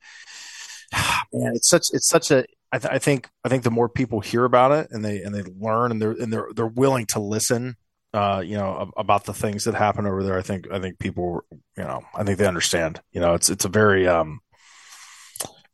man, 1.33 1.53
it's 1.55 1.69
such, 1.69 1.85
it's 1.93 2.07
such 2.07 2.31
a, 2.31 2.45
I, 2.71 2.79
th- 2.79 2.93
I 2.93 2.99
think, 2.99 3.29
I 3.43 3.49
think 3.49 3.63
the 3.63 3.71
more 3.71 3.89
people 3.89 4.19
hear 4.19 4.43
about 4.43 4.71
it 4.71 4.87
and 4.91 5.05
they, 5.05 5.21
and 5.21 5.33
they 5.33 5.43
learn 5.43 5.91
and 5.91 6.01
they're, 6.01 6.11
and 6.11 6.33
they're, 6.33 6.49
they're 6.55 6.65
willing 6.65 7.05
to 7.07 7.19
listen, 7.19 7.77
uh, 8.17 8.39
you 8.39 8.57
know, 8.57 8.91
about 8.97 9.25
the 9.25 9.33
things 9.33 9.65
that 9.65 9.75
happen 9.75 10.07
over 10.07 10.23
there. 10.23 10.37
I 10.37 10.41
think 10.41 10.67
I 10.71 10.79
think 10.79 10.97
people, 10.97 11.41
you 11.51 11.83
know, 11.83 12.01
I 12.15 12.23
think 12.23 12.39
they 12.39 12.47
understand. 12.47 12.99
You 13.11 13.21
know, 13.21 13.35
it's 13.35 13.49
it's 13.49 13.65
a 13.65 13.69
very 13.69 14.07
um, 14.07 14.39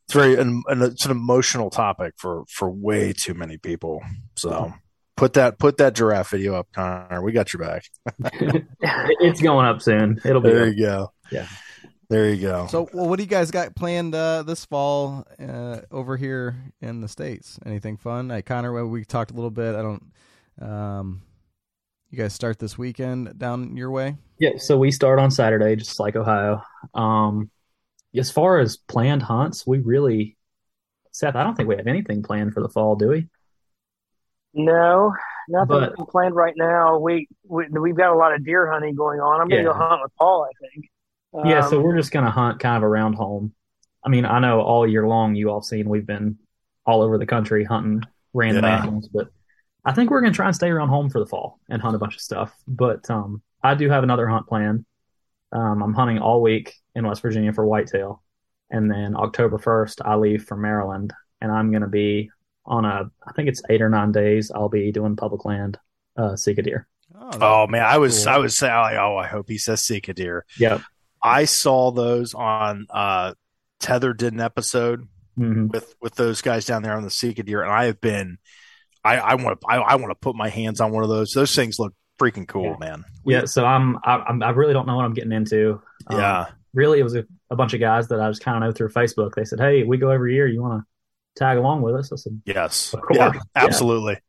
it's 0.05 0.13
very 0.13 0.35
and, 0.35 0.63
and 0.67 0.81
it's 0.83 1.05
an 1.05 1.11
emotional 1.11 1.69
topic 1.69 2.15
for 2.17 2.43
for 2.49 2.69
way 2.69 3.13
too 3.13 3.33
many 3.33 3.57
people. 3.57 4.01
So 4.35 4.73
put 5.15 5.33
that 5.33 5.57
put 5.57 5.77
that 5.77 5.95
giraffe 5.95 6.31
video 6.31 6.55
up, 6.55 6.67
Connor. 6.73 7.21
We 7.21 7.31
got 7.31 7.53
your 7.53 7.61
back. 7.61 7.85
it's 8.81 9.41
going 9.41 9.65
up 9.65 9.81
soon. 9.81 10.19
It'll 10.25 10.41
be 10.41 10.49
There 10.49 10.65
there. 10.65 10.73
you 10.73 10.85
go. 10.85 11.13
Yeah. 11.31 11.47
There 12.09 12.29
you 12.29 12.41
go. 12.41 12.67
So, 12.67 12.89
well, 12.93 13.07
what 13.07 13.15
do 13.15 13.23
you 13.23 13.29
guys 13.29 13.49
got 13.49 13.75
planned 13.75 14.13
uh, 14.13 14.43
this 14.43 14.65
fall 14.65 15.25
uh, 15.39 15.79
over 15.89 16.17
here 16.17 16.55
in 16.81 17.01
the 17.01 17.07
states? 17.07 17.57
Anything 17.65 17.97
fun? 17.97 18.29
I 18.29 18.41
Connor, 18.41 18.85
we 18.85 19.05
talked 19.05 19.31
a 19.31 19.33
little 19.33 19.49
bit. 19.49 19.73
I 19.73 19.81
don't. 19.81 20.03
Um, 20.61 21.21
you 22.13 22.19
guys 22.19 22.31
start 22.31 22.59
this 22.59 22.77
weekend 22.77 23.39
down 23.39 23.75
your 23.75 23.89
way? 23.89 24.15
Yeah, 24.37 24.51
so 24.57 24.77
we 24.77 24.91
start 24.91 25.17
on 25.17 25.31
Saturday, 25.31 25.75
just 25.75 25.99
like 25.99 26.15
Ohio. 26.15 26.61
Um, 26.93 27.49
as 28.15 28.29
far 28.29 28.59
as 28.59 28.77
planned 28.77 29.23
hunts, 29.23 29.65
we 29.65 29.79
really, 29.79 30.37
Seth, 31.11 31.35
I 31.35 31.43
don't 31.43 31.55
think 31.55 31.67
we 31.67 31.75
have 31.75 31.87
anything 31.87 32.21
planned 32.21 32.53
for 32.53 32.61
the 32.61 32.69
fall, 32.69 32.95
do 32.95 33.07
we? 33.09 33.27
No, 34.53 35.11
nothing 35.49 35.67
But- 35.97 36.07
planned 36.09 36.35
right 36.35 36.53
now. 36.55 36.99
We, 36.99 37.27
we 37.47 37.65
we've 37.69 37.95
got 37.97 38.13
a 38.13 38.15
lot 38.15 38.35
of 38.35 38.45
deer 38.45 38.71
hunting 38.71 38.93
going 38.93 39.19
on. 39.19 39.41
I'm 39.41 39.47
gonna 39.49 39.63
Yeah. 39.63 39.67
go 39.69 39.73
hunt 39.73 40.01
with 40.03 40.11
Paul. 40.15 40.45
I 40.47 40.51
think. 40.67 40.91
Yeah, 41.47 41.61
so 41.61 41.77
Um, 41.77 41.83
we're 41.83 41.97
just 41.97 42.11
gonna 42.11 42.29
hunt 42.29 42.59
kind 42.59 42.77
of 42.77 42.83
around 42.83 43.13
home. 43.13 43.53
I 44.05 44.09
mean, 44.09 44.25
I 44.25 44.37
know 44.37 44.61
all 44.61 44.85
year 44.85 45.07
long 45.07 45.33
you 45.33 45.49
all 45.49 45.63
seen 45.63 45.89
we've 45.89 46.05
been 46.05 46.37
all 46.85 47.01
over 47.01 47.17
the 47.17 47.25
country 47.25 47.63
hunting 47.63 48.03
random 48.35 48.65
Yeah. 48.65 48.77
animals, 48.83 49.07
but 49.07 49.29
I 49.85 49.91
think 49.91 50.09
we're 50.09 50.21
gonna 50.21 50.33
try 50.33 50.47
and 50.47 50.55
stay 50.55 50.69
around 50.69 50.89
home 50.89 51.09
for 51.09 51.19
the 51.19 51.25
fall 51.25 51.59
and 51.69 51.81
hunt 51.81 51.95
a 51.95 51.99
bunch 51.99 52.15
of 52.15 52.21
stuff. 52.21 52.55
But 52.67 53.09
um, 53.09 53.41
I 53.61 53.75
do 53.75 53.89
have 53.89 54.03
another 54.03 54.27
hunt 54.27 54.47
planned. 54.47 54.85
Um, 55.51 55.83
I'm 55.83 55.93
hunting 55.93 56.19
all 56.19 56.41
week 56.41 56.73
in 56.95 57.05
West 57.05 57.21
Virginia 57.21 57.53
for 57.53 57.65
whitetail, 57.65 58.23
and 58.69 58.89
then 58.89 59.15
October 59.15 59.57
1st 59.57 60.01
I 60.05 60.15
leave 60.15 60.45
for 60.45 60.55
Maryland, 60.55 61.13
and 61.41 61.51
I'm 61.51 61.71
gonna 61.71 61.87
be 61.87 62.29
on 62.65 62.85
a 62.85 63.09
I 63.27 63.33
think 63.33 63.49
it's 63.49 63.61
eight 63.69 63.81
or 63.81 63.89
nine 63.89 64.11
days. 64.11 64.51
I'll 64.53 64.69
be 64.69 64.91
doing 64.91 65.15
public 65.15 65.45
land 65.45 65.77
uh, 66.17 66.35
Sika 66.35 66.61
deer. 66.61 66.87
Oh, 67.15 67.31
oh 67.41 67.67
man, 67.67 67.83
I 67.83 67.97
was 67.97 68.23
Cool. 68.23 68.33
I 68.33 68.37
was 68.37 68.57
saying, 68.57 68.73
oh, 68.73 69.17
I 69.17 69.27
hope 69.27 69.49
he 69.49 69.57
says 69.57 69.83
Sika 69.83 70.13
deer. 70.13 70.45
Yep. 70.57 70.81
I 71.21 71.45
saw 71.45 71.91
those 71.91 72.33
on 72.33 72.87
uh 72.89 73.33
Tether 73.79 74.13
did 74.13 74.33
an 74.33 74.39
episode 74.39 75.07
hmm 75.35 75.67
with 75.67 75.93
with 76.01 76.15
those 76.15 76.41
guys 76.41 76.65
down 76.65 76.83
there 76.83 76.95
on 76.95 77.03
the 77.03 77.11
Sika 77.11 77.43
deer, 77.43 77.63
and 77.63 77.71
I 77.71 77.85
have 77.85 77.99
been. 77.99 78.37
I 79.03 79.17
I 79.17 79.35
want 79.35 79.59
to 79.61 79.67
I, 79.67 79.77
I 79.77 79.95
want 79.95 80.11
to 80.11 80.15
put 80.15 80.35
my 80.35 80.49
hands 80.49 80.81
on 80.81 80.91
one 80.91 81.03
of 81.03 81.09
those. 81.09 81.31
Those 81.33 81.55
things 81.55 81.79
look 81.79 81.93
freaking 82.19 82.47
cool, 82.47 82.77
man. 82.77 83.03
Yeah, 83.25 83.45
so 83.45 83.65
I'm 83.65 83.97
I, 84.03 84.17
I'm 84.27 84.41
I 84.43 84.51
really 84.51 84.73
don't 84.73 84.87
know 84.87 84.95
what 84.95 85.05
I'm 85.05 85.13
getting 85.13 85.31
into. 85.31 85.81
Um, 86.07 86.19
Yeah, 86.19 86.45
really 86.73 86.99
it 86.99 87.03
was 87.03 87.15
a, 87.15 87.25
a 87.49 87.55
bunch 87.55 87.73
of 87.73 87.79
guys 87.79 88.07
that 88.09 88.19
I 88.21 88.29
just 88.29 88.43
kind 88.43 88.57
of 88.57 88.63
know 88.67 88.71
through 88.71 88.89
Facebook. 88.89 89.35
They 89.35 89.45
said, 89.45 89.59
"Hey, 89.59 89.83
we 89.83 89.97
go 89.97 90.09
every 90.09 90.35
year. 90.35 90.47
You 90.47 90.61
want 90.61 90.81
to 90.83 91.39
tag 91.39 91.57
along 91.57 91.81
with 91.81 91.95
us?" 91.95 92.11
I 92.13 92.15
said, 92.17 92.41
yes, 92.45 92.93
Of 92.93 93.01
course. 93.01 93.17
yeah, 93.19 93.33
Yeah. 93.33 93.41
absolutely. 93.55 94.19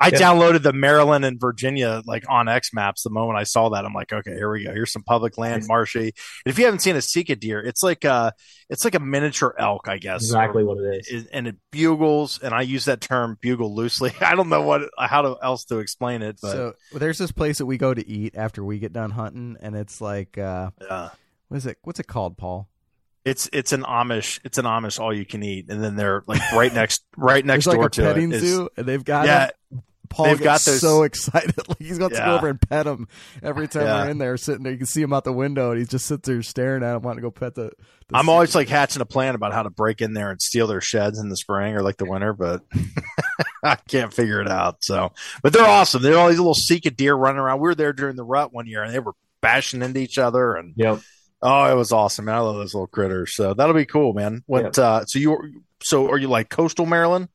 I 0.00 0.08
Yeah. 0.08 0.18
downloaded 0.18 0.62
the 0.62 0.72
Maryland 0.72 1.24
and 1.24 1.40
Virginia 1.40 2.02
like 2.06 2.24
onX 2.26 2.72
Maps. 2.72 3.02
The 3.02 3.10
moment 3.10 3.36
I 3.38 3.42
saw 3.42 3.70
that, 3.70 3.84
I'm 3.84 3.92
like, 3.92 4.12
okay, 4.12 4.32
here 4.32 4.50
we 4.50 4.62
go. 4.64 4.72
Here's 4.72 4.92
some 4.92 5.02
public 5.02 5.36
land, 5.38 5.62
Nice. 5.62 5.68
marshy. 5.68 6.00
And 6.00 6.12
if 6.46 6.56
you 6.58 6.66
haven't 6.66 6.80
seen 6.80 6.94
a 6.94 7.02
Sika 7.02 7.34
deer, 7.34 7.58
it's 7.60 7.82
like 7.82 8.04
a 8.04 8.32
it's 8.68 8.84
like 8.84 8.94
a 8.94 9.00
miniature 9.00 9.54
elk, 9.58 9.88
I 9.88 9.98
guess. 9.98 10.22
"Exactly 10.22 10.62
what 10.62 10.78
it 10.78 11.06
is." 11.10 11.26
And 11.32 11.48
it 11.48 11.56
bugles, 11.72 12.38
and 12.40 12.54
I 12.54 12.62
use 12.62 12.84
that 12.84 13.00
term 13.00 13.38
bugle 13.40 13.74
loosely. 13.74 14.12
I 14.20 14.34
don't 14.36 14.48
know 14.48 14.62
what 14.62 14.82
how 14.98 15.22
to, 15.22 15.36
else 15.42 15.64
to 15.66 15.78
explain 15.78 16.22
it, 16.22 16.38
but 16.40 16.52
so 16.52 16.74
there's 16.92 17.18
this 17.18 17.32
place 17.32 17.58
that 17.58 17.66
we 17.66 17.76
go 17.78 17.92
to 17.92 18.06
eat 18.08 18.36
after 18.36 18.62
we 18.62 18.78
get 18.78 18.92
done 18.92 19.10
hunting, 19.10 19.56
and 19.60 19.74
it's 19.74 20.00
like, 20.00 20.38
uh, 20.38 20.70
yeah. 20.80 21.08
what 21.48 21.56
is 21.56 21.66
it? 21.66 21.78
What's 21.82 21.98
it 21.98 22.06
called, 22.06 22.36
Paul? 22.38 22.68
It's 23.24 23.50
it's 23.52 23.72
an 23.72 23.82
Amish 23.82 24.38
it's 24.44 24.58
an 24.58 24.64
Amish 24.64 24.98
all 25.00 25.12
you 25.14 25.26
can 25.26 25.42
eat, 25.42 25.66
and 25.70 25.82
then 25.82 25.96
they're 25.96 26.22
like 26.26 26.40
right 26.52 26.72
next 26.72 27.04
right 27.16 27.44
next 27.44 27.64
There's 27.64 27.74
like 27.74 27.78
door 27.78 27.86
a 27.86 27.90
to 27.90 28.02
petting 28.02 28.32
it. 28.32 28.36
is- 28.36 28.42
zoo, 28.48 28.68
and 28.76 28.86
they've 28.86 29.04
got 29.04 29.26
yeah, 29.26 29.50
him. 29.70 29.82
Paul 30.08 30.26
they've 30.26 30.38
gets 30.40 30.64
got 30.64 30.70
those- 30.72 30.80
so 30.80 31.02
excited, 31.02 31.56
like 31.68 31.78
he's 31.78 31.98
got 31.98 32.10
to 32.10 32.16
go 32.16 32.36
over 32.36 32.48
and 32.48 32.60
pet 32.60 32.86
him 32.86 33.08
every 33.42 33.68
time 33.68 33.82
Yeah. 33.82 34.04
we're 34.04 34.10
in 34.10 34.18
there, 34.18 34.36
sitting 34.36 34.62
there. 34.62 34.72
You 34.72 34.78
can 34.78 34.86
see 34.86 35.02
him 35.02 35.12
out 35.12 35.24
the 35.24 35.32
window, 35.32 35.70
and 35.70 35.78
he 35.80 35.86
just 35.86 36.06
sits 36.06 36.26
there 36.26 36.42
staring 36.42 36.82
at 36.82 36.96
him, 36.96 37.02
wanting 37.02 37.18
to 37.18 37.22
go 37.22 37.30
pet 37.30 37.54
the. 37.54 37.70
the 38.08 38.16
I'm 38.16 38.28
always 38.28 38.54
like 38.54 38.68
hatching 38.68 39.02
a 39.02 39.06
plan 39.06 39.34
about 39.34 39.52
how 39.52 39.62
to 39.62 39.70
break 39.70 40.00
in 40.00 40.14
there 40.14 40.30
and 40.30 40.40
steal 40.40 40.66
their 40.66 40.80
sheds 40.80 41.18
in 41.18 41.28
the 41.28 41.36
spring 41.36 41.74
or 41.74 41.82
like 41.82 41.96
the 41.96 42.06
winter, 42.06 42.32
but 42.32 42.62
I 43.62 43.76
can't 43.88 44.12
figure 44.12 44.40
it 44.40 44.48
out. 44.48 44.78
So, 44.84 45.12
but 45.42 45.52
they're 45.52 45.64
awesome. 45.66 46.02
They're 46.02 46.18
all 46.18 46.28
these 46.28 46.38
little 46.38 46.54
Sika 46.54 46.90
deer 46.90 47.14
running 47.14 47.40
around. 47.40 47.58
We 47.60 47.68
were 47.68 47.74
there 47.74 47.92
during 47.92 48.16
the 48.16 48.24
rut 48.24 48.52
one 48.52 48.66
year, 48.66 48.82
and 48.82 48.92
they 48.94 48.98
were 49.00 49.12
bashing 49.40 49.82
into 49.82 50.00
each 50.00 50.18
other, 50.18 50.54
and 50.56 50.74
Yep. 50.76 51.00
oh, 51.42 51.70
it 51.70 51.74
was 51.76 51.92
awesome. 51.92 52.24
Man. 52.26 52.34
I 52.36 52.38
love 52.40 52.56
those 52.56 52.74
little 52.74 52.86
critters. 52.86 53.34
So 53.34 53.54
that'll 53.54 53.74
be 53.74 53.86
cool, 53.86 54.12
man. 54.14 54.42
What? 54.46 54.78
Uh, 54.78 55.04
so 55.06 55.18
you 55.18 55.62
so 55.82 56.10
are 56.10 56.18
you 56.18 56.28
like 56.28 56.48
coastal 56.48 56.86
Maryland? 56.86 57.28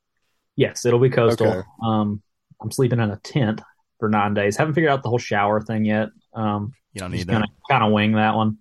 Yes, 0.56 0.86
it'll 0.86 1.00
be 1.00 1.10
coastal. 1.10 1.48
Okay. 1.48 1.62
Um, 1.84 2.22
I'm 2.64 2.72
sleeping 2.72 3.00
in 3.00 3.12
a 3.12 3.18
tent 3.18 3.62
for 4.00 4.10
nine 4.10 4.34
days. 4.34 4.58
Haven't 4.58 4.74
figured 4.74 4.92
out 4.92 5.04
the 5.04 5.10
whole 5.10 5.20
shower 5.20 5.62
thing 5.62 5.86
yet. 5.86 6.10
Um, 6.34 6.74
You 6.94 7.02
don't 7.02 7.12
just 7.12 7.28
need 7.28 7.32
gonna 7.34 7.46
that. 7.46 7.74
kind 7.74 7.84
of 7.84 7.92
wing 7.92 8.14
that 8.14 8.36
one. 8.36 8.58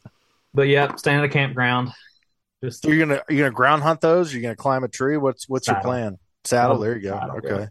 but 0.54 0.68
yeah, 0.68 0.94
staying 0.96 1.18
at 1.18 1.24
a 1.24 1.28
campground. 1.28 1.90
Just 2.62 2.82
So 2.82 2.88
you're 2.90 3.06
gonna 3.06 3.22
you're 3.28 3.46
gonna 3.46 3.54
ground 3.54 3.82
hunt 3.82 4.00
those? 4.00 4.32
You're 4.32 4.42
gonna 4.42 4.56
climb 4.56 4.84
a 4.84 4.88
tree? 4.88 5.16
What's 5.16 5.48
what's 5.48 5.68
your 5.68 5.80
plan? 5.80 6.18
Saddle. 6.44 6.76
Oh, 6.78 6.80
There 6.80 6.96
you 6.96 7.02
go. 7.02 7.18
saddle, 7.18 7.36
okay. 7.38 7.48
yeah. 7.62 7.66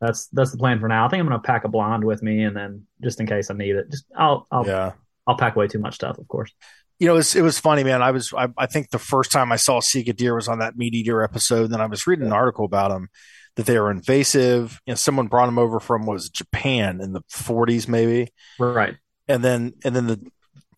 that's 0.00 0.26
that's 0.28 0.50
the 0.52 0.58
plan 0.58 0.80
for 0.80 0.88
now. 0.88 1.06
I 1.06 1.08
think 1.08 1.20
I'm 1.20 1.26
gonna 1.26 1.40
pack 1.40 1.64
a 1.64 1.68
blind 1.68 2.04
with 2.04 2.22
me, 2.22 2.42
and 2.44 2.56
then 2.56 2.86
just 3.02 3.20
in 3.20 3.26
case 3.26 3.50
I 3.50 3.54
need 3.54 3.76
it, 3.76 3.90
just 3.90 4.04
I'll 4.16 4.46
I'll 4.50 4.66
Yeah. 4.66 4.92
I'll 5.26 5.36
pack 5.36 5.56
way 5.56 5.66
too 5.66 5.78
much 5.78 5.94
stuff, 5.94 6.18
of 6.18 6.28
course. 6.28 6.52
you 6.98 7.06
know, 7.06 7.14
it 7.14 7.16
was, 7.16 7.34
it 7.34 7.40
was 7.40 7.58
funny, 7.58 7.82
man. 7.82 8.02
I 8.02 8.10
was, 8.10 8.34
I, 8.36 8.48
I 8.58 8.66
think 8.66 8.90
the 8.90 8.98
first 8.98 9.32
time 9.32 9.50
I 9.50 9.56
saw 9.56 9.80
Sika 9.80 10.12
deer 10.12 10.34
was 10.34 10.48
on 10.48 10.58
that 10.58 10.76
meat 10.76 10.92
eater 10.94 11.22
episode. 11.24 11.64
And 11.64 11.72
then 11.72 11.80
I 11.80 11.86
was 11.86 12.06
reading 12.06 12.26
an 12.26 12.32
article 12.34 12.66
about 12.66 12.90
them 12.90 13.08
that 13.56 13.66
they 13.66 13.78
were 13.78 13.90
invasive. 13.90 14.80
You 14.86 14.92
know, 14.92 14.96
someone 14.96 15.28
brought 15.28 15.46
them 15.46 15.58
over 15.58 15.80
from 15.80 16.06
was 16.06 16.28
Japan 16.28 17.00
in 17.00 17.12
the 17.12 17.22
40s, 17.32 17.88
maybe. 17.88 18.32
Right. 18.58 18.96
And 19.28 19.42
then, 19.44 19.74
and 19.84 19.94
then 19.94 20.06
the, 20.06 20.20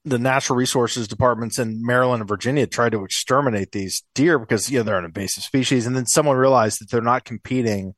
the 0.04 0.18
natural 0.18 0.56
resources 0.56 1.08
departments 1.08 1.58
in 1.58 1.84
Maryland 1.84 2.20
and 2.20 2.28
Virginia 2.28 2.66
tried 2.66 2.92
to 2.92 3.04
exterminate 3.04 3.72
these 3.72 4.04
deer 4.14 4.38
because, 4.38 4.70
you 4.70 4.78
know, 4.78 4.82
they're 4.84 4.98
an 4.98 5.04
invasive 5.04 5.42
species. 5.42 5.86
And 5.86 5.96
then 5.96 6.06
someone 6.06 6.36
realized 6.36 6.80
that 6.80 6.90
they're 6.90 7.00
not 7.00 7.24
competing 7.24 7.94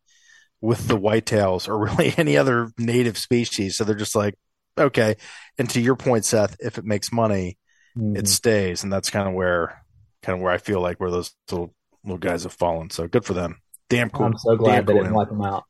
with 0.60 0.88
the 0.88 0.96
whitetails 0.98 1.68
or 1.68 1.78
really 1.84 2.14
any 2.16 2.36
other 2.36 2.70
native 2.78 3.18
species. 3.18 3.76
So 3.76 3.84
they're 3.84 3.94
just 3.94 4.16
like, 4.16 4.34
okay. 4.78 5.16
And 5.58 5.68
to 5.70 5.80
your 5.80 5.96
point, 5.96 6.24
Seth, 6.24 6.56
if 6.60 6.78
it 6.78 6.84
makes 6.84 7.12
money, 7.12 7.58
Mhm. 7.96 8.16
it 8.18 8.28
stays, 8.28 8.84
and 8.84 8.92
that's 8.92 9.10
kind 9.10 9.26
of 9.26 9.34
where 9.34 9.82
kind 10.22 10.36
of 10.38 10.42
where 10.42 10.52
I 10.52 10.58
feel 10.58 10.80
like 10.80 11.00
where 11.00 11.10
those 11.10 11.34
little 11.50 11.74
little 12.04 12.18
guys 12.18 12.42
have 12.44 12.52
fallen. 12.52 12.90
So 12.90 13.08
good 13.08 13.24
for 13.24 13.32
them. 13.34 13.56
Damn 13.88 14.10
cool. 14.10 14.26
I'm 14.26 14.38
so 14.38 14.56
glad 14.56 14.74
Damn 14.76 14.84
they 14.86 14.92
cool. 14.92 15.02
didn't 15.02 15.14
wipe 15.14 15.28
them 15.28 15.42
out. 15.42 15.64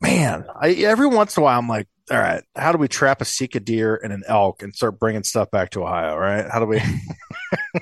Man, 0.00 0.46
I, 0.58 0.70
every 0.70 1.06
once 1.06 1.36
in 1.36 1.42
a 1.42 1.44
while 1.44 1.58
I'm 1.58 1.68
like, 1.68 1.86
all 2.10 2.18
right, 2.18 2.42
how 2.56 2.72
do 2.72 2.78
we 2.78 2.88
trap 2.88 3.20
a 3.20 3.24
Sika 3.24 3.60
deer 3.60 3.94
and 4.02 4.12
an 4.12 4.22
elk 4.26 4.62
and 4.62 4.74
start 4.74 4.98
bringing 4.98 5.22
stuff 5.22 5.50
back 5.50 5.70
to 5.70 5.82
Ohio? 5.84 6.16
Right? 6.16 6.46
How 6.50 6.60
do 6.60 6.66
we? 6.66 6.80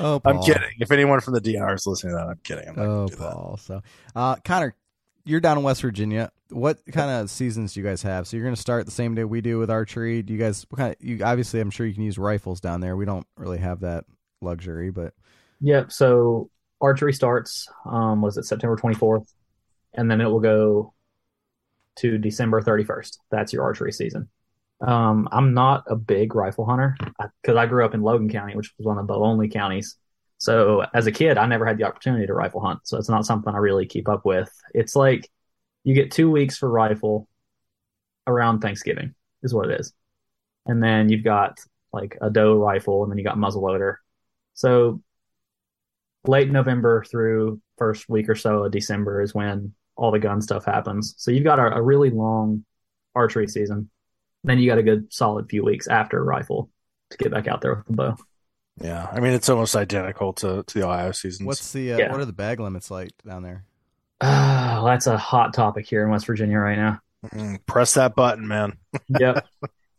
Oh, 0.00 0.20
I'm 0.24 0.42
kidding. 0.42 0.62
If 0.80 0.90
anyone 0.90 1.20
from 1.20 1.34
the 1.34 1.40
DNR 1.40 1.72
is 1.74 1.86
listening 1.86 2.14
to 2.14 2.16
that, 2.16 2.26
I'm 2.28 2.40
kidding. 2.42 2.68
I'm 2.68 2.74
not 2.74 2.84
Oh, 2.84 3.06
gonna 3.06 3.10
that. 3.10 3.32
Paul. 3.32 3.56
So, 3.62 3.82
uh, 4.16 4.34
Connor, 4.44 4.74
you're 5.24 5.38
down 5.38 5.56
in 5.56 5.62
West 5.62 5.82
Virginia. 5.82 6.32
What 6.50 6.80
kind 6.92 7.10
of 7.10 7.30
seasons 7.30 7.74
do 7.74 7.80
you 7.80 7.86
guys 7.86 8.02
have? 8.02 8.26
So 8.26 8.36
you're 8.36 8.44
going 8.44 8.56
to 8.56 8.60
start 8.60 8.86
the 8.86 8.90
same 8.92 9.14
day 9.14 9.22
we 9.22 9.40
do 9.40 9.58
with 9.60 9.70
archery. 9.70 10.22
Do 10.22 10.32
you 10.32 10.38
guys? 10.38 10.66
What 10.68 10.78
kind 10.78 10.96
of? 10.98 11.04
You 11.04 11.24
obviously, 11.24 11.60
I'm 11.60 11.70
sure 11.70 11.86
you 11.86 11.94
can 11.94 12.02
use 12.02 12.18
rifles 12.18 12.60
down 12.60 12.80
there. 12.80 12.96
We 12.96 13.04
don't 13.04 13.26
really 13.36 13.58
have 13.58 13.80
that 13.80 14.04
luxury, 14.40 14.90
but 14.90 15.14
Yep. 15.60 15.92
So 15.92 16.50
archery 16.84 17.12
starts. 17.12 17.68
Um, 17.86 18.20
was 18.20 18.36
it 18.36 18.44
September 18.44 18.76
24th, 18.76 19.32
and 19.94 20.10
then 20.10 20.20
it 20.20 20.26
will 20.26 20.40
go 20.40 20.92
to 21.96 22.18
December 22.18 22.60
31st. 22.60 23.18
That's 23.30 23.52
your 23.52 23.62
archery 23.62 23.92
season. 23.92 24.28
Um, 24.80 25.28
I'm 25.32 25.54
not 25.54 25.84
a 25.86 25.96
big 25.96 26.34
rifle 26.34 26.66
hunter 26.66 26.96
because 27.42 27.56
I, 27.56 27.66
grew 27.66 27.84
up 27.84 27.94
in 27.94 28.02
Logan 28.02 28.28
County, 28.28 28.54
which 28.54 28.72
was 28.76 28.86
one 28.86 28.98
of 28.98 29.06
the 29.06 29.14
only 29.14 29.48
counties. 29.48 29.96
So 30.38 30.84
as 30.92 31.06
a 31.06 31.12
kid, 31.12 31.38
I 31.38 31.46
never 31.46 31.64
had 31.64 31.78
the 31.78 31.84
opportunity 31.84 32.26
to 32.26 32.34
rifle 32.34 32.60
hunt. 32.60 32.80
So 32.84 32.98
it's 32.98 33.08
not 33.08 33.24
something 33.24 33.54
I 33.54 33.58
really 33.58 33.86
keep 33.86 34.08
up 34.08 34.26
with. 34.26 34.50
It's 34.74 34.94
like 34.94 35.30
you 35.84 35.94
get 35.94 36.10
two 36.10 36.30
weeks 36.30 36.58
for 36.58 36.68
rifle 36.68 37.28
around 38.26 38.60
Thanksgiving 38.60 39.14
is 39.42 39.54
what 39.54 39.70
it 39.70 39.80
is, 39.80 39.94
and 40.66 40.82
then 40.82 41.08
you've 41.08 41.24
got 41.24 41.60
like 41.92 42.18
a 42.20 42.28
doe 42.28 42.56
rifle, 42.56 43.04
and 43.04 43.10
then 43.10 43.18
you 43.18 43.24
got 43.24 43.38
muzzleloader. 43.38 43.96
So 44.54 45.00
late 46.26 46.50
November 46.50 47.04
through 47.10 47.60
first 47.78 48.08
week 48.08 48.28
or 48.28 48.34
so 48.34 48.64
of 48.64 48.72
December 48.72 49.20
is 49.22 49.34
when 49.34 49.72
all 49.96 50.10
the 50.10 50.18
gun 50.18 50.40
stuff 50.40 50.64
happens. 50.64 51.14
So 51.18 51.30
you've 51.30 51.44
got 51.44 51.58
a, 51.58 51.76
a 51.76 51.82
really 51.82 52.10
long 52.10 52.64
archery 53.14 53.46
season. 53.48 53.90
Then 54.42 54.58
you 54.58 54.68
got 54.68 54.78
a 54.78 54.82
good 54.82 55.12
solid 55.12 55.48
few 55.48 55.64
weeks 55.64 55.86
after 55.88 56.22
rifle 56.22 56.70
to 57.10 57.16
get 57.18 57.30
back 57.32 57.46
out 57.46 57.60
there 57.60 57.74
with 57.76 57.86
the 57.86 57.92
bow. 57.92 58.16
Yeah, 58.80 59.06
I 59.12 59.20
mean 59.20 59.32
it's 59.34 59.48
almost 59.48 59.76
identical 59.76 60.32
to 60.34 60.64
to 60.66 60.78
the 60.78 60.84
Ohio 60.86 61.12
seasons. 61.12 61.46
what's 61.46 61.72
the 61.72 61.92
uh, 61.92 61.98
Yeah. 61.98 62.10
what 62.10 62.20
are 62.20 62.24
the 62.24 62.32
bag 62.32 62.58
limits 62.60 62.90
like 62.90 63.12
down 63.26 63.42
there? 63.42 63.64
Ah, 64.20 64.82
that's 64.84 65.06
a 65.06 65.16
hot 65.16 65.54
topic 65.54 65.86
here 65.86 66.02
in 66.04 66.10
West 66.10 66.26
Virginia 66.26 66.58
right 66.58 66.76
now. 66.76 67.00
Mm, 67.26 67.64
press 67.66 67.94
that 67.94 68.14
button, 68.14 68.46
man. 68.48 68.76
yep. 69.20 69.46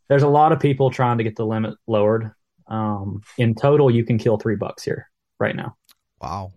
There's 0.09 0.23
a 0.23 0.27
lot 0.27 0.51
of 0.51 0.59
people 0.59 0.91
trying 0.91 1.17
to 1.17 1.23
get 1.23 1.35
the 1.35 1.45
limit 1.45 1.75
lowered. 1.87 2.31
Um, 2.67 3.21
in 3.37 3.55
total, 3.55 3.89
you 3.89 4.03
can 4.03 4.17
kill 4.17 4.37
three 4.37 4.55
bucks 4.55 4.83
here 4.83 5.09
right 5.39 5.55
now. 5.55 5.75
Wow. 6.21 6.53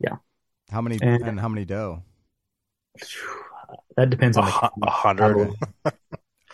Yeah. 0.00 0.16
How 0.70 0.80
many 0.80 0.98
And- 1.02 1.22
and, 1.22 1.40
how 1.40 1.48
many 1.48 1.64
doe? 1.64 2.02
That 3.96 4.10
depends 4.10 4.36
on 4.36 4.44
the 4.44 4.70
a 4.86 4.90
hundred. 4.90 5.50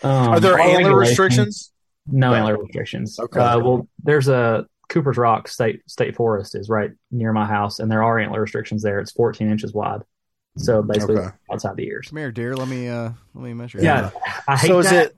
Um, 0.03 0.29
Are 0.31 0.41
there 0.41 0.59
antler 0.59 0.97
restrictions? 0.97 1.73
No 2.07 2.31
No. 2.31 2.35
antler 2.35 2.57
restrictions. 2.57 3.19
Okay. 3.21 3.39
Uh, 3.39 3.59
well, 3.59 3.87
there's 4.03 4.29
a 4.29 4.65
Cooper's 4.89 5.19
Rock 5.19 5.47
State 5.47 5.83
State 5.91 6.17
Forest 6.17 6.55
is 6.55 6.71
right 6.71 6.91
near 7.11 7.35
my 7.35 7.45
house, 7.45 7.81
and 7.81 7.91
there 7.93 8.03
are 8.03 8.19
antler 8.19 8.41
restrictions 8.41 8.83
there. 8.83 8.99
It's 8.99 9.13
14 9.13 9.51
inches 9.51 9.75
wide, 9.75 10.01
so 10.57 10.81
basically 10.83 11.19
Okay. 11.19 11.29
outside 11.53 11.77
the 11.77 11.87
ears. 11.87 12.09
Come 12.09 12.17
here, 12.17 12.33
dear. 12.33 12.57
Let 12.57 12.69
me 12.69 12.89
uh 12.89 13.11
let 13.35 13.45
me 13.45 13.53
measure. 13.53 13.79
Yeah, 13.83 14.09
I 14.49 14.57
hate 14.57 14.69
So 14.69 14.79
is 14.79 14.89
that, 14.89 15.07
it? 15.09 15.17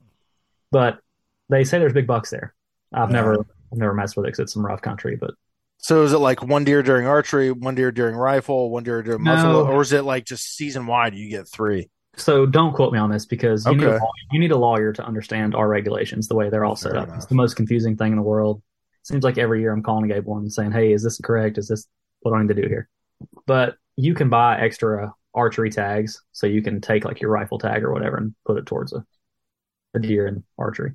but 0.72 0.98
they 1.48 1.62
say 1.62 1.78
there's 1.78 1.92
big 1.92 2.08
bucks 2.08 2.30
there. 2.30 2.52
I've 2.92 3.10
Yeah. 3.10 3.16
never 3.18 3.38
I've 3.38 3.78
never 3.78 3.94
messed 3.94 4.16
with 4.16 4.26
it 4.26 4.32
'cause 4.32 4.40
it's 4.40 4.52
some 4.52 4.66
rough 4.66 4.82
country, 4.82 5.14
but 5.14 5.34
So 5.82 6.04
is 6.04 6.12
it 6.12 6.18
like 6.18 6.42
one 6.42 6.62
deer 6.64 6.82
during 6.82 7.06
archery, 7.06 7.50
one 7.50 7.74
deer 7.74 7.90
during 7.90 8.14
rifle, 8.14 8.70
one 8.70 8.84
deer 8.84 9.02
during 9.02 9.22
muzzle, 9.22 9.56
or 9.56 9.82
is 9.82 9.92
it 9.92 10.04
like 10.04 10.24
just 10.24 10.56
season 10.56 10.86
wide? 10.86 11.14
You 11.14 11.28
get 11.28 11.48
three. 11.48 11.90
so 12.16 12.46
don't 12.46 12.72
quote 12.74 12.92
me 12.92 12.98
on 13.00 13.10
this 13.10 13.26
because 13.26 13.66
you 13.66 13.74
need 13.76 13.82
a 13.84 13.88
Okay. 13.88 13.98
lawyer, 13.98 14.10
you 14.30 14.38
need 14.40 14.52
a 14.52 14.56
lawyer 14.56 14.92
to 14.92 15.04
understand 15.04 15.54
our 15.56 15.66
regulations 15.68 16.28
the 16.28 16.36
way 16.36 16.50
they're 16.50 16.64
all 16.64 16.76
set 16.76 16.92
Fair 16.92 17.00
up. 17.00 17.04
enough. 17.08 17.16
It's 17.16 17.26
the 17.26 17.34
most 17.34 17.56
confusing 17.56 17.96
thing 17.96 18.12
in 18.12 18.16
the 18.16 18.22
world. 18.22 18.62
Seems 19.02 19.24
like 19.24 19.38
every 19.38 19.60
year 19.60 19.72
I'm 19.72 19.82
calling 19.82 20.06
Gabe 20.08 20.24
one 20.24 20.42
and 20.42 20.52
saying, 20.52 20.70
"Hey, 20.72 20.92
is 20.92 21.02
this 21.02 21.18
correct? 21.18 21.58
Is 21.58 21.66
this 21.68 21.88
what 22.20 22.32
I 22.32 22.40
need 22.42 22.54
to 22.54 22.62
do 22.62 22.68
here?" 22.68 22.88
But 23.46 23.76
you 23.96 24.14
can 24.14 24.28
buy 24.28 24.60
extra 24.60 25.12
archery 25.34 25.70
tags, 25.70 26.22
so 26.30 26.46
you 26.46 26.62
can 26.62 26.80
take 26.80 27.04
like 27.04 27.20
your 27.20 27.30
rifle 27.32 27.58
tag 27.58 27.82
or 27.82 27.92
whatever 27.92 28.18
and 28.18 28.34
put 28.46 28.56
it 28.58 28.66
towards 28.66 28.92
a, 28.92 29.04
a 29.94 29.98
deer 29.98 30.28
in 30.28 30.44
archery. 30.58 30.92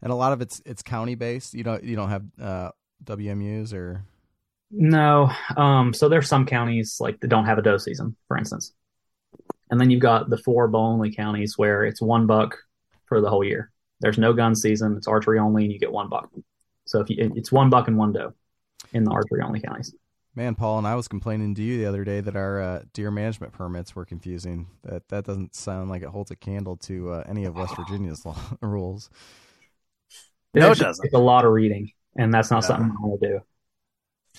And 0.00 0.10
a 0.12 0.14
lot 0.14 0.32
of 0.32 0.40
it's 0.40 0.62
it's 0.64 0.82
county 0.82 1.16
based. 1.16 1.52
You 1.52 1.64
don't 1.64 1.84
you 1.84 1.96
don't 1.96 2.08
have 2.08 2.24
uh 2.40 2.70
WMUs 3.04 3.72
or 3.72 4.04
No, 4.70 5.30
um, 5.56 5.92
so 5.94 6.08
there's 6.08 6.28
some 6.28 6.46
counties 6.46 6.96
like 7.00 7.20
that 7.20 7.28
don't 7.28 7.46
have 7.46 7.58
a 7.58 7.62
doe 7.62 7.78
season, 7.78 8.16
for 8.26 8.36
instance, 8.36 8.72
and 9.70 9.80
then 9.80 9.90
you've 9.90 10.02
got 10.02 10.30
the 10.30 10.38
four 10.38 10.68
bow 10.68 10.78
only 10.78 11.14
counties 11.14 11.54
where 11.56 11.84
it's 11.84 12.02
one 12.02 12.26
buck 12.26 12.56
for 13.06 13.20
the 13.20 13.30
whole 13.30 13.44
year. 13.44 13.70
There's 14.00 14.18
no 14.18 14.32
gun 14.32 14.54
season; 14.54 14.96
it's 14.96 15.08
archery 15.08 15.38
only, 15.38 15.64
and 15.64 15.72
you 15.72 15.78
get 15.78 15.92
one 15.92 16.08
buck. 16.08 16.30
So 16.86 17.00
if 17.00 17.10
you, 17.10 17.32
it's 17.34 17.52
one 17.52 17.70
buck 17.70 17.88
and 17.88 17.98
one 17.98 18.12
doe 18.12 18.34
in 18.92 19.04
the 19.04 19.10
archery 19.10 19.42
only 19.42 19.60
counties. 19.60 19.94
Man, 20.34 20.54
Paul 20.54 20.78
and 20.78 20.86
I 20.86 20.94
was 20.94 21.08
complaining 21.08 21.56
to 21.56 21.62
you 21.62 21.78
the 21.78 21.86
other 21.86 22.04
day 22.04 22.20
that 22.20 22.36
our 22.36 22.60
uh, 22.60 22.82
deer 22.92 23.10
management 23.10 23.52
permits 23.52 23.96
were 23.96 24.04
confusing. 24.04 24.68
That 24.84 25.08
that 25.08 25.24
doesn't 25.24 25.56
sound 25.56 25.90
like 25.90 26.02
it 26.02 26.10
holds 26.10 26.30
a 26.30 26.36
candle 26.36 26.76
to 26.76 27.10
uh, 27.10 27.24
any 27.26 27.44
of 27.44 27.56
West 27.56 27.74
Virginia's 27.74 28.24
law, 28.26 28.36
rules. 28.60 29.10
No, 30.54 30.70
it 30.70 30.78
doesn't. 30.78 31.04
It's 31.04 31.14
a 31.14 31.18
lot 31.18 31.44
of 31.44 31.52
reading, 31.52 31.90
and 32.18 32.32
that's 32.34 32.50
not 32.50 32.62
Yeah. 32.64 32.66
something 32.68 32.90
I 32.90 33.06
want 33.06 33.20
to 33.22 33.28
do. 33.28 33.40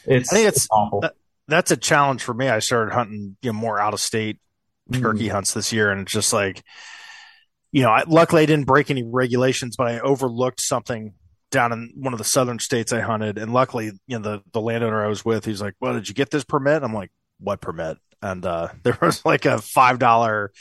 It's 0.05 0.32
I 0.32 0.36
think 0.36 0.47
it's- 0.49 0.67
awful. 0.71 1.01
that- 1.01 1.15
That's 1.47 1.71
a 1.71 1.77
challenge 1.77 2.21
for 2.21 2.36
me. 2.36 2.47
I 2.47 2.59
started 2.59 2.93
hunting, 2.93 3.36
you 3.41 3.49
know, 3.51 3.57
more 3.57 3.80
out 3.80 3.95
of 3.95 3.99
state 3.99 4.39
turkey 4.93 5.30
Mm. 5.30 5.32
hunts 5.32 5.55
this 5.55 5.73
year, 5.73 5.89
and 5.89 6.01
it's 6.01 6.11
just 6.11 6.32
like, 6.32 6.61
you 7.71 7.82
know, 7.82 7.89
I, 7.89 8.03
luckily 8.05 8.43
I 8.43 8.45
didn't 8.45 8.67
break 8.67 8.91
any 8.91 9.01
regulations, 9.03 9.75
but 9.75 9.88
I 9.88 9.99
overlooked 9.99 10.61
something 10.61 11.15
down 11.49 11.71
in 11.71 11.91
one 11.95 12.13
of 12.13 12.19
the 12.19 12.23
southern 12.23 12.59
states 12.59 12.93
I 12.93 12.99
hunted, 12.99 13.39
and 13.39 13.51
luckily, 13.51 13.86
you 14.05 14.19
know, 14.19 14.19
the 14.19 14.43
the 14.53 14.61
landowner 14.61 15.03
I 15.03 15.07
was 15.07 15.25
with, 15.25 15.45
he's 15.45 15.59
like, 15.59 15.73
"Well, 15.82 15.93
did 15.95 16.07
you 16.07 16.13
get 16.13 16.30
this 16.30 16.43
permit?" 16.43 16.84
I'm 16.84 16.93
like, 16.93 17.11
"What 17.39 17.61
permit?" 17.61 17.97
And 18.21 18.45
uh, 18.45 18.67
there 18.84 18.97
was 19.01 19.25
like 19.25 19.45
a 19.45 19.57
five 19.59 19.97
dollar, 19.97 20.51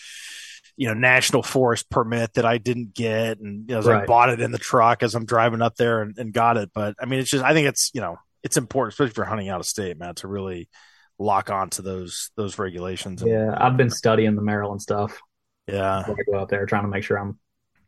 you 0.79 0.89
know, 0.89 0.95
national 0.95 1.43
forest 1.43 1.91
permit 1.91 2.33
that 2.35 2.47
I 2.47 2.57
didn't 2.57 2.95
get, 2.95 3.39
and 3.39 3.69
you 3.69 3.75
know, 3.75 3.83
so 3.83 3.93
I 3.93 4.07
bought 4.07 4.31
it 4.31 4.41
in 4.41 4.53
the 4.53 4.59
truck 4.59 5.03
as 5.03 5.15
I'm 5.15 5.27
driving 5.27 5.61
up 5.61 5.77
there 5.77 6.01
and, 6.01 6.17
and 6.17 6.33
got 6.33 6.57
it. 6.57 6.71
But 6.73 6.95
I 6.99 7.05
mean, 7.05 7.21
it's 7.21 7.31
just 7.31 7.45
I 7.45 7.53
think 7.53 7.69
it's 7.69 7.91
you 7.93 8.01
know 8.01 8.17
it's 8.43 8.57
important, 8.57 8.95
especially 8.95 9.13
for 9.13 9.25
hunting 9.25 9.51
out 9.51 9.61
of 9.61 9.67
state, 9.67 9.99
man, 9.99 10.15
to 10.17 10.29
really 10.29 10.71
lock 11.19 11.51
on 11.51 11.69
to 11.71 11.83
those 11.83 12.31
those 12.37 12.59
regulations. 12.59 13.21
And, 13.21 13.31
Yeah, 13.31 13.55
I've 13.59 13.77
been 13.77 13.91
studying 13.91 14.37
the 14.37 14.43
Maryland 14.43 14.81
stuff 14.81 15.21
yeah, 15.69 16.03
I 16.07 16.15
go 16.31 16.39
out 16.39 16.49
there, 16.49 16.65
trying 16.67 16.83
to 16.83 16.89
make 16.89 17.05
sure 17.05 17.19
I'm 17.19 17.39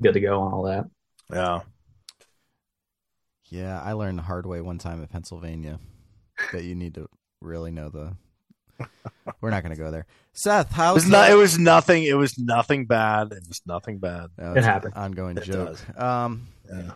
good 0.03 0.13
to 0.13 0.21
go 0.21 0.43
on 0.43 0.53
all 0.53 0.65
that. 0.65 0.85
yeah. 1.33 1.61
Yeah, 3.49 3.81
I 3.81 3.95
learned 3.95 4.19
the 4.19 4.23
hard 4.23 4.47
way 4.47 4.61
one 4.61 4.79
time 4.79 5.01
in 5.01 5.09
Pennsylvania 5.09 5.81
that 6.53 6.63
you 6.63 6.77
need 6.77 6.95
to 6.95 7.09
really 7.41 7.73
know 7.73 7.89
the. 7.89 8.15
We're 9.41 9.51
not 9.51 9.63
going 9.63 9.75
to 9.77 9.81
go 9.83 9.91
there. 9.91 10.07
Seth, 10.33 10.71
It 10.71 10.75
how's 10.75 10.95
was 10.97 11.09
not. 11.09 11.31
It 11.31 11.35
was 11.35 11.59
nothing. 11.59 12.05
It 12.05 12.15
was 12.15 12.39
nothing 12.39 12.87
bad. 12.87 13.33
It 13.33 13.45
was 13.49 13.61
nothing 13.67 13.99
bad. 13.99 14.31
No, 14.39 14.53
It 14.53 14.59
it's 14.59 14.67
an 14.67 14.73
happens. 14.73 14.95
Ongoing 14.97 15.37
It 15.39 15.45
joke. 15.45 15.69
does. 15.69 15.99
Um, 15.99 16.47
Yeah. 16.73 16.93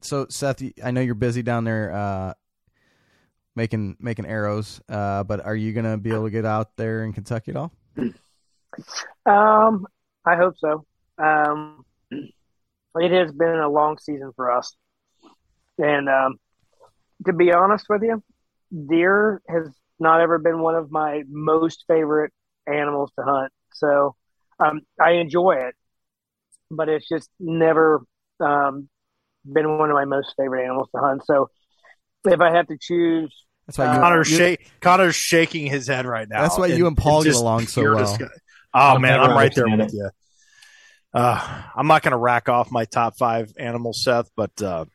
so 0.00 0.26
Seth, 0.28 0.62
I 0.84 0.90
know 0.90 1.00
you're 1.00 1.14
busy 1.14 1.42
down 1.42 1.64
there 1.64 1.92
uh, 1.92 2.34
making 3.56 3.96
making 4.00 4.26
arrows, 4.26 4.80
uh, 4.88 5.24
but 5.24 5.44
are 5.44 5.56
you 5.56 5.72
gonna 5.72 5.98
be 5.98 6.10
able 6.10 6.24
to 6.24 6.30
get 6.30 6.44
out 6.44 6.76
there 6.76 7.04
in 7.04 7.12
Kentucky 7.12 7.50
at 7.52 7.56
all? 7.56 7.72
Um, 9.26 9.86
I 10.24 10.36
hope 10.36 10.54
so. 10.58 10.84
Um, 11.18 11.84
it 12.10 13.10
has 13.12 13.32
been 13.32 13.58
a 13.58 13.68
long 13.68 13.98
season 13.98 14.32
for 14.36 14.50
us, 14.50 14.74
and 15.78 16.08
um, 16.08 16.36
to 17.26 17.32
be 17.32 17.52
honest 17.52 17.86
with 17.88 18.02
you, 18.02 18.22
deer 18.88 19.42
has 19.48 19.68
not 20.02 20.20
ever 20.20 20.38
been 20.38 20.60
one 20.60 20.74
of 20.74 20.90
my 20.90 21.22
most 21.30 21.84
favorite 21.88 22.32
animals 22.66 23.10
to 23.18 23.24
hunt. 23.24 23.52
So 23.72 24.14
um, 24.58 24.82
I 25.00 25.12
enjoy 25.12 25.52
it, 25.52 25.74
but 26.70 26.88
it's 26.88 27.08
just 27.08 27.30
never 27.40 28.02
um, 28.40 28.88
been 29.50 29.78
one 29.78 29.90
of 29.90 29.94
my 29.94 30.04
most 30.04 30.34
favorite 30.36 30.64
animals 30.64 30.88
to 30.94 31.00
hunt. 31.00 31.22
So 31.24 31.48
if 32.24 32.40
I 32.40 32.54
have 32.54 32.66
to 32.68 32.76
choose, 32.80 33.34
That's 33.66 33.78
why 33.78 33.94
you. 33.94 34.00
Connor's, 34.00 34.30
you- 34.30 34.36
shake, 34.36 34.70
Connor's 34.80 35.16
shaking 35.16 35.66
his 35.66 35.86
head 35.86 36.06
right 36.06 36.28
now. 36.28 36.42
That's 36.42 36.58
why 36.58 36.66
you 36.66 36.86
and 36.86 36.96
Paul 36.96 37.22
get 37.22 37.34
along 37.34 37.66
so 37.66 37.82
well. 37.82 37.98
disgust. 37.98 38.32
Oh 38.74 38.78
I'll 38.78 38.98
man, 38.98 39.20
I'm 39.20 39.30
right 39.36 39.54
there 39.54 39.66
understand 39.66 39.80
with 39.80 39.94
you. 39.94 40.10
Uh, 41.14 41.62
I'm 41.76 41.86
not 41.86 42.02
going 42.02 42.12
to 42.12 42.18
rack 42.18 42.48
off 42.48 42.70
my 42.70 42.86
top 42.86 43.18
five 43.18 43.52
animals, 43.58 44.02
Seth, 44.02 44.30
but 44.34 44.62
uh, 44.62 44.86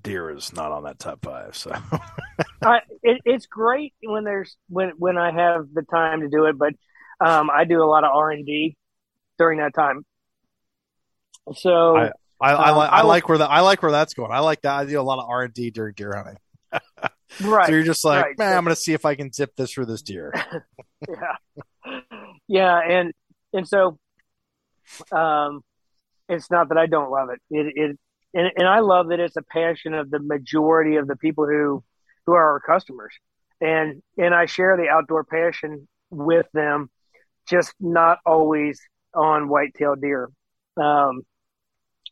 deer 0.00 0.30
is 0.30 0.52
not 0.52 0.72
on 0.72 0.84
that 0.84 0.98
top 0.98 1.24
five. 1.24 1.56
So 1.56 1.70
I, 2.62 2.80
it, 3.02 3.20
it's 3.24 3.46
great 3.46 3.94
when 4.02 4.24
there's 4.24 4.56
when 4.68 4.92
when 4.96 5.18
I 5.18 5.32
have 5.32 5.66
the 5.72 5.82
time 5.82 6.20
to 6.20 6.28
do 6.28 6.46
it, 6.46 6.56
but 6.58 6.74
um, 7.24 7.50
I 7.50 7.64
do 7.64 7.82
a 7.82 7.86
lot 7.86 8.04
of 8.04 8.10
R 8.14 8.30
and 8.30 8.46
D 8.46 8.76
during 9.38 9.58
that 9.58 9.74
time. 9.74 10.04
So 11.56 11.96
I, 11.96 12.12
I, 12.40 12.52
Um, 12.70 12.76
like 12.76 12.90
I 12.90 12.98
I 12.98 13.02
like 13.02 13.28
where 13.28 13.38
that 13.38 13.50
I 13.50 13.60
like 13.60 13.82
where 13.82 13.92
that's 13.92 14.14
going. 14.14 14.32
I 14.32 14.40
like 14.40 14.62
that. 14.62 14.74
I 14.74 14.84
do 14.84 15.00
a 15.00 15.02
lot 15.02 15.18
of 15.18 15.28
R 15.28 15.42
and 15.42 15.54
D 15.54 15.70
during 15.70 15.94
deer 15.94 16.14
hunting. 16.14 16.36
right, 17.40 17.66
So 17.66 17.72
you're 17.72 17.82
just 17.82 18.04
like, 18.04 18.24
right. 18.24 18.38
man, 18.38 18.56
I'm 18.56 18.64
going 18.64 18.74
to 18.74 18.80
see 18.80 18.94
if 18.94 19.04
I 19.04 19.14
can 19.14 19.32
zip 19.32 19.54
this 19.56 19.72
through 19.72 19.86
this 19.86 20.02
deer. 20.02 20.32
yeah, 21.08 22.00
yeah, 22.48 22.80
and 22.80 23.12
and 23.52 23.68
so, 23.68 23.98
um, 25.10 25.62
it's 26.28 26.50
not 26.50 26.68
that 26.70 26.78
I 26.78 26.86
don't 26.86 27.10
love 27.10 27.28
it. 27.30 27.40
It 27.50 27.72
it 27.76 27.98
and, 28.34 28.50
and 28.56 28.66
I 28.66 28.80
love 28.80 29.08
that 29.08 29.20
it's 29.20 29.36
a 29.36 29.42
passion 29.42 29.94
of 29.94 30.10
the 30.10 30.18
majority 30.18 30.96
of 30.96 31.06
the 31.06 31.16
people 31.16 31.46
who 31.46 31.82
who 32.26 32.32
are 32.34 32.52
our 32.52 32.60
customers, 32.60 33.14
and 33.60 34.02
and 34.16 34.34
I 34.34 34.46
share 34.46 34.76
the 34.76 34.88
outdoor 34.88 35.24
passion 35.24 35.88
with 36.10 36.46
them, 36.52 36.90
just 37.48 37.74
not 37.80 38.18
always 38.24 38.80
on 39.14 39.48
whitetail 39.48 39.96
deer. 39.96 40.30
Um, 40.76 41.22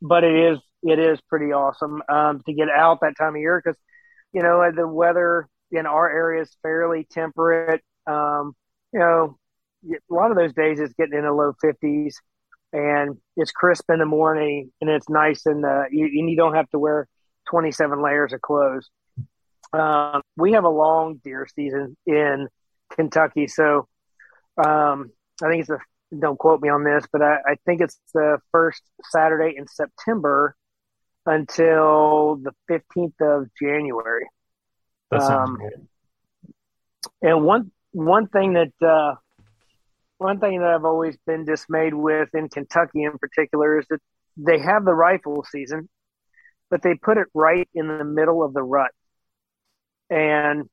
but 0.02 0.24
it 0.24 0.34
is 0.34 0.58
it 0.82 0.98
is 0.98 1.20
pretty 1.28 1.52
awesome 1.52 2.02
um, 2.08 2.40
to 2.46 2.52
get 2.52 2.68
out 2.68 3.00
that 3.02 3.16
time 3.16 3.34
of 3.34 3.40
year 3.40 3.60
because 3.62 3.78
you 4.32 4.42
know 4.42 4.70
the 4.74 4.86
weather 4.86 5.48
in 5.70 5.86
our 5.86 6.10
area 6.10 6.42
is 6.42 6.56
fairly 6.62 7.06
temperate. 7.10 7.82
Um, 8.06 8.54
you 8.92 9.00
know, 9.00 9.38
a 9.88 10.14
lot 10.14 10.30
of 10.30 10.36
those 10.36 10.52
days 10.52 10.80
it's 10.80 10.94
getting 10.94 11.18
in 11.18 11.24
the 11.24 11.32
low 11.32 11.52
50s 11.64 12.14
and 12.72 13.16
it's 13.36 13.50
crisp 13.52 13.90
in 13.90 13.98
the 13.98 14.06
morning 14.06 14.70
and 14.80 14.88
it's 14.90 15.08
nice 15.08 15.46
and 15.46 15.64
you, 15.90 16.04
and 16.06 16.30
you 16.30 16.36
don't 16.36 16.54
have 16.54 16.68
to 16.70 16.78
wear 16.78 17.08
27 17.48 18.02
layers 18.02 18.32
of 18.32 18.40
clothes. 18.40 18.88
Um, 19.72 20.22
we 20.36 20.52
have 20.52 20.64
a 20.64 20.68
long 20.68 21.20
deer 21.22 21.46
season 21.54 21.96
in 22.06 22.48
Kentucky, 22.94 23.46
so 23.46 23.86
um, 24.56 25.10
I 25.42 25.48
think 25.48 25.60
it's 25.62 25.70
a 25.70 25.78
don't 26.18 26.38
quote 26.38 26.60
me 26.60 26.68
on 26.68 26.82
this, 26.82 27.04
but 27.12 27.22
I, 27.22 27.36
I 27.46 27.54
think 27.64 27.80
it's 27.80 27.96
the 28.12 28.38
first 28.50 28.82
Saturday 29.12 29.54
in 29.56 29.68
September 29.68 30.56
until 31.24 32.36
the 32.42 32.52
15th 32.68 33.14
of 33.20 33.48
January. 33.60 34.26
That 35.12 35.22
sounds 35.22 35.50
Um, 35.50 35.56
good. 35.58 35.86
And 37.22 37.44
one 37.44 37.70
one 37.92 38.26
thing 38.28 38.54
that 38.54 38.72
uh, 38.86 39.14
one 40.20 40.38
thing 40.38 40.60
that 40.60 40.68
I've 40.68 40.84
always 40.84 41.16
been 41.26 41.46
dismayed 41.46 41.94
with 41.94 42.28
in 42.34 42.50
Kentucky 42.50 43.04
in 43.04 43.16
particular 43.18 43.78
is 43.78 43.86
that 43.88 44.00
they 44.36 44.58
have 44.58 44.84
the 44.84 44.92
rifle 44.92 45.44
season, 45.50 45.88
but 46.68 46.82
they 46.82 46.94
put 46.94 47.16
it 47.16 47.26
right 47.32 47.66
in 47.74 47.88
the 47.88 48.04
middle 48.04 48.44
of 48.44 48.52
the 48.52 48.62
rut. 48.62 48.90
And 50.10 50.68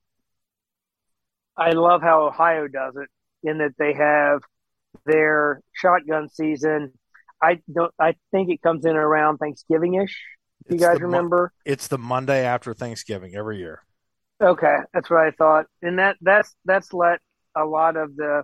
I 1.56 1.72
love 1.72 2.02
how 2.02 2.28
Ohio 2.28 2.68
does 2.68 2.96
it 2.98 3.08
in 3.50 3.60
that 3.60 3.72
they 3.80 3.94
have 3.94 4.42
their 5.06 5.62
shotgun 5.74 6.28
season. 6.28 6.92
I 7.42 7.62
don't. 7.74 7.94
I 7.98 8.16
think 8.32 8.50
it 8.50 8.62
comes 8.62 8.86
in 8.86 8.98
around 8.98 9.38
Thanksgiving 9.38 9.94
ish. 9.94 10.20
You 10.70 10.78
guys 10.78 10.96
the 10.96 11.02
mo- 11.02 11.06
remember? 11.08 11.54
It's 11.64 11.88
the 11.88 11.98
Monday 11.98 12.44
after 12.44 12.74
Thanksgiving 12.74 13.34
every 13.36 13.60
year. 13.60 13.84
Okay, 14.42 14.76
that's 14.94 15.10
what 15.10 15.22
I 15.22 15.32
thought, 15.32 15.68
and 15.82 16.00
that 16.00 16.18
that's 16.20 16.54
that's 16.66 16.92
let 16.92 17.20
a 17.56 17.64
lot 17.64 17.96
of 17.96 18.16
the 18.18 18.44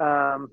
um, 0.00 0.48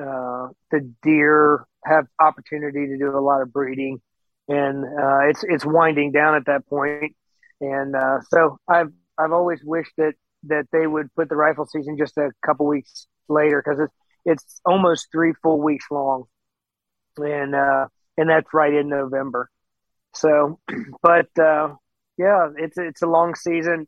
uh, 0.00 0.48
the 0.70 0.92
deer 1.02 1.64
have 1.84 2.06
opportunity 2.20 2.86
to 2.88 2.98
do 2.98 3.16
a 3.16 3.20
lot 3.20 3.42
of 3.42 3.52
breeding, 3.52 4.00
and 4.48 4.84
uh, 4.84 5.28
it's 5.28 5.44
it's 5.44 5.64
winding 5.64 6.12
down 6.12 6.34
at 6.36 6.46
that 6.46 6.66
point. 6.68 7.14
and 7.60 7.94
uh, 7.96 8.20
so 8.30 8.58
I've 8.68 8.92
I've 9.18 9.32
always 9.32 9.60
wished 9.64 9.92
that 9.98 10.14
that 10.44 10.66
they 10.72 10.86
would 10.86 11.12
put 11.14 11.28
the 11.28 11.36
rifle 11.36 11.66
season 11.66 11.96
just 11.98 12.16
a 12.18 12.30
couple 12.44 12.66
weeks 12.66 13.06
later 13.28 13.62
because 13.64 13.80
it's 13.80 13.94
it's 14.24 14.60
almost 14.64 15.08
three 15.12 15.32
full 15.42 15.60
weeks 15.62 15.86
long, 15.90 16.24
and 17.16 17.54
uh, 17.54 17.86
and 18.16 18.30
that's 18.30 18.52
right 18.52 18.74
in 18.74 18.88
November. 18.88 19.50
So, 20.14 20.58
but 21.02 21.28
uh, 21.38 21.74
yeah, 22.18 22.48
it's 22.56 22.78
it's 22.78 23.02
a 23.02 23.06
long 23.06 23.34
season. 23.34 23.86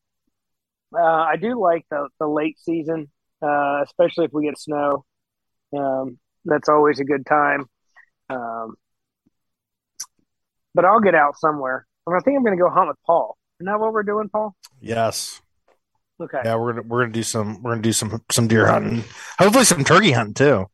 Uh, 0.97 1.03
I 1.03 1.37
do 1.37 1.61
like 1.61 1.85
the 1.91 2.09
the 2.19 2.27
late 2.27 2.59
season, 2.59 3.11
uh, 3.43 3.83
especially 3.85 4.25
if 4.27 4.33
we 4.33 4.45
get 4.45 4.59
snow. 4.59 5.05
Um, 5.77 6.19
that's 6.45 6.69
always 6.69 7.01
a 7.01 7.05
good 7.05 7.27
time. 7.27 7.67
Um, 8.31 8.75
but 10.75 10.85
I'll 10.85 11.01
get 11.01 11.15
out 11.15 11.39
somewhere. 11.39 11.87
I 12.07 12.21
think 12.21 12.37
I'm 12.37 12.45
going 12.45 12.57
to 12.57 12.63
go 12.63 12.71
hunt 12.71 12.89
with 12.89 12.97
Paul. 13.07 13.37
Isn't 13.61 13.67
that 13.71 13.81
what 13.81 13.93
we're 13.93 14.03
doing, 14.03 14.29
Paul? 14.29 14.55
Yes. 14.81 15.43
Okay. 16.21 16.41
Yeah, 16.45 16.57
we're 16.57 16.73
gonna 16.73 16.87
we're 16.87 17.03
gonna 17.03 17.13
do 17.13 17.23
some 17.23 17.63
we're 17.63 17.73
gonna 17.73 17.83
do 17.83 17.93
some 17.93 18.23
some 18.31 18.49
deer 18.49 18.67
hunting. 18.67 19.05
Hopefully 19.39 19.65
some 19.65 19.85
turkey 19.85 20.11
hunting 20.11 20.35
too. 20.35 20.67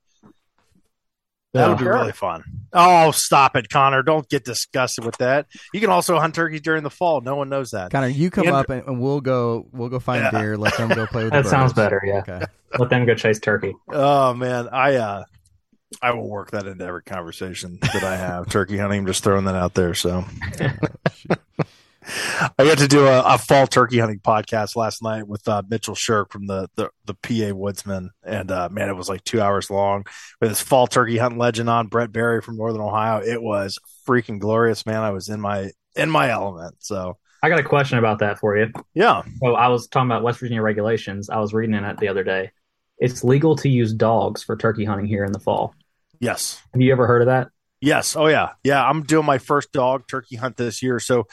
That 1.55 1.69
would 1.69 1.79
be 1.79 1.85
really 1.87 2.13
fun. 2.13 2.43
Oh, 2.73 3.13
stop 3.13 3.55
it, 3.57 3.69
Connor! 3.71 4.03
Don't 4.03 4.29
get 4.29 4.45
disgusted 4.45 5.05
with 5.05 5.17
that. 5.19 5.47
You 5.73 5.81
can 5.81 5.89
also 5.91 6.19
hunt 6.19 6.35
turkeys 6.35 6.61
during 6.61 6.83
the 6.83 6.91
fall. 6.91 7.21
No 7.21 7.37
one 7.37 7.49
knows 7.49 7.71
that. 7.71 7.93
Connor, 7.93 8.09
you 8.09 8.29
come 8.31 8.47
Andrew- 8.49 8.59
up 8.61 8.71
and, 8.71 8.87
and 8.89 9.01
we'll 9.01 9.21
go. 9.21 9.67
We'll 9.73 9.89
go 9.89 10.01
find 10.01 10.23
Yeah. 10.33 10.41
deer. 10.41 10.57
Let 10.57 10.77
them 10.77 10.89
go 10.89 11.07
play 11.11 11.25
with. 11.25 11.33
the 11.33 11.43
That 11.43 11.49
sounds 11.49 11.73
better. 11.73 12.03
Yeah. 12.05 12.19
Okay. 12.29 12.45
Let 12.79 12.91
them 12.91 13.07
go 13.07 13.15
chase 13.15 13.39
turkey. 13.39 13.75
Oh 13.89 14.35
man, 14.35 14.69
I 14.69 14.97
uh, 14.97 15.25
I 16.03 16.11
will 16.15 16.29
work 16.29 16.51
that 16.51 16.67
into 16.67 16.85
every 16.85 17.05
conversation 17.05 17.79
that 17.81 18.03
I 18.03 18.17
have. 18.17 18.49
turkey 18.51 18.77
hunting. 18.77 19.01
I'm 19.01 19.07
just 19.07 19.23
throwing 19.23 19.45
that 19.45 19.55
out 19.55 19.75
there. 19.75 19.95
So 19.95 20.25
I 22.59 22.65
got 22.65 22.79
to 22.79 22.89
do 22.89 23.07
a, 23.07 23.23
a 23.23 23.39
fall 23.39 23.67
turkey 23.67 23.99
hunting 23.99 24.21
podcast 24.21 24.77
last 24.77 25.03
night 25.03 25.27
with 25.27 25.47
uh, 25.49 25.63
Mitchell 25.69 25.95
Shirk 25.95 26.33
from 26.33 26.47
the, 26.47 26.69
the 26.77 26.91
the 27.07 27.15
PA 27.15 27.55
Woodsman, 27.55 28.11
and 28.23 28.51
uh, 28.51 28.69
man, 28.71 28.89
it 28.89 28.97
was 28.97 29.09
like 29.09 29.25
two 29.25 29.41
hours 29.41 29.71
long 29.71 30.05
with 30.41 30.51
this 30.51 30.61
fall 30.61 30.87
turkey 30.87 31.17
hunting 31.19 31.39
legend 31.39 31.69
on 31.71 31.87
Brett 31.89 32.13
Berry 32.13 32.43
from 32.43 32.57
Northern 32.57 32.83
Ohio. 32.83 33.23
It 33.25 33.43
was 33.43 33.79
freaking 34.07 34.39
glorious, 34.39 34.85
man. 34.87 35.03
I 35.03 35.11
was 35.11 35.29
in 35.29 35.41
my 35.41 35.71
in 35.97 36.11
my 36.11 36.31
element. 36.31 36.77
So 36.81 37.17
I 37.43 37.49
got 37.49 37.61
a 37.61 37.65
question 37.65 37.99
about 37.99 38.19
that 38.21 38.39
for 38.39 38.57
you. 38.57 38.73
yeah, 38.95 39.23
So 39.43 39.55
I 39.55 39.69
was 39.69 39.87
talking 39.87 40.11
about 40.11 40.23
West 40.23 40.41
Virginia 40.41 40.63
regulations. 40.63 41.31
I 41.31 41.39
was 41.39 41.53
reading 41.55 41.75
it 41.75 41.99
the 41.99 42.09
other 42.09 42.25
day. 42.25 42.51
It's 42.99 43.23
legal 43.25 43.57
to 43.57 43.69
use 43.69 43.93
dogs 43.93 44.43
for 44.43 44.57
turkey 44.57 44.85
hunting 44.85 45.07
here 45.07 45.25
in 45.25 45.33
the 45.33 45.41
fall. 45.41 45.75
yes, 46.21 46.61
Have 46.73 46.81
you 46.81 46.93
ever 46.93 47.07
heard 47.07 47.23
of 47.23 47.27
that? 47.27 47.49
Yes. 47.81 48.17
Oh, 48.17 48.29
yeah. 48.29 48.51
Yeah. 48.63 48.83
I'm 48.83 49.03
doing 49.03 49.27
my 49.27 49.37
first 49.37 49.73
dog 49.73 50.09
turkey 50.09 50.37
hunt 50.37 50.57
this 50.57 50.83
year. 50.83 50.99
So, 50.99 51.27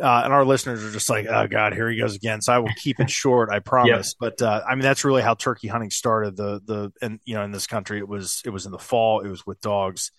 uh, 0.00 0.22
and 0.24 0.32
our 0.32 0.44
listeners 0.44 0.84
are 0.84 0.90
just 0.90 1.10
like, 1.10 1.26
oh, 1.26 1.46
God, 1.48 1.72
here 1.74 1.88
he 1.90 1.98
goes 1.98 2.14
again. 2.14 2.40
So 2.40 2.52
I 2.52 2.58
will 2.58 2.72
keep 2.76 3.00
it 3.00 3.10
short, 3.22 3.50
I 3.50 3.58
promise. 3.58 4.14
But, 4.18 4.40
uh, 4.42 4.62
I 4.68 4.74
mean, 4.74 4.82
that's 4.82 5.04
really 5.04 5.22
how 5.22 5.34
turkey 5.34 5.68
hunting 5.68 5.90
started. 5.90 6.36
The, 6.36 6.60
the, 6.64 6.92
and, 7.02 7.20
you 7.24 7.34
know, 7.34 7.42
in 7.42 7.50
this 7.50 7.66
country, 7.66 7.98
it 7.98 8.08
was, 8.08 8.42
it 8.44 8.50
was 8.50 8.66
in 8.66 8.72
the 8.72 8.78
fall, 8.78 9.20
it 9.20 9.28
was 9.28 9.46
with 9.46 9.60
dogs. 9.60 10.10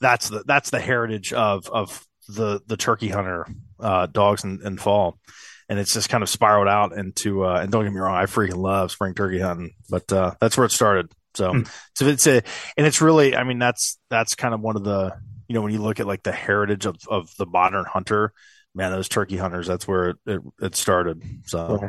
That's 0.00 0.28
the, 0.28 0.44
that's 0.46 0.70
the 0.70 0.80
heritage 0.80 1.32
of, 1.32 1.68
of 1.68 2.06
the, 2.28 2.60
the 2.66 2.76
turkey 2.76 3.08
hunter, 3.08 3.46
uh, 3.80 4.06
dogs 4.06 4.44
in, 4.44 4.60
in 4.64 4.78
fall. 4.78 5.18
And 5.68 5.78
it's 5.78 5.92
just 5.92 6.08
kind 6.08 6.22
of 6.22 6.28
spiraled 6.28 6.68
out 6.68 6.96
into, 6.96 7.44
uh, 7.44 7.60
and 7.60 7.72
don't 7.72 7.84
get 7.84 7.92
me 7.92 8.00
wrong, 8.00 8.14
I 8.14 8.24
freaking 8.24 8.56
love 8.56 8.90
spring 8.90 9.14
turkey 9.14 9.40
hunting, 9.40 9.72
but, 9.90 10.10
uh, 10.12 10.34
that's 10.40 10.56
where 10.56 10.64
it 10.66 10.72
started. 10.72 11.10
So, 11.34 11.52
Hmm. 11.52 11.62
so 11.94 12.06
it's 12.06 12.26
a, 12.26 12.42
and 12.76 12.86
it's 12.86 13.02
really, 13.02 13.36
I 13.36 13.44
mean, 13.44 13.58
that's, 13.58 13.98
that's 14.08 14.34
kind 14.34 14.54
of 14.54 14.60
one 14.60 14.76
of 14.76 14.84
the, 14.84 15.12
you 15.48 15.54
know, 15.54 15.62
when 15.62 15.72
you 15.72 15.80
look 15.82 16.00
at 16.00 16.06
like 16.06 16.22
the 16.22 16.32
heritage 16.32 16.86
of, 16.86 16.96
of 17.10 17.28
the 17.38 17.46
modern 17.46 17.84
hunter, 17.84 18.32
man, 18.78 18.92
those 18.92 19.08
turkey 19.08 19.36
hunters, 19.36 19.66
that's 19.66 19.86
where 19.86 20.10
it, 20.10 20.16
it, 20.24 20.40
it 20.62 20.76
started. 20.76 21.22
So, 21.44 21.58
Okay. 21.58 21.88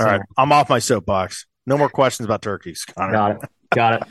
all 0.00 0.06
right, 0.06 0.20
I'm 0.36 0.52
off 0.52 0.68
my 0.68 0.80
soapbox. 0.80 1.46
No 1.66 1.78
more 1.78 1.88
questions 1.88 2.24
about 2.26 2.42
turkeys, 2.42 2.84
Connor. 2.84 3.12
Got 3.12 3.30
it. 3.30 3.50
Got 3.70 4.02
it. 4.02 4.08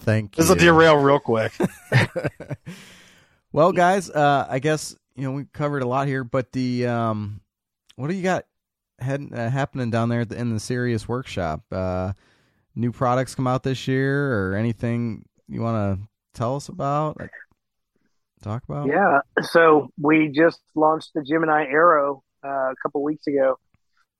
Thank 0.00 0.36
you. 0.36 0.42
This 0.42 0.48
will 0.48 0.56
derail 0.56 0.96
real 0.96 1.18
quick. 1.18 1.52
well, 3.52 3.72
guys, 3.72 4.08
uh, 4.08 4.46
I 4.48 4.58
guess 4.58 4.96
you 5.14 5.24
know 5.24 5.32
we 5.32 5.44
covered 5.52 5.82
a 5.82 5.86
lot 5.86 6.08
here, 6.08 6.24
but 6.24 6.50
the 6.52 6.86
um, 6.86 7.42
what 7.96 8.08
do 8.08 8.14
you 8.14 8.22
got 8.22 8.46
head, 8.98 9.28
uh, 9.32 9.50
happening 9.50 9.90
down 9.90 10.08
there 10.08 10.24
the, 10.24 10.36
in 10.36 10.54
the 10.54 10.60
Sirius 10.60 11.06
Workshop? 11.06 11.60
Uh, 11.70 12.14
new 12.74 12.90
products 12.90 13.34
come 13.34 13.46
out 13.46 13.62
this 13.62 13.86
year, 13.86 14.32
or 14.32 14.56
anything 14.56 15.26
you 15.46 15.60
want 15.60 16.00
to 16.00 16.08
tell 16.32 16.56
us 16.56 16.68
about? 16.68 17.20
Talk 18.44 18.62
about? 18.68 18.88
Yeah. 18.88 19.20
So 19.40 19.88
we 19.98 20.28
just 20.28 20.60
launched 20.74 21.12
the 21.14 21.22
Gemini 21.22 21.64
Arrow 21.64 22.22
uh, 22.44 22.72
a 22.72 22.74
couple 22.82 23.02
weeks 23.02 23.26
ago, 23.26 23.58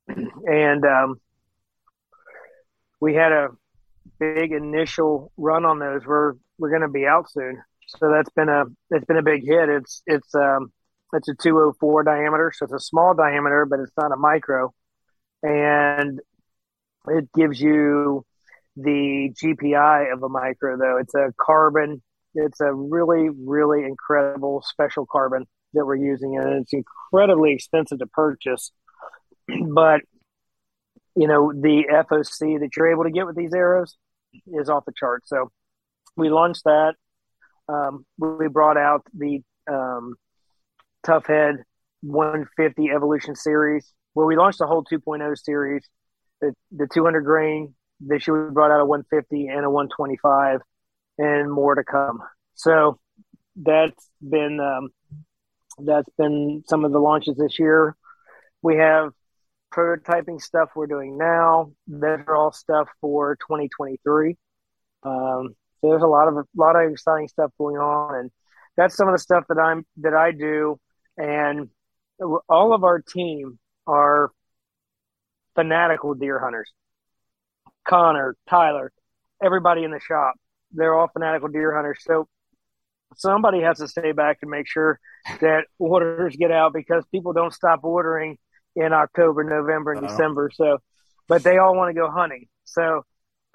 and 0.09 0.82
um, 0.86 1.20
we 3.01 3.14
had 3.14 3.32
a 3.32 3.51
big 4.18 4.52
initial 4.52 5.30
run 5.36 5.66
on 5.66 5.78
those. 5.78 6.06
We're 6.06 6.36
we're 6.59 6.70
going 6.70 6.80
to 6.80 6.88
be 6.88 7.06
out 7.06 7.30
soon, 7.30 7.62
so 7.86 8.10
that's 8.10 8.30
been 8.30 8.48
a 8.48 8.64
it's 8.88 9.05
been 9.05 9.18
a 9.18 9.22
big 9.22 9.44
hit. 9.44 9.68
It's 9.68 10.02
it's 10.06 10.34
um 10.34 10.72
it's 11.12 11.28
a 11.28 11.34
204 11.34 12.05
diameter, 12.05 12.51
so 12.56 12.64
it's 12.64 12.72
a 12.72 12.80
small 12.80 13.14
diameter, 13.14 13.66
but 13.66 13.78
it's 13.80 13.92
not 13.98 14.10
a 14.10 14.16
micro, 14.16 14.72
and 15.42 16.18
it 17.09 17.28
gives 17.34 17.60
you 17.60 18.24
the 18.74 19.34
GPI 19.38 20.14
of 20.14 20.22
a 20.22 20.30
micro. 20.30 20.78
Though 20.78 20.96
it's 20.96 21.14
a 21.14 21.34
carbon 21.38 22.01
it's 22.35 22.61
a 22.61 22.73
really, 22.73 23.28
really 23.28 23.85
incredible 23.85 24.62
special 24.65 25.06
carbon 25.06 25.47
that 25.74 25.85
we're 25.85 25.97
using, 25.97 26.36
and 26.36 26.62
it's 26.62 26.73
incredibly 26.73 27.52
expensive 27.52 27.98
to 27.98 28.06
purchase. 28.06 28.73
But 29.74 30.01
you 31.16 31.28
know, 31.28 31.52
the 31.52 31.85
FOC 31.90 32.61
that 32.61 32.70
you're 32.77 32.90
able 32.90 33.05
to 33.05 33.11
get 33.11 33.27
with 33.27 33.36
these 33.36 33.55
arrows 33.55 33.97
is 34.47 34.69
off 34.69 34.85
the 34.85 34.93
chart. 34.97 35.23
So 35.27 35.52
we 36.16 36.28
launched 36.28 36.65
that. 36.65 36.94
Um, 37.69 38.05
we 38.19 38.48
brought 38.48 38.77
out 38.77 39.06
the 39.16 39.40
um, 39.70 40.15
Tuffhead 41.06 41.59
150 42.01 42.90
Evolution 42.90 43.36
series. 43.36 43.93
Well, 44.15 44.27
we 44.27 44.36
launched 44.36 44.59
the 44.59 44.66
whole 44.66 44.85
2.0 44.85 45.39
series. 45.39 45.89
The, 46.40 46.52
the 46.73 46.89
200 46.93 47.20
grain 47.20 47.74
this 48.01 48.27
year 48.27 48.47
we 48.47 48.52
brought 48.52 48.70
out 48.70 48.81
a 48.81 48.85
150 48.85 49.48
and 49.48 49.65
a 49.65 49.70
125 49.70 50.61
and 51.18 51.50
more 51.50 51.74
to 51.74 51.84
come. 51.84 52.20
So 52.54 52.98
that's 53.56 54.08
been 54.20 54.60
um, 54.60 54.88
that's 55.78 56.08
been 56.16 56.62
some 56.66 56.84
of 56.84 56.92
the 56.92 56.98
launches 56.98 57.36
this 57.36 57.58
year. 57.58 57.96
We 58.62 58.76
have 58.76 59.12
prototyping 59.72 60.40
stuff 60.40 60.70
we're 60.74 60.86
doing 60.86 61.18
now. 61.18 61.72
That 61.88 62.24
are 62.26 62.36
all 62.36 62.52
stuff 62.52 62.88
for 63.00 63.36
2023. 63.36 64.36
Um, 65.02 65.54
so 65.80 65.90
there's 65.90 66.02
a 66.02 66.06
lot 66.06 66.28
of 66.28 66.36
a 66.36 66.44
lot 66.54 66.76
of 66.76 66.90
exciting 66.90 67.28
stuff 67.28 67.50
going 67.58 67.76
on, 67.76 68.14
and 68.16 68.30
that's 68.76 68.96
some 68.96 69.08
of 69.08 69.14
the 69.14 69.18
stuff 69.18 69.44
that 69.48 69.58
I'm 69.58 69.84
that 69.98 70.14
I 70.14 70.32
do. 70.32 70.78
And 71.16 71.68
all 72.48 72.72
of 72.72 72.84
our 72.84 73.00
team 73.00 73.58
are 73.86 74.30
fanatical 75.54 76.14
deer 76.14 76.38
hunters. 76.40 76.72
Connor, 77.86 78.34
Tyler, 78.48 78.92
everybody 79.42 79.84
in 79.84 79.90
the 79.90 80.00
shop 80.00 80.34
they're 80.74 80.94
all 80.94 81.09
fanatical 81.12 81.48
deer 81.48 81.74
hunters. 81.74 81.98
So 82.02 82.28
somebody 83.16 83.62
has 83.62 83.78
to 83.78 83.88
stay 83.88 84.12
back 84.12 84.38
and 84.42 84.51
make 84.51 84.66
sure 84.68 84.98
that 85.40 85.64
orders 85.78 86.36
get 86.36 86.51
out 86.51 86.72
because 86.72 87.05
people 87.12 87.32
don't 87.32 87.52
stop 87.55 87.80
ordering 87.84 88.36
in 88.76 88.92
October, 88.92 89.44
November, 89.44 89.92
and 89.92 90.05
Uh-oh. 90.05 90.09
December. 90.10 90.51
So, 90.55 90.78
but 91.28 91.42
they 91.42 91.59
all 91.59 91.76
want 91.76 91.94
to 91.94 92.01
go 92.01 92.10
hunting. 92.10 92.46
So 92.64 93.05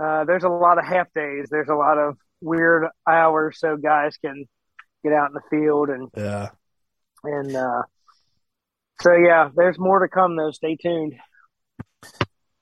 uh, 0.02 0.24
there's 0.26 0.44
a 0.44 0.50
lot 0.50 0.78
of 0.78 0.86
half 0.86 1.08
days. 1.14 1.48
There's 1.52 1.70
a 1.70 1.76
lot 1.76 1.98
of 1.98 2.18
weird 2.42 2.88
hours 3.08 3.60
so 3.60 3.76
guys 3.76 4.16
can 4.18 4.46
get 5.04 5.12
out 5.14 5.30
in 5.30 5.34
the 5.34 5.42
field 5.50 5.90
and 5.90 6.08
Yeah. 6.16 6.50
and 7.24 7.54
uh, 7.56 7.82
so 9.02 9.14
yeah, 9.14 9.50
there's 9.56 9.78
more 9.78 10.00
to 10.00 10.08
come 10.08 10.36
though. 10.38 10.52
Stay 10.52 10.76
tuned. 10.78 11.16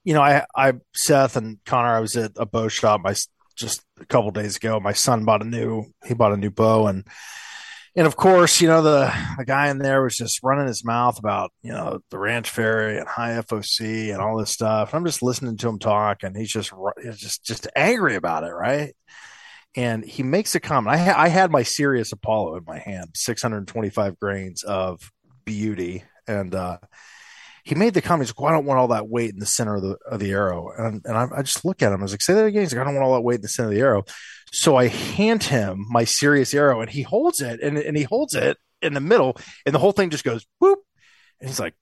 you 0.03 0.13
know, 0.13 0.21
I, 0.21 0.45
I, 0.55 0.73
Seth 0.95 1.35
and 1.35 1.57
Connor, 1.65 1.95
I 1.95 1.99
was 1.99 2.15
at 2.15 2.31
a 2.37 2.45
bow 2.45 2.67
shop 2.69 3.01
my, 3.03 3.13
just 3.57 3.83
a 3.99 4.05
couple 4.05 4.31
days 4.31 4.57
ago. 4.57 4.79
My 4.79 4.93
son 4.93 5.25
bought 5.25 5.41
a 5.41 5.45
new, 5.45 5.85
he 6.05 6.13
bought 6.13 6.33
a 6.33 6.37
new 6.37 6.51
bow 6.51 6.87
and, 6.87 7.05
and 7.95 8.05
of 8.05 8.15
course, 8.15 8.61
you 8.61 8.67
know, 8.67 8.83
the, 8.83 9.11
the 9.39 9.45
guy 9.45 9.69
in 9.69 9.79
there 9.79 10.03
was 10.03 10.15
just 10.15 10.43
running 10.43 10.67
his 10.67 10.85
mouth 10.85 11.17
about, 11.17 11.51
you 11.63 11.71
know, 11.71 11.99
the 12.11 12.19
Ranch 12.19 12.49
Fairy 12.51 12.99
and 12.99 13.07
high 13.07 13.31
FOC 13.41 14.13
and 14.13 14.21
all 14.21 14.37
this 14.37 14.51
stuff. 14.51 14.93
I'm 14.93 15.03
just 15.03 15.23
listening 15.23 15.57
to 15.57 15.67
him 15.67 15.79
talk 15.79 16.21
and 16.21 16.37
he's 16.37 16.51
just, 16.51 16.71
he's 17.01 17.17
just, 17.17 17.43
just 17.43 17.67
angry 17.75 18.15
about 18.15 18.43
it. 18.43 18.51
Right. 18.51 18.93
and 19.75 20.05
he 20.05 20.21
makes 20.23 20.53
a 20.55 20.59
comment. 20.59 20.93
I, 20.93 20.97
ha- 20.97 21.21
I 21.21 21.27
had 21.29 21.51
my 21.51 21.63
Sirius 21.63 22.11
Apollo 22.11 22.57
in 22.57 22.63
my 22.67 22.77
hand, 22.77 23.09
625 23.15 24.19
grains 24.19 24.63
of 24.63 25.11
beauty, 25.45 26.03
and 26.27 26.53
uh, 26.53 26.77
he 27.67 27.75
made 27.75 27.93
the 27.93 28.01
comment. 28.01 28.25
He's 28.25 28.29
like, 28.29 28.39
well, 28.39 28.49
I 28.49 28.55
don't 28.55 28.65
want 28.65 28.79
all 28.79 28.87
that 28.87 29.09
weight 29.09 29.31
in 29.31 29.39
the 29.39 29.45
center 29.45 29.75
of 29.75 29.81
the 29.81 29.97
of 30.09 30.21
the 30.21 30.31
arrow, 30.31 30.71
and 30.77 31.01
and 31.03 31.17
I, 31.17 31.27
I 31.35 31.41
just 31.41 31.65
look 31.65 31.81
at 31.81 31.91
him. 31.91 31.99
I 31.99 32.03
was 32.03 32.13
like, 32.13 32.21
say 32.21 32.33
that 32.33 32.45
again. 32.45 32.61
He's 32.61 32.71
like, 32.71 32.79
I 32.79 32.85
don't 32.85 32.95
want 32.95 33.05
all 33.05 33.15
that 33.15 33.23
weight 33.23 33.35
in 33.35 33.41
the 33.41 33.49
center 33.49 33.67
of 33.67 33.75
the 33.75 33.81
arrow. 33.81 34.05
So 34.53 34.77
I 34.77 34.87
hand 34.87 35.43
him 35.43 35.85
my 35.89 36.05
Sirius 36.05 36.53
arrow, 36.53 36.79
and 36.79 36.89
he 36.89 37.01
holds 37.01 37.41
it, 37.41 37.59
and 37.59 37.77
and 37.77 37.97
he 37.97 38.03
holds 38.03 38.35
it 38.35 38.55
in 38.81 38.93
the 38.93 39.01
middle, 39.01 39.35
and 39.65 39.75
the 39.75 39.79
whole 39.79 39.91
thing 39.91 40.11
just 40.11 40.23
goes 40.23 40.45
whoop, 40.59 40.79
and 41.41 41.49
he's 41.49 41.59
like, 41.59 41.73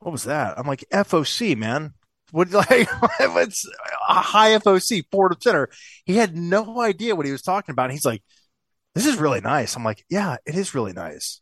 what 0.00 0.10
was 0.10 0.24
that? 0.24 0.58
I'm 0.58 0.66
like, 0.66 0.84
FOC, 0.92 1.56
man. 1.56 1.94
What 2.32 2.50
like 2.70 2.88
it's 3.20 3.64
a 4.08 4.14
high 4.14 4.58
FOC 4.58 5.04
forward 5.12 5.30
of 5.30 5.38
center. 5.40 5.68
He 6.04 6.16
had 6.16 6.36
no 6.36 6.80
idea 6.80 7.14
what 7.14 7.26
he 7.26 7.32
was 7.32 7.42
talking 7.42 7.72
about. 7.72 7.92
He's 7.92 8.04
like, 8.04 8.24
"This 8.96 9.06
is 9.06 9.18
really 9.18 9.40
nice." 9.40 9.76
I'm 9.76 9.84
like, 9.84 10.04
"Yeah, 10.10 10.38
it 10.44 10.56
is 10.56 10.74
really 10.74 10.92
nice. 10.92 11.40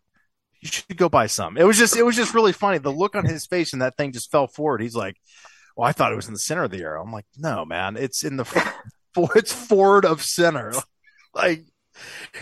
You 0.64 0.70
should 0.70 0.96
go 0.96 1.08
buy 1.08 1.26
some." 1.28 1.56
It 1.56 1.64
was 1.64 1.78
just, 1.78 1.96
it 1.96 2.02
was 2.04 2.16
just 2.16 2.34
really 2.34 2.52
funny. 2.52 2.78
The 2.78 2.90
look 2.90 3.14
on 3.14 3.24
his 3.24 3.46
face 3.46 3.72
and 3.74 3.82
that 3.82 3.96
thing 3.96 4.12
just 4.12 4.30
fell 4.32 4.46
forward. 4.48 4.80
He's 4.80 4.96
like, 4.96 5.16
"Well, 5.76 5.86
I 5.86 5.92
thought 5.92 6.10
it 6.10 6.16
was 6.16 6.26
in 6.26 6.32
the 6.32 6.38
center 6.40 6.64
of 6.64 6.70
the 6.72 6.82
arrow." 6.82 7.02
I'm 7.02 7.12
like, 7.12 7.26
"No, 7.36 7.64
man, 7.64 7.96
it's 7.96 8.24
in 8.24 8.36
the, 8.38 8.46
it's 9.36 9.52
forward 9.52 10.04
of 10.04 10.22
center." 10.22 10.72
Like, 11.36 11.64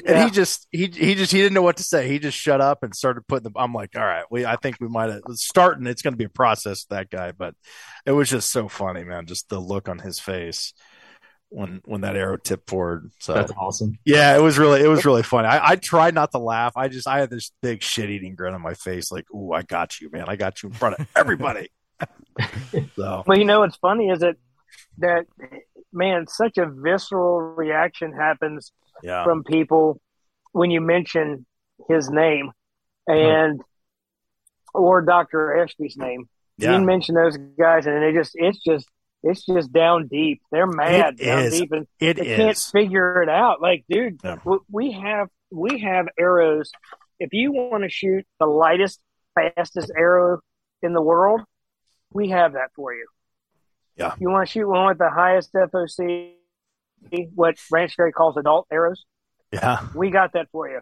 and 0.06 0.16
Yeah. 0.18 0.24
he 0.26 0.30
just 0.30 0.66
he 0.70 0.86
he 0.86 1.14
just 1.14 1.32
he 1.32 1.38
didn't 1.38 1.54
know 1.54 1.62
what 1.62 1.78
to 1.78 1.82
say. 1.82 2.08
He 2.08 2.18
just 2.18 2.36
shut 2.36 2.60
up 2.60 2.82
and 2.82 2.94
started 2.94 3.26
putting 3.26 3.50
the. 3.50 3.58
I'm 3.58 3.72
like, 3.72 3.96
all 3.96 4.04
right, 4.04 4.24
we 4.30 4.44
I 4.44 4.56
think 4.56 4.76
we 4.80 4.88
might 4.88 5.08
have 5.10 5.22
starting. 5.30 5.86
It's 5.86 6.02
going 6.02 6.12
to 6.12 6.18
be 6.18 6.24
a 6.24 6.28
process 6.28 6.84
that 6.90 7.08
guy, 7.08 7.32
but 7.32 7.54
it 8.04 8.12
was 8.12 8.28
just 8.28 8.50
so 8.52 8.68
funny, 8.68 9.02
man. 9.02 9.24
Just 9.24 9.48
the 9.48 9.58
look 9.58 9.88
on 9.88 9.98
his 9.98 10.20
face 10.20 10.74
when 11.52 11.82
when 11.84 12.00
that 12.00 12.16
arrow 12.16 12.36
tipped 12.36 12.68
forward. 12.68 13.10
So 13.20 13.34
That's 13.34 13.52
awesome. 13.56 13.98
yeah, 14.04 14.36
it 14.36 14.42
was 14.42 14.58
really 14.58 14.82
it 14.82 14.88
was 14.88 15.04
really 15.04 15.22
funny. 15.22 15.48
I, 15.48 15.72
I 15.72 15.76
tried 15.76 16.14
not 16.14 16.32
to 16.32 16.38
laugh. 16.38 16.72
I 16.76 16.88
just 16.88 17.06
I 17.06 17.20
had 17.20 17.30
this 17.30 17.52
big 17.62 17.82
shit 17.82 18.10
eating 18.10 18.34
grin 18.34 18.54
on 18.54 18.62
my 18.62 18.74
face, 18.74 19.12
like, 19.12 19.26
ooh, 19.34 19.52
I 19.52 19.62
got 19.62 20.00
you, 20.00 20.10
man. 20.10 20.24
I 20.28 20.36
got 20.36 20.62
you 20.62 20.70
in 20.70 20.74
front 20.74 20.98
of 20.98 21.06
everybody. 21.16 21.70
so 22.96 23.22
Well, 23.26 23.38
you 23.38 23.44
know 23.44 23.60
what's 23.60 23.76
funny 23.76 24.08
is 24.08 24.20
that 24.20 24.36
that 24.98 25.26
man, 25.92 26.26
such 26.26 26.58
a 26.58 26.66
visceral 26.66 27.40
reaction 27.40 28.12
happens 28.12 28.72
yeah, 29.02 29.24
from 29.24 29.44
people 29.44 30.00
when 30.52 30.70
you 30.70 30.80
mention 30.80 31.46
his 31.88 32.10
name 32.10 32.50
mm-hmm. 33.08 33.12
and 33.12 33.60
or 34.74 35.02
Dr. 35.02 35.58
Ashby's 35.58 35.96
name. 35.96 36.28
yeah. 36.56 36.78
You 36.78 36.84
mention 36.84 37.14
those 37.14 37.36
guys, 37.58 37.86
and 37.86 38.02
they 38.02 38.12
just 38.12 38.32
it's 38.34 38.58
just 38.58 38.86
it's 39.22 39.44
just 39.46 39.72
down 39.72 40.08
deep. 40.08 40.42
They're 40.50 40.66
mad 40.66 41.20
It 41.20 41.24
down 41.24 41.38
is. 41.44 41.60
deep, 41.60 41.72
and 41.72 41.86
It 42.00 42.16
they 42.16 42.36
can't 42.36 42.58
figure 42.58 43.22
it 43.22 43.28
out. 43.28 43.60
Like, 43.62 43.84
dude, 43.88 44.20
Yeah. 44.24 44.36
we 44.70 44.92
have 44.92 45.28
we 45.50 45.80
have 45.80 46.06
arrows. 46.18 46.70
If 47.20 47.32
you 47.32 47.52
want 47.52 47.82
to 47.84 47.88
shoot 47.90 48.26
the 48.40 48.46
lightest, 48.46 49.00
fastest 49.34 49.92
arrow 49.96 50.40
in 50.82 50.92
the 50.94 51.02
world, 51.02 51.42
we 52.12 52.30
have 52.30 52.54
that 52.54 52.70
for 52.74 52.92
you. 52.94 53.06
Yeah. 53.96 54.14
You 54.18 54.30
want 54.30 54.48
to 54.48 54.52
shoot 54.52 54.66
one 54.68 54.86
with 54.86 54.98
the 54.98 55.10
highest 55.10 55.52
FOC, 55.52 56.32
what 57.34 57.56
Ranch 57.70 57.94
Fairy 57.94 58.12
calls 58.12 58.36
adult 58.36 58.66
arrows? 58.72 59.04
Yeah, 59.52 59.86
We 59.94 60.10
got 60.10 60.32
that 60.32 60.48
for 60.50 60.68
you. 60.68 60.80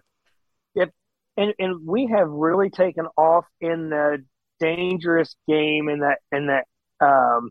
If 0.77 0.91
and 1.37 1.53
and 1.59 1.87
we 1.87 2.07
have 2.07 2.29
really 2.29 2.71
taken 2.71 3.07
off 3.17 3.45
in 3.61 3.91
the 3.91 4.25
dangerous 4.61 5.35
game 5.49 5.89
in 5.89 6.01
that 6.01 6.19
in 6.31 6.47
that 6.47 6.67
um 7.05 7.51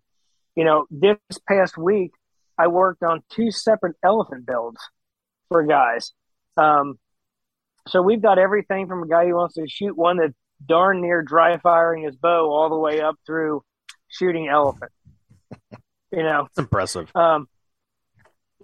you 0.59 0.65
know 0.65 0.85
this 0.91 1.17
past 1.47 1.77
week 1.77 2.11
I 2.57 2.67
worked 2.67 3.01
on 3.01 3.23
two 3.31 3.49
separate 3.49 3.95
elephant 4.03 4.45
builds 4.45 4.81
for 5.47 5.63
guys. 5.63 6.11
Um 6.57 6.99
so 7.87 8.01
we've 8.01 8.21
got 8.21 8.37
everything 8.37 8.89
from 8.89 9.03
a 9.03 9.07
guy 9.07 9.25
who 9.25 9.35
wants 9.35 9.55
to 9.55 9.65
shoot 9.69 9.97
one 9.97 10.17
that's 10.17 10.33
darn 10.65 11.01
near 11.01 11.21
dry 11.21 11.57
firing 11.59 12.03
his 12.03 12.17
bow 12.17 12.51
all 12.51 12.67
the 12.67 12.77
way 12.77 12.99
up 12.99 13.15
through 13.25 13.63
shooting 14.09 14.49
elephant. 14.49 14.91
You 16.11 16.23
know, 16.23 16.47
it's 16.49 16.57
impressive. 16.57 17.15
um, 17.15 17.47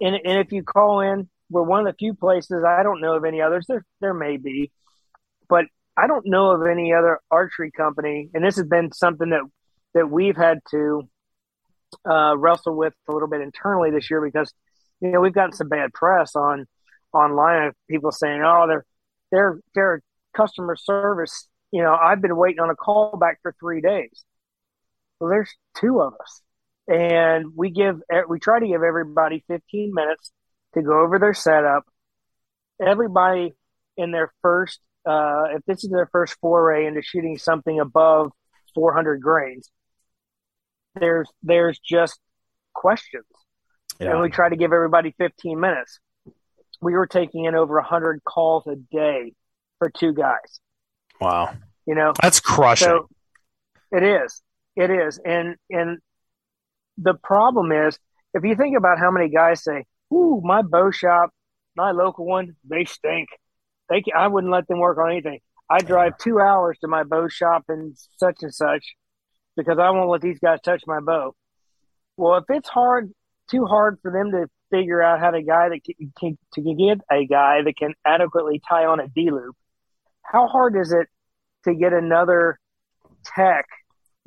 and 0.00 0.16
and 0.16 0.38
if 0.40 0.50
you 0.50 0.64
call 0.64 0.98
in, 1.00 1.28
we're 1.48 1.62
one 1.62 1.86
of 1.86 1.86
the 1.86 1.96
few 1.96 2.12
places 2.12 2.64
I 2.64 2.82
don't 2.82 3.00
know 3.00 3.14
of 3.14 3.24
any 3.24 3.40
others. 3.40 3.66
There 3.68 3.84
there 4.00 4.14
may 4.14 4.36
be, 4.36 4.72
but 5.48 5.66
I 5.96 6.08
don't 6.08 6.26
know 6.26 6.50
of 6.50 6.66
any 6.66 6.92
other 6.92 7.20
archery 7.30 7.70
company. 7.70 8.30
And 8.34 8.44
this 8.44 8.56
has 8.56 8.66
been 8.66 8.90
something 8.90 9.30
that 9.30 9.42
that 9.94 10.10
we've 10.10 10.36
had 10.36 10.58
to 10.72 11.08
uh, 12.08 12.36
wrestle 12.36 12.76
with 12.76 12.94
a 13.08 13.12
little 13.12 13.28
bit 13.28 13.40
internally 13.40 13.90
this 13.90 14.10
year 14.10 14.20
because 14.20 14.52
you 15.00 15.10
know 15.10 15.20
we've 15.20 15.34
gotten 15.34 15.52
some 15.52 15.68
bad 15.68 15.92
press 15.92 16.34
on 16.36 16.66
online 17.12 17.72
people 17.88 18.12
saying, 18.12 18.42
"Oh, 18.44 18.66
they're 18.68 18.84
they're 19.30 19.60
they're 19.74 20.02
customer 20.34 20.76
service." 20.76 21.48
You 21.72 21.82
know, 21.82 21.94
I've 21.94 22.22
been 22.22 22.36
waiting 22.36 22.60
on 22.60 22.70
a 22.70 22.76
call 22.76 23.16
back 23.16 23.38
for 23.42 23.54
three 23.58 23.80
days. 23.80 24.24
Well, 25.20 25.30
there's 25.30 25.50
two 25.74 26.00
of 26.00 26.14
us 26.20 26.42
and 26.88 27.46
we 27.56 27.70
give 27.70 28.00
we 28.28 28.38
try 28.38 28.60
to 28.60 28.66
give 28.66 28.82
everybody 28.82 29.44
15 29.48 29.92
minutes 29.92 30.30
to 30.74 30.82
go 30.82 31.00
over 31.00 31.18
their 31.18 31.34
setup 31.34 31.84
everybody 32.84 33.54
in 33.96 34.12
their 34.12 34.32
first 34.42 34.80
uh, 35.06 35.44
if 35.54 35.64
this 35.66 35.84
is 35.84 35.90
their 35.90 36.08
first 36.10 36.36
foray 36.40 36.86
into 36.86 37.02
shooting 37.02 37.38
something 37.38 37.80
above 37.80 38.30
400 38.74 39.20
grains 39.20 39.70
there's 40.98 41.30
there's 41.42 41.78
just 41.78 42.18
questions 42.74 43.24
and 43.98 44.20
we 44.20 44.28
try 44.28 44.48
to 44.48 44.56
give 44.56 44.72
everybody 44.72 45.14
15 45.18 45.58
minutes 45.58 46.00
we 46.82 46.92
were 46.92 47.06
taking 47.06 47.46
in 47.46 47.54
over 47.54 47.76
100 47.76 48.22
calls 48.24 48.66
a 48.66 48.76
day 48.76 49.32
for 49.78 49.90
two 49.90 50.12
guys 50.12 50.60
wow, 51.20 51.54
you 51.86 51.94
know 51.94 52.12
that's 52.20 52.40
crushing. 52.40 52.88
so 52.88 53.08
it 53.92 54.02
is. 54.02 54.42
It 54.76 54.90
is. 54.90 55.18
And 55.24 55.56
and 55.70 55.98
the 56.98 57.14
problem 57.14 57.72
is 57.72 57.98
if 58.34 58.44
you 58.44 58.56
think 58.56 58.76
about 58.76 58.98
how 58.98 59.10
many 59.10 59.28
guys 59.28 59.62
say, 59.62 59.84
Ooh, 60.12 60.40
my 60.44 60.62
bow 60.62 60.90
shop, 60.90 61.30
my 61.76 61.92
local 61.92 62.26
one, 62.26 62.56
they 62.68 62.84
stink. 62.84 63.28
They 63.88 64.02
can, 64.02 64.14
I 64.16 64.28
wouldn't 64.28 64.52
let 64.52 64.66
them 64.68 64.78
work 64.78 64.98
on 64.98 65.10
anything. 65.10 65.40
I 65.70 65.78
drive 65.80 66.18
two 66.18 66.40
hours 66.40 66.78
to 66.80 66.88
my 66.88 67.04
bow 67.04 67.28
shop 67.28 67.64
and 67.68 67.96
such 68.18 68.42
and 68.42 68.54
such 68.54 68.94
because 69.56 69.78
I 69.78 69.90
won't 69.90 70.10
let 70.10 70.20
these 70.20 70.38
guys 70.38 70.60
touch 70.62 70.82
my 70.86 71.00
bow. 71.00 71.34
Well, 72.16 72.36
if 72.36 72.44
it's 72.48 72.68
hard, 72.68 73.12
too 73.50 73.66
hard 73.66 73.98
for 74.02 74.10
them 74.10 74.30
to 74.32 74.48
figure 74.70 75.02
out 75.02 75.20
how 75.20 75.30
to 75.30 75.42
guy 75.42 75.68
that 75.68 75.80
can, 75.84 76.12
can 76.18 76.38
to 76.54 76.60
get 76.60 77.00
a 77.10 77.26
guy 77.26 77.62
that 77.62 77.76
can 77.76 77.94
adequately 78.04 78.60
tie 78.68 78.86
on 78.86 79.00
a 79.00 79.08
D 79.08 79.30
loop, 79.30 79.54
how 80.22 80.46
hard 80.46 80.76
is 80.76 80.92
it 80.92 81.08
to 81.64 81.74
get 81.74 81.92
another 81.92 82.58
tech 83.24 83.66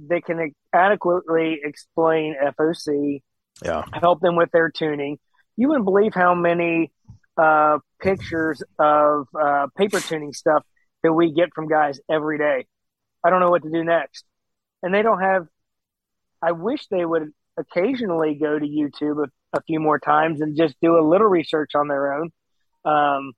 that 0.07 0.23
can 0.25 0.53
adequately 0.73 1.59
explain 1.63 2.35
FOC, 2.57 3.21
yeah, 3.63 3.83
help 3.93 4.21
them 4.21 4.35
with 4.35 4.49
their 4.51 4.69
tuning. 4.69 5.17
You 5.57 5.67
wouldn't 5.67 5.85
believe 5.85 6.13
how 6.13 6.35
many 6.35 6.91
uh, 7.37 7.79
pictures 8.01 8.63
of 8.77 9.27
uh, 9.39 9.67
paper 9.77 9.99
tuning 9.99 10.33
stuff 10.33 10.63
that 11.03 11.13
we 11.13 11.33
get 11.33 11.49
from 11.53 11.67
guys 11.67 11.99
every 12.09 12.37
day. 12.37 12.65
I 13.23 13.29
don't 13.29 13.41
know 13.41 13.49
what 13.49 13.63
to 13.63 13.69
do 13.69 13.83
next. 13.83 14.25
And 14.81 14.93
they 14.93 15.01
don't 15.01 15.21
have, 15.21 15.47
I 16.41 16.51
wish 16.53 16.87
they 16.87 17.05
would 17.05 17.31
occasionally 17.57 18.35
go 18.35 18.57
to 18.57 18.65
YouTube 18.65 19.25
a, 19.25 19.57
a 19.57 19.61
few 19.63 19.79
more 19.79 19.99
times 19.99 20.41
and 20.41 20.55
just 20.55 20.75
do 20.81 20.97
a 20.97 21.05
little 21.07 21.27
research 21.27 21.71
on 21.75 21.87
their 21.87 22.13
own. 22.13 22.31
Um, 22.85 23.33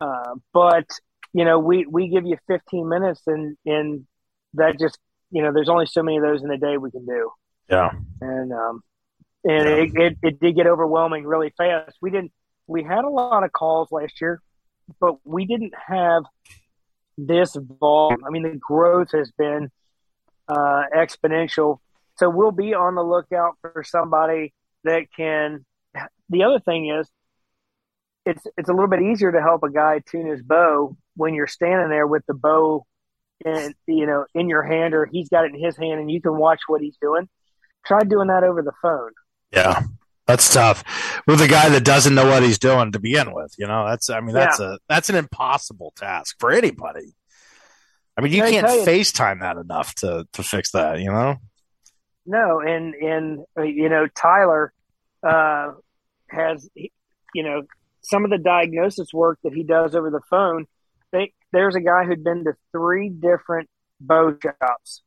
uh, 0.00 0.34
but, 0.52 0.86
you 1.32 1.44
know, 1.44 1.58
we, 1.58 1.86
we 1.86 2.08
give 2.08 2.24
you 2.24 2.36
15 2.46 2.88
minutes 2.88 3.22
and, 3.26 3.56
and 3.66 4.06
that 4.54 4.78
just, 4.78 4.98
you 5.30 5.42
know, 5.42 5.52
there's 5.52 5.68
only 5.68 5.86
so 5.86 6.02
many 6.02 6.16
of 6.16 6.22
those 6.22 6.42
in 6.42 6.50
a 6.50 6.58
day 6.58 6.76
we 6.76 6.90
can 6.90 7.04
do 7.04 7.30
yeah, 7.70 7.92
and 8.20 8.52
um, 8.52 8.82
and 9.44 9.68
Yeah. 9.68 9.76
it, 9.76 9.90
it, 9.94 10.18
it 10.22 10.40
did 10.40 10.56
get 10.56 10.66
overwhelming 10.66 11.24
really 11.24 11.54
fast. 11.56 11.96
We 12.02 12.10
didn't 12.10 12.32
we 12.66 12.82
had 12.82 13.04
a 13.04 13.08
lot 13.08 13.44
of 13.44 13.52
calls 13.52 13.90
last 13.92 14.20
year, 14.20 14.42
but 15.00 15.24
we 15.24 15.46
didn't 15.46 15.72
have 15.86 16.24
this 17.16 17.56
volume. 17.80 18.24
I 18.26 18.30
mean, 18.30 18.42
the 18.42 18.56
growth 18.56 19.12
has 19.12 19.30
been 19.38 19.70
uh, 20.50 20.82
exponential. 20.94 21.78
So 22.16 22.28
we'll 22.28 22.50
be 22.50 22.74
on 22.74 22.94
the 22.94 23.02
lookout 23.02 23.56
for 23.62 23.84
somebody 23.84 24.52
that 24.84 25.06
can. 25.16 25.64
The 26.28 26.44
other 26.44 26.60
thing 26.60 26.90
is, 26.90 27.08
it's 28.26 28.42
it's 28.56 28.68
a 28.68 28.72
little 28.72 28.88
bit 28.88 29.02
easier 29.02 29.32
to 29.32 29.40
help 29.40 29.62
a 29.62 29.70
guy 29.70 30.00
tune 30.00 30.26
his 30.26 30.42
bow 30.42 30.96
when 31.16 31.34
you're 31.34 31.46
standing 31.46 31.88
there 31.88 32.06
with 32.06 32.24
the 32.26 32.34
bow, 32.34 32.84
in 33.44 33.74
you 33.86 34.06
know, 34.06 34.26
in 34.34 34.48
your 34.48 34.62
hand, 34.62 34.94
or 34.94 35.06
he's 35.06 35.28
got 35.28 35.44
it 35.44 35.54
in 35.54 35.60
his 35.60 35.76
hand, 35.76 36.00
and 36.00 36.10
you 36.10 36.20
can 36.20 36.36
watch 36.36 36.60
what 36.66 36.82
he's 36.82 36.96
doing. 37.00 37.28
Try 37.86 38.00
doing 38.04 38.28
that 38.28 38.44
over 38.44 38.62
the 38.62 38.72
phone. 38.82 39.12
yeah. 39.52 39.82
That's 40.26 40.54
tough 40.54 40.84
with 41.26 41.40
a 41.40 41.48
guy 41.48 41.70
that 41.70 41.84
doesn't 41.84 42.14
know 42.14 42.28
what 42.28 42.44
he's 42.44 42.60
doing 42.60 42.92
to 42.92 43.00
begin 43.00 43.34
with. 43.34 43.52
You 43.58 43.66
know, 43.66 43.88
that's 43.88 44.08
I 44.10 44.20
mean 44.20 44.32
that's 44.32 44.60
a 44.60 44.78
that's 44.88 45.10
an 45.10 45.16
impossible 45.16 45.92
task 45.96 46.36
for 46.38 46.52
anybody. 46.52 47.16
I 48.20 48.22
mean, 48.22 48.32
you 48.34 48.42
Can 48.42 48.52
can't 48.52 48.74
you- 48.74 48.84
FaceTime 48.84 49.40
that 49.40 49.56
enough 49.56 49.94
to 49.96 50.26
to 50.34 50.42
fix 50.42 50.72
that. 50.72 51.00
You 51.00 51.10
know, 51.10 51.36
No, 52.26 52.60
and 52.60 52.94
and 52.94 53.40
uh, 53.58 53.62
you 53.62 53.88
know 53.88 54.06
Tyler 54.14 54.74
uh, 55.26 55.72
has 56.28 56.68
you 56.76 57.42
know 57.42 57.62
some 58.02 58.24
of 58.24 58.30
the 58.30 58.38
diagnosis 58.38 59.12
work 59.14 59.38
that 59.42 59.54
he 59.54 59.62
does 59.62 59.94
over 59.94 60.10
the 60.10 60.20
phone, 60.28 60.66
they, 61.12 61.32
there's 61.52 61.76
a 61.76 61.80
guy 61.80 62.04
who'd 62.04 62.22
been 62.22 62.44
to 62.44 62.52
three 62.72 63.08
different 63.08 63.68
bow 64.00 64.36
shops 64.42 65.02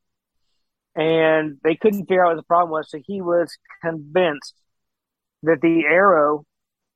and 0.96 1.58
they 1.64 1.74
couldn't 1.74 2.06
figure 2.06 2.24
out 2.24 2.30
what 2.30 2.36
the 2.36 2.44
problem 2.44 2.70
was. 2.70 2.88
So 2.90 3.00
he 3.04 3.20
was 3.20 3.56
convinced 3.82 4.54
that 5.42 5.60
the 5.60 5.84
arrow 5.86 6.44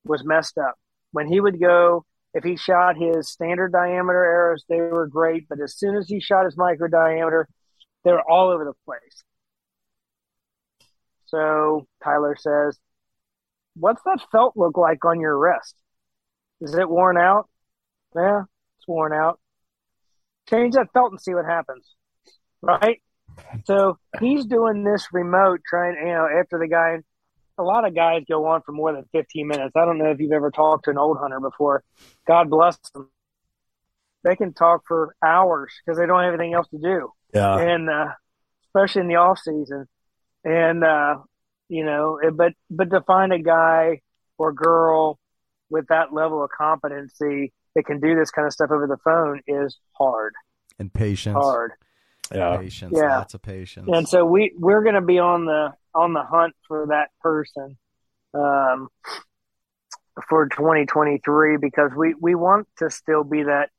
was 0.04 0.24
messed 0.24 0.56
up. 0.56 0.76
When 1.10 1.26
he 1.26 1.40
would 1.40 1.60
go, 1.60 2.04
if 2.34 2.44
he 2.44 2.56
shot 2.56 2.96
his 2.96 3.28
standard 3.28 3.72
diameter 3.72 4.24
arrows, 4.24 4.64
they 4.68 4.80
were 4.80 5.06
great. 5.06 5.48
But 5.48 5.60
as 5.60 5.76
soon 5.76 5.96
as 5.96 6.08
he 6.08 6.20
shot 6.20 6.44
his 6.44 6.56
micro 6.56 6.88
diameter, 6.88 7.48
they 8.04 8.12
were 8.12 8.28
all 8.28 8.50
over 8.50 8.64
the 8.64 8.74
place. 8.84 9.24
So 11.26 11.86
Tyler 12.02 12.36
says, 12.38 12.78
What's 13.74 14.02
that 14.04 14.20
felt 14.32 14.56
look 14.56 14.76
like 14.76 15.04
on 15.04 15.20
your 15.20 15.38
wrist? 15.38 15.74
Is 16.60 16.74
it 16.74 16.88
worn 16.88 17.16
out? 17.16 17.48
Yeah, 18.14 18.42
it's 18.76 18.88
worn 18.88 19.12
out. 19.12 19.38
Change 20.50 20.74
that 20.74 20.92
felt 20.92 21.12
and 21.12 21.20
see 21.20 21.34
what 21.34 21.44
happens. 21.44 21.88
Right? 22.60 23.00
So 23.64 23.98
he's 24.20 24.46
doing 24.46 24.82
this 24.82 25.08
remote 25.12 25.60
trying, 25.68 25.96
you 26.00 26.12
know, 26.12 26.26
after 26.26 26.58
the 26.58 26.66
guy, 26.66 26.98
a 27.58 27.62
lot 27.62 27.86
of 27.86 27.94
guys 27.94 28.22
go 28.28 28.46
on 28.46 28.62
for 28.62 28.72
more 28.72 28.92
than 28.92 29.04
15 29.12 29.46
minutes. 29.46 29.72
I 29.76 29.84
don't 29.84 29.98
know 29.98 30.10
if 30.10 30.20
you've 30.20 30.32
ever 30.32 30.50
talked 30.50 30.84
to 30.84 30.90
an 30.90 30.98
old 30.98 31.18
hunter 31.18 31.40
before. 31.40 31.82
God 32.26 32.50
bless 32.50 32.78
them. 32.94 33.10
They 34.24 34.36
can 34.36 34.52
talk 34.52 34.82
for 34.86 35.14
hours 35.24 35.72
because 35.84 35.98
they 35.98 36.06
don't 36.06 36.22
have 36.22 36.34
anything 36.34 36.54
else 36.54 36.68
to 36.68 36.78
do. 36.78 37.12
Yeah. 37.34 37.58
And, 37.58 37.90
uh, 37.90 38.12
especially 38.66 39.02
in 39.02 39.08
the 39.08 39.16
off 39.16 39.38
season. 39.38 39.86
And, 40.44 40.84
uh, 40.84 41.18
you 41.68 41.84
know, 41.84 42.18
but, 42.34 42.52
but 42.70 42.90
to 42.90 43.00
find 43.02 43.32
a 43.32 43.38
guy 43.38 44.00
or 44.38 44.52
girl 44.52 45.18
with 45.70 45.86
that 45.88 46.12
level 46.12 46.42
of 46.42 46.50
competency 46.56 47.52
that 47.74 47.84
can 47.84 48.00
do 48.00 48.14
this 48.14 48.30
kind 48.30 48.46
of 48.46 48.52
stuff 48.52 48.70
over 48.70 48.86
the 48.86 48.96
phone 49.04 49.42
is 49.46 49.76
hard. 49.92 50.34
And 50.78 50.92
patience. 50.92 51.36
Hard. 51.36 51.72
Yeah. 52.34 52.56
Patience. 52.56 52.94
Yeah. 52.96 53.18
Lots 53.18 53.34
of 53.34 53.42
patience. 53.42 53.88
And 53.92 54.08
so 54.08 54.24
we 54.24 54.52
we're 54.56 54.82
going 54.82 54.94
to 54.94 55.00
be 55.00 55.18
on 55.18 55.44
the 55.44 55.72
on 55.94 56.12
the 56.12 56.22
hunt 56.22 56.54
for 56.66 56.86
that 56.88 57.08
person 57.20 57.76
um, 58.34 58.88
for 60.28 60.48
2023 60.48 61.56
because 61.58 61.90
we 61.96 62.14
we 62.20 62.34
want 62.34 62.68
to 62.78 62.90
still 62.90 63.24
be 63.24 63.44
that. 63.44 63.70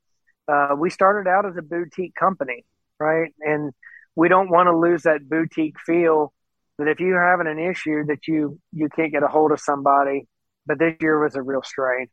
Uh, 0.48 0.74
we 0.76 0.90
started 0.90 1.28
out 1.28 1.46
as 1.46 1.56
a 1.56 1.62
boutique 1.62 2.14
company, 2.14 2.64
right? 2.98 3.32
And 3.40 3.72
we 4.16 4.28
don't 4.28 4.50
want 4.50 4.66
to 4.66 4.76
lose 4.76 5.02
that 5.02 5.28
boutique 5.28 5.76
feel. 5.84 6.32
That 6.78 6.88
if 6.88 6.98
you're 6.98 7.30
having 7.30 7.46
an 7.46 7.58
issue 7.58 8.06
that 8.06 8.26
you 8.26 8.58
you 8.72 8.88
can't 8.88 9.12
get 9.12 9.22
a 9.22 9.28
hold 9.28 9.52
of 9.52 9.60
somebody, 9.60 10.26
but 10.66 10.78
this 10.78 10.94
year 11.00 11.22
was 11.22 11.36
a 11.36 11.42
real 11.42 11.62
strain. 11.62 12.08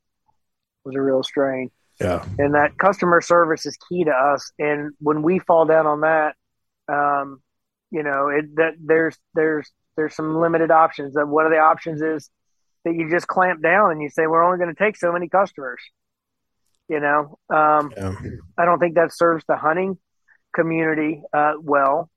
Was 0.84 0.95
a 0.95 1.01
real 1.01 1.23
strain 1.23 1.72
Yeah. 1.99 2.24
and 2.38 2.53
that 2.53 2.78
customer 2.78 3.22
service 3.22 3.65
is 3.65 3.78
key 3.90 4.03
to 4.03 4.11
us. 4.11 4.52
And 4.60 4.91
when 4.99 5.24
we 5.24 5.40
fall 5.40 5.65
down 5.65 5.88
on 5.88 6.02
that, 6.02 6.36
um, 6.88 7.41
you 7.90 8.03
know, 8.03 8.30
it, 8.30 8.56
that 8.56 8.74
there's 8.80 9.18
there's 9.34 9.72
there's 9.95 10.15
some 10.15 10.36
limited 10.40 10.69
options. 10.72 11.15
That 11.15 11.28
one 11.28 11.45
of 11.45 11.52
the 11.52 11.57
options 11.60 12.02
is 12.02 12.30
that 12.86 12.94
you 12.94 13.10
just 13.10 13.28
clamp 13.28 13.61
down 13.64 13.91
and 13.91 14.02
you 14.02 14.10
say 14.10 14.28
we're 14.28 14.44
only 14.44 14.60
going 14.60 14.74
to 14.74 14.84
take 14.84 14.95
so 14.95 15.11
many 15.11 15.28
customers. 15.28 15.82
You 16.88 16.99
know, 16.99 17.38
um, 17.49 17.91
Yeah. 17.98 18.14
I 18.57 18.65
don't 18.65 18.80
think 18.80 18.95
that 18.95 19.11
serves 19.14 19.44
the 19.48 19.57
hunting 19.57 19.98
community 20.56 21.22
uh, 21.34 21.53
well. 21.61 22.10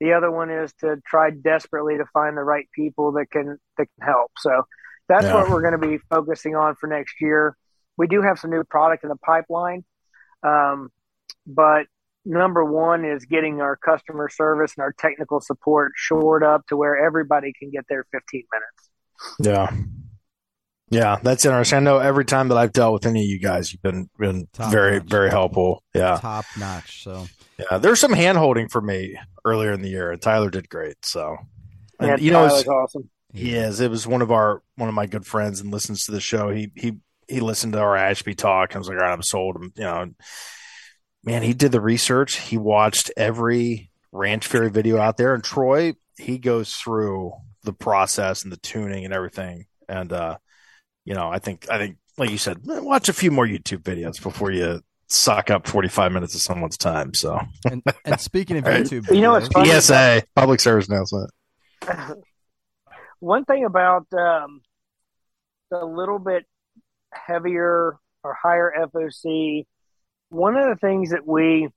The 0.00 0.12
other 0.14 0.30
one 0.30 0.50
is 0.50 0.72
to 0.80 0.96
try 1.06 1.30
desperately 1.30 1.96
to 1.98 2.04
find 2.12 2.36
the 2.36 2.42
right 2.42 2.66
people 2.74 3.12
that 3.12 3.30
can 3.30 3.58
that 3.78 3.86
can 3.98 4.06
help. 4.06 4.32
So 4.38 4.62
that's 5.08 5.24
Yeah. 5.24 5.34
what 5.34 5.48
we're 5.50 5.62
going 5.62 5.80
to 5.80 5.86
be 5.86 5.98
focusing 6.10 6.54
on 6.56 6.74
for 6.76 6.86
next 6.86 7.20
year. 7.20 7.56
We 7.96 8.06
do 8.06 8.22
have 8.22 8.38
some 8.38 8.50
new 8.50 8.64
product 8.64 9.02
in 9.04 9.08
the 9.08 9.16
pipeline, 9.16 9.84
um, 10.42 10.90
but 11.46 11.86
number 12.24 12.64
one 12.64 13.04
is 13.04 13.24
getting 13.24 13.60
our 13.60 13.76
customer 13.76 14.28
service 14.28 14.74
and 14.76 14.82
our 14.82 14.92
technical 14.98 15.40
support 15.40 15.92
shored 15.96 16.42
up 16.42 16.66
to 16.68 16.76
where 16.76 16.96
everybody 16.96 17.52
can 17.58 17.70
get 17.70 17.84
their 17.88 18.04
15 18.12 18.42
minutes. 18.52 18.90
Yeah. 19.40 19.82
Yeah, 20.88 21.16
that's 21.20 21.44
interesting. 21.44 21.78
I 21.78 21.80
know 21.80 21.98
every 21.98 22.24
time 22.24 22.48
that 22.48 22.58
I've 22.58 22.72
dealt 22.72 22.92
with 22.92 23.06
any 23.06 23.20
of 23.22 23.26
you 23.26 23.40
guys, 23.40 23.72
you've 23.72 23.82
been 23.82 24.08
been 24.20 24.46
Top 24.52 24.70
very 24.70 24.98
notch. 24.98 25.08
very 25.08 25.30
helpful. 25.30 25.82
Yeah, 25.92 26.16
Top 26.20 26.44
notch. 26.58 27.02
So 27.02 27.26
yeah. 27.58 27.78
There's 27.78 27.98
some 27.98 28.12
hand 28.12 28.38
holding 28.38 28.68
for 28.68 28.80
me 28.80 29.18
earlier 29.44 29.72
in 29.72 29.82
the 29.82 29.88
year, 29.88 30.12
and 30.12 30.22
Tyler 30.22 30.48
did 30.48 30.68
great. 30.68 31.04
So, 31.04 31.38
and, 31.98 32.08
Yeah, 32.10 32.16
you 32.18 32.30
know, 32.30 32.46
Tyler's 32.46 32.60
it's, 32.60 32.68
awesome. 32.68 33.10
he 33.32 33.54
is. 33.56 33.80
It 33.80 33.90
was 33.90 34.06
one 34.06 34.22
of 34.22 34.30
our 34.30 34.62
one 34.76 34.88
of 34.88 34.94
my 34.94 35.06
good 35.06 35.26
friends 35.26 35.60
and 35.60 35.72
listens 35.72 36.06
to 36.06 36.12
the 36.12 36.20
show. 36.20 36.50
He 36.50 36.70
he 36.76 36.92
he 37.28 37.40
listened 37.40 37.72
to 37.74 37.80
our 37.80 37.96
Ashby 37.96 38.34
talk 38.34 38.72
and 38.74 38.80
was 38.80 38.88
like, 38.88 38.98
"All 38.98 39.04
right, 39.04 39.12
I'm 39.12 39.22
sold." 39.22 39.56
You 39.76 39.84
know, 39.84 40.10
man, 41.24 41.42
he 41.42 41.52
did 41.54 41.72
the 41.72 41.80
research. 41.80 42.38
He 42.38 42.56
watched 42.56 43.10
every 43.16 43.90
Ranch 44.12 44.46
Fairy 44.46 44.70
video 44.70 44.98
out 44.98 45.16
there, 45.16 45.34
and 45.34 45.42
Troy 45.44 45.94
he 46.18 46.38
goes 46.38 46.74
through 46.74 47.32
the 47.62 47.72
process 47.72 48.42
and 48.42 48.50
the 48.52 48.56
tuning 48.56 49.04
and 49.04 49.12
everything. 49.12 49.66
And 49.88 50.12
uh, 50.12 50.38
you 51.04 51.14
know, 51.14 51.28
I 51.30 51.38
think 51.38 51.68
I 51.70 51.78
think 51.78 51.98
like 52.18 52.30
you 52.30 52.38
said, 52.38 52.60
watch 52.64 53.08
a 53.08 53.12
few 53.12 53.30
more 53.30 53.46
YouTube 53.46 53.82
videos 53.82 54.22
before 54.22 54.50
you 54.50 54.80
suck 55.08 55.50
up 55.50 55.68
45 55.68 56.10
minutes 56.12 56.34
of 56.34 56.40
someone's 56.40 56.76
time. 56.78 57.12
So 57.14 57.38
and, 57.70 57.82
and 58.04 58.20
speaking 58.20 58.56
of 58.56 58.64
Right. 58.66 58.84
YouTube, 58.84 59.14
You 59.14 59.20
know 59.20 59.32
what's 59.32 59.48
funny? 59.48 59.70
PSA, 59.70 60.22
public 60.34 60.60
service 60.60 60.88
announcement. 60.88 61.30
One 63.20 63.44
thing 63.44 63.64
about 63.64 64.06
um, 64.12 64.62
the 65.70 65.84
little 65.84 66.18
bit 66.18 66.44
heavier 67.26 67.96
or 68.22 68.34
higher 68.42 68.72
FOC, 68.94 69.64
one 70.28 70.56
of 70.56 70.68
the 70.68 70.76
things 70.76 71.10
that 71.10 71.26
we 71.26 71.68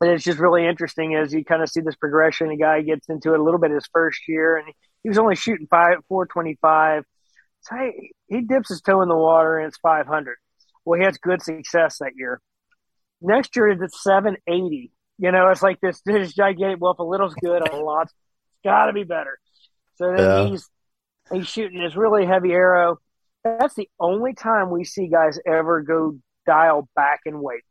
and 0.00 0.10
it's 0.10 0.24
just 0.24 0.38
really 0.38 0.66
interesting 0.66 1.12
is 1.12 1.32
you 1.32 1.44
kind 1.44 1.62
of 1.62 1.68
see 1.68 1.80
this 1.80 1.96
progression. 1.96 2.50
A 2.50 2.56
guy 2.56 2.82
gets 2.82 3.08
into 3.08 3.32
it 3.34 3.40
a 3.40 3.42
little 3.42 3.58
bit 3.58 3.70
his 3.70 3.88
first 3.92 4.20
year, 4.28 4.56
and 4.56 4.72
he 5.02 5.08
was 5.08 5.18
only 5.18 5.34
shooting 5.34 5.66
five 5.68 5.98
four 6.08 6.26
twenty 6.26 6.56
five. 6.60 7.04
So 7.62 7.74
he, 7.76 8.12
he 8.28 8.40
dips 8.42 8.68
his 8.68 8.80
toe 8.80 9.02
in 9.02 9.08
the 9.08 9.16
water, 9.16 9.58
and 9.58 9.66
it's 9.66 9.78
five 9.78 10.06
hundred. 10.06 10.36
Well, 10.84 10.98
he 11.00 11.04
has 11.04 11.18
good 11.18 11.42
success 11.42 11.98
that 11.98 12.12
year. 12.16 12.40
Next 13.20 13.56
year 13.56 13.68
it's 13.68 14.02
seven 14.02 14.36
eighty. 14.46 14.92
You 15.18 15.32
know, 15.32 15.48
it's 15.48 15.62
like 15.62 15.80
this 15.80 16.00
this 16.06 16.32
gigantic. 16.34 16.80
Well, 16.80 16.92
if 16.92 16.98
a 16.98 17.02
little's 17.02 17.34
good, 17.34 17.66
a 17.68 17.76
lot's 17.76 18.12
got 18.62 18.86
to 18.86 18.92
be 18.92 19.04
better. 19.04 19.38
So 19.96 20.12
then 20.14 20.18
Yeah. 20.18 20.48
he's 20.50 20.68
he's 21.32 21.48
shooting 21.48 21.82
this 21.82 21.96
really 21.96 22.24
heavy 22.24 22.52
arrow. 22.52 22.98
That's 23.58 23.74
the 23.74 23.88
only 24.00 24.34
time 24.34 24.70
we 24.70 24.84
see 24.84 25.08
guys 25.08 25.38
ever 25.46 25.82
go 25.82 26.18
dial 26.46 26.88
back 26.96 27.20
and 27.26 27.40
wait 27.40 27.62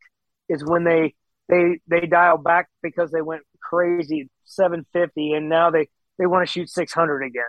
is 0.49 0.63
when 0.63 0.83
they 0.83 1.15
they 1.49 1.79
they 1.87 2.05
dial 2.07 2.37
back 2.37 2.67
because 2.81 3.11
they 3.11 3.21
went 3.21 3.43
crazy 3.61 4.29
750 4.45 5.33
and 5.33 5.49
now 5.49 5.71
they 5.71 5.87
they 6.17 6.25
want 6.25 6.47
to 6.47 6.51
shoot 6.51 6.69
600 6.69 7.23
again. 7.23 7.43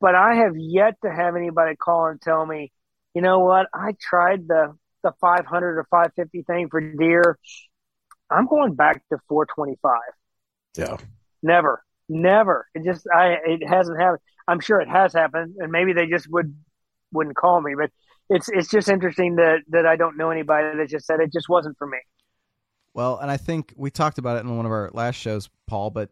But 0.00 0.14
I 0.14 0.34
have 0.36 0.56
yet 0.56 0.94
to 1.02 1.10
have 1.10 1.36
anybody 1.36 1.76
call 1.76 2.06
and 2.06 2.20
tell 2.20 2.44
me, 2.44 2.72
you 3.14 3.22
know 3.22 3.40
what? 3.40 3.68
I 3.72 3.94
tried 4.00 4.46
the 4.48 4.76
the 5.02 5.12
500 5.20 5.78
or 5.78 5.86
550 5.90 6.42
thing 6.42 6.68
for 6.70 6.80
deer. 6.80 7.38
I'm 8.30 8.46
going 8.46 8.74
back 8.74 9.02
to 9.10 9.18
425. 9.28 10.00
Yeah. 10.76 10.96
Never, 11.42 11.84
never. 12.08 12.66
It 12.74 12.84
just 12.84 13.06
I 13.14 13.36
it 13.46 13.66
hasn't 13.66 14.00
happened. 14.00 14.20
I'm 14.46 14.60
sure 14.60 14.80
it 14.80 14.88
has 14.88 15.12
happened, 15.12 15.56
and 15.58 15.70
maybe 15.72 15.92
they 15.92 16.06
just 16.06 16.30
would 16.30 16.54
wouldn't 17.14 17.36
call 17.36 17.60
me. 17.62 17.74
But 17.78 17.90
it's 18.28 18.48
it's 18.48 18.68
just 18.68 18.88
interesting 18.88 19.36
that 19.36 19.60
that 19.68 19.86
I 19.86 19.96
don't 19.96 20.16
know 20.16 20.30
anybody 20.30 20.76
that 20.76 20.88
just 20.88 21.06
said 21.06 21.20
it 21.20 21.32
just 21.32 21.48
wasn't 21.48 21.78
for 21.78 21.86
me. 21.86 21.98
Well, 22.92 23.18
and 23.18 23.30
I 23.30 23.36
think 23.36 23.72
we 23.76 23.90
talked 23.90 24.18
about 24.18 24.36
it 24.36 24.40
in 24.44 24.56
one 24.56 24.66
of 24.66 24.72
our 24.72 24.90
last 24.92 25.16
shows, 25.16 25.48
Paul. 25.66 25.90
But 25.90 26.10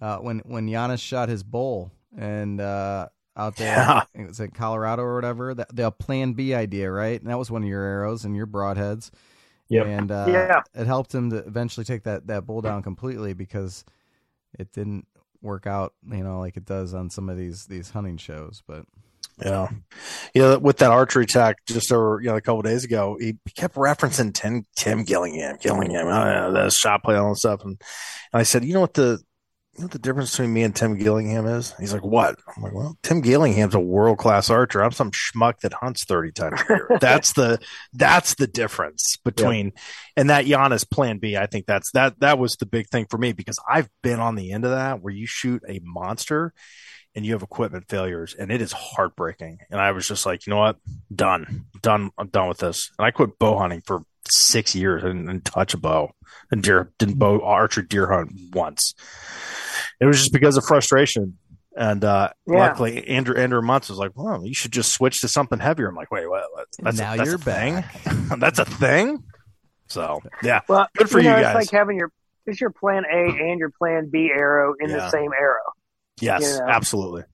uh, 0.00 0.18
when 0.18 0.40
when 0.40 0.68
Janis 0.68 1.00
shot 1.00 1.28
his 1.28 1.42
bull 1.42 1.92
and 2.16 2.60
uh, 2.60 3.08
out 3.36 3.56
there, 3.56 3.66
Yeah. 3.76 4.02
it 4.14 4.28
was 4.28 4.40
in 4.40 4.50
Colorado 4.50 5.02
or 5.02 5.14
whatever, 5.16 5.54
the, 5.54 5.66
the 5.72 5.90
Plan 5.90 6.32
B 6.32 6.54
idea, 6.54 6.90
right? 6.90 7.20
And 7.20 7.28
that 7.30 7.38
was 7.38 7.50
one 7.50 7.62
of 7.62 7.68
your 7.68 7.82
arrows 7.82 8.24
and 8.24 8.34
your 8.36 8.46
broadheads. 8.46 9.10
Yep. 9.68 9.86
And 9.86 10.10
uh, 10.10 10.26
Yeah. 10.28 10.62
it 10.74 10.86
helped 10.86 11.14
him 11.14 11.30
to 11.30 11.38
eventually 11.38 11.84
take 11.84 12.04
that 12.04 12.26
that 12.28 12.46
bull 12.46 12.60
down 12.62 12.82
completely 12.82 13.32
because 13.34 13.84
it 14.58 14.72
didn't 14.72 15.06
work 15.42 15.66
out, 15.66 15.92
you 16.10 16.24
know, 16.24 16.38
like 16.40 16.56
it 16.56 16.64
does 16.64 16.94
on 16.94 17.10
some 17.10 17.28
of 17.28 17.36
these 17.36 17.66
these 17.66 17.90
hunting 17.90 18.16
shows. 18.16 18.62
But 18.66 18.86
Yeah. 19.42 19.68
Yeah. 20.34 20.56
With 20.56 20.78
that 20.78 20.90
archery 20.90 21.26
tack 21.26 21.56
just 21.66 21.92
over, 21.92 22.20
you 22.20 22.28
know, 22.28 22.36
a 22.36 22.40
couple 22.40 22.60
of 22.60 22.66
days 22.66 22.84
ago, 22.84 23.16
he 23.20 23.36
kept 23.56 23.74
referencing 23.74 24.32
Tim, 24.32 24.64
Tim 24.76 25.04
Gillingham, 25.04 25.56
Gillingham, 25.60 26.06
oh, 26.06 26.24
yeah, 26.24 26.50
that 26.50 26.72
shot 26.72 27.02
play, 27.02 27.16
all 27.16 27.30
that 27.30 27.36
stuff. 27.36 27.62
And, 27.64 27.80
and 28.32 28.40
I 28.40 28.42
said, 28.44 28.64
you 28.64 28.74
know 28.74 28.80
what 28.80 28.94
the, 28.94 29.20
you 29.72 29.80
know 29.80 29.86
what 29.86 29.90
the 29.92 29.98
difference 29.98 30.30
between 30.30 30.52
me 30.52 30.62
and 30.62 30.74
Tim 30.74 30.96
Gillingham 30.96 31.46
is? 31.46 31.74
He's 31.80 31.92
like, 31.92 32.04
what? 32.04 32.38
I'm 32.56 32.62
like, 32.62 32.74
well, 32.74 32.96
Tim 33.02 33.20
Gillingham's 33.20 33.74
a 33.74 33.80
world 33.80 34.18
class 34.18 34.48
archer. 34.48 34.84
I'm 34.84 34.92
some 34.92 35.10
schmuck 35.10 35.58
that 35.60 35.72
hunts 35.72 36.04
30 36.04 36.30
times 36.30 36.60
a 36.60 36.72
year. 36.72 36.88
that's 37.00 37.32
the, 37.32 37.58
that's 37.92 38.36
the 38.36 38.46
difference 38.46 39.16
between, 39.24 39.72
and 40.16 40.30
that 40.30 40.46
Janis 40.46 40.84
plan 40.84 41.18
B. 41.18 41.36
I 41.36 41.46
think 41.46 41.66
that's, 41.66 41.90
that, 41.90 42.20
that 42.20 42.38
was 42.38 42.54
the 42.54 42.66
big 42.66 42.88
thing 42.88 43.06
for 43.10 43.18
me 43.18 43.32
because 43.32 43.58
I've 43.68 43.88
been 44.00 44.20
on 44.20 44.36
the 44.36 44.52
end 44.52 44.64
of 44.64 44.70
that 44.70 45.02
where 45.02 45.12
you 45.12 45.26
shoot 45.26 45.62
a 45.68 45.80
monster 45.82 46.54
and 47.14 47.24
you 47.24 47.32
have 47.32 47.42
equipment 47.42 47.86
failures 47.88 48.34
and 48.38 48.50
it 48.50 48.60
is 48.60 48.72
heartbreaking. 48.72 49.58
And 49.70 49.80
I 49.80 49.92
was 49.92 50.06
just 50.08 50.26
like, 50.26 50.46
you 50.46 50.52
know 50.52 50.58
what? 50.58 50.76
Done. 51.14 51.66
Done. 51.82 52.10
I'm 52.18 52.28
done 52.28 52.48
with 52.48 52.58
this. 52.58 52.90
And 52.98 53.06
I 53.06 53.10
quit 53.10 53.38
bow 53.38 53.58
hunting 53.58 53.82
for 53.86 54.02
six 54.30 54.74
years 54.74 55.04
and 55.04 55.26
didn't 55.26 55.44
touch 55.44 55.74
a 55.74 55.76
bow 55.78 56.10
and 56.50 56.62
deer 56.62 56.90
didn't 56.98 57.18
bow 57.18 57.40
archer 57.40 57.82
deer 57.82 58.10
hunt 58.10 58.32
once. 58.52 58.94
It 60.00 60.06
was 60.06 60.18
just 60.18 60.32
because 60.32 60.56
of 60.56 60.64
frustration. 60.64 61.38
And 61.76 62.04
uh, 62.04 62.30
Yeah. 62.46 62.58
luckily, 62.68 63.06
Andrew 63.08 63.36
Andrew 63.36 63.60
Muntz 63.60 63.88
was 63.88 63.98
like, 63.98 64.12
"Well, 64.14 64.46
you 64.46 64.54
should 64.54 64.70
just 64.70 64.92
switch 64.92 65.20
to 65.22 65.28
something 65.28 65.58
heavier." 65.58 65.88
I'm 65.88 65.96
like, 65.96 66.10
"Wait, 66.12 66.28
what? 66.28 66.44
what? 66.52 66.68
That's 66.78 66.98
now 66.98 67.14
a, 67.14 67.16
that's 67.16 67.26
you're 67.26 67.34
a 67.34 67.38
thing. 67.38 67.84
that's 68.38 68.60
a 68.60 68.64
thing." 68.64 69.24
So 69.88 70.20
yeah, 70.44 70.60
Well, 70.68 70.86
Good 70.96 71.10
for 71.10 71.18
you, 71.18 71.30
know, 71.30 71.36
you 71.38 71.44
It's 71.44 71.54
like 71.54 71.70
having 71.72 71.96
your 71.96 72.12
it's 72.46 72.60
your 72.60 72.70
plan 72.70 73.02
A 73.12 73.24
and 73.50 73.58
your 73.58 73.70
plan 73.70 74.08
B 74.08 74.30
arrow 74.32 74.74
in 74.78 74.88
Yeah. 74.90 74.96
the 74.98 75.10
same 75.10 75.30
arrow. 75.32 75.62
Yes, 76.20 76.42
You 76.42 76.58
know. 76.58 76.72
absolutely. 76.72 77.24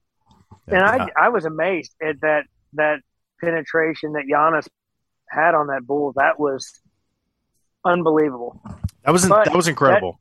And 0.67 0.77
Yeah. 0.77 1.07
I 1.17 1.25
I 1.25 1.29
was 1.29 1.45
amazed 1.45 1.93
at 2.01 2.21
that 2.21 2.45
that 2.73 3.01
penetration 3.39 4.13
that 4.13 4.23
Janis 4.29 4.67
had 5.29 5.55
on 5.55 5.67
that 5.67 5.85
bull. 5.85 6.13
That 6.15 6.39
was 6.39 6.81
unbelievable. 7.85 8.61
That 9.03 9.11
was 9.11 9.27
But 9.27 9.45
that 9.45 9.55
was 9.55 9.67
incredible. 9.67 10.19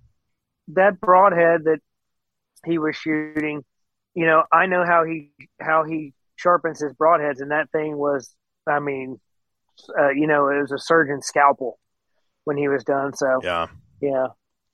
That 0.68 1.00
broadhead 1.00 1.64
that 1.64 1.80
he 2.64 2.78
was 2.78 2.96
shooting, 2.96 3.64
you 4.14 4.26
know, 4.26 4.44
I 4.52 4.66
know 4.66 4.84
how 4.84 5.04
he 5.04 5.32
how 5.60 5.84
he 5.84 6.14
sharpens 6.36 6.80
his 6.80 6.92
broadheads, 6.94 7.40
and 7.40 7.50
that 7.50 7.70
thing 7.70 7.96
was, 7.96 8.34
I 8.66 8.78
mean, 8.78 9.20
uh, 9.98 10.10
you 10.10 10.26
know, 10.26 10.48
it 10.48 10.60
was 10.60 10.72
a 10.72 10.78
surgeon's 10.78 11.26
scalpel 11.26 11.78
when 12.44 12.56
he 12.56 12.68
was 12.68 12.84
done. 12.84 13.14
So 13.14 13.40
yeah. 13.42 13.66
yeah, 14.00 14.28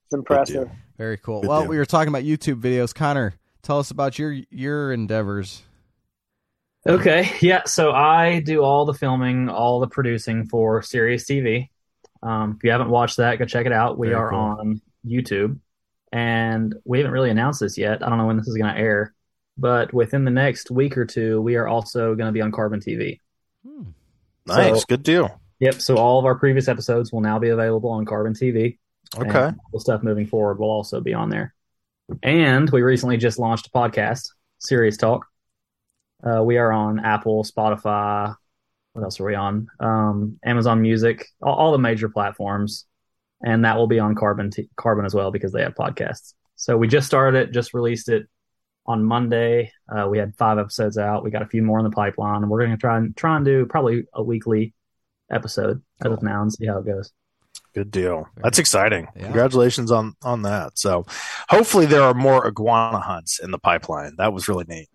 it's 0.07 0.15
impressive. 0.15 0.71
Very 0.99 1.19
cool. 1.19 1.43
Good 1.43 1.49
well, 1.49 1.61
deal. 1.63 1.71
we 1.71 1.79
were 1.79 1.87
talking 1.87 2.09
about 2.09 2.23
YouTube 2.23 2.61
videos. 2.61 2.95
Connor, 2.95 3.35
tell 3.67 3.79
us 3.79 3.91
about 3.91 4.19
your 4.19 4.33
your 4.51 4.93
endeavors. 4.93 5.63
Okay, 6.89 7.31
yeah. 7.41 7.65
So 7.67 7.91
I 7.91 8.41
do 8.41 8.63
all 8.63 8.85
the 8.85 8.95
filming, 8.95 9.49
all 9.49 9.81
the 9.81 9.89
producing 9.89 10.47
for 10.47 10.83
Sirius 10.83 11.25
TV. 11.25 11.69
Um, 12.23 12.55
if 12.57 12.65
you 12.65 12.71
haven't 12.71 12.91
watched 12.91 13.17
that, 13.17 13.39
go 13.39 13.45
check 13.45 13.67
it 13.67 13.73
out. 13.73 13.99
We 13.99 14.09
Very 14.09 14.19
are 14.21 14.31
cool. 14.31 14.39
on 14.39 14.81
YouTube, 15.05 15.59
and 16.13 16.75
we 16.85 16.99
haven't 16.99 17.13
really 17.13 17.31
announced 17.31 17.61
this 17.61 17.77
yet. 17.77 18.03
I 18.05 18.09
don't 18.09 18.19
know 18.19 18.27
when 18.27 18.37
this 18.37 18.47
is 18.47 18.57
going 18.57 18.73
to 18.73 18.81
air, 18.81 19.15
but 19.59 19.93
within 19.93 20.25
the 20.25 20.31
next 20.31 20.71
week 20.71 20.97
or 20.97 21.05
two, 21.05 21.41
we 21.41 21.57
are 21.57 21.67
also 21.67 22.15
going 22.15 22.27
to 22.29 22.33
be 22.33 22.41
on 22.41 22.53
Carbon 22.53 22.79
TV. 22.81 23.19
Hmm. 23.67 23.83
Nice, 24.47 24.81
So- 24.81 24.87
good 24.89 25.03
deal. 25.03 25.41
Yep. 25.59 25.75
So 25.81 25.97
all 25.97 26.19
of 26.19 26.25
our 26.27 26.35
previous 26.35 26.69
episodes 26.69 27.13
will 27.13 27.23
now 27.23 27.39
be 27.39 27.49
available 27.49 27.89
on 27.91 28.05
Carbon 28.05 28.35
TV. 28.35 28.79
Okay. 29.17 29.29
And 29.29 29.57
all 29.57 29.71
the 29.73 29.81
stuff 29.81 30.03
moving 30.03 30.27
forward 30.27 30.59
will 30.59 30.71
also 30.71 31.01
be 31.01 31.15
on 31.15 31.31
there. 31.31 31.55
And 32.23 32.71
we 32.71 32.83
recently 32.83 33.17
just 33.17 33.39
launched 33.39 33.67
a 33.67 33.71
podcast, 33.71 34.29
Sirius 34.59 34.97
Talk. 34.97 35.27
Uh, 36.23 36.43
we 36.43 36.57
are 36.57 36.73
on 36.73 37.01
Apple, 37.01 37.45
Spotify. 37.45 38.35
What 38.93 39.03
else 39.03 39.21
are 39.21 39.25
we 39.27 39.35
on? 39.35 39.69
Um, 39.81 40.39
Amazon 40.45 40.81
Music, 40.81 41.27
all, 41.43 41.55
all 41.55 41.73
the 41.73 41.79
major 41.79 42.09
platforms, 42.09 42.87
and 43.45 43.65
that 43.65 43.77
will 43.77 43.87
be 43.87 43.99
on 43.99 44.15
Carbon 44.15 44.51
t- 44.51 44.71
Carbon 44.77 45.05
as 45.05 45.15
well 45.15 45.31
because 45.31 45.53
they 45.53 45.63
have 45.63 45.75
podcasts. 45.75 46.35
So 46.55 46.77
we 46.77 46.89
just 46.89 47.07
started 47.07 47.39
it, 47.39 47.53
just 47.53 47.75
released 47.75 48.09
it 48.09 48.27
on 48.87 49.05
Monday. 49.05 49.73
Uh, 49.95 50.07
we 50.09 50.17
had 50.17 50.35
five 50.37 50.59
episodes 50.59 50.97
out. 50.97 51.23
We 51.23 51.31
got 51.31 51.43
a 51.43 51.47
few 51.47 51.63
more 51.63 51.79
in 51.79 51.85
the 51.85 51.91
pipeline, 51.91 52.43
and 52.43 52.51
we're 52.51 52.61
going 52.61 52.71
to 52.71 52.77
try 52.79 52.97
and 52.97 53.15
try 53.17 53.37
and 53.37 53.45
do 53.45 53.67
probably 53.67 54.05
a 54.15 54.23
weekly 54.23 54.73
episode 55.31 55.83
as 56.01 56.13
of 56.13 56.21
Cool. 56.21 56.29
now 56.29 56.43
and 56.43 56.53
see 56.53 56.67
how 56.67 56.79
it 56.79 56.87
goes. 56.87 57.13
Good 57.75 57.91
deal. 57.91 58.29
That's 58.37 58.59
exciting. 58.59 59.09
Yeah. 59.17 59.25
Congratulations 59.25 59.91
on 59.93 60.15
on 60.23 60.43
that. 60.43 60.79
So, 60.79 61.07
hopefully 61.49 61.87
there 61.87 62.03
are 62.03 62.15
more 62.15 62.47
iguana 62.47 63.01
hunts 63.01 63.39
in 63.41 63.51
the 63.51 63.59
pipeline. 63.59 64.15
That 64.19 64.33
was 64.33 64.49
really 64.49 64.65
neat. 64.69 64.89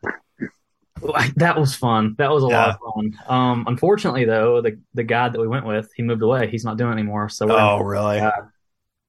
That 1.37 1.57
was 1.57 1.75
fun. 1.75 2.15
That 2.19 2.29
was 2.31 2.43
a 2.43 2.47
lot 2.47 2.69
of 2.69 2.75
fun. 2.93 3.17
Um, 3.27 3.63
unfortunately, 3.67 4.25
though, 4.25 4.61
the 4.61 4.79
the 4.93 5.03
guy 5.03 5.29
that 5.29 5.39
we 5.39 5.47
went 5.47 5.65
with, 5.65 5.89
he 5.95 6.03
moved 6.03 6.21
away. 6.21 6.47
He's 6.49 6.63
not 6.63 6.77
doing 6.77 6.91
it 6.91 6.93
anymore. 6.93 7.27
So 7.29 7.47
Oh, 7.49 7.79
really? 7.79 8.17
Yeah. 8.17 8.31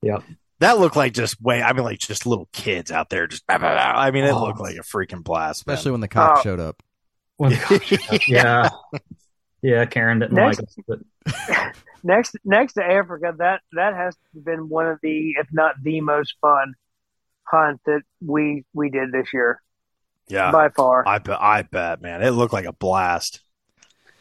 Yep. 0.02 0.22
That 0.60 0.78
looked 0.78 0.96
like 0.96 1.12
just 1.12 1.40
way. 1.42 1.60
I 1.62 1.72
mean, 1.72 1.84
like 1.84 1.98
just 1.98 2.24
little 2.24 2.48
kids 2.52 2.90
out 2.90 3.10
there. 3.10 3.26
Just 3.26 3.42
I 3.48 4.10
mean, 4.10 4.24
it 4.24 4.30
Oh. 4.32 4.40
looked 4.42 4.60
like 4.60 4.76
a 4.76 4.80
freaking 4.82 5.22
blast. 5.22 5.58
Especially 5.60 5.90
when 5.90 6.00
the 6.00 6.08
cop 6.08 6.38
Oh. 6.38 6.42
showed 6.42 6.60
up. 6.60 6.82
When- 7.36 7.52
man. 7.52 7.80
yeah, 8.28 8.68
yeah. 9.60 9.84
Karen 9.84 10.20
didn't 10.20 10.32
Next- 10.34 10.60
like 10.60 10.68
us, 10.68 10.76
but 10.86 11.74
Next 12.02 12.36
next 12.44 12.74
to 12.74 12.84
Africa, 12.84 13.34
that 13.38 13.60
that 13.72 13.94
has 13.94 14.16
been 14.34 14.68
one 14.68 14.86
of 14.86 14.98
the, 15.02 15.34
if 15.38 15.46
not 15.52 15.74
the 15.82 16.00
most 16.00 16.34
fun 16.40 16.74
hunt 17.44 17.80
that 17.86 18.02
we 18.24 18.64
we 18.72 18.90
did 18.90 19.12
this 19.12 19.28
year 19.32 19.60
yeah. 20.28 20.50
by 20.50 20.68
far. 20.70 21.06
I 21.06 21.18
bet. 21.18 21.40
I 21.40 21.62
bet, 21.62 22.00
man. 22.02 22.22
It 22.22 22.30
looked 22.30 22.52
like 22.52 22.64
a 22.66 22.72
blast. 22.72 23.40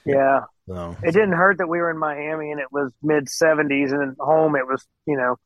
yeah, 0.05 0.41
So, 0.67 0.95
it 1.03 1.11
didn't 1.11 1.33
hurt 1.33 1.57
that 1.59 1.67
we 1.67 1.79
were 1.79 1.89
in 1.91 1.97
Miami 1.97 2.51
and 2.51 2.59
it 2.59 2.71
was 2.71 2.91
mid 3.01 3.29
seventies, 3.29 3.91
and 3.91 4.11
at 4.11 4.17
home 4.19 4.55
it 4.55 4.67
was 4.67 4.85
you 5.07 5.17
know 5.17 5.37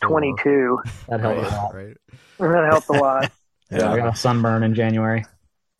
twenty 0.00 0.34
two. 0.42 0.78
that 1.08 1.20
helped 1.20 1.38
a 1.38 1.42
Right, 1.42 1.52
lot. 1.52 1.74
right. 1.74 1.96
that 2.38 2.68
helped 2.70 2.88
a 2.88 2.92
lot. 2.92 3.32
Yeah, 3.70 3.88
I 3.90 3.96
yeah. 3.96 4.02
got 4.04 4.14
a 4.14 4.16
sunburn 4.18 4.64
in 4.64 4.74
January. 4.74 5.24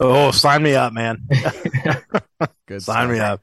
Oh, 0.01 0.31
sign 0.31 0.63
me 0.63 0.75
up, 0.75 0.95
man. 0.95 1.29
Good 2.67 2.81
Sign 2.81 2.81
stuff. 2.81 3.11
me 3.11 3.19
up. 3.21 3.43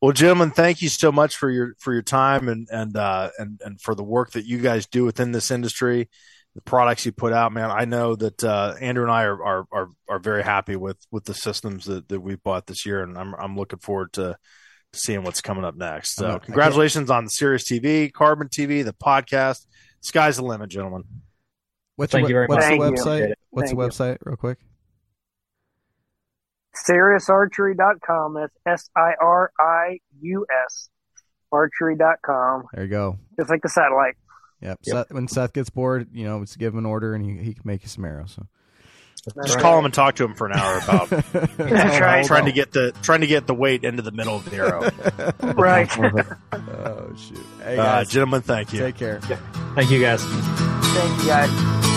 Well, 0.00 0.12
gentlemen, 0.12 0.52
thank 0.52 0.80
you 0.80 0.88
so 0.88 1.10
much 1.10 1.36
for 1.36 1.50
your 1.50 1.74
for 1.80 1.92
your 1.92 2.02
time 2.02 2.48
and 2.48 2.68
and 2.70 2.96
uh, 2.96 3.30
and 3.38 3.60
and 3.64 3.80
for 3.80 3.94
the 3.94 4.04
work 4.04 4.32
that 4.32 4.46
you 4.46 4.58
guys 4.58 4.86
do 4.86 5.04
within 5.04 5.32
this 5.32 5.50
industry, 5.50 6.08
the 6.54 6.60
products 6.60 7.04
you 7.04 7.10
put 7.12 7.32
out, 7.32 7.52
man. 7.52 7.70
I 7.72 7.84
know 7.84 8.14
that 8.14 8.44
uh, 8.44 8.74
Andrew 8.80 9.02
and 9.02 9.10
I 9.12 9.24
are, 9.24 9.42
are 9.42 9.64
are 9.72 9.88
are 10.08 10.18
very 10.20 10.44
happy 10.44 10.76
with 10.76 10.98
with 11.10 11.24
the 11.24 11.34
systems 11.34 11.86
that 11.86 12.08
that 12.10 12.20
we 12.20 12.36
bought 12.36 12.66
this 12.66 12.86
year, 12.86 13.02
and 13.02 13.18
I'm 13.18 13.34
I'm 13.34 13.56
looking 13.56 13.80
forward 13.80 14.12
to 14.12 14.36
seeing 14.92 15.24
what's 15.24 15.40
coming 15.40 15.64
up 15.64 15.74
next. 15.74 16.20
I'm 16.20 16.26
not- 16.26 16.28
I 16.28 16.32
So, 16.34 16.38
can't- 16.38 16.42
congratulations 16.44 17.10
on 17.10 17.24
the 17.24 17.30
Sirius 17.30 17.64
TV, 17.70 18.12
Carbon 18.12 18.48
TV, 18.48 18.84
the 18.84 18.92
podcast. 18.94 19.66
Sky's 20.00 20.36
the 20.36 20.44
limit, 20.44 20.70
gentlemen. 20.70 21.02
What's 21.96 22.12
Thank 22.12 22.28
your, 22.28 22.28
you 22.28 22.34
very 22.34 22.46
what's 22.46 22.64
much. 22.66 22.78
the 22.78 22.84
Thank 22.84 22.96
you. 22.96 23.02
website? 23.02 23.32
What's 23.50 23.70
Thank 23.70 23.78
the 23.78 23.84
you. 23.84 23.90
website, 23.90 24.18
real 24.22 24.36
quick? 24.36 24.58
SiriusArchery.com. 26.86 28.34
That's 28.34 28.54
S 28.66 28.90
I 28.96 29.12
R 29.20 29.50
I 29.58 29.98
U 30.20 30.46
S 30.66 30.88
archery.com. 31.52 32.64
There 32.74 32.84
you 32.84 32.90
go. 32.90 33.18
Just 33.38 33.50
like 33.50 33.62
the 33.62 33.68
satellite. 33.68 34.16
Yep. 34.60 34.78
Yep. 34.84 34.94
Seth, 34.94 35.12
when 35.12 35.28
Seth 35.28 35.52
gets 35.52 35.70
bored, 35.70 36.08
you 36.12 36.24
know, 36.24 36.42
it's 36.42 36.56
give 36.56 36.72
him 36.72 36.78
an 36.80 36.86
order 36.86 37.14
and 37.14 37.24
he, 37.24 37.42
he 37.44 37.54
can 37.54 37.62
make 37.64 37.82
you 37.82 37.88
some 37.88 38.04
arrows. 38.04 38.32
So. 38.36 38.46
Just 39.44 39.56
right. 39.56 39.62
call 39.62 39.78
him 39.78 39.84
and 39.84 39.92
talk 39.92 40.14
to 40.16 40.24
him 40.24 40.34
for 40.34 40.46
an 40.46 40.54
hour 40.54 40.78
about 40.78 41.08
That's 41.32 42.00
right. 42.00 42.24
trying 42.24 42.46
to 42.46 42.52
get 42.52 42.72
the 42.72 42.92
trying 43.02 43.20
to 43.20 43.26
get 43.26 43.46
the 43.46 43.54
weight 43.54 43.84
into 43.84 44.00
the 44.00 44.12
middle 44.12 44.36
of 44.36 44.44
the 44.48 44.56
arrow. 44.56 44.90
Right. 45.60 45.90
oh 45.98 47.12
shoot! 47.16 47.44
Hey 47.62 47.76
Uh, 47.78 48.04
gentlemen, 48.04 48.42
thank 48.42 48.72
you. 48.72 48.78
take 48.80 48.96
care. 48.96 49.20
Thank 49.74 49.90
you 49.90 50.00
guys. 50.00 50.22
Thank 50.24 51.20
you 51.22 51.26
guys. 51.28 51.87